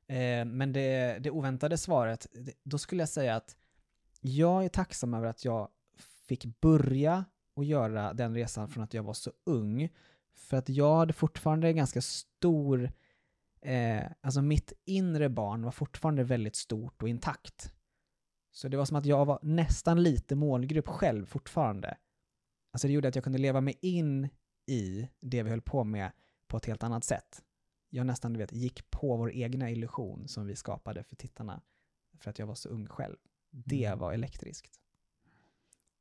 Eh, 0.06 0.44
men 0.44 0.72
det, 0.72 1.18
det 1.20 1.30
oväntade 1.30 1.78
svaret, 1.78 2.26
det, 2.32 2.52
då 2.62 2.78
skulle 2.78 3.02
jag 3.02 3.08
säga 3.08 3.36
att 3.36 3.56
jag 4.20 4.64
är 4.64 4.68
tacksam 4.68 5.14
över 5.14 5.26
att 5.26 5.44
jag 5.44 5.68
fick 6.28 6.60
börja 6.60 7.24
och 7.60 7.64
göra 7.64 8.12
den 8.12 8.34
resan 8.34 8.68
från 8.68 8.84
att 8.84 8.94
jag 8.94 9.02
var 9.02 9.12
så 9.12 9.32
ung. 9.44 9.88
För 10.34 10.56
att 10.56 10.68
jag 10.68 10.96
hade 10.96 11.12
fortfarande 11.12 11.72
ganska 11.72 12.02
stor, 12.02 12.92
eh, 13.60 14.02
alltså 14.20 14.42
mitt 14.42 14.72
inre 14.84 15.28
barn 15.28 15.62
var 15.62 15.70
fortfarande 15.70 16.24
väldigt 16.24 16.56
stort 16.56 17.02
och 17.02 17.08
intakt. 17.08 17.72
Så 18.52 18.68
det 18.68 18.76
var 18.76 18.84
som 18.84 18.96
att 18.96 19.06
jag 19.06 19.24
var 19.24 19.38
nästan 19.42 20.02
lite 20.02 20.34
målgrupp 20.34 20.88
själv 20.88 21.26
fortfarande. 21.26 21.96
Alltså 22.72 22.86
det 22.86 22.92
gjorde 22.92 23.08
att 23.08 23.14
jag 23.14 23.24
kunde 23.24 23.38
leva 23.38 23.60
mig 23.60 23.78
in 23.80 24.28
i 24.66 25.08
det 25.20 25.42
vi 25.42 25.50
höll 25.50 25.62
på 25.62 25.84
med 25.84 26.12
på 26.46 26.56
ett 26.56 26.66
helt 26.66 26.82
annat 26.82 27.04
sätt. 27.04 27.42
Jag 27.88 28.06
nästan, 28.06 28.32
du 28.32 28.38
vet, 28.38 28.52
gick 28.52 28.90
på 28.90 29.16
vår 29.16 29.32
egna 29.32 29.70
illusion 29.70 30.28
som 30.28 30.46
vi 30.46 30.56
skapade 30.56 31.02
för 31.02 31.16
tittarna 31.16 31.62
för 32.18 32.30
att 32.30 32.38
jag 32.38 32.46
var 32.46 32.54
så 32.54 32.68
ung 32.68 32.86
själv. 32.86 33.16
Det 33.50 33.84
mm. 33.84 33.98
var 33.98 34.12
elektriskt. 34.12 34.80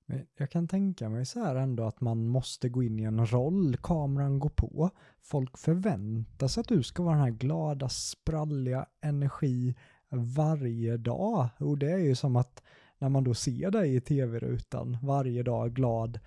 Men 0.10 0.26
jag 0.38 0.50
kan 0.50 0.68
tänka 0.68 1.10
mig 1.10 1.26
så 1.26 1.40
här 1.40 1.56
ändå 1.56 1.84
att 1.84 2.02
man 2.02 2.28
måste 2.28 2.70
gå 2.70 2.84
in 2.84 3.00
i 3.00 3.04
en 3.04 3.26
roll, 3.26 3.78
kameran 3.78 4.40
går 4.40 4.50
på, 4.50 4.90
folk 5.22 5.58
förväntar 5.58 6.48
sig 6.48 6.62
att 6.62 6.68
du 6.68 6.84
ska 6.84 7.04
vara 7.04 7.16
den 7.16 7.24
här 7.24 7.32
glada, 7.32 7.90
spralliga 7.90 8.86
energi 9.02 9.76
varje 10.10 10.98
dag. 10.98 11.50
Och 11.58 11.78
det 11.78 11.92
är 11.92 11.98
ju 11.98 12.16
som 12.16 12.36
att 12.36 12.64
när 12.98 13.10
man 13.10 13.24
då 13.24 13.34
ser 13.34 13.72
dig 13.72 13.96
i 13.96 14.02
tv-rutan 14.02 14.98
varje 15.04 15.44
dag 15.44 15.74
glad, 15.74 16.20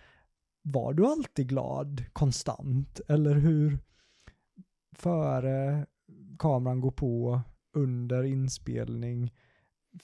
var 0.63 0.93
du 0.93 1.07
alltid 1.07 1.49
glad 1.49 2.05
konstant? 2.13 3.01
Eller 3.09 3.35
hur 3.35 3.79
före 4.97 5.87
kameran 6.39 6.81
går 6.81 6.91
på, 6.91 7.41
under 7.73 8.23
inspelning, 8.23 9.33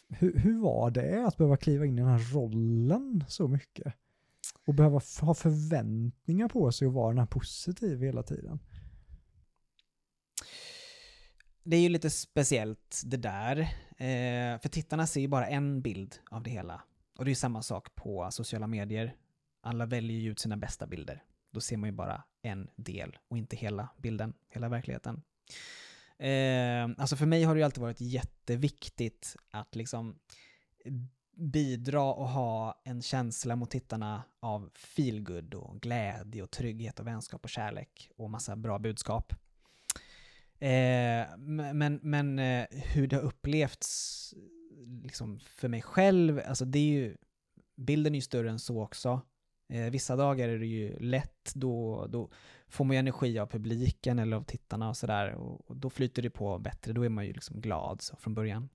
hur, 0.08 0.38
hur 0.38 0.58
var 0.58 0.90
det 0.90 1.26
att 1.26 1.36
behöva 1.36 1.56
kliva 1.56 1.86
in 1.86 1.98
i 1.98 2.00
den 2.00 2.10
här 2.10 2.34
rollen 2.34 3.24
så 3.28 3.48
mycket? 3.48 3.94
Och 4.66 4.74
behöva 4.74 5.00
ha 5.20 5.34
förväntningar 5.34 6.48
på 6.48 6.72
sig 6.72 6.88
och 6.88 6.94
vara 6.94 7.08
den 7.08 7.18
här 7.18 7.26
positiv 7.26 8.00
hela 8.00 8.22
tiden? 8.22 8.58
Det 11.62 11.76
är 11.76 11.80
ju 11.80 11.88
lite 11.88 12.10
speciellt 12.10 13.02
det 13.04 13.16
där. 13.16 13.58
Eh, 13.96 14.60
för 14.60 14.68
tittarna 14.68 15.06
ser 15.06 15.20
ju 15.20 15.28
bara 15.28 15.46
en 15.46 15.80
bild 15.80 16.18
av 16.30 16.42
det 16.42 16.50
hela. 16.50 16.82
Och 17.18 17.24
det 17.24 17.28
är 17.28 17.32
ju 17.32 17.34
samma 17.34 17.62
sak 17.62 17.94
på 17.94 18.28
sociala 18.30 18.66
medier. 18.66 19.16
Alla 19.60 19.86
väljer 19.86 20.18
ju 20.18 20.30
ut 20.30 20.38
sina 20.38 20.56
bästa 20.56 20.86
bilder. 20.86 21.22
Då 21.50 21.60
ser 21.60 21.76
man 21.76 21.88
ju 21.88 21.96
bara 21.96 22.22
en 22.42 22.68
del 22.76 23.18
och 23.28 23.38
inte 23.38 23.56
hela 23.56 23.88
bilden, 23.98 24.34
hela 24.48 24.68
verkligheten. 24.68 25.22
Eh, 26.18 26.90
alltså 26.98 27.16
för 27.16 27.26
mig 27.26 27.42
har 27.42 27.54
det 27.54 27.58
ju 27.58 27.64
alltid 27.64 27.82
varit 27.82 28.00
jätteviktigt 28.00 29.36
att 29.50 29.76
liksom 29.76 30.18
bidra 31.36 32.02
och 32.02 32.28
ha 32.28 32.80
en 32.84 33.02
känsla 33.02 33.56
mot 33.56 33.70
tittarna 33.70 34.22
av 34.40 34.70
feelgood 34.74 35.54
och 35.54 35.80
glädje 35.80 36.42
och 36.42 36.50
trygghet 36.50 37.00
och 37.00 37.06
vänskap 37.06 37.44
och 37.44 37.50
kärlek 37.50 38.10
och 38.16 38.30
massa 38.30 38.56
bra 38.56 38.78
budskap. 38.78 39.32
Eh, 40.58 41.36
men 41.72 42.00
men 42.02 42.38
eh, 42.38 42.66
hur 42.70 43.06
det 43.06 43.16
har 43.16 43.22
upplevts 43.22 44.34
liksom 45.02 45.40
för 45.40 45.68
mig 45.68 45.82
själv, 45.82 46.40
alltså 46.46 46.64
det 46.64 46.78
är 46.78 46.92
ju, 46.92 47.16
bilden 47.76 48.14
är 48.14 48.18
ju 48.18 48.22
större 48.22 48.50
än 48.50 48.58
så 48.58 48.82
också. 48.82 49.20
Eh, 49.68 49.90
vissa 49.90 50.16
dagar 50.16 50.48
är 50.48 50.58
det 50.58 50.66
ju 50.66 50.98
lätt, 50.98 51.52
då, 51.54 52.06
då 52.06 52.30
får 52.68 52.84
man 52.84 52.96
ju 52.96 52.98
energi 52.98 53.38
av 53.38 53.46
publiken 53.46 54.18
eller 54.18 54.36
av 54.36 54.42
tittarna 54.42 54.88
och 54.88 54.96
sådär. 54.96 55.34
Och, 55.34 55.70
och, 55.70 55.76
då 55.76 55.90
flyter 55.90 56.22
det 56.22 56.30
på 56.30 56.58
bättre, 56.58 56.92
då 56.92 57.04
är 57.04 57.08
man 57.08 57.26
ju 57.26 57.32
liksom 57.32 57.60
glad 57.60 58.02
så, 58.02 58.16
från 58.16 58.34
början. 58.34 58.68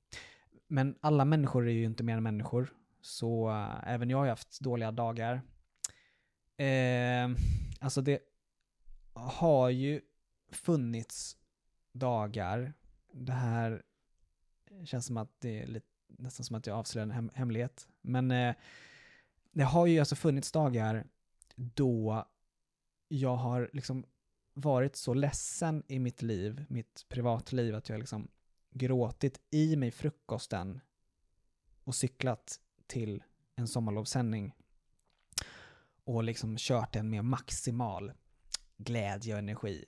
Men 0.67 0.95
alla 1.01 1.25
människor 1.25 1.67
är 1.67 1.73
ju 1.73 1.85
inte 1.85 2.03
mer 2.03 2.17
än 2.17 2.23
människor, 2.23 2.73
så 3.01 3.49
äh, 3.49 3.93
även 3.93 4.09
jag 4.09 4.17
har 4.17 4.25
ju 4.25 4.29
haft 4.29 4.59
dåliga 4.59 4.91
dagar. 4.91 5.41
Eh, 6.57 7.29
alltså 7.79 8.01
det 8.01 8.19
har 9.13 9.69
ju 9.69 10.01
funnits 10.51 11.37
dagar, 11.93 12.73
det 13.13 13.33
här 13.33 13.83
känns 14.85 15.05
som 15.05 15.17
att 15.17 15.41
det 15.41 15.61
är 15.61 15.67
lite, 15.67 15.87
nästan 16.07 16.43
som 16.43 16.55
att 16.55 16.67
jag 16.67 16.77
avslöjar 16.77 17.03
en 17.03 17.11
hem, 17.11 17.31
hemlighet. 17.33 17.87
Men 18.01 18.31
eh, 18.31 18.55
det 19.53 19.63
har 19.63 19.87
ju 19.87 19.99
alltså 19.99 20.15
funnits 20.15 20.51
dagar 20.51 21.07
då 21.55 22.27
jag 23.07 23.35
har 23.35 23.69
liksom 23.73 24.05
varit 24.53 24.95
så 24.95 25.13
ledsen 25.13 25.83
i 25.87 25.99
mitt 25.99 26.21
liv, 26.21 26.65
mitt 26.69 27.05
privatliv, 27.09 27.75
att 27.75 27.89
jag 27.89 27.99
liksom 27.99 28.27
gråtit 28.71 29.41
i 29.49 29.75
mig 29.75 29.91
frukosten 29.91 30.79
och 31.83 31.95
cyklat 31.95 32.59
till 32.87 33.23
en 33.55 33.67
sommarlovssändning 33.67 34.55
och 36.03 36.23
liksom 36.23 36.55
kört 36.57 36.93
den 36.93 37.09
med 37.09 37.25
maximal 37.25 38.11
glädje 38.77 39.33
och 39.33 39.39
energi. 39.39 39.85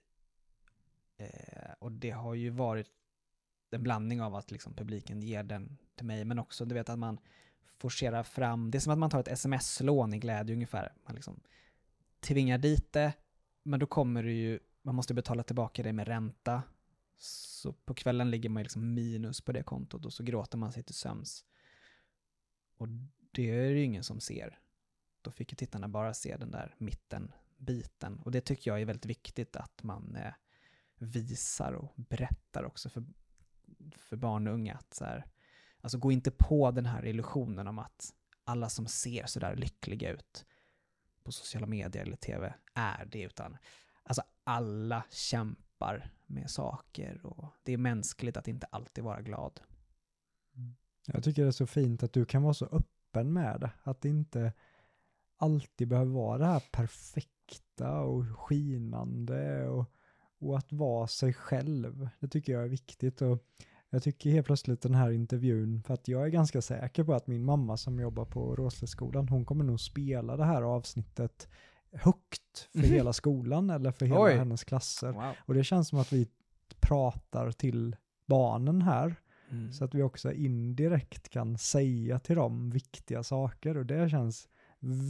Eh, 1.17 1.71
och 1.79 1.91
det 1.91 2.11
har 2.11 2.33
ju 2.33 2.49
varit 2.49 2.87
en 3.71 3.83
blandning 3.83 4.21
av 4.21 4.35
att 4.35 4.51
liksom 4.51 4.73
publiken 4.73 5.21
ger 5.21 5.43
den 5.43 5.77
till 5.95 6.05
mig, 6.05 6.25
men 6.25 6.39
också 6.39 6.65
du 6.65 6.75
vet 6.75 6.89
att 6.89 6.99
man 6.99 7.19
forcera 7.77 8.23
fram, 8.23 8.71
det 8.71 8.77
är 8.77 8.79
som 8.79 8.93
att 8.93 8.99
man 8.99 9.09
tar 9.09 9.19
ett 9.19 9.27
sms-lån 9.27 10.13
i 10.13 10.19
glädje 10.19 10.55
ungefär. 10.55 10.93
Man 11.05 11.15
liksom 11.15 11.39
tvingar 12.19 12.57
dit 12.57 12.93
det, 12.93 13.13
men 13.63 13.79
då 13.79 13.85
kommer 13.85 14.23
det 14.23 14.31
ju, 14.31 14.59
man 14.81 14.95
måste 14.95 15.13
betala 15.13 15.43
tillbaka 15.43 15.83
det 15.83 15.93
med 15.93 16.07
ränta. 16.07 16.63
Så 17.17 17.73
på 17.73 17.93
kvällen 17.93 18.31
ligger 18.31 18.49
man 18.49 18.63
liksom 18.63 18.93
minus 18.93 19.41
på 19.41 19.51
det 19.51 19.63
kontot 19.63 20.05
och 20.05 20.13
så 20.13 20.23
gråter 20.23 20.57
man 20.57 20.71
sig 20.71 20.83
till 20.83 20.95
sömns. 20.95 21.45
Och 22.77 22.87
det 23.31 23.49
är 23.49 23.73
det 23.73 23.79
ju 23.79 23.83
ingen 23.83 24.03
som 24.03 24.19
ser. 24.19 24.59
Då 25.21 25.31
fick 25.31 25.51
ju 25.51 25.55
tittarna 25.55 25.87
bara 25.87 26.13
se 26.13 26.37
den 26.37 26.51
där 26.51 26.75
mittenbiten. 26.77 28.19
Och 28.19 28.31
det 28.31 28.41
tycker 28.41 28.71
jag 28.71 28.81
är 28.81 28.85
väldigt 28.85 29.05
viktigt 29.05 29.55
att 29.55 29.83
man 29.83 30.15
eh, 30.15 30.33
visar 30.97 31.73
och 31.73 31.93
berättar 31.95 32.63
också 32.63 32.89
för, 32.89 33.03
för 33.97 34.17
barn 34.17 34.47
och 34.47 34.53
unga. 34.53 34.73
Att 34.73 34.93
så 34.93 35.05
här, 35.05 35.25
alltså 35.85 35.97
gå 35.97 36.11
inte 36.11 36.31
på 36.31 36.71
den 36.71 36.85
här 36.85 37.05
illusionen 37.05 37.67
om 37.67 37.79
att 37.79 38.13
alla 38.43 38.69
som 38.69 38.87
ser 38.87 39.25
sådär 39.25 39.55
lyckliga 39.55 40.11
ut 40.11 40.45
på 41.23 41.31
sociala 41.31 41.67
medier 41.67 42.03
eller 42.03 42.15
tv 42.15 42.53
är 42.73 43.05
det, 43.05 43.21
utan 43.21 43.57
alltså 44.03 44.23
alla 44.43 45.03
kämpar 45.09 46.11
med 46.25 46.49
saker 46.49 47.25
och 47.25 47.45
det 47.63 47.73
är 47.73 47.77
mänskligt 47.77 48.37
att 48.37 48.47
inte 48.47 48.67
alltid 48.67 49.03
vara 49.03 49.21
glad. 49.21 49.61
Mm. 50.55 50.75
Jag 51.07 51.23
tycker 51.23 51.41
det 51.41 51.47
är 51.47 51.51
så 51.51 51.67
fint 51.67 52.03
att 52.03 52.13
du 52.13 52.25
kan 52.25 52.43
vara 52.43 52.53
så 52.53 52.65
öppen 52.65 53.33
med 53.33 53.59
det, 53.59 53.71
att 53.83 54.01
det 54.01 54.09
inte 54.09 54.53
alltid 55.37 55.87
behöver 55.87 56.11
vara 56.11 56.37
det 56.37 56.45
här 56.45 56.63
perfekta 56.71 57.99
och 57.99 58.39
skinande 58.39 59.67
och, 59.67 59.85
och 60.39 60.57
att 60.57 60.71
vara 60.71 61.07
sig 61.07 61.33
själv. 61.33 62.09
Det 62.19 62.27
tycker 62.27 62.53
jag 62.53 62.63
är 62.63 62.69
viktigt 62.69 63.21
och 63.21 63.45
jag 63.95 64.03
tycker 64.03 64.29
helt 64.29 64.45
plötsligt 64.45 64.81
den 64.81 64.95
här 64.95 65.11
intervjun, 65.11 65.83
för 65.83 65.93
att 65.93 66.07
jag 66.07 66.23
är 66.25 66.27
ganska 66.27 66.61
säker 66.61 67.03
på 67.03 67.13
att 67.13 67.27
min 67.27 67.45
mamma 67.45 67.77
som 67.77 67.99
jobbar 67.99 68.25
på 68.25 68.55
Råsleskolan, 68.55 69.27
hon 69.27 69.45
kommer 69.45 69.63
nog 69.63 69.79
spela 69.79 70.37
det 70.37 70.45
här 70.45 70.61
avsnittet 70.61 71.47
högt 71.91 72.69
för 72.71 72.79
mm. 72.79 72.91
hela 72.91 73.13
skolan 73.13 73.69
eller 73.69 73.91
för 73.91 74.05
hela 74.05 74.21
Oj. 74.21 74.33
hennes 74.33 74.63
klasser. 74.63 75.11
Wow. 75.11 75.33
Och 75.37 75.53
det 75.53 75.63
känns 75.63 75.87
som 75.87 75.99
att 75.99 76.13
vi 76.13 76.27
pratar 76.79 77.51
till 77.51 77.95
barnen 78.25 78.81
här. 78.81 79.15
Mm. 79.51 79.73
Så 79.73 79.85
att 79.85 79.95
vi 79.95 80.03
också 80.03 80.31
indirekt 80.31 81.29
kan 81.29 81.57
säga 81.57 82.19
till 82.19 82.35
dem 82.35 82.69
viktiga 82.69 83.23
saker 83.23 83.77
och 83.77 83.85
det 83.85 84.09
känns 84.09 84.47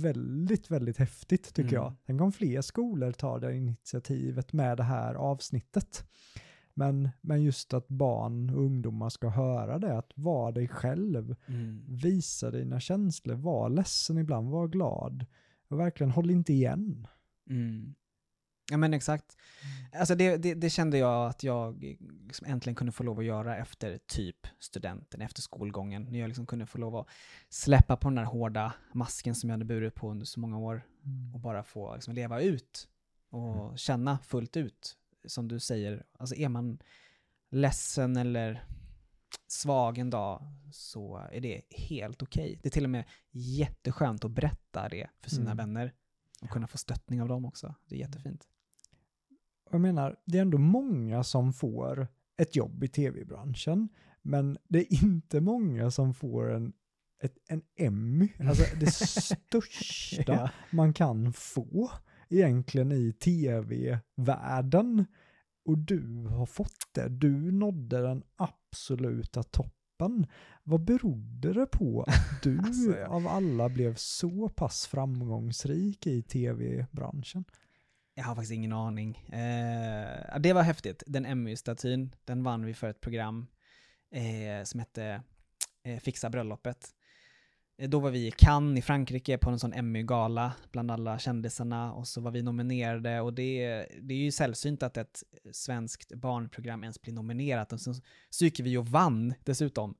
väldigt, 0.01 0.71
väldigt 0.71 0.97
häftigt 0.97 1.53
tycker 1.53 1.77
mm. 1.77 1.83
jag. 1.83 1.95
Tänk 2.05 2.21
om 2.21 2.31
fler 2.31 2.61
skolor 2.61 3.11
tar 3.11 3.39
det 3.39 3.55
initiativet 3.55 4.53
med 4.53 4.77
det 4.77 4.83
här 4.83 5.15
avsnittet. 5.15 6.05
Men, 6.77 7.09
men 7.21 7.43
just 7.43 7.73
att 7.73 7.87
barn 7.87 8.49
och 8.49 8.61
ungdomar 8.61 9.09
ska 9.09 9.29
höra 9.29 9.79
det, 9.79 9.97
att 9.97 10.11
vara 10.15 10.51
dig 10.51 10.67
själv, 10.67 11.35
mm. 11.47 11.85
visa 11.87 12.51
dina 12.51 12.79
känslor, 12.79 13.35
var 13.35 13.69
ledsen 13.69 14.17
ibland, 14.17 14.49
var 14.49 14.67
glad. 14.67 15.25
Och 15.67 15.79
verkligen 15.79 16.11
håll 16.11 16.31
inte 16.31 16.53
igen. 16.53 17.07
Mm. 17.49 17.95
Ja 18.71 18.77
men 18.77 18.93
exakt. 18.93 19.37
Alltså 19.93 20.15
det, 20.15 20.37
det, 20.37 20.53
det, 20.53 20.69
kände 20.69 20.97
jag 20.97 21.29
att 21.29 21.43
jag 21.43 21.97
liksom 22.27 22.47
äntligen 22.47 22.75
kunde 22.75 22.91
få 22.91 23.03
lov 23.03 23.19
att 23.19 23.25
göra 23.25 23.57
efter 23.57 23.99
typ 24.07 24.47
studenten, 24.59 25.21
efter 25.21 25.41
skolgången. 25.41 26.03
När 26.03 26.19
jag 26.19 26.27
liksom 26.27 26.45
kunde 26.45 26.65
få 26.65 26.77
lov 26.77 26.95
att 26.95 27.07
släppa 27.49 27.97
på 27.97 28.07
den 28.07 28.15
där 28.15 28.23
hårda 28.23 28.73
masken 28.93 29.35
som 29.35 29.49
jag 29.49 29.53
hade 29.53 29.65
burit 29.65 29.95
på 29.95 30.11
under 30.11 30.25
så 30.25 30.39
många 30.39 30.57
år. 30.57 30.81
Mm. 31.05 31.33
Och 31.33 31.39
bara 31.39 31.63
få 31.63 31.93
liksom 31.93 32.13
leva 32.13 32.41
ut 32.41 32.87
och 33.29 33.65
mm. 33.65 33.77
känna 33.77 34.19
fullt 34.19 34.57
ut. 34.57 34.97
Som 35.27 35.47
du 35.47 35.59
säger, 35.59 36.05
alltså 36.19 36.35
är 36.35 36.49
man 36.49 36.79
ledsen 37.51 38.17
eller 38.17 38.65
svag 39.47 39.97
en 39.97 40.09
dag 40.09 40.43
så 40.71 41.17
är 41.31 41.41
det 41.41 41.61
helt 41.69 42.21
okej. 42.21 42.43
Okay. 42.43 42.59
Det 42.61 42.69
är 42.69 42.71
till 42.71 42.83
och 42.83 42.89
med 42.89 43.03
jätteskönt 43.31 44.25
att 44.25 44.31
berätta 44.31 44.89
det 44.89 45.09
för 45.21 45.29
sina 45.29 45.51
mm. 45.51 45.57
vänner 45.57 45.93
och 46.41 46.49
kunna 46.49 46.67
få 46.67 46.77
stöttning 46.77 47.21
av 47.21 47.27
dem 47.27 47.45
också. 47.45 47.75
Det 47.85 47.95
är 47.95 47.99
jättefint 47.99 48.47
jag 49.71 49.81
menar, 49.81 50.15
det 50.25 50.37
är 50.37 50.41
ändå 50.41 50.57
många 50.57 51.23
som 51.23 51.53
får 51.53 52.07
ett 52.37 52.55
jobb 52.55 52.83
i 52.83 52.87
tv-branschen, 52.87 53.89
men 54.21 54.57
det 54.67 54.79
är 54.79 55.03
inte 55.03 55.41
många 55.41 55.91
som 55.91 56.13
får 56.13 56.53
en, 56.53 56.73
ett, 57.23 57.37
en 57.47 57.61
Emmy, 57.75 58.29
alltså 58.39 58.75
det 58.79 58.91
största 58.93 60.33
ja. 60.33 60.49
man 60.71 60.93
kan 60.93 61.33
få 61.33 61.91
egentligen 62.29 62.91
i 62.91 63.13
tv-världen. 63.13 65.05
Och 65.65 65.77
du 65.77 66.27
har 66.27 66.45
fått 66.45 66.93
det, 66.93 67.09
du 67.09 67.51
nådde 67.51 68.01
den 68.01 68.23
absoluta 68.35 69.43
toppen. 69.43 70.27
Vad 70.63 70.83
berodde 70.85 71.53
det 71.53 71.65
på 71.65 72.03
att 72.07 72.43
du 72.43 72.59
alltså, 72.65 72.97
ja. 72.97 73.07
av 73.07 73.27
alla 73.27 73.69
blev 73.69 73.95
så 73.95 74.49
pass 74.49 74.87
framgångsrik 74.87 76.07
i 76.07 76.21
tv-branschen? 76.21 77.45
Jag 78.17 78.23
har 78.23 78.35
faktiskt 78.35 78.53
ingen 78.53 78.73
aning. 78.73 79.17
Eh, 79.17 80.39
det 80.39 80.53
var 80.53 80.61
häftigt. 80.61 81.03
Den 81.07 81.25
Emmy-statyn, 81.25 82.15
den 82.25 82.43
vann 82.43 82.65
vi 82.65 82.73
för 82.73 82.89
ett 82.89 83.01
program 83.01 83.47
eh, 84.11 84.63
som 84.63 84.79
hette 84.79 85.23
eh, 85.83 85.99
Fixa 85.99 86.29
bröllopet. 86.29 86.95
Eh, 87.77 87.89
då 87.89 87.99
var 87.99 88.11
vi 88.11 88.27
i 88.27 88.31
Cannes 88.31 88.79
i 88.79 88.81
Frankrike 88.81 89.37
på 89.37 89.49
en 89.49 89.59
sån 89.59 89.73
Emmy-gala 89.73 90.53
bland 90.71 90.91
alla 90.91 91.19
kändisarna 91.19 91.93
och 91.93 92.07
så 92.07 92.21
var 92.21 92.31
vi 92.31 92.41
nominerade 92.41 93.21
och 93.21 93.33
det, 93.33 93.67
det 94.01 94.13
är 94.13 94.17
ju 94.17 94.31
sällsynt 94.31 94.83
att 94.83 94.97
ett 94.97 95.23
svenskt 95.51 96.13
barnprogram 96.13 96.83
ens 96.83 97.01
blir 97.01 97.13
nominerat 97.13 97.73
och 97.73 97.81
så, 97.81 97.93
så 98.29 98.45
gick 98.45 98.59
vi 98.59 98.77
och 98.77 98.87
vann 98.87 99.33
dessutom. 99.43 99.95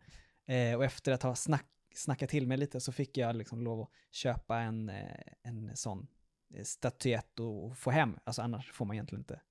Eh, 0.48 0.76
och 0.76 0.86
efter 0.86 1.12
att 1.12 1.24
ha 1.24 1.36
snack, 1.36 1.66
snackat 1.96 2.30
till 2.30 2.48
mig 2.48 2.58
lite 2.58 2.80
så 2.80 2.92
fick 2.92 3.18
jag 3.18 3.36
liksom 3.36 3.62
lov 3.62 3.82
att 3.82 3.90
köpa 4.12 4.60
en, 4.60 4.90
eh, 4.90 5.20
en 5.44 5.72
sån 5.76 6.08
eh, 6.54 6.64
statyett 6.64 7.40
och 7.40 7.78
få 7.78 7.92
hem. 7.92 8.18
Alltså 8.24 8.42
annars 8.42 8.72
får 8.72 8.86
man 8.86 8.96
egentligen 8.96 9.22
inte 9.22 9.42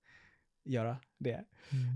göra 0.64 0.96
det. 1.18 1.30
Mm. 1.32 1.44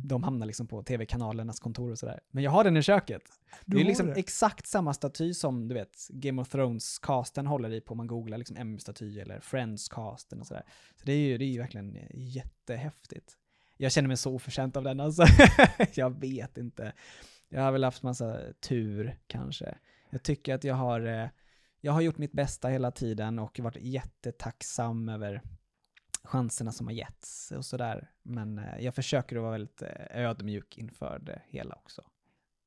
De 0.04 0.22
hamnar 0.22 0.46
liksom 0.46 0.66
på 0.66 0.82
tv-kanalernas 0.82 1.60
kontor 1.60 1.90
och 1.90 1.98
sådär. 1.98 2.20
Men 2.30 2.44
jag 2.44 2.50
har 2.50 2.64
den 2.64 2.76
i 2.76 2.82
köket. 2.82 3.22
Du 3.64 3.76
det 3.76 3.82
är 3.82 3.86
liksom 3.86 4.06
det. 4.06 4.12
exakt 4.12 4.66
samma 4.66 4.94
staty 4.94 5.34
som 5.34 5.68
du 5.68 5.74
vet 5.74 6.08
Game 6.08 6.42
of 6.42 6.54
Thrones-casten 6.54 7.46
håller 7.46 7.72
i 7.72 7.80
på 7.80 7.94
man 7.94 8.06
googlar 8.06 8.38
liksom 8.38 8.56
M-staty 8.56 9.20
eller 9.20 9.40
Friends-casten 9.40 10.40
och 10.40 10.46
sådär. 10.46 10.62
Så 10.96 11.04
det 11.04 11.12
är 11.12 11.16
ju, 11.16 11.38
det 11.38 11.44
är 11.44 11.48
ju 11.48 11.58
verkligen 11.58 11.98
jättehäftigt. 12.14 13.36
Jag 13.76 13.92
känner 13.92 14.08
mig 14.08 14.16
så 14.16 14.34
oförtjänt 14.34 14.76
av 14.76 14.84
den 14.84 15.00
alltså. 15.00 15.24
jag 15.94 16.20
vet 16.20 16.58
inte. 16.58 16.92
Jag 17.48 17.62
har 17.62 17.72
väl 17.72 17.84
haft 17.84 18.02
massa 18.02 18.40
tur 18.60 19.18
kanske. 19.26 19.78
Jag 20.10 20.22
tycker 20.22 20.54
att 20.54 20.64
jag 20.64 20.74
har 20.74 21.06
eh, 21.06 21.28
jag 21.80 21.92
har 21.92 22.00
gjort 22.00 22.18
mitt 22.18 22.32
bästa 22.32 22.68
hela 22.68 22.90
tiden 22.90 23.38
och 23.38 23.60
varit 23.60 23.82
jättetacksam 23.82 25.08
över 25.08 25.42
chanserna 26.28 26.72
som 26.72 26.86
har 26.86 26.94
getts 26.94 27.52
och 27.52 27.64
sådär. 27.64 28.10
Men 28.22 28.58
eh, 28.58 28.80
jag 28.80 28.94
försöker 28.94 29.36
att 29.36 29.42
vara 29.42 29.52
väldigt 29.52 29.82
eh, 29.82 29.88
ödmjuk 30.10 30.78
inför 30.78 31.18
det 31.18 31.42
hela 31.48 31.74
också. 31.74 32.02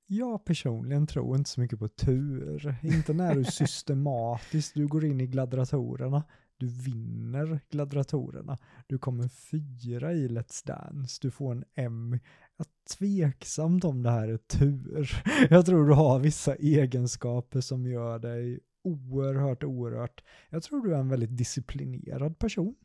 Jag 0.08 0.46
personligen 0.46 1.08
tror 1.08 1.36
inte 1.36 1.50
så 1.50 1.62
mycket 1.62 1.80
på 1.80 1.88
tur. 1.88 2.76
Inte 2.84 3.14
när 3.14 3.36
du 3.36 3.44
systematiskt, 3.52 4.74
du 4.74 4.88
går 4.88 5.06
in 5.06 5.22
i 5.22 5.28
gladratorerna, 5.28 6.24
du 6.58 6.68
vinner 6.68 7.60
gladratorerna, 7.70 8.58
du 8.88 8.98
kommer 8.98 9.28
fyra 9.28 10.14
i 10.14 10.28
Let's 10.28 10.68
Dance, 10.68 11.20
du 11.22 11.32
får 11.32 11.52
en 11.52 11.64
M. 11.76 12.20
Jag 12.58 12.68
är 12.68 12.96
tveksamt 12.98 13.84
om 13.84 14.04
det 14.04 14.12
här 14.12 14.28
är 14.28 14.38
tur. 14.38 15.24
Jag 15.50 15.66
tror 15.66 15.88
du 15.88 15.94
har 15.94 16.20
vissa 16.20 16.56
egenskaper 16.56 17.62
som 17.62 17.86
gör 17.86 18.20
dig 18.20 18.60
oerhört, 18.84 19.64
oerhört, 19.64 20.24
jag 20.50 20.64
tror 20.64 20.86
du 20.86 20.94
är 20.96 21.00
en 21.00 21.10
väldigt 21.10 21.38
disciplinerad 21.38 22.40
person 22.40 22.76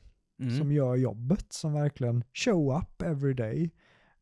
mm. 0.41 0.59
som 0.59 0.73
gör 0.73 0.97
jobbet, 0.97 1.53
som 1.53 1.73
verkligen 1.73 2.25
show 2.35 2.79
up 2.79 3.03
every 3.03 3.35
day. 3.35 3.71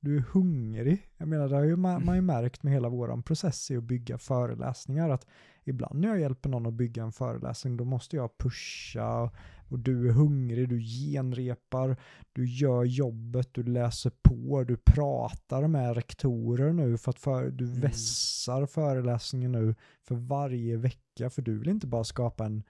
Du 0.00 0.16
är 0.16 0.20
hungrig. 0.20 1.10
Jag 1.16 1.28
menar, 1.28 1.48
det 1.48 1.56
har 1.56 1.64
ju 1.64 1.76
man, 1.76 2.04
man 2.04 2.14
ju 2.16 2.22
märkt 2.22 2.62
med 2.62 2.72
hela 2.72 2.88
våran 2.88 3.22
process 3.22 3.70
i 3.70 3.76
att 3.76 3.84
bygga 3.84 4.18
föreläsningar, 4.18 5.10
att 5.10 5.26
ibland 5.64 6.00
när 6.00 6.08
jag 6.08 6.20
hjälper 6.20 6.48
någon 6.48 6.66
att 6.66 6.74
bygga 6.74 7.02
en 7.02 7.12
föreläsning, 7.12 7.76
då 7.76 7.84
måste 7.84 8.16
jag 8.16 8.38
pusha 8.38 9.22
och 9.22 9.34
och 9.68 9.78
du 9.78 10.08
är 10.08 10.12
hungrig, 10.12 10.68
du 10.68 10.80
genrepar, 10.80 11.96
du 12.32 12.46
gör 12.46 12.84
jobbet, 12.84 13.48
du 13.52 13.62
läser 13.62 14.12
på, 14.22 14.64
du 14.64 14.76
pratar 14.76 15.66
med 15.66 15.94
rektorer 15.94 16.72
nu 16.72 16.98
för 16.98 17.10
att 17.10 17.18
för, 17.18 17.50
du 17.50 17.64
Mm. 17.64 17.80
vässar 17.80 18.66
föreläsningen 18.66 19.52
nu 19.52 19.74
för 20.02 20.14
varje 20.14 20.76
vecka, 20.76 21.30
för 21.30 21.42
du 21.42 21.58
vill 21.58 21.68
inte 21.68 21.86
bara 21.86 22.04
skapa 22.04 22.46
en 22.46 22.62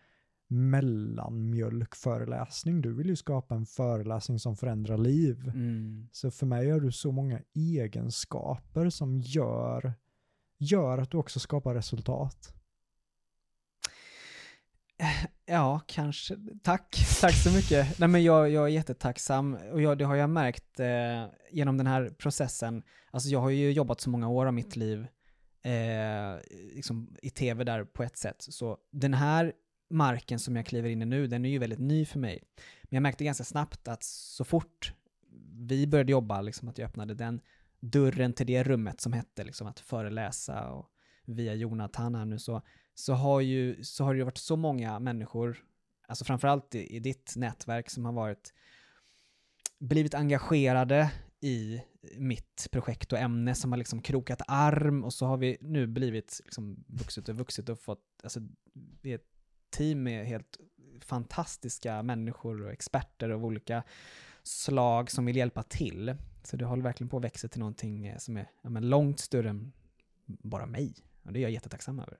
mellanmjölkföreläsning, 0.55 2.81
du 2.81 2.95
vill 2.95 3.09
ju 3.09 3.17
skapa 3.17 3.55
en 3.55 3.67
föreläsning 3.67 4.39
som 4.39 4.57
förändrar 4.57 4.99
liv. 4.99 5.49
Mm. 5.49 6.09
Så 6.13 6.31
för 6.31 6.47
mig 6.47 6.71
har 6.71 6.81
du 6.81 6.93
så 6.93 7.13
många 7.13 7.41
egenskaper 7.55 8.91
som 8.91 9.21
gör, 9.21 9.95
gör 10.59 10.99
att 10.99 11.11
du 11.11 11.17
också 11.17 11.41
skapar 11.41 11.75
resultat. 11.75 12.55
Ja, 15.47 15.81
kanske. 15.87 16.37
Tack. 16.63 16.97
Tack 17.21 17.35
så 17.35 17.51
mycket. 17.51 17.99
Nej, 17.99 18.09
men 18.09 18.25
jag, 18.25 18.51
jag 18.51 18.65
är 18.65 18.69
jättetacksam 18.69 19.59
och 19.73 19.83
jag, 19.83 19.99
det 19.99 20.05
har 20.05 20.15
jag 20.15 20.31
märkt 20.31 20.81
eh, 20.81 21.25
genom 21.51 21.77
den 21.77 21.87
här 21.87 22.11
processen. 22.19 22.83
Alltså 23.11 23.29
jag 23.29 23.41
har 23.41 23.51
ju 23.51 23.73
jobbat 23.73 24.01
så 24.01 24.11
många 24.11 24.29
år 24.29 24.47
av 24.47 24.55
mitt 24.55 24.77
liv 24.77 25.07
eh, 25.65 26.41
liksom 26.75 27.17
i 27.23 27.31
tv 27.31 27.65
där 27.65 27.85
på 27.85 28.03
ett 28.03 28.17
sätt. 28.17 28.37
Så 28.39 28.79
den 28.93 29.15
här 29.15 29.53
marken 29.91 30.39
som 30.39 30.57
jag 30.57 30.67
kliver 30.67 30.89
in 30.89 31.03
i 31.03 31.07
nu, 31.07 31.27
den 31.27 31.45
är 31.45 31.49
ju 31.49 31.59
väldigt 31.59 31.79
ny 31.79 32.05
för 32.05 32.19
mig. 32.19 32.43
Men 32.83 32.97
jag 32.97 33.03
märkte 33.03 33.25
ganska 33.25 33.45
snabbt 33.45 33.89
att 33.89 34.03
så 34.03 34.45
fort 34.45 34.93
vi 35.69 35.87
började 35.87 36.13
jobba, 36.13 36.41
liksom 36.41 36.69
att 36.69 36.79
jag 36.79 36.87
öppnade 36.87 37.15
den 37.15 37.41
dörren 37.81 38.33
till 38.33 38.47
det 38.47 38.63
rummet 38.63 39.01
som 39.01 39.13
hette 39.13 39.45
liksom 39.45 39.67
att 39.67 39.81
föreläsa 39.81 40.71
och 40.71 40.91
via 41.25 41.55
Jonathan 41.55 42.15
här 42.15 42.25
nu 42.25 42.39
så 42.39 42.63
så 42.95 43.13
har, 43.13 43.41
ju, 43.41 43.85
så 43.85 44.05
har 44.05 44.15
det 44.15 44.19
ju 44.19 44.25
varit 44.25 44.39
så 44.39 44.57
många 44.57 44.99
människor, 44.99 45.65
alltså 46.09 46.25
framförallt 46.25 46.75
i, 46.75 46.97
i 46.97 47.01
ditt 47.01 47.33
nätverk 47.37 47.91
som 47.91 48.05
har 48.05 48.13
varit, 48.13 48.55
blivit 49.79 50.15
engagerade 50.15 51.13
i 51.41 51.83
mitt 52.19 52.69
projekt 52.71 53.13
och 53.13 53.19
ämne 53.19 53.55
som 53.55 53.73
har 53.73 53.77
liksom 53.77 54.03
krokat 54.03 54.43
arm 54.49 55.05
och 55.05 55.15
så 55.15 55.27
har 55.27 55.37
vi 55.37 55.57
nu 55.61 55.87
blivit 55.87 56.41
liksom 56.45 56.85
vuxit 56.89 57.29
och 57.29 57.37
vuxit 57.37 57.69
och 57.69 57.81
fått, 57.81 58.05
alltså 58.23 58.41
vi 59.03 59.11
är 59.11 59.15
ett 59.15 59.34
team 59.75 60.03
med 60.03 60.27
helt 60.27 60.59
fantastiska 61.01 62.03
människor 62.03 62.63
och 62.63 62.73
experter 62.73 63.31
av 63.31 63.45
olika 63.45 63.83
slag 64.43 65.11
som 65.11 65.27
vill 65.27 65.37
hjälpa 65.37 65.63
till. 65.63 66.17
Så 66.43 66.57
det 66.57 66.65
håller 66.65 66.83
verkligen 66.83 67.09
på 67.09 67.17
att 67.17 67.25
växa 67.25 67.49
till 67.49 67.61
någonting 67.61 68.07
eh, 68.07 68.19
som 68.19 68.37
är 68.37 68.51
ja, 68.63 68.71
långt 68.71 69.21
större 69.21 69.49
än 69.49 69.73
bara 70.27 70.67
mig. 70.67 70.95
Och 71.23 71.33
det 71.33 71.39
är 71.39 71.43
jag 71.43 71.51
jättetacksam 71.51 71.99
över. 71.99 72.19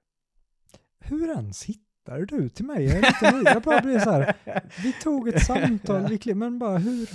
Hur 0.99 1.31
ens 1.31 1.65
hittar 1.65 2.21
du 2.21 2.49
till 2.49 2.65
mig? 2.65 2.85
Jag, 2.85 2.97
är 2.97 3.03
lite, 3.03 3.37
ny. 3.37 3.43
jag 3.45 3.63
bara 3.63 3.81
blir 3.81 3.99
så 3.99 4.11
här, 4.11 4.37
vi 4.83 4.93
tog 4.93 5.29
ett 5.29 5.47
samtal, 5.47 6.19
men 6.35 6.59
bara 6.59 6.79
hur, 6.79 7.11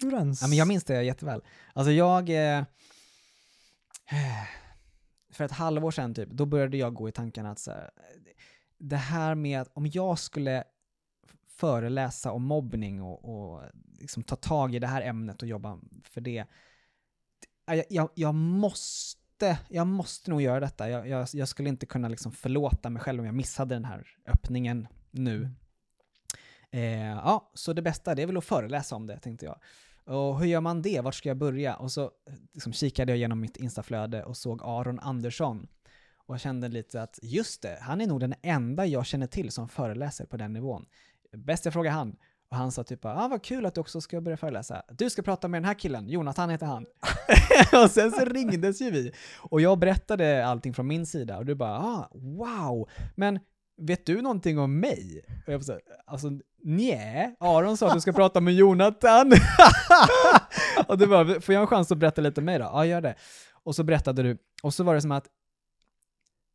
hur 0.00 0.14
ens? 0.14 0.42
Ja, 0.42 0.48
men 0.48 0.58
jag 0.58 0.68
minns 0.68 0.84
det 0.84 1.02
jätteväl. 1.02 1.42
Alltså 1.72 1.92
jag... 1.92 2.30
Eh, 2.30 2.64
för 5.32 5.44
ett 5.44 5.52
halvår 5.52 5.90
sedan 5.90 6.14
typ, 6.14 6.28
då 6.28 6.46
började 6.46 6.76
jag 6.76 6.94
gå 6.94 7.08
i 7.08 7.12
tankarna 7.12 7.50
att 7.50 7.58
så 7.58 7.70
här, 7.70 7.90
det 8.78 8.96
här 8.96 9.34
med 9.34 9.60
att 9.60 9.70
om 9.74 9.86
jag 9.86 10.18
skulle 10.18 10.64
föreläsa 11.46 12.32
om 12.32 12.44
mobbning 12.44 13.02
och, 13.02 13.24
och 13.24 13.62
liksom 14.00 14.22
ta 14.22 14.36
tag 14.36 14.74
i 14.74 14.78
det 14.78 14.86
här 14.86 15.02
ämnet 15.02 15.42
och 15.42 15.48
jobba 15.48 15.78
för 16.04 16.20
det. 16.20 16.44
Jag, 17.66 17.84
jag, 17.88 18.10
jag 18.14 18.34
måste, 18.34 19.58
jag 19.68 19.86
måste 19.86 20.30
nog 20.30 20.42
göra 20.42 20.60
detta. 20.60 20.90
Jag, 20.90 21.28
jag, 21.32 21.48
skulle 21.48 21.68
inte 21.68 21.86
kunna 21.86 22.08
liksom 22.08 22.32
förlåta 22.32 22.90
mig 22.90 23.02
själv 23.02 23.20
om 23.20 23.26
jag 23.26 23.34
missade 23.34 23.74
den 23.74 23.84
här 23.84 24.06
öppningen 24.26 24.88
nu. 25.10 25.50
Eh, 26.70 27.06
ja, 27.06 27.50
så 27.54 27.72
det 27.72 27.82
bästa 27.82 28.14
det 28.14 28.22
är 28.22 28.26
väl 28.26 28.36
att 28.36 28.44
föreläsa 28.44 28.96
om 28.96 29.06
det, 29.06 29.18
tänkte 29.18 29.46
jag. 29.46 29.58
Och 30.16 30.38
hur 30.38 30.46
gör 30.46 30.60
man 30.60 30.82
det? 30.82 31.00
Vart 31.00 31.14
ska 31.14 31.28
jag 31.28 31.36
börja? 31.36 31.76
Och 31.76 31.92
så 31.92 32.10
liksom, 32.52 32.72
kikade 32.72 33.12
jag 33.12 33.16
igenom 33.16 33.40
mitt 33.40 33.56
instaflöde 33.56 34.24
och 34.24 34.36
såg 34.36 34.60
Aron 34.62 35.00
Andersson. 35.00 35.68
Och 36.26 36.40
kände 36.40 36.68
lite 36.68 37.02
att 37.02 37.18
just 37.22 37.62
det, 37.62 37.78
han 37.80 38.00
är 38.00 38.06
nog 38.06 38.20
den 38.20 38.34
enda 38.42 38.86
jag 38.86 39.06
känner 39.06 39.26
till 39.26 39.50
som 39.50 39.68
föreläser 39.68 40.26
på 40.26 40.36
den 40.36 40.52
nivån. 40.52 40.86
Bäst 41.36 41.64
jag 41.64 41.74
frågar 41.74 41.90
han. 41.90 42.16
Och 42.50 42.56
han 42.56 42.72
sa 42.72 42.84
typ 42.84 43.04
ah, 43.04 43.28
vad 43.28 43.42
kul 43.42 43.66
att 43.66 43.74
du 43.74 43.80
också 43.80 44.00
ska 44.00 44.20
börja 44.20 44.36
föreläsa. 44.36 44.82
Du 44.88 45.10
ska 45.10 45.22
prata 45.22 45.48
med 45.48 45.62
den 45.62 45.66
här 45.66 45.74
killen, 45.74 46.08
Jonathan 46.08 46.50
heter 46.50 46.66
han. 46.66 46.86
och 47.84 47.90
sen 47.90 48.10
så 48.10 48.24
ringdes 48.24 48.80
ju 48.80 48.90
vi. 48.90 49.12
Och 49.38 49.60
jag 49.60 49.78
berättade 49.78 50.46
allting 50.46 50.74
från 50.74 50.86
min 50.86 51.06
sida 51.06 51.38
och 51.38 51.46
du 51.46 51.54
bara 51.54 51.78
ah, 51.78 52.08
wow, 52.12 52.88
men 53.14 53.40
vet 53.76 54.06
du 54.06 54.22
någonting 54.22 54.58
om 54.58 54.80
mig? 54.80 55.24
Och 55.46 55.52
jag 55.52 55.60
bara 55.60 55.78
alltså 56.06 56.28
nej, 56.62 57.36
Aron 57.40 57.76
sa 57.76 57.86
att 57.86 57.94
du 57.94 58.00
ska 58.00 58.12
prata 58.12 58.40
med 58.40 58.54
Jonathan. 58.54 59.32
och 60.86 60.98
du 60.98 61.06
bara, 61.06 61.40
får 61.40 61.54
jag 61.54 61.60
en 61.60 61.66
chans 61.66 61.92
att 61.92 61.98
berätta 61.98 62.20
lite 62.20 62.40
om 62.40 62.44
mig 62.44 62.58
då? 62.58 62.64
Ja, 62.64 62.86
gör 62.86 63.00
det. 63.00 63.14
Och 63.64 63.74
så 63.74 63.82
berättade 63.84 64.22
du, 64.22 64.38
och 64.62 64.74
så 64.74 64.84
var 64.84 64.94
det 64.94 65.00
som 65.00 65.12
att 65.12 65.26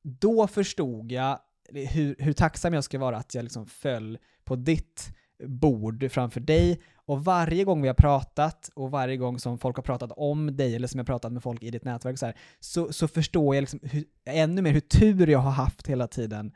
då 0.02 0.48
förstod 0.48 1.12
jag 1.12 1.40
hur, 1.74 2.16
hur 2.20 2.34
tacksam 2.34 2.74
jag 2.74 2.84
ska 2.84 3.00
vara 3.00 3.18
att 3.18 3.36
jag 3.36 3.44
liksom 3.44 3.66
föll 3.66 4.18
på 4.44 4.56
ditt 4.56 5.12
bord 5.46 6.12
framför 6.12 6.40
dig. 6.40 6.82
Och 6.96 7.26
varje 7.26 7.64
gång 7.64 7.82
vi 7.82 7.88
har 7.88 7.96
pratat 7.96 8.70
och 8.74 8.92
varje 8.92 9.18
gång 9.18 9.40
som 9.40 9.60
folk 9.60 9.76
har 9.76 9.84
pratat 9.84 10.12
om 10.12 10.58
dig 10.58 10.76
eller 10.76 10.88
som 10.88 10.98
jag 10.98 11.04
har 11.04 11.14
pratat 11.14 11.32
med 11.32 11.44
folk 11.44 11.64
i 11.64 11.72
ditt 11.72 11.84
nätverk 11.84 12.20
så, 12.20 12.26
här, 12.26 12.36
så, 12.60 12.94
så 12.94 13.08
förstår 13.08 13.56
jag 13.56 13.62
liksom 13.62 13.80
hur, 13.84 14.04
ännu 14.26 14.62
mer 14.62 14.72
hur 14.72 14.80
tur 14.80 15.28
jag 15.28 15.40
har 15.40 15.52
haft 15.52 15.88
hela 15.88 16.08
tiden. 16.08 16.52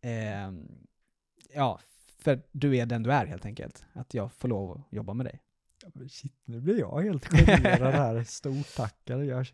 Eh, 0.00 0.52
ja, 1.54 1.80
för 2.18 2.42
du 2.52 2.76
är 2.76 2.86
den 2.86 3.02
du 3.02 3.12
är 3.12 3.26
helt 3.26 3.46
enkelt. 3.46 3.84
Att 3.92 4.14
jag 4.14 4.32
får 4.32 4.48
lov 4.48 4.70
att 4.70 4.92
jobba 4.92 5.14
med 5.14 5.26
dig. 5.26 5.40
Ja, 5.84 6.08
Shit, 6.08 6.34
nu 6.44 6.60
blir 6.60 6.78
jag 6.78 7.02
helt 7.02 7.24
generad 7.24 7.94
här. 7.94 8.24
Stort 8.24 8.76
tack. 8.76 9.10
Eller 9.10 9.24
Jag 9.24 9.46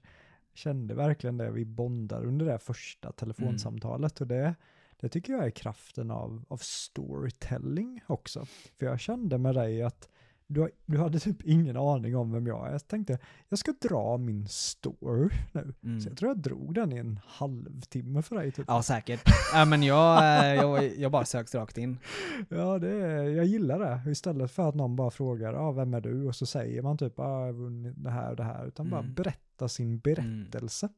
kände 0.54 0.94
verkligen 0.94 1.36
det 1.36 1.50
vi 1.50 1.64
bondade 1.64 2.26
under 2.26 2.46
det 2.46 2.58
första 2.58 3.12
telefonsamtalet. 3.12 4.20
Och 4.20 4.26
det, 4.26 4.54
det 5.00 5.08
tycker 5.08 5.32
jag 5.32 5.46
är 5.46 5.50
kraften 5.50 6.10
av, 6.10 6.44
av 6.48 6.56
storytelling 6.56 8.00
också. 8.06 8.46
För 8.78 8.86
jag 8.86 9.00
kände 9.00 9.38
med 9.38 9.54
dig 9.54 9.82
att 9.82 10.08
du, 10.46 10.70
du 10.86 10.98
hade 10.98 11.18
typ 11.18 11.42
ingen 11.42 11.76
aning 11.76 12.16
om 12.16 12.32
vem 12.32 12.46
jag 12.46 12.66
är. 12.68 12.72
Jag 12.72 12.88
tänkte, 12.88 13.18
jag 13.48 13.58
ska 13.58 13.72
dra 13.80 14.16
min 14.16 14.48
story 14.48 15.28
nu. 15.52 15.74
Mm. 15.84 16.00
Så 16.00 16.08
jag 16.08 16.18
tror 16.18 16.30
jag 16.30 16.38
drog 16.38 16.74
den 16.74 16.92
i 16.92 16.96
en 16.96 17.20
halvtimme 17.26 18.22
för 18.22 18.36
dig. 18.36 18.52
Typ. 18.52 18.64
Ja, 18.68 18.82
säkert. 18.82 19.22
ja, 19.54 19.64
men 19.64 19.82
jag, 19.82 20.18
eh, 20.18 20.54
jag, 20.54 20.98
jag 20.98 21.12
bara 21.12 21.24
söks 21.24 21.54
rakt 21.54 21.78
in. 21.78 21.98
Ja, 22.48 22.78
det 22.78 22.96
jag 23.30 23.44
gillar 23.44 23.78
det. 23.78 24.10
Istället 24.10 24.50
för 24.50 24.68
att 24.68 24.74
någon 24.74 24.96
bara 24.96 25.10
frågar, 25.10 25.54
ah, 25.54 25.72
vem 25.72 25.94
är 25.94 26.00
du? 26.00 26.26
Och 26.26 26.36
så 26.36 26.46
säger 26.46 26.82
man 26.82 26.98
typ, 26.98 27.18
ah, 27.18 27.40
jag 27.40 27.46
har 27.46 27.52
vunnit 27.52 27.94
det 27.96 28.10
här 28.10 28.30
och 28.30 28.36
det 28.36 28.44
här. 28.44 28.66
Utan 28.66 28.90
bara 28.90 29.00
Mm. 29.00 29.14
Berätta 29.62 29.68
sin 29.68 29.98
berättelse. 29.98 30.88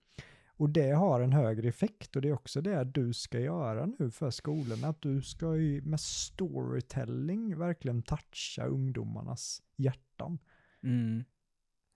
Och 0.56 0.70
det 0.70 0.90
har 0.90 1.20
en 1.20 1.32
högre 1.32 1.68
effekt 1.68 2.16
och 2.16 2.22
det 2.22 2.28
är 2.28 2.32
också 2.32 2.60
det 2.60 2.84
du 2.84 3.12
ska 3.12 3.40
göra 3.40 3.86
nu 3.86 4.10
för 4.10 4.30
skolorna. 4.30 4.88
Att 4.88 5.02
du 5.02 5.22
ska 5.22 5.56
ju 5.56 5.82
med 5.82 6.00
storytelling 6.00 7.58
verkligen 7.58 8.02
toucha 8.02 8.66
ungdomarnas 8.66 9.62
hjärtan. 9.76 10.38
Mm. 10.82 11.24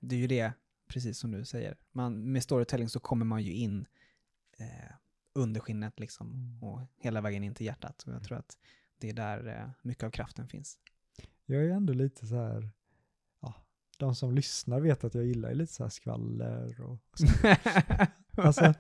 Det 0.01 0.15
är 0.15 0.21
ju 0.21 0.27
det, 0.27 0.53
precis 0.89 1.19
som 1.19 1.31
du 1.31 1.45
säger. 1.45 1.77
Man, 1.93 2.33
med 2.33 2.43
storytelling 2.43 2.89
så 2.89 3.01
kommer 3.01 3.25
man 3.25 3.43
ju 3.43 3.53
in 3.53 3.87
eh, 4.59 4.95
under 5.35 5.61
skinnet 5.61 6.01
liksom 6.01 6.59
och 6.63 6.81
hela 6.97 7.21
vägen 7.21 7.45
in 7.45 7.55
till 7.55 7.67
hjärtat. 7.67 8.05
Och 8.07 8.13
jag 8.13 8.23
tror 8.23 8.39
att 8.39 8.59
det 9.01 9.09
är 9.09 9.15
där 9.15 9.47
eh, 9.47 9.71
mycket 9.83 10.05
av 10.05 10.11
kraften 10.11 10.49
finns. 10.49 10.79
Jag 11.47 11.65
är 11.65 11.71
ändå 11.71 11.93
lite 11.93 12.27
så 12.27 12.37
här, 12.37 12.71
de 13.99 14.15
som 14.15 14.35
lyssnar 14.35 14.81
vet 14.81 15.05
att 15.05 15.15
jag 15.15 15.25
gillar 15.25 15.55
lite 15.55 15.73
så 15.73 15.83
här 15.83 15.91
skvaller 15.91 16.81
och 16.81 16.99
Alltså, 18.45 18.75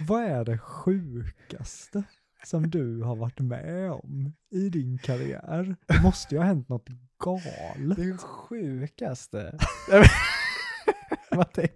vad 0.00 0.22
är 0.22 0.44
det 0.44 0.58
sjukaste 0.58 2.02
som 2.44 2.70
du 2.70 3.02
har 3.02 3.16
varit 3.16 3.40
med 3.40 3.90
om 3.90 4.32
i 4.50 4.68
din 4.68 4.98
karriär? 4.98 5.76
Det 5.86 6.02
måste 6.02 6.34
ju 6.34 6.38
ha 6.38 6.46
hänt 6.46 6.68
något 6.68 6.88
galet. 7.18 7.96
det 7.96 8.18
sjukaste. 8.18 9.58
Vad 11.30 11.52
tänk, 11.52 11.72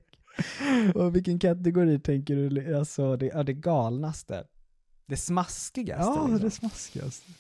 och 0.95 1.17
vilken 1.17 1.39
kategori 1.39 2.01
tänker 2.01 2.37
du? 2.37 2.77
Alltså 2.77 3.17
det, 3.17 3.27
ja, 3.27 3.43
det 3.43 3.53
galnaste. 3.53 4.45
Det 5.07 5.17
smaskigaste? 5.17 6.03
Ja, 6.03 6.27
liksom. 6.27 6.45
det 6.45 6.51
smaskigaste. 6.51 7.33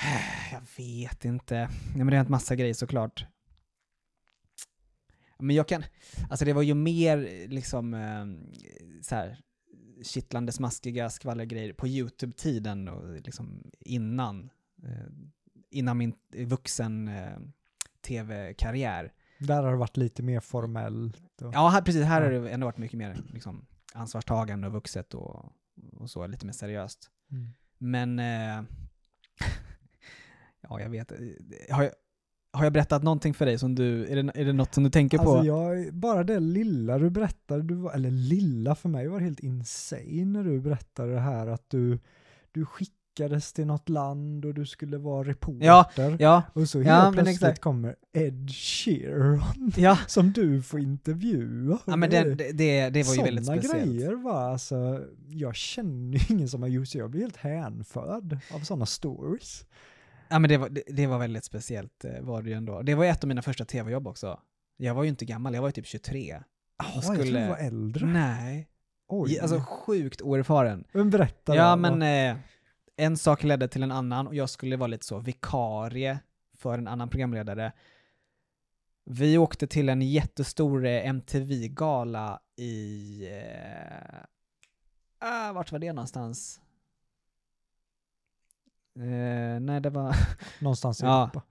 Jag 0.52 0.62
vet 0.76 1.24
inte. 1.24 1.54
Nej, 1.54 1.68
men 1.96 2.06
det 2.06 2.12
har 2.12 2.16
hänt 2.16 2.28
massa 2.28 2.56
grejer 2.56 2.74
såklart. 2.74 3.26
Men 5.40 5.56
jag 5.56 5.68
kan, 5.68 5.84
alltså 6.30 6.44
det 6.44 6.52
var 6.52 6.62
ju 6.62 6.74
mer 6.74 7.48
liksom 7.48 7.94
eh, 7.94 8.26
så 9.02 9.14
här 9.14 9.38
kittlande 10.02 10.52
smaskiga 10.52 11.10
skvallergrejer 11.10 11.72
på 11.72 11.88
YouTube-tiden 11.88 12.88
och 12.88 13.20
liksom 13.20 13.70
innan, 13.80 14.50
eh, 14.82 15.06
innan 15.70 15.98
min 15.98 16.14
vuxen 16.46 17.08
eh, 17.08 17.38
tv-karriär. 18.06 19.12
Där 19.38 19.62
har 19.62 19.70
det 19.70 19.76
varit 19.76 19.96
lite 19.96 20.22
mer 20.22 20.40
formellt. 20.40 21.42
Och, 21.42 21.54
Ja, 21.54 21.68
här, 21.68 21.82
precis. 21.82 22.04
Här 22.04 22.22
har 22.22 22.30
det 22.30 22.50
ändå 22.50 22.66
varit 22.66 22.78
mycket 22.78 22.98
mer 22.98 23.22
liksom, 23.32 23.66
ansvarstagande 23.94 24.66
och 24.66 24.72
vuxet 24.72 25.14
och, 25.14 25.52
och 25.92 26.10
så, 26.10 26.26
lite 26.26 26.46
mer 26.46 26.52
seriöst. 26.52 27.10
Mm. 27.30 27.48
Men 27.78 28.18
eh, 28.18 28.62
Ja, 30.60 30.80
jag 30.80 30.90
vet. 30.90 31.12
Har 31.70 31.82
jag, 31.82 31.92
har 32.52 32.64
jag 32.64 32.72
berättat 32.72 33.02
någonting 33.02 33.34
för 33.34 33.46
dig 33.46 33.58
som 33.58 33.74
du, 33.74 34.06
är 34.06 34.22
det, 34.22 34.32
är 34.34 34.44
det 34.44 34.52
något 34.52 34.74
som 34.74 34.84
du 34.84 34.90
tänker 34.90 35.18
Alltså 35.18 35.38
på? 35.40 35.46
jag, 35.46 35.94
bara 35.94 36.24
det 36.24 36.40
lilla 36.40 36.98
du 36.98 37.10
berättade, 37.10 37.62
du 37.62 37.74
var, 37.74 37.92
eller 37.92 38.10
lilla 38.10 38.74
för 38.74 38.88
mig 38.88 39.08
var 39.08 39.20
helt 39.20 39.40
insane 39.40 40.24
när 40.24 40.44
du 40.44 40.60
berättade 40.60 41.12
det 41.12 41.20
här 41.20 41.46
att 41.46 41.70
du, 41.70 41.98
du 42.52 42.64
skickades 42.66 43.52
till 43.52 43.66
något 43.66 43.88
land 43.88 44.44
och 44.44 44.54
du 44.54 44.66
skulle 44.66 44.98
vara 44.98 45.28
reporter. 45.28 45.66
Ja, 45.66 45.90
Ja, 46.18 46.42
och 46.52 46.68
så 46.68 46.78
helt 46.78 46.88
ja, 46.88 47.22
plötsligt 47.22 47.60
kommer 47.60 47.96
Ed 48.12 48.50
Sheeran 48.50 49.72
ja. 49.76 49.98
som 50.06 50.32
du 50.32 50.62
får 50.62 50.80
intervjua. 50.80 51.78
ja 51.84 51.96
men 51.96 52.10
det, 52.10 52.34
det, 52.34 52.52
det, 52.52 52.90
det 52.90 53.06
var 53.06 53.14
ju 53.14 53.22
väldigt 53.22 53.46
Sådana 53.46 53.62
speciellt. 53.62 53.90
grejer 53.90 54.12
va, 54.14 54.32
alltså, 54.52 55.00
jag 55.28 55.54
känner 55.56 56.18
ju 56.18 56.34
ingen 56.34 56.48
som 56.48 56.62
har 56.62 56.68
gjort 56.68 56.88
så 56.88 56.98
jag 56.98 57.10
blir 57.10 57.20
helt 57.20 57.36
hänförd 57.36 58.38
av 58.54 58.58
sådana 58.60 58.86
stories. 58.86 59.64
Ja 60.30 60.38
men 60.38 60.48
det 60.48 60.56
var, 60.56 60.68
det, 60.68 60.82
det 60.88 61.06
var 61.06 61.18
väldigt 61.18 61.44
speciellt 61.44 62.04
eh, 62.04 62.20
var 62.20 62.42
det 62.42 62.48
ju 62.50 62.54
ändå. 62.56 62.82
Det 62.82 62.94
var 62.94 63.04
ett 63.04 63.24
av 63.24 63.28
mina 63.28 63.42
första 63.42 63.64
tv-jobb 63.64 64.06
också. 64.06 64.40
Jag 64.76 64.94
var 64.94 65.02
ju 65.02 65.08
inte 65.08 65.24
gammal, 65.24 65.54
jag 65.54 65.60
var 65.62 65.68
ju 65.68 65.72
typ 65.72 65.86
23. 65.86 66.42
Ja, 66.78 66.84
Och 66.88 66.90
jag 66.94 67.04
skulle- 67.04 67.40
du 67.42 67.48
var 67.48 67.56
äldre. 67.56 68.06
Nej. 68.06 68.68
Oj. 69.08 69.38
Alltså 69.40 69.60
sjukt 69.60 70.22
oerfaren. 70.22 70.84
men 70.92 71.10
berätta 71.10 71.56
Ja 71.56 71.70
då, 71.70 71.76
men 71.76 72.02
eh, 72.02 72.36
en 72.96 73.16
sak 73.16 73.42
ledde 73.42 73.68
till 73.68 73.82
en 73.82 73.92
annan 73.92 74.26
och 74.26 74.34
jag 74.34 74.50
skulle 74.50 74.76
vara 74.76 74.86
lite 74.86 75.06
så 75.06 75.18
vikarie 75.18 76.18
för 76.56 76.78
en 76.78 76.88
annan 76.88 77.08
programledare. 77.08 77.72
Vi 79.04 79.38
åkte 79.38 79.66
till 79.66 79.88
en 79.88 80.02
jättestor 80.02 80.86
eh, 80.86 81.06
MTV-gala 81.08 82.40
i... 82.56 83.28
Eh, 83.30 84.20
ah, 85.18 85.52
vart 85.52 85.72
var 85.72 85.78
det 85.78 85.92
någonstans? 85.92 86.60
Eh, 89.00 89.60
nej, 89.60 89.80
det 89.80 89.90
var... 89.90 90.16
någonstans 90.60 91.02
i 91.02 91.04
Ja. 91.04 91.22
Europa. 91.22 91.42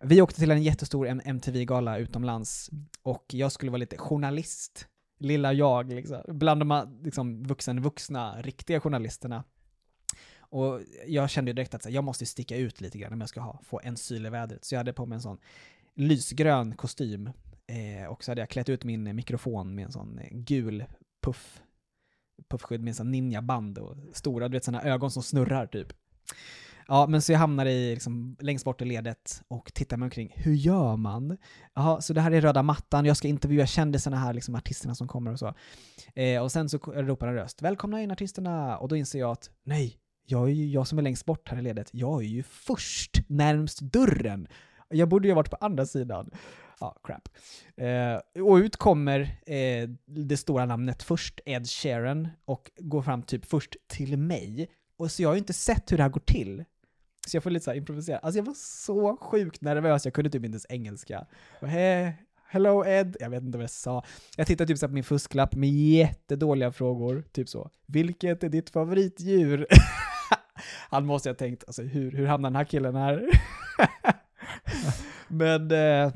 Vi 0.00 0.22
åkte 0.22 0.40
till 0.40 0.50
en 0.50 0.62
jättestor 0.62 1.06
MTV-gala 1.24 1.98
utomlands 1.98 2.70
och 3.02 3.24
jag 3.32 3.52
skulle 3.52 3.70
vara 3.70 3.78
lite 3.78 3.98
journalist. 3.98 4.86
Lilla 5.18 5.52
jag, 5.52 5.92
liksom. 5.92 6.22
Bland 6.28 6.60
de 6.60 6.98
liksom, 7.04 7.42
vuxen, 7.42 7.82
vuxna, 7.82 8.42
riktiga 8.42 8.80
journalisterna. 8.80 9.44
Och 10.38 10.80
jag 11.06 11.30
kände 11.30 11.50
ju 11.50 11.54
direkt 11.54 11.74
att 11.74 11.90
jag 11.90 12.04
måste 12.04 12.26
sticka 12.26 12.56
ut 12.56 12.80
lite 12.80 12.98
grann 12.98 13.12
om 13.12 13.20
jag 13.20 13.28
ska 13.28 13.40
ha, 13.40 13.60
få 13.64 13.80
en 13.84 13.96
syl 13.96 14.26
i 14.26 14.30
vädret. 14.30 14.64
Så 14.64 14.74
jag 14.74 14.80
hade 14.80 14.92
på 14.92 15.06
mig 15.06 15.16
en 15.16 15.22
sån 15.22 15.38
lysgrön 15.94 16.76
kostym. 16.76 17.30
Eh, 17.66 18.06
och 18.08 18.24
så 18.24 18.30
hade 18.30 18.40
jag 18.40 18.50
klätt 18.50 18.68
ut 18.68 18.84
min 18.84 19.16
mikrofon 19.16 19.74
med 19.74 19.84
en 19.84 19.92
sån 19.92 20.18
eh, 20.18 20.28
gul 20.30 20.84
puff, 21.22 21.62
puffskydd 22.48 22.80
med 22.80 22.88
en 22.88 22.94
sån 22.94 23.10
ninjaband 23.10 23.78
och 23.78 23.96
stora, 24.12 24.48
du 24.48 24.52
vet 24.56 24.64
såna 24.64 24.82
ögon 24.82 25.10
som 25.10 25.22
snurrar 25.22 25.66
typ. 25.66 25.92
Ja, 26.88 27.06
men 27.06 27.22
så 27.22 27.32
jag 27.32 27.38
hamnar 27.38 27.66
i, 27.66 27.90
liksom, 27.90 28.36
längst 28.40 28.64
bort 28.64 28.82
i 28.82 28.84
ledet 28.84 29.42
och 29.48 29.74
tittar 29.74 29.96
mig 29.96 30.06
omkring. 30.06 30.32
Hur 30.36 30.54
gör 30.54 30.96
man? 30.96 31.38
Jaha, 31.74 32.00
så 32.00 32.12
det 32.12 32.20
här 32.20 32.30
är 32.30 32.40
röda 32.40 32.62
mattan, 32.62 33.04
jag 33.04 33.16
ska 33.16 33.28
intervjua 33.28 33.66
kändisarna 33.66 34.16
här, 34.16 34.34
liksom 34.34 34.54
artisterna 34.54 34.94
som 34.94 35.08
kommer 35.08 35.32
och 35.32 35.38
så. 35.38 35.54
Eh, 36.14 36.42
och 36.42 36.52
sen 36.52 36.68
så 36.68 36.78
ropar 36.78 37.28
en 37.28 37.34
röst, 37.34 37.62
välkomna 37.62 38.02
in 38.02 38.10
artisterna! 38.10 38.78
Och 38.78 38.88
då 38.88 38.96
inser 38.96 39.18
jag 39.18 39.30
att, 39.30 39.50
nej, 39.64 39.96
jag 40.26 40.48
är 40.48 40.52
ju 40.52 40.66
jag 40.66 40.86
som 40.86 40.98
är 40.98 41.02
längst 41.02 41.24
bort 41.24 41.48
här 41.48 41.58
i 41.58 41.62
ledet, 41.62 41.90
jag 41.92 42.22
är 42.22 42.26
ju 42.26 42.42
först, 42.42 43.20
närmst 43.26 43.80
dörren. 43.80 44.48
Jag 44.88 45.08
borde 45.08 45.28
ju 45.28 45.32
ha 45.32 45.36
varit 45.36 45.50
på 45.50 45.56
andra 45.60 45.86
sidan. 45.86 46.30
Ja, 46.80 46.96
crap. 47.04 47.28
Eh, 47.76 48.42
och 48.42 48.54
ut 48.54 48.76
kommer 48.76 49.20
eh, 49.46 49.88
det 50.06 50.36
stora 50.36 50.66
namnet 50.66 51.02
först, 51.02 51.40
Ed 51.44 51.68
Sheeran, 51.68 52.28
och 52.44 52.70
går 52.78 53.02
fram 53.02 53.22
typ 53.22 53.44
först 53.44 53.76
till 53.86 54.16
mig. 54.16 54.70
Och 54.98 55.10
så 55.10 55.22
jag 55.22 55.28
har 55.28 55.34
ju 55.34 55.38
inte 55.38 55.52
sett 55.52 55.92
hur 55.92 55.96
det 55.96 56.02
här 56.02 56.10
går 56.10 56.20
till. 56.20 56.64
Så 57.26 57.36
jag 57.36 57.42
får 57.42 57.50
lite 57.50 57.64
så 57.64 57.70
här 57.70 57.78
improvisera. 57.78 58.18
Alltså 58.18 58.38
jag 58.38 58.44
var 58.44 58.54
så 58.54 59.16
sjukt 59.16 59.60
nervös, 59.60 60.04
jag 60.04 60.14
kunde 60.14 60.30
typ 60.30 60.44
inte 60.44 60.54
ens 60.54 60.66
engelska. 60.68 61.26
Och, 61.60 61.68
he 61.68 62.12
hello 62.54 62.84
Ed, 62.86 63.16
jag 63.20 63.30
vet 63.30 63.42
inte 63.42 63.58
vad 63.58 63.62
jag 63.62 63.70
sa. 63.70 64.04
Jag 64.36 64.46
tittade 64.46 64.68
typ 64.68 64.78
så 64.78 64.88
på 64.88 64.94
min 64.94 65.04
fusklapp 65.04 65.54
med 65.54 65.70
jättedåliga 65.70 66.72
frågor, 66.72 67.24
typ 67.32 67.48
så. 67.48 67.70
Vilket 67.86 68.44
är 68.44 68.48
ditt 68.48 68.70
favoritdjur? 68.70 69.66
Han 70.90 71.06
måste 71.06 71.28
ha 71.28 71.34
tänkt, 71.34 71.64
alltså 71.66 71.82
hur, 71.82 72.10
hur 72.12 72.26
hamnar 72.26 72.50
den 72.50 72.56
här 72.56 72.64
killen 72.64 72.94
här? 72.94 73.28
Men, 75.28 75.70
eh, 75.70 76.12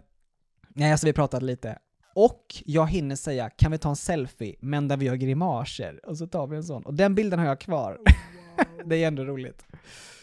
nej 0.69 0.93
alltså 0.93 1.07
vi 1.07 1.13
pratade 1.13 1.47
lite. 1.47 1.79
Och 2.15 2.63
jag 2.65 2.87
hinner 2.87 3.17
säga, 3.17 3.51
kan 3.51 3.73
vi 3.73 3.79
ta 3.79 3.89
en 3.89 3.97
selfie, 3.97 4.57
men 4.61 4.89
där 4.89 4.97
vi 4.97 5.07
gör 5.07 5.15
grimaser? 5.15 6.01
Och 6.07 6.19
så 6.19 6.27
tar 6.27 6.47
vi 6.47 6.57
en 6.57 6.65
sån. 6.65 6.83
Och 6.83 6.95
den 6.95 7.15
bilden 7.15 7.39
har 7.39 7.47
jag 7.47 7.61
kvar. 7.61 7.93
Oh 7.93 8.38
det 8.85 8.97
är 8.97 9.09
ändå 9.09 9.25
roligt. 9.25 9.67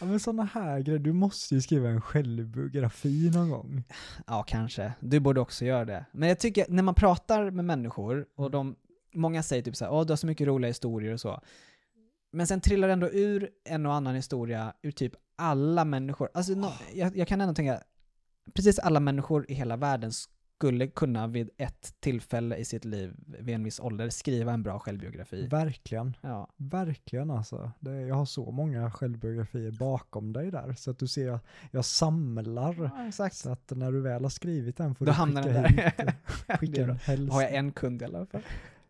Ja, 0.00 0.06
men 0.06 0.20
sådana 0.20 0.44
här 0.44 0.80
grejer, 0.80 0.98
du 0.98 1.12
måste 1.12 1.54
ju 1.54 1.60
skriva 1.60 1.88
en 1.88 2.00
självbiografi 2.00 3.30
någon 3.34 3.50
gång. 3.50 3.84
Ja, 4.26 4.42
kanske. 4.42 4.92
Du 5.00 5.20
borde 5.20 5.40
också 5.40 5.64
göra 5.64 5.84
det. 5.84 6.06
Men 6.12 6.28
jag 6.28 6.38
tycker, 6.38 6.66
när 6.68 6.82
man 6.82 6.94
pratar 6.94 7.50
med 7.50 7.64
människor, 7.64 8.26
och 8.36 8.50
de, 8.50 8.76
många 9.14 9.42
säger 9.42 9.62
typ 9.62 9.76
såhär, 9.76 9.92
åh 9.92 10.06
du 10.06 10.12
har 10.12 10.16
så 10.16 10.26
mycket 10.26 10.46
roliga 10.46 10.68
historier 10.68 11.12
och 11.12 11.20
så. 11.20 11.40
Men 12.32 12.46
sen 12.46 12.60
trillar 12.60 12.88
ändå 12.88 13.10
ur 13.12 13.50
en 13.64 13.86
och 13.86 13.94
annan 13.94 14.14
historia 14.14 14.72
ur 14.82 14.90
typ 14.90 15.12
alla 15.36 15.84
människor. 15.84 16.28
Alltså, 16.34 16.52
nå- 16.52 16.72
jag, 16.94 17.16
jag 17.16 17.28
kan 17.28 17.40
ändå 17.40 17.54
tänka, 17.54 17.82
precis 18.54 18.78
alla 18.78 19.00
människor 19.00 19.50
i 19.50 19.54
hela 19.54 19.76
världen 19.76 20.12
skulle 20.56 20.86
kunna 20.86 21.26
vid 21.26 21.50
ett 21.56 21.94
tillfälle 22.00 22.56
i 22.56 22.64
sitt 22.64 22.84
liv, 22.84 23.14
vid 23.26 23.54
en 23.54 23.64
viss 23.64 23.80
ålder, 23.80 24.08
skriva 24.10 24.52
en 24.52 24.62
bra 24.62 24.78
självbiografi. 24.78 25.46
Verkligen. 25.46 26.16
Ja. 26.20 26.48
Verkligen 26.56 27.30
alltså. 27.30 27.72
Det, 27.80 28.00
jag 28.00 28.14
har 28.14 28.24
så 28.24 28.50
många 28.50 28.90
självbiografier 28.90 29.70
bakom 29.70 30.32
dig 30.32 30.50
där. 30.50 30.72
Så 30.72 30.90
att 30.90 30.98
du 30.98 31.08
ser, 31.08 31.40
jag 31.70 31.84
samlar. 31.84 32.90
ja, 32.96 33.08
exakt. 33.08 33.36
Så 33.36 33.50
att 33.50 33.72
när 33.76 33.92
du 33.92 34.00
väl 34.00 34.22
har 34.22 34.30
skrivit 34.30 34.76
den 34.76 34.94
får 34.94 35.06
Då 35.06 35.10
du 35.10 35.16
hamnar 35.16 35.42
skicka 35.42 35.62
den 35.62 35.76
där. 35.76 36.06
hit, 36.06 36.58
skicka 36.60 36.82
en 36.82 36.96
hälsning. 36.96 37.30
Har 37.30 37.42
jag 37.42 37.54
en 37.54 37.72
kund 37.72 38.02
i 38.02 38.04
alla 38.04 38.26
fall. 38.26 38.42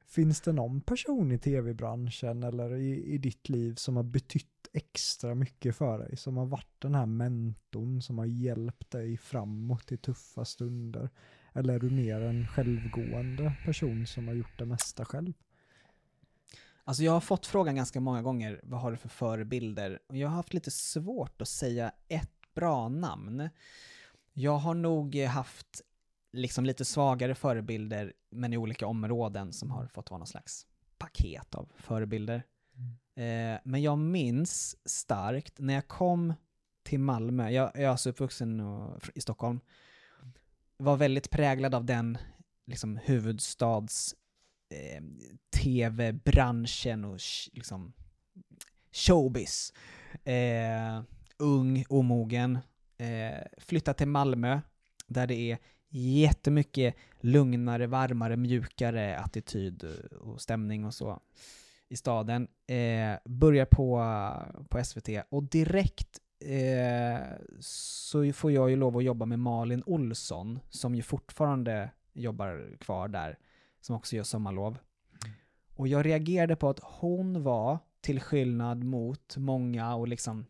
Finns 0.06 0.40
det 0.40 0.52
någon 0.52 0.80
person 0.80 1.32
i 1.32 1.38
tv-branschen 1.38 2.42
eller 2.42 2.74
i, 2.74 3.04
i 3.14 3.18
ditt 3.18 3.48
liv 3.48 3.74
som 3.74 3.96
har 3.96 4.02
betytt 4.02 4.46
extra 4.72 5.34
mycket 5.34 5.76
för 5.76 5.98
dig? 5.98 6.16
Som 6.16 6.36
har 6.36 6.46
varit 6.46 6.74
den 6.78 6.94
här 6.94 7.06
mentorn 7.06 8.02
som 8.02 8.18
har 8.18 8.26
hjälpt 8.26 8.90
dig 8.90 9.16
framåt 9.16 9.92
i 9.92 9.96
tuffa 9.96 10.44
stunder? 10.44 11.10
Eller 11.56 11.74
är 11.74 11.78
du 11.78 11.90
mer 11.90 12.20
en 12.20 12.46
självgående 12.46 13.52
person 13.64 14.06
som 14.06 14.28
har 14.28 14.34
gjort 14.34 14.58
det 14.58 14.66
mesta 14.66 15.04
själv? 15.04 15.32
Alltså 16.84 17.02
jag 17.02 17.12
har 17.12 17.20
fått 17.20 17.46
frågan 17.46 17.76
ganska 17.76 18.00
många 18.00 18.22
gånger, 18.22 18.60
vad 18.62 18.80
har 18.80 18.90
du 18.90 18.96
för 18.96 19.08
förebilder? 19.08 19.98
Och 20.06 20.16
jag 20.16 20.28
har 20.28 20.36
haft 20.36 20.54
lite 20.54 20.70
svårt 20.70 21.42
att 21.42 21.48
säga 21.48 21.92
ett 22.08 22.54
bra 22.54 22.88
namn. 22.88 23.48
Jag 24.32 24.58
har 24.58 24.74
nog 24.74 25.16
haft 25.16 25.82
liksom 26.32 26.64
lite 26.64 26.84
svagare 26.84 27.34
förebilder, 27.34 28.12
men 28.30 28.52
i 28.52 28.56
olika 28.56 28.86
områden 28.86 29.52
som 29.52 29.70
har 29.70 29.86
fått 29.86 30.10
vara 30.10 30.18
någon 30.18 30.26
slags 30.26 30.66
paket 30.98 31.54
av 31.54 31.72
förebilder. 31.76 32.42
Eh, 33.14 33.60
men 33.64 33.82
jag 33.82 33.98
minns 33.98 34.76
starkt 34.84 35.58
när 35.58 35.74
jag 35.74 35.88
kom 35.88 36.34
till 36.82 37.00
Malmö, 37.00 37.50
jag, 37.50 37.70
jag 37.74 37.82
är 37.82 37.88
alltså 37.88 38.10
uppvuxen 38.10 38.60
och, 38.60 39.02
i 39.14 39.20
Stockholm, 39.20 39.60
var 40.76 40.96
väldigt 40.96 41.30
präglad 41.30 41.74
av 41.74 41.84
den 41.84 42.18
liksom, 42.66 42.96
huvudstads 42.96 44.14
eh, 44.70 45.02
tv-branschen 45.62 47.04
och 47.04 47.16
sh- 47.16 47.50
liksom 47.52 47.92
showbiz. 48.92 49.72
Eh, 50.24 51.02
ung, 51.38 51.84
omogen. 51.88 52.58
Eh, 52.98 53.44
flyttat 53.58 53.98
till 53.98 54.08
Malmö, 54.08 54.60
där 55.06 55.26
det 55.26 55.34
är 55.34 55.58
jättemycket 55.88 56.94
lugnare, 57.20 57.86
varmare, 57.86 58.36
mjukare 58.36 59.18
attityd 59.18 59.84
och 60.20 60.40
stämning 60.40 60.84
och 60.84 60.94
så 60.94 61.20
i 61.88 61.96
staden. 61.96 62.48
Eh, 62.66 63.18
börjar 63.24 63.66
på, 63.66 64.04
på 64.68 64.84
SVT 64.84 65.08
och 65.28 65.42
direkt 65.42 66.20
eh, 66.40 67.26
så 67.60 68.32
får 68.32 68.52
jag 68.52 68.70
ju 68.70 68.76
lov 68.76 68.96
att 68.96 69.04
jobba 69.04 69.26
med 69.26 69.38
Malin 69.38 69.82
Olsson, 69.86 70.58
som 70.70 70.94
ju 70.94 71.02
fortfarande 71.02 71.90
jobbar 72.12 72.76
kvar 72.80 73.08
där, 73.08 73.38
som 73.80 73.96
också 73.96 74.16
gör 74.16 74.22
Sommarlov. 74.22 74.78
Och 75.74 75.88
jag 75.88 76.06
reagerade 76.06 76.56
på 76.56 76.68
att 76.68 76.80
hon 76.82 77.42
var, 77.42 77.78
till 78.00 78.20
skillnad 78.20 78.84
mot 78.84 79.36
många 79.36 79.94
och 79.94 80.08
liksom 80.08 80.46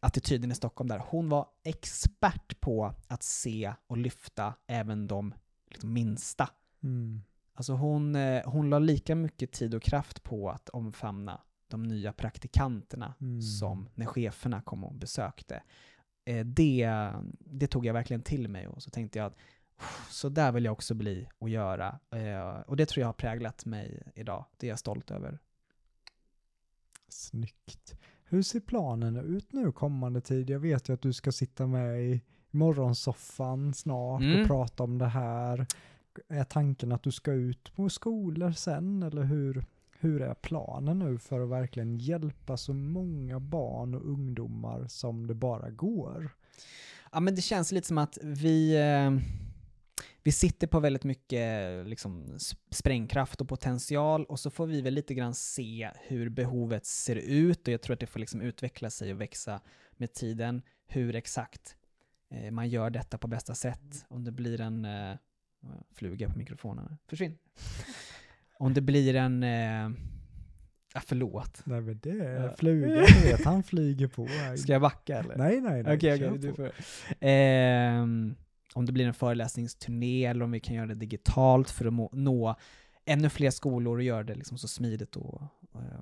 attityden 0.00 0.52
i 0.52 0.54
Stockholm 0.54 0.88
där, 0.88 1.02
hon 1.08 1.28
var 1.28 1.46
expert 1.62 2.60
på 2.60 2.94
att 3.08 3.22
se 3.22 3.72
och 3.86 3.96
lyfta 3.96 4.54
även 4.66 5.06
de 5.06 5.34
liksom, 5.70 5.92
minsta. 5.92 6.50
Mm. 6.82 7.22
Alltså 7.54 7.72
hon, 7.72 8.16
eh, 8.16 8.42
hon 8.44 8.70
la 8.70 8.78
lika 8.78 9.14
mycket 9.14 9.52
tid 9.52 9.74
och 9.74 9.82
kraft 9.82 10.22
på 10.22 10.50
att 10.50 10.68
omfamna 10.68 11.40
de 11.68 11.82
nya 11.82 12.12
praktikanterna 12.12 13.14
Mm. 13.20 13.42
som 13.42 13.88
när 13.94 14.06
cheferna 14.06 14.60
kom 14.62 14.84
och 14.84 14.94
besökte. 14.94 15.62
Eh, 16.24 16.44
det, 16.46 16.90
det 17.38 17.66
tog 17.66 17.86
jag 17.86 17.94
verkligen 17.94 18.22
till 18.22 18.48
mig 18.48 18.66
och 18.68 18.82
så 18.82 18.90
tänkte 18.90 19.18
jag 19.18 19.26
att 19.26 19.36
"Uff, 19.78 20.08
så 20.10 20.28
där 20.28 20.52
vill 20.52 20.64
jag 20.64 20.72
också 20.72 20.94
bli 20.94 21.28
och 21.38 21.48
göra. 21.48 21.98
Eh, 22.10 22.60
och 22.60 22.76
det 22.76 22.86
tror 22.86 23.00
jag 23.00 23.08
har 23.08 23.12
präglat 23.12 23.64
mig 23.66 24.02
idag. 24.14 24.44
Det 24.56 24.66
är 24.66 24.68
jag 24.68 24.78
stolt 24.78 25.10
över. 25.10 25.38
Snyggt. 27.08 27.94
Hur 28.24 28.42
ser 28.42 28.60
planen 28.60 29.16
ut 29.16 29.52
nu 29.52 29.72
kommande 29.72 30.20
tid? 30.20 30.50
Jag 30.50 30.58
vet 30.60 30.88
ju 30.88 30.92
att 30.94 31.00
du 31.02 31.12
ska 31.12 31.32
sitta 31.32 31.66
med 31.66 32.02
i 32.02 32.20
morgonsoffan 32.50 33.74
snart 33.74 34.22
Mm. 34.22 34.40
och 34.40 34.46
prata 34.46 34.82
om 34.82 34.98
det 34.98 35.06
här. 35.06 35.66
Är 36.28 36.44
tanken 36.44 36.92
att 36.92 37.02
du 37.02 37.12
ska 37.12 37.32
ut 37.32 37.74
på 37.74 37.88
skolor 37.88 38.52
sen 38.52 39.02
eller 39.02 39.22
hur, 39.22 39.64
hur 40.06 40.22
är 40.22 40.34
planen 40.34 40.98
nu 40.98 41.18
för 41.18 41.40
att 41.40 41.48
verkligen 41.48 41.98
hjälpa 41.98 42.56
så 42.56 42.72
många 42.72 43.40
barn 43.40 43.94
och 43.94 44.10
ungdomar 44.10 44.86
som 44.88 45.26
det 45.26 45.34
bara 45.34 45.70
går? 45.70 46.30
Ja, 47.12 47.20
men 47.20 47.34
det 47.34 47.42
känns 47.42 47.72
lite 47.72 47.86
som 47.86 47.98
att 47.98 48.18
vi, 48.22 48.76
eh, 48.76 49.10
vi 50.22 50.32
sitter 50.32 50.66
på 50.66 50.80
väldigt 50.80 51.04
mycket 51.04 51.86
liksom, 51.86 52.38
sprängkraft 52.70 53.40
och 53.40 53.48
potential 53.48 54.24
och 54.24 54.40
så 54.40 54.50
får 54.50 54.66
vi 54.66 54.80
väl 54.80 54.94
lite 54.94 55.14
grann 55.14 55.34
se 55.34 55.90
hur 56.08 56.28
behovet 56.28 56.86
ser 56.86 57.16
ut 57.16 57.68
och 57.68 57.74
jag 57.74 57.82
tror 57.82 57.94
att 57.94 58.00
det 58.00 58.06
får 58.06 58.20
liksom 58.20 58.40
utveckla 58.40 58.90
sig 58.90 59.12
och 59.12 59.20
växa 59.20 59.60
med 59.96 60.12
tiden. 60.12 60.62
Hur 60.86 61.14
exakt 61.14 61.76
eh, 62.30 62.50
man 62.50 62.68
gör 62.68 62.90
detta 62.90 63.18
på 63.18 63.28
bästa 63.28 63.54
sätt. 63.54 64.04
Om 64.08 64.24
det 64.24 64.32
blir 64.32 64.60
en 64.60 64.84
eh, 64.84 65.16
fluga 65.90 66.28
på 66.28 66.38
mikrofonen. 66.38 66.98
Försvinn! 67.06 67.38
Om 68.58 68.74
det 68.74 68.80
blir 68.80 69.14
en... 69.14 69.42
Eh, 69.42 69.90
ja, 70.94 71.00
förlåt. 71.06 71.62
Nej 71.64 71.80
men 71.80 71.98
det 72.02 72.10
är 72.10 72.54
flugan, 72.58 73.04
vet 73.24 73.44
han 73.44 73.62
flyger 73.62 74.06
på. 74.06 74.28
Ska 74.56 74.72
jag 74.72 74.82
backa 74.82 75.18
eller? 75.18 75.36
Nej 75.36 75.60
nej 75.60 75.82
nej. 75.82 75.96
Okej, 75.96 76.18
kör 76.18 76.28
okej, 76.28 76.38
du 76.38 76.54
får. 76.54 76.72
Ehm, 77.20 78.34
om 78.74 78.86
det 78.86 78.92
blir 78.92 79.06
en 79.06 79.14
föreläsningsturné 79.14 80.24
eller 80.24 80.44
om 80.44 80.50
vi 80.50 80.60
kan 80.60 80.76
göra 80.76 80.86
det 80.86 80.94
digitalt 80.94 81.70
för 81.70 81.86
att 81.86 82.12
nå 82.12 82.56
ännu 83.04 83.28
fler 83.28 83.50
skolor 83.50 83.96
och 83.96 84.02
göra 84.02 84.22
det 84.22 84.34
liksom 84.34 84.58
så 84.58 84.68
smidigt 84.68 85.16
och, 85.16 85.42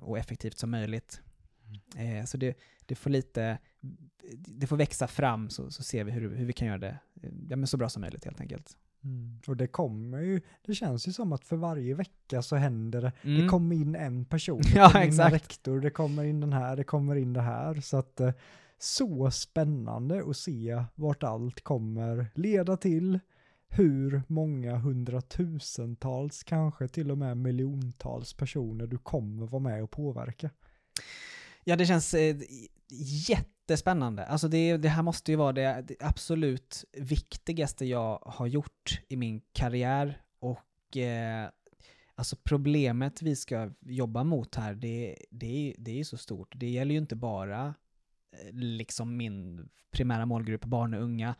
och 0.01 0.17
effektivt 0.17 0.57
som 0.57 0.71
möjligt. 0.71 1.21
Mm. 1.95 2.17
Eh, 2.17 2.25
så 2.25 2.37
det, 2.37 2.57
det 2.85 2.95
får 2.95 3.09
lite, 3.09 3.57
det 4.37 4.67
får 4.67 4.77
växa 4.77 5.07
fram 5.07 5.49
så, 5.49 5.71
så 5.71 5.83
ser 5.83 6.03
vi 6.03 6.11
hur, 6.11 6.35
hur 6.35 6.45
vi 6.45 6.53
kan 6.53 6.67
göra 6.67 6.77
det 6.77 6.97
eh, 7.21 7.29
ja, 7.49 7.55
men 7.55 7.67
så 7.67 7.77
bra 7.77 7.89
som 7.89 8.01
möjligt 8.01 8.25
helt 8.25 8.41
enkelt. 8.41 8.77
Mm. 9.05 9.39
Och 9.47 9.57
det 9.57 9.67
kommer 9.67 10.19
ju, 10.21 10.41
det 10.65 10.75
känns 10.75 11.07
ju 11.07 11.11
som 11.13 11.33
att 11.33 11.45
för 11.45 11.55
varje 11.55 11.93
vecka 11.95 12.41
så 12.41 12.55
händer 12.55 13.01
det. 13.01 13.11
Det 13.21 13.29
Mm. 13.29 13.49
kommer 13.49 13.75
in 13.75 13.95
en 13.95 14.25
person, 14.25 14.61
det 14.63 14.69
Ja, 14.75 14.89
kommer 14.89 15.05
in 15.05 15.19
en 15.19 15.31
rektor, 15.31 15.79
det 15.79 15.89
kommer 15.89 16.23
in 16.23 16.39
den 16.39 16.53
här, 16.53 16.75
det 16.75 16.83
kommer 16.83 17.15
in 17.15 17.33
det 17.33 17.41
här. 17.41 17.81
Så 17.81 17.97
att 17.97 18.19
eh, 18.19 18.31
så 18.79 19.31
spännande 19.31 20.23
att 20.29 20.37
se 20.37 20.83
vart 20.95 21.23
allt 21.23 21.61
kommer 21.63 22.27
leda 22.35 22.77
till. 22.77 23.19
Hur 23.67 24.23
många 24.27 24.77
hundratusentals, 24.77 26.43
kanske 26.43 26.87
till 26.87 27.11
och 27.11 27.17
med 27.17 27.37
miljontals 27.37 28.33
personer 28.33 28.87
du 28.87 28.97
kommer 28.97 29.47
vara 29.47 29.61
med 29.63 29.83
och 29.83 29.91
påverka. 29.91 30.49
Ja, 31.63 31.75
det 31.75 31.85
känns 31.85 32.13
eh, 32.13 32.35
jättespännande. 33.69 34.25
Alltså 34.25 34.47
det, 34.47 34.77
det 34.77 34.89
här 34.89 35.03
måste 35.03 35.31
ju 35.31 35.37
vara 35.37 35.51
det, 35.51 35.83
det 35.87 35.95
absolut 35.99 36.85
viktigaste 36.93 37.85
jag 37.85 38.19
har 38.25 38.47
gjort 38.47 39.01
i 39.09 39.15
min 39.15 39.41
karriär. 39.53 40.21
Och 40.39 40.97
eh, 40.97 41.49
alltså 42.15 42.35
problemet 42.43 43.21
vi 43.21 43.35
ska 43.35 43.71
jobba 43.85 44.23
mot 44.23 44.55
här, 44.55 44.73
det, 44.73 45.15
det, 45.31 45.45
är- 45.69 45.75
det 45.77 45.91
är 45.91 45.95
ju 45.95 46.03
så 46.03 46.17
stort. 46.17 46.53
Det 46.55 46.69
gäller 46.69 46.91
ju 46.91 46.97
inte 46.97 47.15
bara 47.15 47.73
eh, 48.31 48.53
liksom 48.53 49.17
min 49.17 49.69
primära 49.91 50.25
målgrupp, 50.25 50.65
barn 50.65 50.93
och 50.93 51.01
unga. 51.01 51.35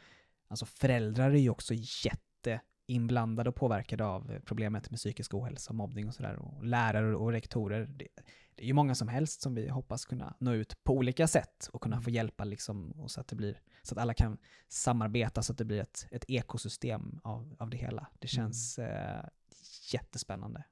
Alltså 0.48 0.66
föräldrar 0.66 1.32
är 1.32 1.40
ju 1.40 1.50
också 1.50 1.74
jätteinblandade 1.78 3.50
och 3.50 3.56
påverkade 3.56 4.06
av 4.06 4.40
problemet 4.46 4.90
med 4.92 4.98
psykisk 5.00 5.34
ohälsa, 5.34 5.74
mobbning 5.74 6.08
och 6.08 6.14
sådär. 6.14 6.36
Och 6.36 6.66
lärare 6.66 7.16
och 7.16 7.32
rektorer. 7.32 7.86
Det, 7.86 8.08
det 8.56 8.64
är 8.64 8.68
ju 8.68 8.74
många 8.74 8.96
som 8.96 9.08
helst 9.08 9.42
som 9.42 9.56
vi 9.56 9.70
hoppas 9.70 10.06
kunna 10.06 10.36
nå 10.40 10.54
ut 10.54 10.84
på 10.84 10.94
olika 10.94 11.28
sätt 11.28 11.70
och 11.74 11.82
kunna 11.82 12.02
få 12.02 12.10
hjälpa 12.10 12.44
liksom, 12.44 12.92
och 12.92 13.12
så 13.12 13.22
att 13.22 13.28
det 13.28 13.36
blir 13.36 13.62
så 13.84 13.94
att 13.96 14.02
alla 14.02 14.14
kan 14.14 14.38
samarbeta 14.68 15.44
så 15.44 15.52
att 15.52 15.58
det 15.58 15.66
blir 15.66 15.80
ett, 15.82 16.08
ett 16.12 16.26
ekosystem 16.28 17.20
av, 17.24 17.56
av 17.60 17.70
det 17.70 17.78
hela. 17.78 18.08
Det 18.20 18.28
känns 18.28 18.80
eh, 18.80 19.26
jättespännande. 19.92 20.64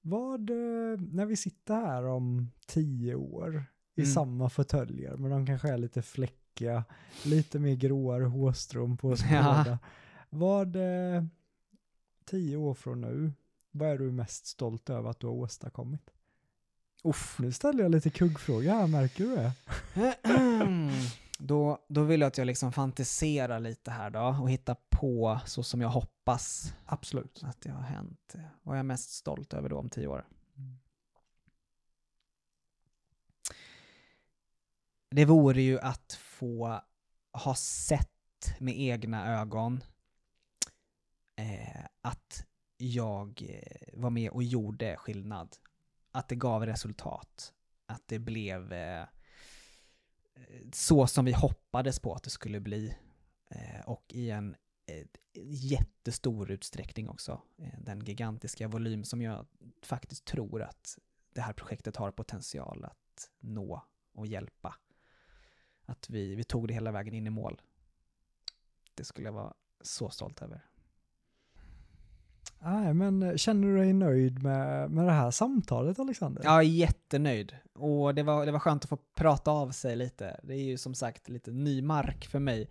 Vad, 0.00 0.50
eh, 0.50 1.00
när 1.00 1.26
vi 1.26 1.36
sitter 1.36 1.74
här 1.74 2.06
om 2.06 2.50
tio 2.66 3.14
år 3.14 3.64
i 3.94 4.00
Mm. 4.00 4.12
samma 4.12 4.50
fåtöljer, 4.50 5.16
men 5.16 5.30
de 5.30 5.46
kanske 5.46 5.68
är 5.72 5.78
lite 5.78 6.02
fläckiga, 6.02 6.84
lite 7.24 7.58
mer 7.58 7.74
gråare 7.74 8.24
hårstrån 8.24 8.96
på 8.96 9.08
oss 9.08 9.20
Ja. 9.30 9.78
Vad, 10.30 10.76
eh, 10.76 11.24
tio 12.24 12.56
år 12.56 12.74
från 12.74 13.00
nu, 13.00 13.32
vad 13.70 13.88
är 13.88 13.98
du 13.98 14.12
mest 14.12 14.46
stolt 14.46 14.90
över 14.90 15.10
att 15.10 15.20
du 15.20 15.26
har 15.26 15.34
åstadkommit? 15.34 16.10
Uff. 17.04 17.38
Nu 17.38 17.52
ställer 17.52 17.82
jag 17.82 17.90
lite 17.90 18.10
kuggfrågor 18.10 18.70
här, 18.70 18.86
märker 18.86 19.24
du 19.24 19.36
det? 19.36 19.52
då, 21.38 21.78
då 21.88 22.02
vill 22.02 22.20
jag 22.20 22.28
att 22.28 22.38
jag 22.38 22.46
liksom 22.46 22.72
fantiserar 22.72 23.60
lite 23.60 23.90
här 23.90 24.10
då 24.10 24.36
och 24.40 24.50
hittar 24.50 24.76
på 24.88 25.40
så 25.46 25.62
som 25.62 25.80
jag 25.80 25.88
hoppas 25.88 26.74
Absolut. 26.86 27.40
att 27.44 27.60
det 27.60 27.70
har 27.70 27.82
hänt. 27.82 28.34
Vad 28.62 28.74
är 28.74 28.78
jag 28.78 28.86
mest 28.86 29.10
stolt 29.10 29.54
över 29.54 29.68
då 29.68 29.78
om 29.78 29.88
tio 29.88 30.06
år? 30.06 30.24
Det 35.10 35.24
vore 35.24 35.62
ju 35.62 35.80
att 35.80 36.12
få 36.12 36.80
ha 37.32 37.54
sett 37.54 38.54
med 38.58 38.80
egna 38.80 39.40
ögon 39.40 39.84
eh, 41.36 41.84
att 42.00 42.46
jag 42.76 43.42
eh, 43.48 44.00
var 44.00 44.10
med 44.10 44.30
och 44.30 44.42
gjorde 44.42 44.96
skillnad. 44.96 45.56
Att 46.12 46.28
det 46.28 46.34
gav 46.34 46.66
resultat. 46.66 47.52
Att 47.86 48.02
det 48.06 48.18
blev 48.18 48.72
eh, 48.72 49.04
så 50.72 51.06
som 51.06 51.24
vi 51.24 51.32
hoppades 51.32 52.00
på 52.00 52.14
att 52.14 52.22
det 52.22 52.30
skulle 52.30 52.60
bli. 52.60 52.96
Eh, 53.48 53.80
och 53.86 54.04
i 54.08 54.30
en 54.30 54.56
eh, 54.86 55.06
jättestor 55.44 56.50
utsträckning 56.50 57.08
också. 57.08 57.42
Eh, 57.58 57.80
den 57.80 58.00
gigantiska 58.00 58.68
volym 58.68 59.04
som 59.04 59.22
jag 59.22 59.46
faktiskt 59.82 60.24
tror 60.24 60.62
att 60.62 60.98
det 61.32 61.40
här 61.40 61.52
projektet 61.52 61.96
har 61.96 62.10
potential 62.10 62.84
att 62.84 63.30
nå 63.40 63.84
och 64.12 64.26
hjälpa. 64.26 64.76
Att 65.84 66.10
vi, 66.10 66.34
vi 66.34 66.44
tog 66.44 66.68
det 66.68 66.74
hela 66.74 66.92
vägen 66.92 67.14
in 67.14 67.26
i 67.26 67.30
mål. 67.30 67.60
Det 68.94 69.04
skulle 69.04 69.28
jag 69.28 69.32
vara 69.32 69.54
så 69.80 70.10
stolt 70.10 70.42
över. 70.42 70.69
Nej, 72.62 72.94
men 72.94 73.22
eh, 73.22 73.36
känner 73.36 73.68
du 73.68 73.76
dig 73.76 73.92
nöjd 73.92 74.42
med, 74.42 74.90
med 74.90 75.06
det 75.06 75.12
här 75.12 75.30
samtalet, 75.30 75.98
Alexander? 75.98 76.58
Är 76.58 76.62
jättenöjd. 76.62 77.56
Och 77.74 78.14
det 78.14 78.22
var, 78.22 78.46
det 78.46 78.52
var 78.52 78.58
skönt 78.58 78.84
att 78.84 78.88
få 78.88 78.96
prata 79.14 79.50
av 79.50 79.70
sig 79.70 79.96
lite. 79.96 80.40
Det 80.42 80.54
är 80.54 80.62
ju 80.62 80.78
som 80.78 80.94
sagt 80.94 81.28
lite 81.28 81.50
ny 81.50 81.82
mark 81.82 82.26
för 82.26 82.38
mig. 82.38 82.70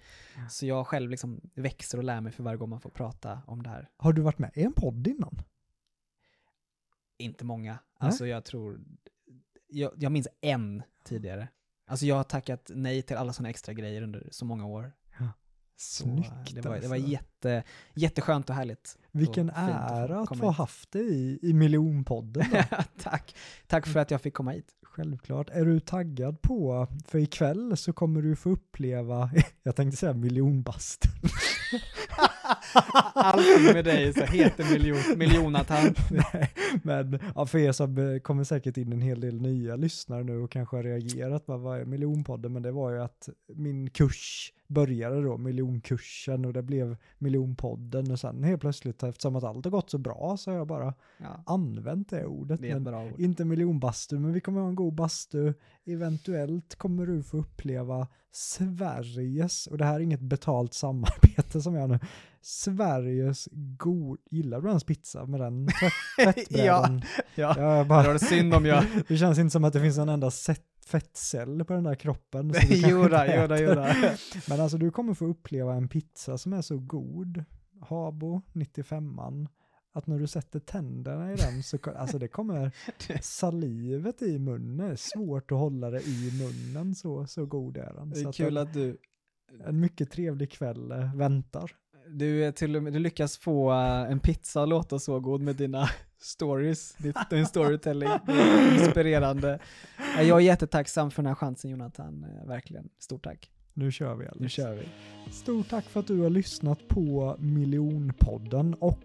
Så 0.50 0.66
jag 0.66 0.88
själv 0.88 1.10
liksom 1.10 1.42
växer 1.54 1.98
och 1.98 2.04
lär 2.04 2.22
mig 2.22 2.32
för 2.32 2.44
varje 2.44 2.58
gång 2.58 2.70
man 2.70 2.82
får 2.82 2.90
prata 2.90 3.42
om 3.48 3.64
det 3.64 3.70
här. 3.70 3.90
Har 3.98 4.14
du 4.14 4.22
varit 4.22 4.40
med 4.40 4.52
i 4.54 4.64
en 4.64 4.74
podd 4.74 5.08
innan? 5.08 5.42
Inte 7.18 7.46
många. 7.46 7.80
Alltså 7.98 8.28
jag 8.28 8.46
tror... 8.46 8.80
Jag, 9.68 9.92
jag 9.98 10.12
minns 10.12 10.28
en 10.42 10.84
tidigare. 11.04 11.48
Alltså 11.86 12.06
jag 12.06 12.16
har 12.16 12.24
tackat 12.24 12.72
nej 12.74 13.02
till 13.02 13.18
alla 13.18 13.34
sådana 13.34 13.50
extra 13.50 13.74
grejer 13.74 14.02
under 14.02 14.28
så 14.32 14.46
många 14.46 14.66
år. 14.66 14.92
Så, 15.82 16.04
eh, 16.04 16.14
Snyggt 16.14 16.56
det 16.56 16.70
var, 16.70 16.78
det 16.80 16.88
var 16.88 16.96
alltså. 16.96 17.12
jätte, 17.12 17.64
jätteskönt 17.94 18.50
och 18.50 18.56
härligt. 18.56 18.98
Vilken 19.12 19.50
och 19.50 19.58
ära 19.58 20.22
att 20.22 20.28
komma 20.28 20.42
få 20.42 20.50
haft 20.50 20.92
dig 20.92 21.14
i, 21.14 21.40
i 21.42 21.54
miljonpodden. 21.54 22.46
Tack. 23.04 23.36
Tack 23.68 23.88
för 23.88 24.00
att 24.00 24.12
jag 24.12 24.22
fick 24.22 24.34
komma 24.34 24.52
hit. 24.52 24.76
Självklart. 24.84 25.50
Är 25.50 25.66
du 25.66 25.80
taggad 25.80 26.42
på, 26.42 26.88
för 27.08 27.20
ikväll 27.20 27.78
så 27.78 27.94
kommer 27.94 28.22
du 28.22 28.36
få 28.36 28.50
uppleva, 28.50 29.32
jag 29.64 29.76
tänkte 29.76 29.98
säga 29.98 30.14
miljonbast. 30.14 31.04
Allting 33.14 33.74
med 33.74 33.86
dig 33.86 34.14
så 34.14 34.24
heter 34.24 34.64
miljon, 34.74 35.18
miljonatan. 35.18 35.96
Nej, 36.10 36.54
men 36.84 37.20
ja, 37.36 37.46
för 37.46 37.58
er 37.58 37.72
som 37.72 37.98
eh, 37.98 38.20
kommer 38.20 38.44
säkert 38.44 38.78
in 38.78 38.94
en 38.94 39.02
hel 39.02 39.20
del 39.20 39.42
nya 39.42 39.76
lyssnare 39.76 40.24
nu 40.24 40.38
och 40.38 40.52
kanske 40.52 40.76
har 40.76 40.84
reagerat, 40.84 41.44
vad 41.46 41.80
är 41.80 41.86
miljonpodden? 41.86 42.54
Men 42.54 42.64
det 42.64 42.72
var 42.72 42.92
ju 42.92 43.02
att 43.02 43.30
min 43.48 43.90
kurs 43.90 44.54
började 44.70 45.22
då, 45.22 45.38
miljonkursen 45.38 46.46
och 46.46 46.54
det 46.54 46.62
blev 46.64 46.98
miljonpodden 47.18 48.12
och 48.12 48.20
sen 48.20 48.44
helt 48.44 48.62
plötsligt 48.62 49.04
eftersom 49.04 49.36
att 49.36 49.44
allt 49.44 49.66
har 49.66 49.72
gått 49.72 49.90
så 49.90 49.98
bra 49.98 50.36
så 50.38 50.52
har 50.52 50.58
jag 50.58 50.68
bara 50.68 50.94
Ja, 51.18 51.44
använt 51.46 52.10
det 52.10 52.26
ordet. 52.26 52.62
det 52.62 52.68
ord. 53.14 53.20
inte 53.20 53.46
miljonbastu, 53.46 54.20
men 54.20 54.34
vi 54.34 54.42
kommer 54.42 54.62
ha 54.62 54.68
en 54.70 54.76
god 54.76 54.94
bastu. 54.94 55.54
Eventuellt 55.86 56.76
kommer 56.76 57.06
du 57.06 57.24
få 57.24 57.38
uppleva 57.38 58.08
Sveriges, 58.32 59.68
och 59.68 59.78
det 59.78 59.86
här 59.86 59.96
är 59.96 60.00
inget 60.00 60.20
betalt 60.22 60.74
samarbete 60.74 61.62
som 61.62 61.76
jag 61.76 61.90
nu, 61.90 62.00
Sveriges 62.42 63.48
god, 63.54 64.20
gillar 64.30 64.62
du 64.62 64.68
ens 64.68 64.84
pizza 64.84 65.26
med 65.26 65.40
den 65.40 65.68
tvätt, 65.68 66.36
tvättbrädan? 66.36 67.02
Ja, 67.36 67.54
Jag 67.58 67.86
det 67.86 67.90
bara, 67.90 68.14
det 68.14 68.20
synd 68.20 68.54
om 68.54 68.66
jag... 68.66 68.84
det 69.08 69.18
känns 69.18 69.40
inte 69.40 69.50
som 69.50 69.64
att 69.64 69.74
det 69.74 69.82
finns 69.82 69.98
en 69.98 70.10
enda 70.10 70.32
set, 70.32 70.64
fettcell 70.90 71.66
på 71.66 71.74
den 71.74 71.84
där 71.84 71.96
kroppen. 71.96 72.54
Jodå, 72.70 73.26
jodå, 73.26 73.56
jodå. 73.56 73.86
Men 74.50 74.62
alltså 74.62 74.78
du 74.78 74.92
kommer 74.92 75.14
få 75.14 75.26
uppleva 75.26 75.76
en 75.76 75.88
pizza 75.88 76.38
som 76.38 76.54
är 76.54 76.62
så 76.62 76.78
god. 76.78 77.44
Habo 77.82 78.42
95an. 78.54 79.48
att 79.94 80.08
när 80.08 80.20
du 80.20 80.28
sätter 80.28 80.60
tänderna 80.60 81.34
i 81.34 81.36
den 81.36 81.64
så 81.64 81.78
alltså 81.96 82.18
det 82.20 82.28
kommer 82.28 82.72
salivet 83.22 84.22
i 84.22 84.40
munnen. 84.40 84.98
Svårt 84.98 85.52
att 85.52 85.58
hålla 85.58 85.90
det 85.90 86.02
i 86.02 86.32
munnen 86.42 86.96
så, 86.96 87.26
så 87.28 87.46
god 87.46 87.78
är 87.78 87.94
den. 87.94 88.10
Det 88.10 88.20
är 88.20 88.28
att 88.28 88.36
kul 88.36 88.58
en, 88.58 88.64
att 88.64 88.74
du, 88.74 88.98
en 89.66 89.80
mycket 89.80 90.12
trevlig 90.12 90.52
kväll 90.52 90.92
eh, 90.92 91.16
väntar. 91.16 91.72
du, 92.08 92.46
är 92.46 92.52
till 92.52 92.74
du 92.74 93.00
lyckas 93.00 93.38
få 93.38 93.72
eh, 93.72 94.12
en 94.12 94.20
pizza 94.20 94.64
att 94.64 94.70
låta 94.70 95.00
så 95.00 95.20
god 95.20 95.42
med 95.42 95.56
dina 95.56 95.90
stories, 96.20 96.94
ditt, 96.98 97.16
din 97.30 97.46
storytelling. 97.46 98.10
Det 98.26 98.32
är 98.32 98.74
Inspirerande. 98.86 99.60
Ja, 100.16 100.24
Jag 100.24 100.38
är 100.38 100.44
jättetacksam 100.44 101.12
för 101.12 101.22
den 101.24 101.28
här 101.28 101.36
chansen 101.36 101.72
Jonathan, 101.72 102.24
Eh, 102.42 102.48
verkligen. 102.48 102.90
Stort 103.00 103.24
tack. 103.24 103.52
Nu 103.74 103.92
kör 103.92 104.16
vi 104.16 104.26
Alex. 104.26 104.40
Nu 104.40 104.50
kör 104.50 104.74
vi. 104.76 104.88
Stort 105.32 105.70
tack 105.70 105.86
för 105.86 106.00
att 106.00 106.08
du 106.08 106.20
har 106.20 106.30
lyssnat 106.30 106.88
på 106.88 107.36
Miljonpodden 107.40 108.74
och 108.74 109.00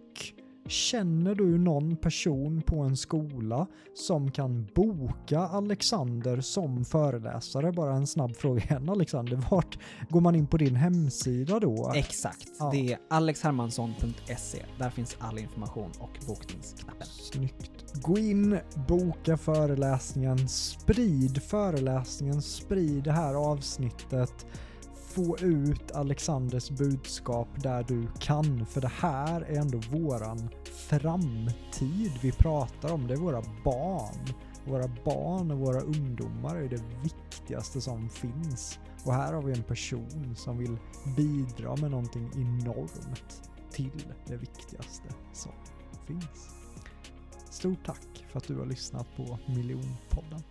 känner 0.68 1.34
du 1.34 1.58
någon 1.58 1.96
person 1.96 2.62
på 2.62 2.80
en 2.80 2.96
skola 2.96 3.66
som 3.94 4.30
kan 4.30 4.68
boka 4.74 5.38
Alexander 5.40 6.40
som 6.40 6.84
föreläsare? 6.84 7.72
Bara 7.72 7.94
en 7.94 8.06
snabb 8.06 8.36
fråga 8.36 8.62
igen 8.62 8.88
Alexander. 8.88 9.40
Vart 9.50 9.78
går 10.08 10.20
man 10.20 10.34
in 10.34 10.46
på 10.46 10.56
din 10.56 10.76
hemsida 10.76 11.60
då? 11.60 11.92
Exakt, 11.94 12.48
Ja. 12.58 12.70
det 12.72 12.92
är 12.92 12.98
alexhermansson.se. 13.10 14.58
Där 14.78 14.90
finns 14.90 15.16
all 15.18 15.38
information 15.38 15.90
och 16.00 16.18
bokningsknappen. 16.26 17.06
Snyggt. 17.06 18.02
Gå 18.02 18.18
in, 18.18 18.58
boka 18.88 19.36
föreläsningen, 19.36 20.48
sprid 20.48 21.42
föreläsningen, 21.42 22.42
sprid 22.42 23.04
det 23.04 23.12
här 23.12 23.34
avsnittet. 23.34 24.46
Få 25.14 25.36
ut 25.38 25.92
Alexanders 25.92 26.70
budskap 26.70 27.48
där 27.62 27.84
du 27.88 28.06
kan, 28.20 28.66
för 28.66 28.80
det 28.80 28.92
här 29.00 29.40
är 29.40 29.60
ändå 29.60 29.78
våran 29.78 30.48
framtid 30.88 32.12
vi 32.22 32.32
pratar 32.32 32.92
om. 32.92 33.06
Det 33.06 33.14
är 33.14 33.18
våra 33.18 33.42
barn. 33.64 34.34
Våra 34.66 34.88
barn 35.04 35.50
och 35.50 35.58
våra 35.58 35.80
ungdomar 35.80 36.56
är 36.56 36.68
det 36.68 36.82
viktigaste 37.02 37.80
som 37.80 38.08
finns. 38.08 38.78
Och 39.04 39.14
här 39.14 39.32
har 39.32 39.42
vi 39.42 39.52
en 39.52 39.62
person 39.62 40.34
som 40.36 40.58
vill 40.58 40.76
bidra 41.16 41.76
med 41.76 41.90
någonting 41.90 42.30
enormt 42.34 43.50
till 43.70 44.04
det 44.26 44.36
viktigaste 44.36 45.08
som 45.32 45.52
finns. 46.06 46.48
Stort 47.50 47.86
tack 47.86 48.24
för 48.28 48.38
att 48.38 48.46
du 48.46 48.58
har 48.58 48.66
lyssnat 48.66 49.06
på 49.16 49.38
Miljonpodden. 49.46 50.42